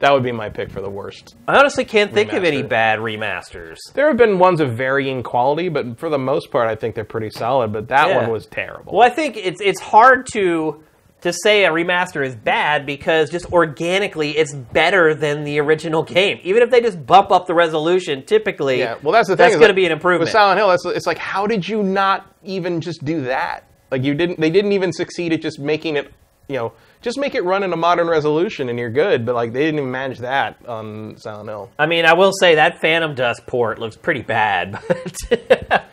[0.00, 1.36] that would be my pick for the worst.
[1.46, 3.76] I honestly can't think of any bad remasters.
[3.94, 7.04] There have been ones of varying quality, but for the most part, I think they're
[7.04, 7.72] pretty solid.
[7.72, 8.16] But that Yeah.
[8.18, 8.92] one was terrible.
[8.96, 10.82] Well, I think it's it's hard to
[11.24, 16.38] to say a remaster is bad because just organically it's better than the original game.
[16.42, 19.52] Even if they just bump up the resolution, typically, Yeah, well, that's the thing.
[19.52, 20.26] That's to be an improvement.
[20.26, 23.64] With Silent Hill, it's, it's like, how did you not even just do that?
[23.90, 24.38] Like, you didn't.
[24.38, 26.12] They didn't even succeed at just making it.
[26.46, 29.24] You know, just make it run in a modern resolution and you're good.
[29.24, 31.70] But like, they didn't even manage that on Silent Hill.
[31.78, 35.84] I mean, I will say that Phantom Dust port looks pretty bad, but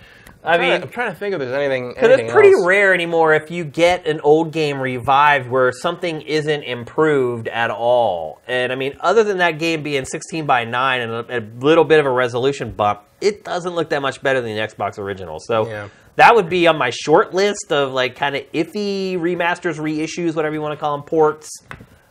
[0.44, 1.90] I mean, I'm trying to think if there's anything.
[1.94, 2.66] Because it's pretty else.
[2.66, 8.42] rare anymore if you get an old game revived where something isn't improved at all.
[8.48, 11.84] And I mean, other than that game being 16 by 9 and a, a little
[11.84, 15.38] bit of a resolution bump, it doesn't look that much better than the Xbox original.
[15.40, 15.90] So Yeah.
[16.16, 20.56] that would be on my short list of like kind of iffy remasters, reissues, whatever
[20.56, 21.50] you want to call them, ports.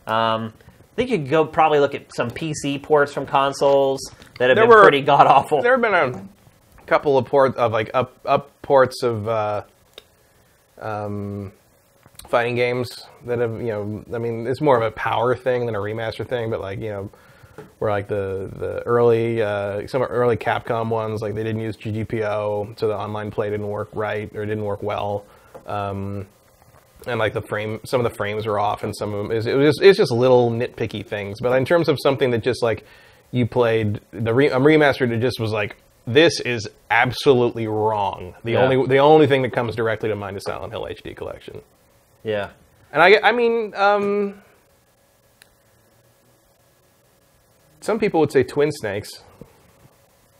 [0.07, 0.52] Um,
[0.92, 4.00] I think you could go probably look at some PC ports from consoles
[4.39, 5.62] that have There been were- pretty god awful.
[5.62, 6.28] There have been a
[6.91, 9.62] couple of port of like up up ports of uh,
[10.81, 11.52] um,
[12.28, 14.05] fighting games that have you know.
[14.12, 16.89] I mean, it's more of a power thing than a remaster thing, but like you
[16.89, 17.10] know,
[17.78, 22.78] where like the the early uh, some early Capcom ones like they didn't use GGPO,
[22.78, 25.25] so the online play didn't work right or didn't work well.
[25.67, 26.27] Um,
[27.07, 29.47] and like the frame, some of the frames were off, and some of them is
[29.47, 31.41] it was just, it's just little nitpicky things.
[31.41, 32.85] But in terms of something that just like
[33.31, 35.77] you played the re, remastered, it just was like
[36.13, 38.35] this is absolutely wrong.
[38.45, 38.63] The Yeah.
[38.63, 41.63] only the only thing that comes directly to mind is Silent Hill HD Collection.
[42.25, 42.51] yeah.
[42.93, 44.43] And I, I mean, um,
[47.81, 49.23] some people would say Twin Snakes.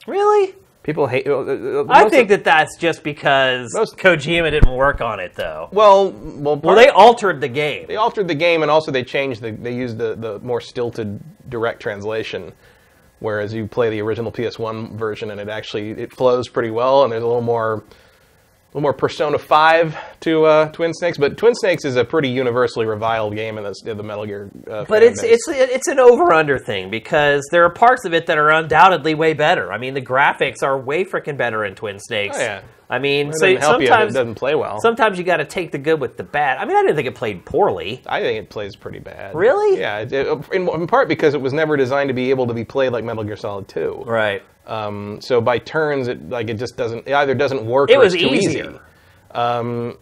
[0.07, 0.55] Really?
[0.83, 1.29] People hate.
[1.29, 5.69] uh, I think of- that that's just because Most- Kojima didn't work on it, though.
[5.73, 7.87] Well, well, Well, they altered the game.
[7.87, 11.21] they altered the game and also they changed the they used the, the more stilted
[11.51, 12.53] direct translation
[13.21, 17.13] Whereas you play the original PS1 version and it actually it flows pretty well, and
[17.13, 17.85] there's a little more
[18.73, 22.29] a little more Persona 5 to uh, Twin Snakes, but Twin Snakes is a pretty
[22.29, 24.49] universally reviled game in the, the Metal Gear.
[24.71, 25.49] Uh, But it's base.
[25.49, 29.15] it's it's an over under thing because there are parts of it that are undoubtedly
[29.15, 29.73] way better.
[29.73, 32.37] I mean, the graphics are way freaking better in Twin Snakes.
[32.39, 32.63] Oh, yeah.
[32.89, 34.81] I mean, It so doesn't help you if it doesn't play well.
[34.81, 36.59] sometimes you got to take the good with the bad.
[36.59, 38.03] I mean, I didn't think it played poorly.
[38.07, 39.35] I think it plays pretty bad.
[39.35, 39.79] Really?
[39.81, 40.13] Yeah, it-
[40.53, 43.05] in, in part because it was never designed to be able to be played like
[43.05, 44.05] Metal Gear Solid 2.
[44.07, 44.43] Right.
[44.71, 47.07] Um, so by turns, it like it just doesn't.
[47.07, 47.91] It either doesn't work.
[47.91, 48.71] It or was it's too easier.
[48.71, 48.79] easy.
[49.33, 49.99] Um,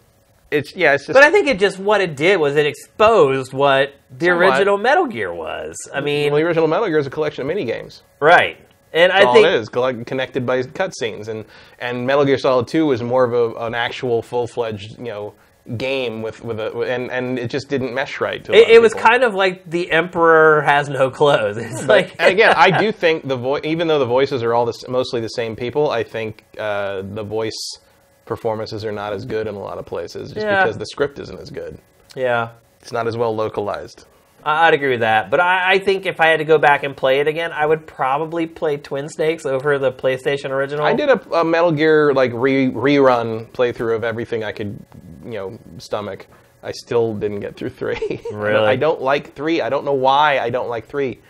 [0.50, 0.94] it's yeah.
[0.94, 1.14] It's just.
[1.14, 4.44] But I think it just what it did was it exposed what the Somewhat.
[4.44, 5.74] original Metal Gear was.
[5.94, 8.02] I mean, well, the original Metal Gear is a collection of mini games.
[8.20, 8.58] right.
[8.90, 11.44] And I all think it is, collect- connected by cutscenes, and
[11.78, 15.34] and Metal Gear Solid Two was more of a, an actual full fledged you know
[15.76, 18.42] game with with a and and it just didn't mesh right.
[18.44, 21.56] To it, it was kind of like the Emperor has no clothes.
[21.60, 24.64] It's like and again, I do think the voice, even though the voices are all
[24.66, 27.78] the, mostly the same people, I think uh, the voice
[28.24, 30.62] performances are not as good in a lot of places, just Yeah.
[30.62, 31.78] because the script isn't as good.
[32.14, 32.50] yeah.
[32.80, 34.04] It's not as well localized.
[34.44, 36.96] I'd agree with that, but I, I think if I had to go back and
[36.96, 40.84] play it again, I would probably play Twin Snakes over the PlayStation original.
[40.84, 44.78] I did a, a Metal Gear like re, rerun playthrough of everything I could,
[45.24, 46.26] you know, stomach.
[46.62, 48.20] I still didn't get through three.
[48.32, 48.66] Really?
[48.66, 49.60] I don't like three.
[49.60, 51.20] I don't know why I don't like three.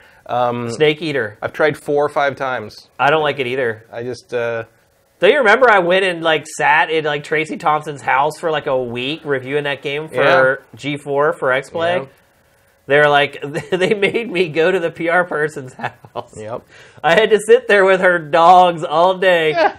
[0.70, 1.38] Snake Eater.
[1.40, 2.88] I've tried four or five times.
[2.98, 3.86] I don't like it either.
[3.90, 4.64] I just uh,
[5.20, 8.66] Do you remember I went and like sat in like Tracy Thompson's house for like
[8.66, 11.96] a week reviewing that game for G4 for X Play?
[12.00, 12.06] Yeah.
[12.88, 16.34] They were like, they made me go to the PR person's house.
[16.36, 16.66] yep.
[17.04, 19.74] I had to sit there with her dogs all day.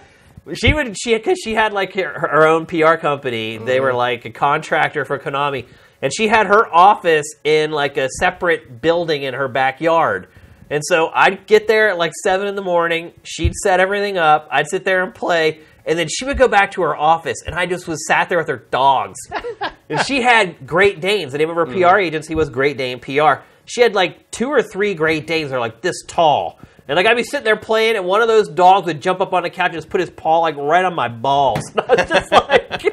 [0.54, 3.58] She would she because she had like her, her own PR company.
[3.58, 3.82] They Mm-hmm.
[3.84, 5.66] were like a contractor for Konami,
[6.00, 10.28] and she had her office in like a separate building in her backyard.
[10.70, 13.12] And so I'd get there at like seven in the morning.
[13.24, 14.48] She'd set everything up.
[14.52, 17.52] I'd sit there and play, and then she would go back to her office, and
[17.52, 19.18] I just was sat there with her dogs.
[19.88, 21.32] and she had Great Danes.
[21.32, 22.04] The name of her PR mm.
[22.04, 23.42] agency was Great Dane PR.
[23.64, 25.50] She had like two or three Great Danes.
[25.50, 26.60] They're like this tall.
[26.86, 29.32] And like I'd be sitting there playing, and one of those dogs would jump up
[29.32, 31.60] on the couch and just put his paw like right on my balls.
[31.76, 32.84] And I was just like,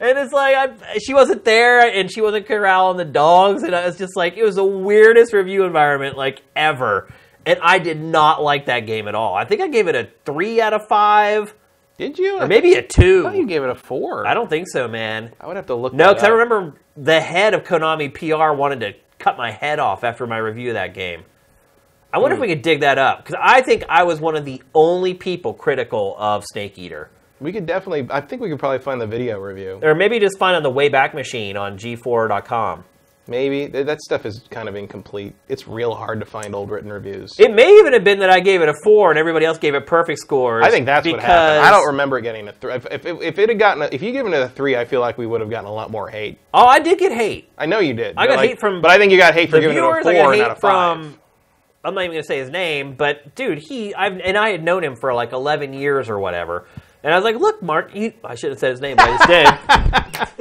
[0.00, 3.86] and it's like I, she wasn't there, and she wasn't corralling the dogs, and I
[3.86, 7.08] was just like, it was the weirdest review environment like ever.
[7.46, 9.34] And I did not like that game at all.
[9.34, 11.54] I think I gave it a three out of five,
[11.98, 12.40] Did you?
[12.40, 13.26] or maybe a two.
[13.26, 14.26] I thought you gave it a four.
[14.26, 15.32] I don't think so, man.
[15.40, 15.92] I would have to look.
[15.92, 20.04] No, because I remember the head of Konami PR wanted to cut my head off
[20.04, 21.24] after my review of that game.
[22.12, 22.42] I wonder if hmm.
[22.42, 25.52] we could dig that up because I think I was one of the only people
[25.52, 27.10] critical of Snake Eater,
[27.40, 28.06] We could definitely.
[28.10, 29.80] I think we could probably find the video review.
[29.82, 32.84] or maybe just find on the Wayback Machine on G4.com.
[33.28, 35.34] Maybe that stuff is kind of incomplete.
[35.48, 37.38] It's real hard to find old written reviews.
[37.38, 39.74] It may even have been that I gave it a four and everybody else gave
[39.74, 40.64] it perfect scores.
[40.64, 41.66] I think that's because what happened.
[41.66, 42.72] I don't remember getting a three.
[42.72, 45.02] If, if, if it had gotten, a, if you given it a three, I feel
[45.02, 46.38] like we would have gotten a lot more hate.
[46.54, 47.50] Oh, I did get hate.
[47.58, 48.14] I know you did.
[48.16, 49.82] I got like- hate from but I think you got hate for giving it a
[49.82, 50.96] viewers, I four got and not a hate five.
[51.04, 51.18] from.
[51.84, 54.64] I'm not even going to say his name, but dude, he I've and I had
[54.64, 56.66] known him for like 11 years or whatever.
[57.04, 59.60] And I was like, "Look, Mark, you, I should have said his name, but I
[60.26, 60.38] just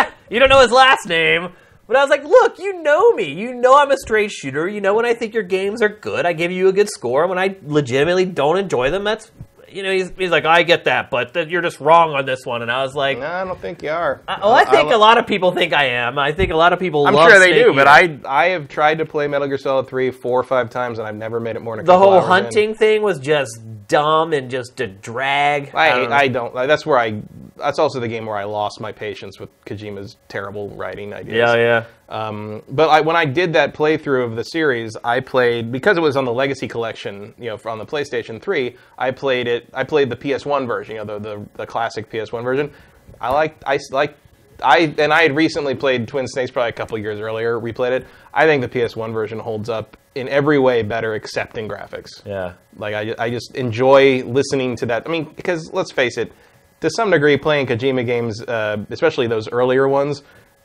[0.00, 0.06] did.
[0.30, 1.52] you don't know his last name."
[1.90, 3.32] But I was like, "Look, you know me.
[3.32, 4.68] You know I'm a straight shooter.
[4.68, 7.26] You know when I think your games are good, I give you a good score.
[7.26, 9.32] When I legitimately don't enjoy them, that's
[9.72, 12.44] you know." He's, he's like, "I get that, but th- you're just wrong on this
[12.44, 14.22] one." And I was like, No, I don't think you are.
[14.28, 16.18] Uh, I, "Oh, I think a a lot of people think I am.
[16.18, 17.06] I think a lot of people.
[17.06, 19.86] I'm sure they Snake do, but I I have tried to play Metal Gear Solid
[19.88, 22.10] 3 four or five times, and I've never made it more than a the couple
[22.10, 22.30] whole hours in.
[22.30, 25.74] hunting thing was just dumb and just a drag.
[25.74, 26.16] I, don't know.
[26.16, 26.54] I don't.
[26.54, 27.22] That's where I.
[27.56, 31.36] That's also the game where I lost my patience with Kojima's terrible writing ideas.
[31.36, 31.84] yeah, yeah.
[32.10, 36.00] Um, but I, when I did that playthrough of the series, I played because it
[36.00, 38.76] was on the Legacy Collection, you know, on the PlayStation 3.
[38.98, 39.68] I played it.
[39.72, 42.72] I played the PS1 version, you know, the the, the classic PS1 version.
[43.20, 43.62] I like.
[43.64, 44.16] I like.
[44.62, 47.58] I and I had recently played Twin Snakes probably a couple years earlier.
[47.58, 48.06] Replayed it.
[48.34, 52.26] I think the PS1 version holds up in every way better, except in graphics.
[52.26, 52.54] Yeah.
[52.76, 55.06] Like I, I just enjoy listening to that.
[55.06, 56.32] I mean, because let's face it,
[56.80, 60.22] to some degree, playing Kojima games, uh, especially those earlier ones,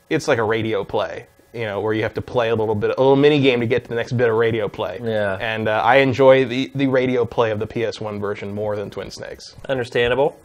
[0.10, 1.28] it's like a radio play.
[1.56, 3.66] You know, where you have to play a little bit, a little mini game to
[3.68, 5.00] get to the next bit of radio play.
[5.02, 5.38] Yeah.
[5.40, 9.10] And uh, I enjoy the the radio play of the PS1 version more than Twin
[9.10, 9.56] Snakes.
[9.70, 10.38] Understandable.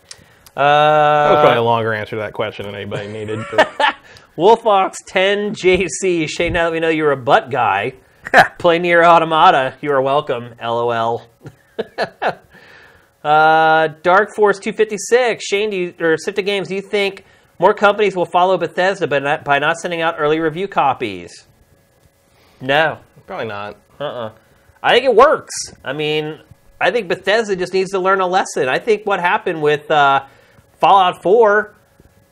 [0.54, 0.62] That
[1.30, 3.44] was Uh, probably a longer answer to that question than anybody needed.
[3.50, 3.68] But
[4.36, 6.28] Wolfox 10 JC.
[6.28, 7.94] Shane, now that we know you're a butt guy,
[8.58, 9.74] play NieR Automata.
[9.80, 10.54] You are welcome.
[10.60, 11.26] LOL.
[13.24, 15.44] uh, Dark Force 256.
[15.44, 17.24] Shane, do you, or Sifta Games, do you think
[17.60, 21.46] more companies will follow Bethesda by not, by not sending out early review copies?
[22.60, 22.98] No.
[23.26, 23.76] probably not.
[24.00, 24.32] Uh-uh.
[24.82, 25.52] I think it works.
[25.84, 26.40] I mean,
[26.80, 28.66] I think Bethesda just needs to learn a lesson.
[28.68, 30.24] I think what happened with uh,
[30.80, 31.74] Fallout 4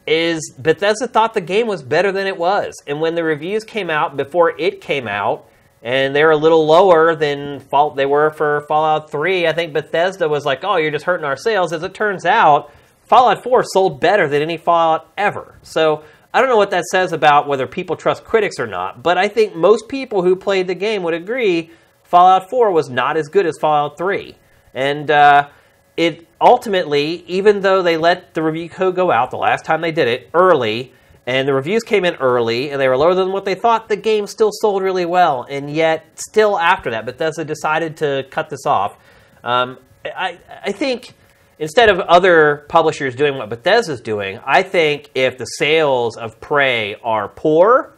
[0.07, 2.75] is Bethesda thought the game was better than it was.
[2.87, 5.51] And when the reviews came out before it came out,
[5.83, 10.29] and they're a little lower than fault they were for Fallout 3, I think Bethesda
[10.29, 12.73] was like, "Oh, you're just hurting our sales." As it turns out,
[13.09, 15.59] Fallout 4 sold better than any Fallout ever.
[15.63, 19.17] So, I don't know what that says about whether people trust critics or not, but
[19.17, 21.71] I think most people who played the game would agree
[22.03, 24.37] Fallout 4 was not as good as Fallout 3.
[24.75, 25.49] And uh,
[25.97, 29.93] it ultimately, even though they let the review code go out the last time they
[29.93, 30.93] did it early,
[31.27, 33.97] and the reviews came in early, and they were lower than what they thought, the
[33.97, 35.47] game still sold really well.
[35.49, 38.97] And yet, still after that, Bethesda decided to cut this off.
[39.43, 41.15] Um, I, I think
[41.59, 46.97] instead of other publishers doing what Bethesda's doing, I think if the sales of Prey
[47.03, 47.95] are poor,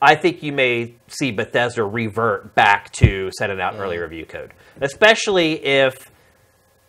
[0.00, 4.52] I think you may see Bethesda revert back to sending out an early review code,
[4.80, 6.10] especially if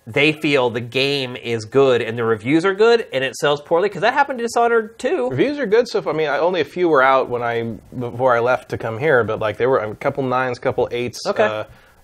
[0.06, 3.88] they feel the game is good and the reviews are good and it sells poorly
[3.88, 5.30] because that happened to Dishonored too.
[5.30, 6.14] Reviews are good so far.
[6.14, 7.64] I mean, I, only a few were out when I
[7.98, 11.20] before I left to come here, but like there were a couple nines, couple eights.
[11.28, 11.44] Okay.
[11.44, 11.64] Uh,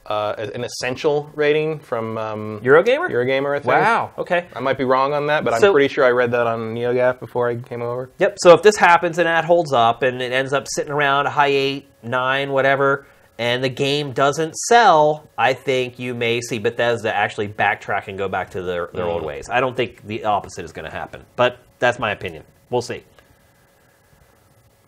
[0.09, 3.09] uh, an essential rating from um, Eurogamer?
[3.09, 3.67] Eurogamer, I think.
[3.67, 4.11] Wow.
[4.17, 4.47] Okay.
[4.55, 6.73] I might be wrong on that, but So- I'm pretty sure I read that on
[6.73, 8.09] NeoGaf before I came over.
[8.17, 8.37] Yep.
[8.41, 11.29] So if this happens and that holds up and it ends up sitting around a
[11.29, 13.05] high eight, nine, whatever,
[13.37, 18.27] and the game doesn't sell, I think you may see Bethesda actually backtrack and go
[18.27, 19.47] back to their, their old ways.
[19.49, 22.43] I don't think the opposite is going to happen, but that's my opinion.
[22.69, 23.03] We'll see.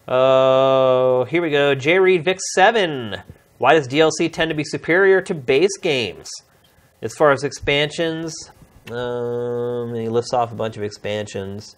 [0.08, 1.76] Oh, here we go.
[1.76, 3.22] J Reed Vic Seven.
[3.62, 6.28] Why does DLC tend to be superior to base games?
[7.04, 8.34] As far as expansions,
[8.90, 11.76] um, he lifts off a bunch of expansions.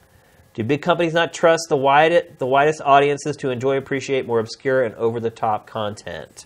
[0.54, 4.82] Do big companies not trust the wide, the widest audiences to enjoy, appreciate more obscure
[4.82, 6.46] and over the top content?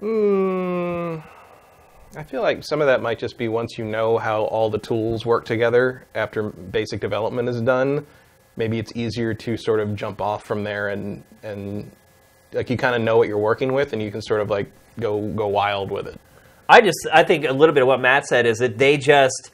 [0.00, 1.20] Hmm.
[2.14, 4.78] I feel like some of that might just be once you know how all the
[4.78, 8.06] tools work together after basic development is done,
[8.56, 11.90] maybe it's easier to sort of jump off from there and and
[12.52, 14.70] like you kind of know what you're working with and you can sort of like
[15.00, 16.18] go go wild with it.
[16.68, 19.52] I just, I think a little bit of what Matt said is that they just,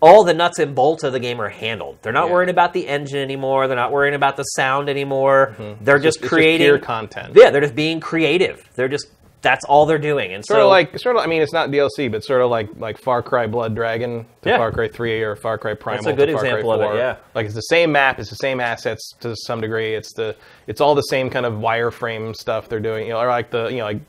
[0.00, 1.98] all the nuts and bolts of the game are handled.
[2.02, 2.32] They're not Yeah.
[2.32, 3.68] worrying about the engine anymore.
[3.68, 5.54] They're not worrying about the sound anymore.
[5.56, 5.84] Mm-hmm.
[5.84, 7.34] They're just It's just creating pure content.
[7.36, 8.68] Yeah, they're just being creative.
[8.74, 9.06] They're just,
[9.40, 10.32] that's all they're doing.
[10.32, 11.22] And Sort so, of like, sort of.
[11.22, 14.48] I mean, it's not DLC, but sort of like like Far Cry Blood Dragon to
[14.50, 14.56] Yeah.
[14.58, 16.02] Far Cry Three or Far Cry Primal.
[16.04, 16.96] That's a good to Far Cry example of it, 4.
[16.96, 17.16] yeah.
[17.34, 19.94] Like it's the same map, it's the same assets to some degree.
[19.94, 20.34] It's the
[20.66, 23.06] it's all the same kind of wireframe stuff they're doing.
[23.06, 24.00] You know, or like the you know like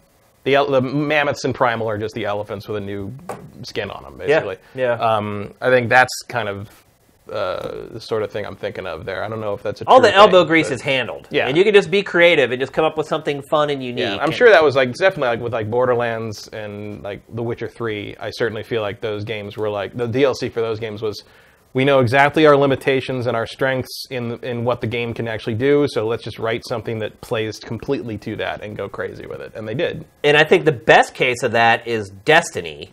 [0.45, 3.13] the the mammoths in Primal are just the elephants with a new
[3.63, 4.57] skin on them, basically.
[4.73, 4.93] yeah.
[4.93, 6.69] Um, I think that's kind of
[7.31, 9.23] uh, the sort of thing I'm thinking of there.
[9.23, 11.27] I don't know if that's a all the elbow thing, grease but- is handled.
[11.31, 11.47] Yeah.
[11.47, 13.99] And you can just be creative and just come up with something fun and unique.
[14.03, 17.43] Yeah, I'm And- sure that was like definitely like with like Borderlands and like The
[17.43, 18.15] Witcher 3.
[18.19, 21.23] I certainly feel like those games were like the DLC for those games was
[21.71, 25.53] we know exactly our limitations and our strengths in in what the game can actually
[25.53, 29.39] do, so let's just write something that plays completely to that and go crazy with
[29.39, 29.51] it.
[29.53, 30.03] And they did.
[30.23, 32.91] And I think the best case of that is Destiny.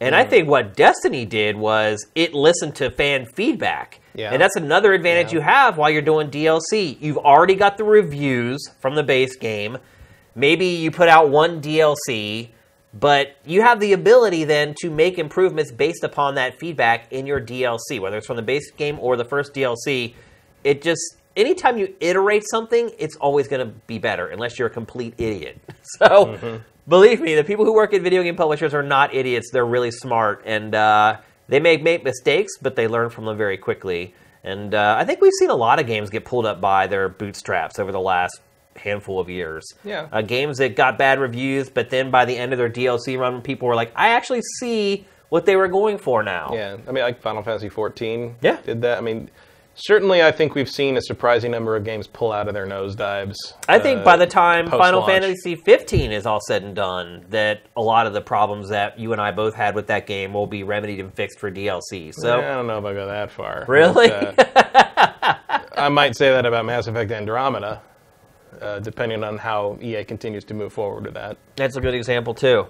[0.00, 0.14] And.
[0.14, 4.00] I think what Destiny did was it listened to fan feedback.
[4.14, 4.32] Yeah.
[4.32, 5.38] And that's another advantage Yeah.
[5.38, 6.96] you have while you're doing DLC.
[7.00, 9.78] You've already got the reviews from the base game.
[10.34, 12.50] Maybe you put out one DLC,
[12.94, 17.40] but you have the ability then to make improvements based upon that feedback in your
[17.40, 20.14] DLC, whether it's from the base game or the first DLC.
[20.62, 24.70] It just anytime you iterate something, it's always going to be better, unless you're a
[24.70, 25.58] complete idiot.
[25.98, 26.56] So, mm-hmm.
[26.88, 29.50] Believe me, the people who work at video game publishers are not idiots.
[29.52, 31.18] They're really smart, and uh,
[31.48, 34.14] they may make mistakes, but they learn from them very quickly.
[34.44, 37.08] And uh, I think we've seen a lot of games get pulled up by their
[37.08, 38.40] bootstraps over the last
[38.76, 39.64] handful of years.
[39.84, 40.08] Yeah.
[40.12, 43.42] Uh, games that got bad reviews, but then by the end of their DLC run,
[43.42, 46.52] people were like, I actually see what they were going for now.
[46.54, 48.58] Yeah, I mean like Final Fantasy 14 Yeah.
[48.64, 48.96] did that.
[48.98, 49.28] I mean
[49.78, 53.36] certainly I think we've seen a surprising number of games pull out of their nosedives.
[53.68, 55.06] I think uh, by the time Final.
[55.06, 59.12] Fantasy 15 is all said and done, that a lot of the problems that you
[59.12, 62.12] and I both had with that game will be remedied and fixed for DLC.
[62.14, 63.64] So, I don't know if I go that far.
[63.68, 64.08] Really?
[64.08, 65.34] But, uh,
[65.76, 67.80] I might say that about Mass Effect Andromeda,
[68.60, 71.38] uh, depending on how EA continues to move forward with that.
[71.56, 72.66] that's a good example, too.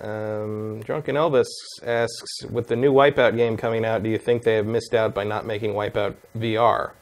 [0.00, 1.46] Um, Drunken Elvis
[1.82, 5.14] asks, with the new Wipeout game coming out, do you think they have missed out
[5.14, 6.92] by not making Wipeout VR?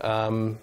[0.00, 0.58] Um,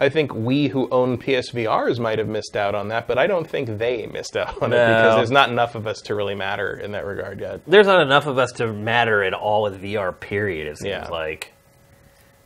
[0.00, 3.48] I think we who own PSVRs might have missed out on that, but I don't
[3.48, 6.74] think they missed out on it because there's not enough of us to really matter
[6.76, 7.60] in that regard yet.
[7.66, 11.08] There's not enough of us to matter at all with VR, period, it seems Yeah.
[11.08, 11.52] like.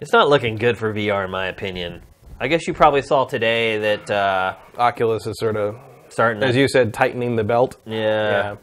[0.00, 2.02] It's not looking good for VR, in my opinion.
[2.38, 5.76] I guess you probably saw today that uh, Oculus is sort of
[6.16, 6.46] starting to.
[6.46, 7.76] as you said, tightening the belt.
[7.86, 8.54] yeah.
[8.54, 8.56] Yeah.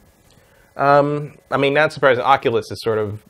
[0.76, 2.24] Um, I mean, not surprising.
[2.24, 3.24] Oculus is sort of,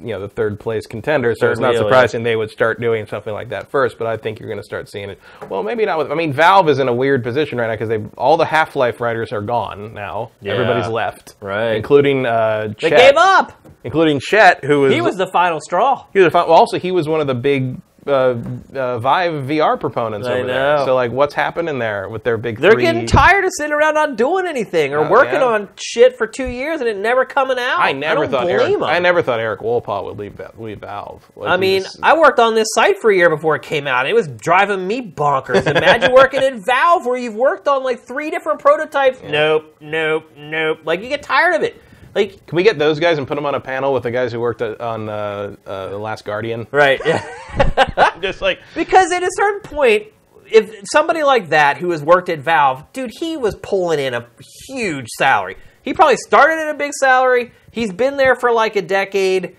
[0.00, 3.32] you know, the third place contender, so it's not surprising they would start doing something
[3.32, 3.96] like that first.
[3.96, 5.20] But I think you're going to start seeing it.
[5.48, 6.10] Well, maybe not with.
[6.10, 8.74] I mean, Valve is in a weird position right now because they all the Half
[8.74, 10.32] Life writers are gone now.
[10.40, 10.54] Yeah.
[10.54, 11.74] Everybody's left, Right.
[11.76, 13.52] Including uh, They Chet, gave up.
[13.84, 16.06] including Chet, who was He was the final straw.
[16.12, 17.76] he was a fun, well, also he was one of the big.
[18.06, 18.34] Uh,
[18.74, 20.46] uh, Vive VR proponents I over know.
[20.76, 20.86] there.
[20.86, 22.58] So, like, what's happening there with their big?
[22.58, 25.44] They're three- getting tired of sitting around not doing anything or Uh, working yeah.
[25.46, 27.76] on shit for two years and it never coming out.
[27.78, 28.84] I never don't thought blame Eric, 'em.
[28.84, 31.22] I never thought Eric Wolpaw would leave, Va- leave Valve.
[31.36, 33.62] Like, I he mean, was- I worked on this site for a year before it
[33.62, 34.06] came out.
[34.06, 35.66] It was driving me bonkers.
[35.66, 39.18] Imagine working at Valve where you've worked on like three different prototypes.
[39.28, 40.78] Nope, nope, nope.
[40.84, 41.80] Like you get tired of it.
[42.14, 44.32] Like Can we get those guys and put them on a panel with the guys
[44.32, 46.66] who worked at- on uh, uh, The Last Guardian?
[46.72, 48.18] right, yeah.
[48.20, 50.08] Just like Because at a certain point,
[50.50, 54.26] if somebody like that who has worked at Valve, dude, he was pulling in a
[54.68, 55.56] huge salary.
[55.82, 57.52] He probably started at a big salary.
[57.70, 59.56] He's been there for like a decade.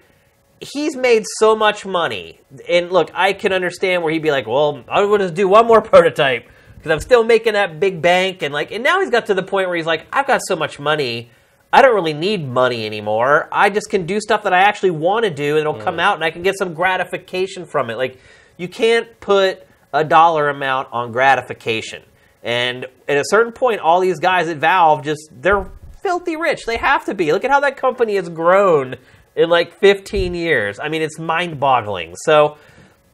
[0.59, 2.39] He's made so much money.
[2.69, 5.65] And look, I can understand where he'd be like, well, I want to do one
[5.65, 8.43] more prototype because I'm still making that big bank.
[8.43, 10.55] And like, and now he's got to the point where he's like, I've got so
[10.55, 11.31] much money.
[11.73, 13.47] I don't really need money anymore.
[13.51, 16.01] I just can do stuff that I actually want to do and it'll come mm.
[16.01, 17.95] out and I can get some gratification from it.
[17.95, 18.19] Like,
[18.57, 22.03] you can't put a dollar amount on gratification.
[22.43, 25.69] And at a certain point, all these guys at Valve just, they're
[26.01, 26.65] filthy rich.
[26.65, 27.31] They have to be.
[27.31, 28.95] Look at how that company has grown
[29.35, 30.79] in like 15 years.
[30.79, 32.15] I mean, it's mind boggling.
[32.25, 32.57] So,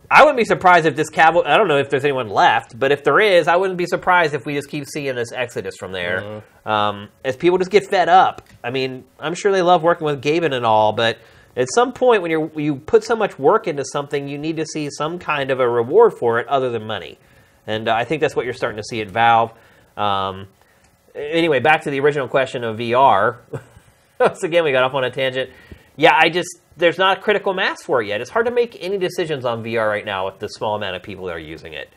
[0.10, 1.48] I wouldn't be surprised if this cavalry.
[1.48, 4.34] I don't know if there's anyone left, but if there is, I wouldn't be surprised
[4.34, 6.44] if we just keep seeing this exodus from there.
[6.66, 8.48] Um, as people just get fed up.
[8.64, 11.18] I mean, I'm sure they love working with Gaben and all, but
[11.58, 14.66] at some point when you you put so much work into something, you need to
[14.66, 17.18] see some kind of a reward for it other than money.
[17.66, 19.52] And uh, I think that's what you're starting to see at Valve.
[19.98, 20.48] Um,
[21.16, 23.38] anyway, back to the original question of VR.
[24.20, 25.52] Once again, we got off on a tangent.
[25.98, 28.22] Yeah, I just there's not a critical mass for it yet.
[28.22, 31.04] It's hard to make any decisions on VR right now with the small amount of
[31.04, 31.90] people that are using it.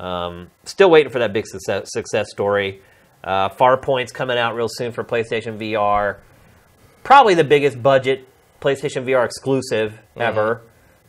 [0.00, 2.80] Um, still waiting for that big success, success story.
[3.22, 6.16] Uh, Farpoint's coming out real soon for PlayStation VR.
[7.04, 8.26] Probably the biggest budget
[8.60, 10.62] PlayStation VR exclusive ever.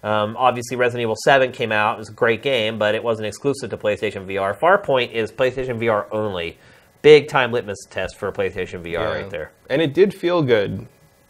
[0.03, 1.95] Um, obviously, Resident Evil 7 came out.
[1.95, 4.57] It was a great game, but it wasn't exclusive to PlayStation VR.
[4.57, 6.57] Farpoint is PlayStation VR only.
[7.01, 9.03] Big time litmus test for PlayStation VR Yeah.
[9.05, 9.51] right there.
[9.69, 10.87] And it did feel good.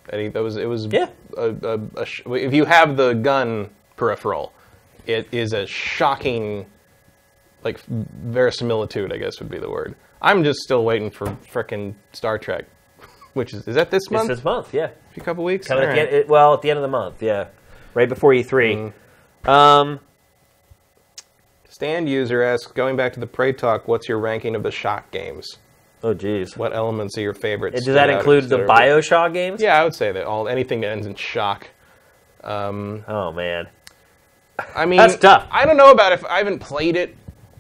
[0.08, 1.10] I think that was it was Yeah.
[1.38, 4.53] a, a, a sh- if you have the gun peripheral,
[5.06, 6.66] it is a shocking
[7.64, 9.95] like verisimilitude, I guess would be the word.
[10.22, 12.66] I'm just still waiting for frickin' Star Trek,
[13.34, 14.27] which is is that this It's month?
[14.30, 14.90] this month, yeah.
[15.16, 15.68] a couple weeks.
[15.68, 16.08] Coming at All the right.
[16.08, 17.48] end, it- well, at the end of the month, yeah.
[17.94, 18.94] Right before E3.
[19.45, 20.00] Um,
[21.69, 25.11] Stand user asks, going back to the Prey talk, what's your ranking of the shock
[25.11, 25.58] games?
[26.03, 26.58] Oh, geez.
[26.58, 27.85] What elements are your favorites?
[27.85, 29.61] Does that include the Bioshock games?
[29.61, 31.67] Yeah, I would say that all anything that ends in shock.
[32.43, 33.67] Oh, man.
[34.76, 35.48] I mean, That's tough.
[35.51, 37.16] I don't know about if I haven't played it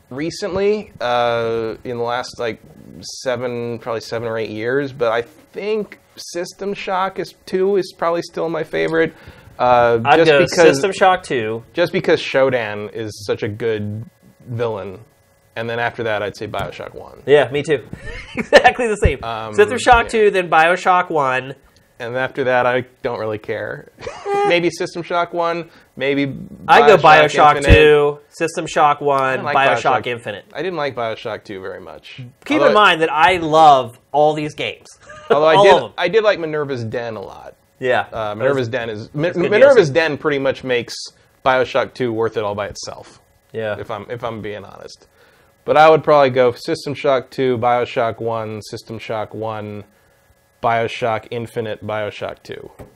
[0.09, 2.61] recently uh, in the last like
[3.01, 8.21] seven, probably seven or eight years, but I think System Shock is two is probably
[8.23, 9.13] still my favorite.
[9.59, 11.63] Uh, I'd just go because System Shock 2.
[11.73, 14.05] just because Shodan is such a good
[14.45, 14.99] villain,
[15.57, 17.83] and then after that, I'd say Bioshock One, Yeah, me too.
[18.35, 19.23] exactly the same.
[19.23, 20.29] Um, System Shock yeah.
[20.29, 21.55] 2, then Bioshock 1.
[21.99, 23.91] and after that, I don't really care.
[24.47, 26.37] maybe System Shock One, maybe
[26.67, 27.75] I go Bioshock Infinite.
[27.75, 30.07] 2, System Shock 1, like Bioshock, Bioshock.
[30.07, 30.45] Infinite.
[30.53, 32.21] I didn't like Bioshock Two very much.
[32.45, 34.85] Keep Although in mind that I love all these games.
[35.31, 35.91] Although I did.
[35.97, 37.55] I did like Minerva's Den a lot.
[37.79, 38.01] Yeah.
[38.13, 40.95] Uh, Minerva's Den is Mi- Minerva's Den pretty much makes
[41.43, 43.19] Bioshock Two worth it all by itself.
[43.53, 43.79] Yeah.
[43.79, 45.07] If I'm if I'm being honest,
[45.67, 49.83] but I would probably go System Shock Two, Bioshock One, System Shock One,
[50.63, 52.71] Bioshock Infinite, Bioshock Two.
[52.77, 52.87] With,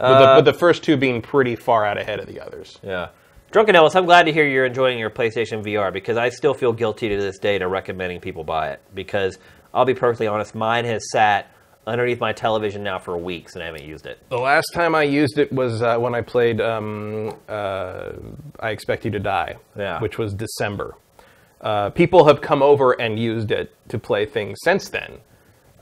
[0.00, 2.80] Uh, the, with the first two being pretty far out ahead of the others.
[2.82, 3.10] Yeah.
[3.52, 6.72] Drunken Ellis, I'm glad to hear you're enjoying your PlayStation VR because I still feel
[6.72, 8.80] guilty to this day to recommending people buy it.
[8.92, 9.38] Because
[9.72, 11.52] I'll be perfectly honest, mine has sat
[11.86, 14.18] underneath my television now for weeks and I haven't used it.
[14.28, 18.12] The last time I used it was uh, when I played um, uh,
[18.60, 20.00] I Expect You to Die, Yeah.
[20.00, 20.94] which was December.
[21.60, 25.18] Uh, people have come over and used it to play things since then.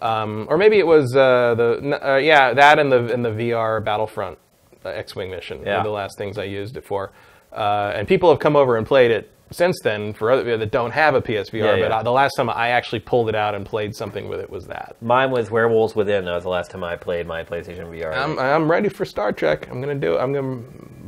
[0.01, 3.85] Um, or maybe it was uh, the uh, yeah that and the and the VR
[3.85, 4.39] Battlefront
[4.85, 5.78] uh, X-wing mission Yeah.
[5.78, 7.10] were the last things I used it for.
[7.52, 10.91] Uh, and people have come over and played it since then for other that don't
[10.91, 11.52] have a PSVR.
[11.52, 11.97] Yeah, But yeah.
[11.99, 14.67] uh, the last time I actually pulled it out and played something with it was
[14.67, 14.97] that.
[15.01, 16.25] Mine was Werewolves Within.
[16.25, 18.15] That was the last time I played my PlayStation VR.
[18.15, 19.68] I'm, I'm ready for Star Trek.
[19.70, 20.18] I'm gonna do it.
[20.20, 20.62] I'm gonna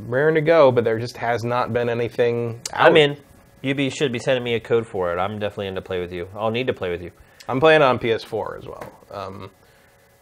[0.07, 2.61] raring to go, but there just has not been anything.
[2.73, 2.87] Out.
[2.87, 3.17] I'm in.
[3.61, 5.19] You be, should be sending me a code for it.
[5.19, 6.27] I'm definitely in to play with you.
[6.35, 7.11] I'll need to play with you.
[7.47, 8.91] I'm playing on PS4 as well.
[9.11, 9.51] Um,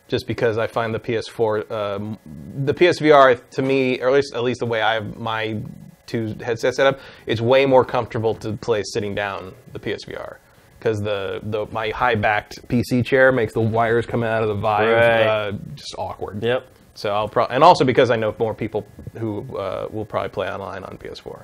[0.09, 2.19] just because I find the PS4, um,
[2.65, 5.61] the PSVR to me, or at least at least the way I have my
[6.09, 10.37] two headset setup, it's way more comfortable to play sitting down the PSVR
[10.79, 14.55] because the, the my high backed PC chair makes the wires coming out of the
[14.55, 15.23] Vive Right.
[15.27, 16.41] uh, just awkward.
[16.43, 16.67] Yep.
[16.95, 18.85] So I'll pro- and also because I know more people
[19.17, 21.43] who uh, will probably play online on PS4.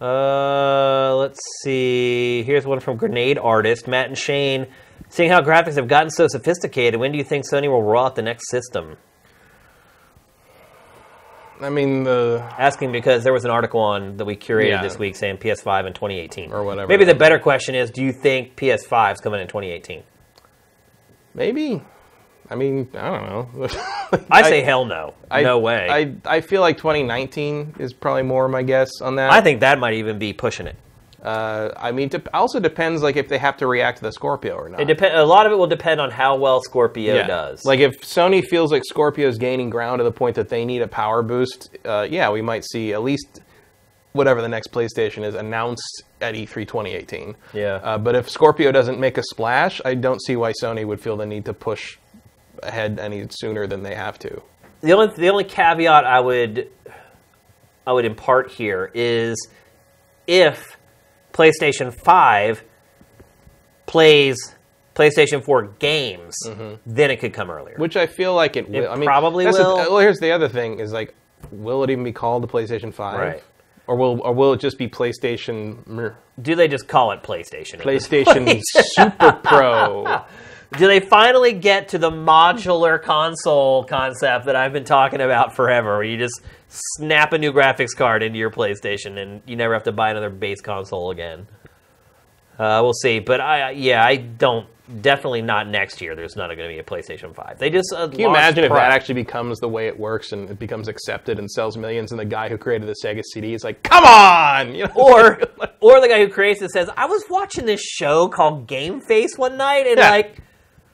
[0.00, 2.42] Uh, let's see.
[2.44, 4.66] Here's one from Grenade Artist, Matt and Shane.
[5.10, 8.14] Seeing how graphics have gotten so sophisticated, when do you think Sony will roll out
[8.14, 8.96] the next system?
[11.60, 14.82] I mean the Asking because there was an article on that we curated Yeah.
[14.82, 18.12] this week saying PS5 in 2018 Or whatever Maybe the better question is, do you
[18.12, 20.02] think PS5 is coming in 2018?
[21.34, 21.82] maybe.
[22.48, 23.68] I mean I don't know.
[24.30, 25.88] I say hell no, I- no way.
[25.88, 29.30] I, I I feel like 2019 is probably more my guess on that.
[29.32, 30.76] I think that might even be pushing it.
[31.22, 34.54] Uh, I mean, dep also depends like if they have to react to the Scorpio
[34.54, 34.80] or not.
[34.80, 35.14] It depend.
[35.16, 37.26] A lot of it will depend on how well Scorpio Yeah.
[37.26, 37.64] does.
[37.64, 40.80] Like if Sony feels like Scorpio is gaining ground to the point that they need
[40.80, 43.40] a power boost, uh, yeah, we might see at least
[44.12, 47.36] whatever the next PlayStation is announced at E E3 2018.
[47.52, 47.74] Yeah.
[47.82, 51.16] Uh, but if Scorpio doesn't make a splash, I don't see why Sony would feel
[51.18, 51.98] the need to push
[52.62, 54.42] ahead any sooner than they have to.
[54.80, 56.70] the only the only caveat I would
[57.86, 59.36] I would impart here is
[60.26, 60.69] if
[61.32, 62.64] PlayStation Five
[63.86, 64.56] plays
[64.94, 66.74] PlayStation Four games, mm-hmm.
[66.86, 67.76] then it could come earlier.
[67.76, 68.88] Which I feel like it will.
[68.88, 69.76] I mean, probably the- will.
[69.76, 71.14] well, uh, here's the other thing: is like,
[71.50, 73.18] will it even be called the PlayStation Five?
[73.18, 73.44] Right.
[73.86, 77.74] Or will or will it just be PlayStation Do they just call it PlayStation?
[77.74, 78.60] at PlayStation?
[78.64, 80.24] Super Pro?
[80.78, 85.96] Do they finally get to the modular console concept that I've been talking about forever,
[85.96, 89.82] where you just snap a new graphics card into your PlayStation and you never have
[89.84, 91.46] to buy another base console again?
[92.58, 94.66] Uh, we'll see, but I yeah I don't
[95.02, 96.14] definitely not next year.
[96.14, 97.58] There's not going to be a PlayStation Five.
[97.58, 100.50] They just uh, Can you imagine if that actually becomes the way it works and
[100.50, 103.64] it becomes accepted and sells millions, and the guy who created the Sega CD is
[103.64, 104.92] like, "Come on!" You know?
[104.94, 105.40] or
[105.80, 109.56] or the guy who creates it says, "I was watching this show called GameFace one
[109.56, 110.10] night, and Yeah.
[110.10, 110.42] like,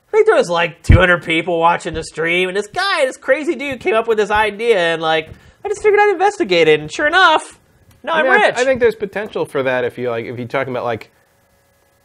[0.08, 3.56] I think there was like 200 people watching the stream, and this guy, this crazy
[3.56, 5.30] dude, came up with this idea, and like,
[5.66, 7.58] I just figured I'd investigate it, and sure enough,
[8.02, 10.24] now I I'm mean, I- rich." I think there's potential for that if you like
[10.26, 11.10] if you're talking about like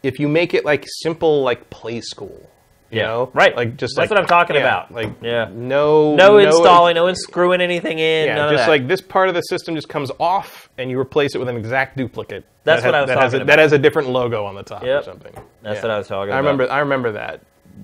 [0.03, 2.48] if you make it like simple like play school.
[2.90, 3.31] You Yeah, know?
[3.33, 3.56] right.
[3.56, 4.91] Like just That's like- what I'm talking yeah, about.
[4.93, 5.48] Like Yeah.
[5.53, 8.25] no no installing, no one screwing anything in.
[8.27, 8.69] Yeah, none of just that.
[8.69, 11.56] like this part of the system just comes off, and you replace it with an
[11.56, 12.43] exact duplicate.
[12.65, 13.48] That's that what has, I was that has talking a, about.
[13.56, 14.99] That has a different logo on the top Yep.
[15.01, 15.33] or something.
[15.61, 15.81] That's Yeah.
[15.83, 16.49] what I was talking I about.
[16.51, 16.72] remember.
[16.73, 17.40] I remember that.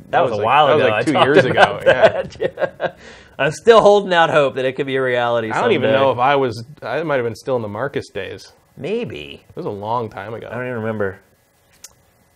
[0.10, 0.92] That was, a like- while that was ago.
[0.92, 1.82] like two years ago.
[2.40, 2.96] Yeah.
[3.40, 5.52] I'm still holding out hope that it could be a reality.
[5.52, 6.66] I don't even know if I was.
[6.82, 8.52] I might have been still in the Marcus days.
[8.76, 9.44] maybe.
[9.48, 10.48] It was a long time ago.
[10.50, 11.20] I don't even remember.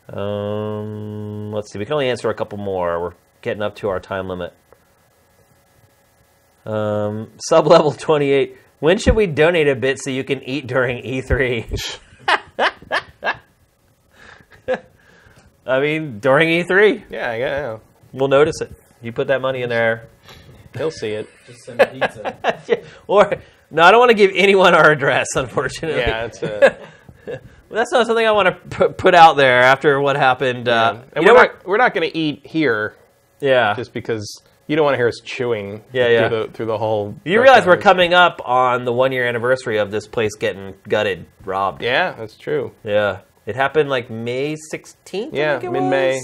[0.09, 1.79] Um, let's see.
[1.79, 3.01] We can only answer a couple more.
[3.01, 4.53] We're getting up to our time limit.
[6.65, 8.57] Um, sub level twenty eight.
[8.79, 11.65] When should we donate a bit so you can eat during E three?
[15.65, 17.77] I mean, during E three, Yeah, yeah,
[18.13, 18.71] we'll notice it.
[19.01, 20.07] You put that money in there,
[20.73, 20.79] yeah.
[20.79, 21.27] He'll see it.
[21.47, 22.83] Just send pizza.
[23.07, 23.35] or
[23.69, 25.27] no, I don't want to give anyone our address.
[25.35, 26.41] Unfortunately, Yeah, it's.
[26.41, 26.75] Uh,
[27.69, 30.67] that's not something I want to put, put out there after what happened.
[30.69, 31.67] Uh, and you we're know not.
[31.67, 32.95] We're not going to eat here
[33.39, 33.73] Yeah.
[33.75, 35.83] just because you don't want to hear us chewing.
[35.91, 36.29] Yeah, yeah.
[36.29, 37.15] Through the, through the whole.
[37.25, 41.25] You realize we're coming up on the one year anniversary of this place getting gutted,
[41.43, 41.81] robbed.
[41.81, 42.71] Yeah, that's true.
[42.83, 43.21] Yeah.
[43.51, 45.33] It happened like May 16th?
[45.33, 46.21] I Yeah, think it mid-May.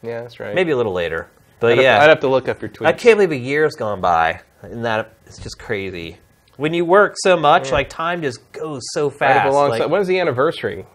[0.00, 0.54] Yeah, that's right.
[0.54, 1.28] Maybe a little later.
[1.58, 2.00] But I'd have, yeah.
[2.04, 2.86] I'd have to look up your tweets.
[2.86, 4.42] I can't believe a year's gone by.
[4.62, 6.18] And that it's just crazy.
[6.56, 9.52] When you work so much, like time just goes so fast.
[9.52, 10.86] like- when's the anniversary?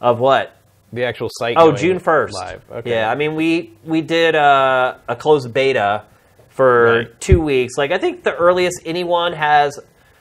[0.00, 0.54] of what?
[0.92, 1.56] The actual site.
[1.58, 2.34] Oh, June first.
[2.34, 2.62] Live.
[2.70, 2.90] Okay.
[2.90, 6.04] Yeah, I mean we we did uh, a closed beta
[6.50, 7.20] for Right.
[7.20, 7.76] two weeks.
[7.76, 9.76] Like I think the earliest anyone has,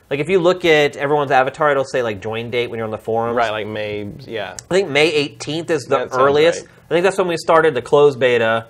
[0.09, 2.91] like if you look at everyone's avatar, it'll say like join date when you're on
[2.91, 3.35] the forums.
[3.35, 4.09] Right, like May.
[4.19, 4.53] Yeah.
[4.53, 6.61] I think May 18th is the That sounds earliest.
[6.65, 6.69] right.
[6.85, 8.67] I think that's when we started the closed beta,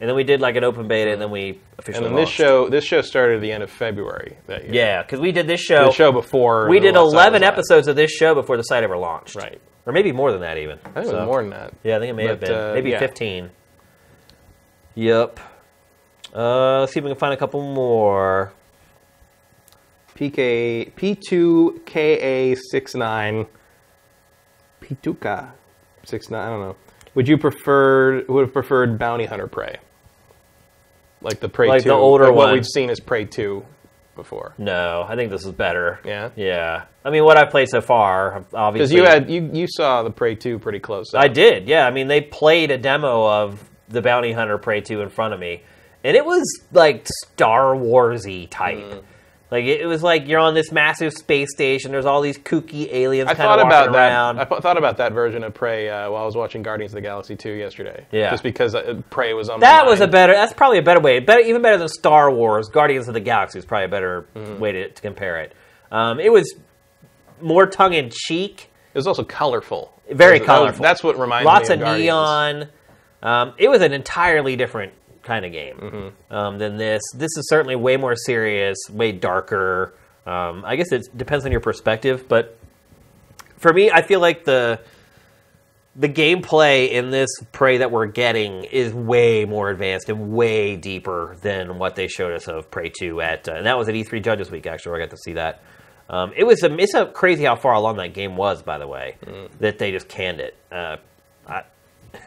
[0.00, 2.06] and then we did like an open beta, and then we officially.
[2.06, 2.36] And then this launched.
[2.36, 4.74] show, this show started at the end of February that year.
[4.74, 5.86] yeah, because we did this show.
[5.86, 7.52] The show before we the did website was 11 live.
[7.54, 9.36] episode of this show before the site ever launched.
[9.36, 9.60] Right.
[9.86, 10.78] or maybe more than that even.
[10.84, 11.72] I think it was more than that.
[11.82, 12.98] Yeah, I think it may have been uh, maybe yeah.
[12.98, 13.50] 15.
[14.96, 15.40] Yep.
[16.34, 18.52] Uh, let's see if we can find a couple more.
[20.16, 23.46] PK P2KA 69
[24.82, 25.50] P2K
[26.04, 26.40] 69.
[26.40, 26.76] I don't know.
[27.14, 28.24] Would you prefer?
[28.28, 29.76] Would have preferred Bounty Hunter Prey?
[31.22, 32.54] Like the Prey Like 2, the older like what one.
[32.54, 33.64] we've seen as Prey 2.
[34.14, 34.54] before.
[34.58, 35.98] No, I think this is better.
[36.04, 36.30] Yeah?
[36.36, 36.84] Yeah.
[37.04, 38.78] I mean, what I've played so far, obviously.
[38.78, 41.14] Because you had you you saw the Prey two pretty close.
[41.14, 41.86] I did, yeah.
[41.86, 45.40] I mean, they played a demo of the Bounty Hunter Prey 2 in front of
[45.40, 45.62] me,
[46.02, 48.78] and it was like Star Warsy type.
[48.78, 49.02] Mm.
[49.50, 51.92] Like it, it was like you're on this massive space station.
[51.92, 54.36] There's all these kooky aliens I thought about walking around.
[54.36, 54.50] that.
[54.52, 57.02] I thought about that version of Prey uh, while I was watching Guardians of the
[57.02, 58.04] Galaxy two yesterday.
[58.10, 58.30] Yeah.
[58.30, 59.60] just because uh, Prey was on.
[59.60, 60.32] that was a better.
[60.32, 61.20] That's probably a better way.
[61.20, 62.68] Better, even better than Star Wars.
[62.68, 64.58] Guardians of the Galaxy is probably a better Mm.
[64.58, 65.52] way to, to compare it.
[65.92, 66.52] Um, it was
[67.40, 68.70] more tongue in cheek.
[68.92, 69.92] It was also colorful.
[70.10, 70.82] Very That colorful.
[70.82, 72.06] That's what reminds Lots me of of Guardians.
[72.06, 72.68] neon.
[73.22, 74.92] Um, it was an entirely different
[75.24, 76.34] kind of game Mm-hmm.
[76.34, 77.02] um, than this.
[77.14, 79.94] This is certainly way more serious, way darker.
[80.26, 82.56] Um, I guess it depends on your perspective, but
[83.58, 84.80] for me, I feel like the
[85.96, 91.36] the gameplay in this Prey that we're getting is way more advanced and way deeper
[91.40, 94.20] than what they showed us of Prey 2 at, uh, and that was at E3
[94.20, 95.62] Judges Week, actually, where I got to see that.
[96.10, 98.88] Um, it was a, it's a crazy how far along that game was, by the
[98.88, 99.16] way,
[99.60, 100.56] that they just canned it.
[100.72, 100.96] Uh,
[101.46, 101.62] I,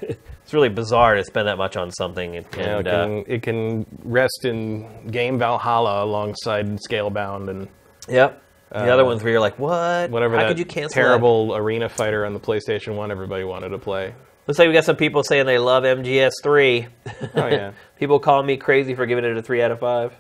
[0.48, 2.38] it's really bizarre to spend that much on something.
[2.38, 7.68] And, Yeah, and, it, uh, can, it can rest in Game Valhalla alongside Scalebound and
[8.08, 8.42] yep.
[8.72, 10.10] The other ones where you're like, what?
[10.10, 11.08] whatever How that could you cancel that?
[11.08, 14.16] terrible arena fighter on the PlayStation One everybody wanted to play.
[14.46, 16.88] Looks like we got some people saying they love MGS3.
[17.36, 20.14] Oh yeah, people calling me crazy for giving it a 3 out of 5.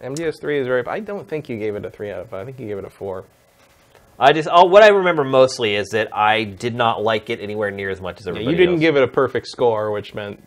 [0.00, 0.86] MGS3 is very.
[0.86, 2.42] I don't think you gave it a three out of five.
[2.42, 3.24] I think you gave it a four.
[4.18, 7.70] I just oh, what I remember mostly is that I did not like it anywhere
[7.70, 8.50] near as much as everybody.
[8.50, 8.80] you didn't else.
[8.80, 10.46] give it a perfect score, which meant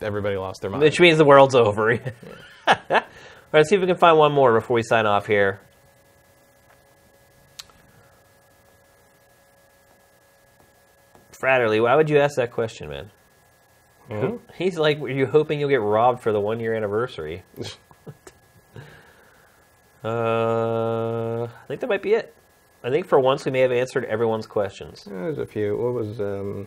[0.00, 0.82] everybody lost their mind.
[0.82, 1.92] which means the world's over.
[2.68, 3.04] All right,
[3.52, 5.60] let's see if we can find one more before we sign off here.
[11.32, 13.10] Fratterly, why would you ask that question, man?
[14.10, 14.36] Hmm?
[14.54, 17.42] He's like, "Were you hoping you'll get robbed for the one year anniversary?"
[20.04, 22.34] uh, I think that might be it.
[22.84, 25.04] I think for once we may have answered everyone's questions.
[25.04, 25.76] There's a few.
[25.76, 26.66] What was um?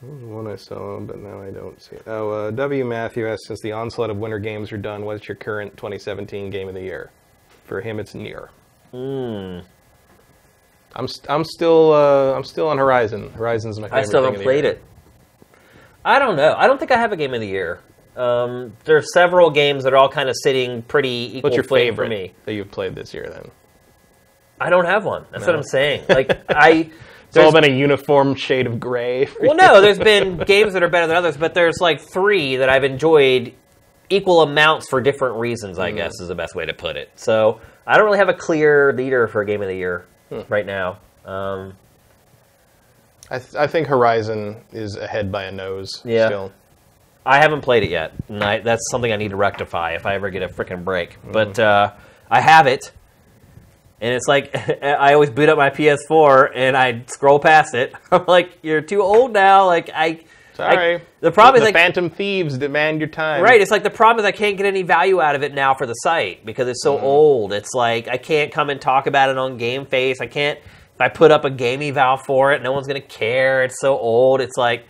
[0.00, 1.96] What was one I saw, but now I don't see.
[1.96, 2.02] it.
[2.06, 2.84] Oh, uh, W.
[2.84, 6.68] Matthew asks, since the onslaught of winter games are done, what's your current 2017 game
[6.68, 7.10] of the year?
[7.64, 8.48] For him, it's NieR.
[8.90, 9.60] Hmm.
[10.96, 13.30] I'm st- I'm still uh, I'm still on Horizon.
[13.32, 14.00] Horizon's my favorite.
[14.00, 14.82] I still haven't played it.
[16.04, 16.54] I don't know.
[16.56, 17.80] I don't think I have a game of the year.
[18.16, 21.64] Um, there are several games that are all kind of sitting pretty equal What's your
[21.64, 22.32] favorite for me.
[22.44, 23.28] that you've played this year?
[23.28, 23.50] Then
[24.60, 25.26] I don't have one.
[25.32, 26.04] That's what I'm saying.
[26.08, 26.90] Like I,
[27.26, 29.26] it's all been a uniform shade of gray.
[29.26, 29.56] for well, you.
[29.56, 32.84] no, there's been games that are better than others, but there's like three that I've
[32.84, 33.52] enjoyed
[34.10, 35.76] equal amounts for different reasons.
[35.78, 35.82] Hmm.
[35.82, 37.10] I guess is the best way to put it.
[37.16, 40.40] So I don't really have a clear leader for a game of the year Hmm.
[40.48, 40.98] right now.
[41.24, 41.74] Um,
[43.30, 46.00] I, th- I think Horizon is ahead by a nose.
[46.04, 46.26] Yeah.
[46.26, 46.52] Still.
[47.26, 50.14] I haven't played it yet, and I, that's something I need to rectify if I
[50.14, 51.16] ever get a freaking break.
[51.32, 51.92] But uh,
[52.30, 52.92] I have it,
[54.00, 57.94] and it's like I always boot up my PS4 and I scroll past it.
[58.12, 60.20] I'm like, "You're too old now." Like I,
[60.54, 60.96] Sorry.
[60.96, 63.42] I- the problem the is like Phantom Thieves demand your time.
[63.42, 63.60] right.
[63.60, 65.86] It's like the problem is I can't get any value out of it now for
[65.86, 67.54] the site because it's so old.
[67.54, 70.20] It's like I can't come and talk about it on GameFace.
[70.20, 70.58] I can't.
[70.58, 73.64] If I put up a game eval for it, no one's gonna care.
[73.64, 74.42] It's so old.
[74.42, 74.84] It's like.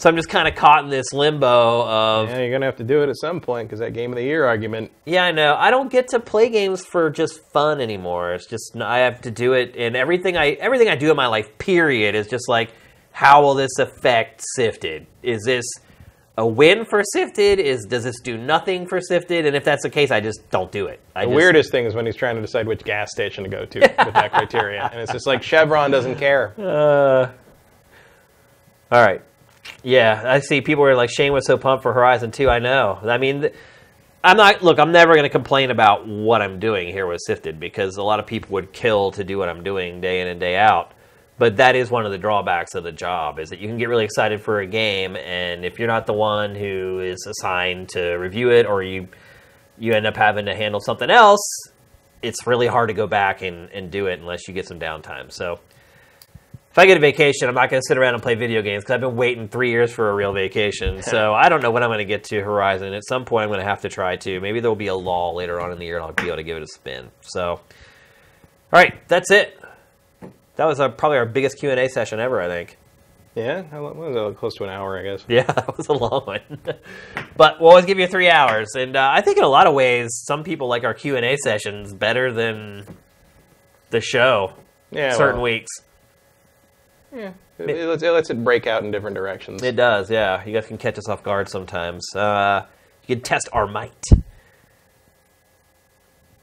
[0.00, 2.84] So I'm just kind of caught in this limbo of Yeah, you're gonna have to
[2.84, 4.92] do it at some point because that game of the year argument.
[5.04, 5.54] Yeah, I know.
[5.58, 8.32] I don't get to play games for just fun anymore.
[8.32, 11.26] It's just I have to do it, and everything I everything I do in my
[11.26, 12.72] life, period, is just like,
[13.12, 15.06] how will this affect Sifted?
[15.22, 15.66] Is this
[16.38, 17.58] a win for Sifted?
[17.58, 19.44] Is does this do nothing for Sifted?
[19.44, 21.00] And if that's the case, I just don't do it.
[21.14, 23.50] I The just, weirdest thing is when he's trying to decide which gas station to
[23.50, 26.54] go to with that criteria, and it's just like Chevron doesn't care.
[26.58, 27.32] Uh,
[28.90, 29.20] all right.
[29.82, 32.48] Yeah, I see people are like Shane was so pumped for Horizon 2.
[32.50, 32.98] I know.
[33.02, 33.48] I mean,
[34.22, 34.62] I'm not.
[34.62, 38.02] Look, I'm never going to complain about what I'm doing here with Sifted because a
[38.02, 40.92] lot of people would kill to do what I'm doing day in and day out.
[41.38, 43.88] But that is one of the drawbacks of the job is that you can get
[43.88, 48.12] really excited for a game, and if you're not the one who is assigned to
[48.16, 49.08] review it, or you
[49.78, 51.40] you end up having to handle something else,
[52.20, 55.32] it's really hard to go back and, and do it unless you get some downtime.
[55.32, 55.60] So
[56.70, 58.84] if I get a vacation, I'm not going to sit around and play video games
[58.84, 61.02] because I've been waiting three years for a real vacation.
[61.02, 62.94] So I don't know when I'm going to get to Horizon.
[62.94, 64.40] At some point, I'm going to have to try to.
[64.40, 66.36] Maybe there will be a lull later on in the year, and I'll be able
[66.36, 67.10] to give it a spin.
[67.22, 67.60] So, all
[68.70, 69.60] right, that's it.
[70.56, 72.40] That was our, probably our biggest Q and A session ever.
[72.40, 72.78] I think.
[73.34, 74.36] Yeah, how long was that?
[74.38, 75.24] Close to an hour, I guess.
[75.26, 76.40] Yeah, that was a long one.
[77.36, 79.74] but we'll always give you three hours, and uh, I think in a lot of
[79.74, 82.86] ways, some people like our Q and A sessions better than
[83.90, 84.54] the show.
[84.92, 85.70] Yeah, certain well, weeks.
[87.14, 89.62] Yeah, it, it lets, it lets it break out in different directions.
[89.62, 90.44] It does, yeah.
[90.44, 92.14] You guys can catch us off guard sometimes.
[92.14, 92.66] Uh,
[93.06, 94.04] you can test our might.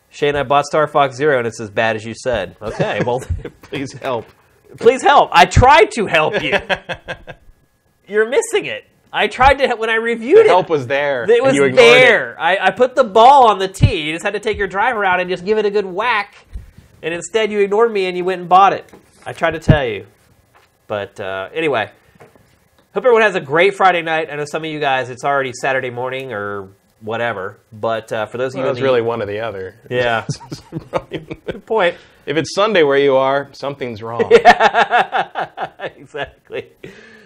[0.09, 2.55] Shane, I bought Star Fox Zero, and it's as bad as you said.
[2.61, 3.21] Okay, well,
[3.61, 4.25] Please help.
[4.77, 5.29] please help.
[5.33, 6.57] I tried to help you.
[8.07, 8.85] You're missing it.
[9.11, 10.47] I tried to when I reviewed The it.
[10.47, 11.23] help was there.
[11.29, 11.75] It was ignored it.
[11.77, 12.39] there.
[12.39, 14.01] I, I put the ball on the tee.
[14.01, 16.35] You just had to take your driver out and just give it a good whack.
[17.01, 18.91] And instead, you ignored me and you went and bought it.
[19.25, 20.05] I tried to tell you.
[20.87, 21.91] But uh, anyway,
[22.93, 24.29] hope everyone has a great Friday night.
[24.31, 26.69] I know some of you guys, it's already Saturday morning or
[27.01, 27.59] whatever.
[27.71, 29.75] But uh, for those of Well, you, it's really one or the other.
[29.89, 30.25] yeah,
[31.09, 31.95] good point.
[32.25, 34.31] If it's Sunday where you are, something's wrong.
[34.43, 36.71] Yeah, exactly.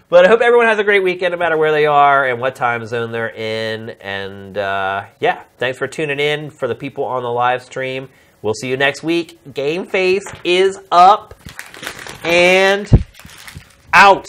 [0.09, 2.53] But I hope everyone has a great weekend, no matter where they are and what
[2.56, 3.91] time zone they're in.
[4.01, 8.09] And uh, yeah, thanks for tuning in for the people on the live stream.
[8.41, 9.40] We'll see you next week.
[9.53, 11.33] GameFace is up
[12.23, 12.88] and
[13.94, 14.28] out.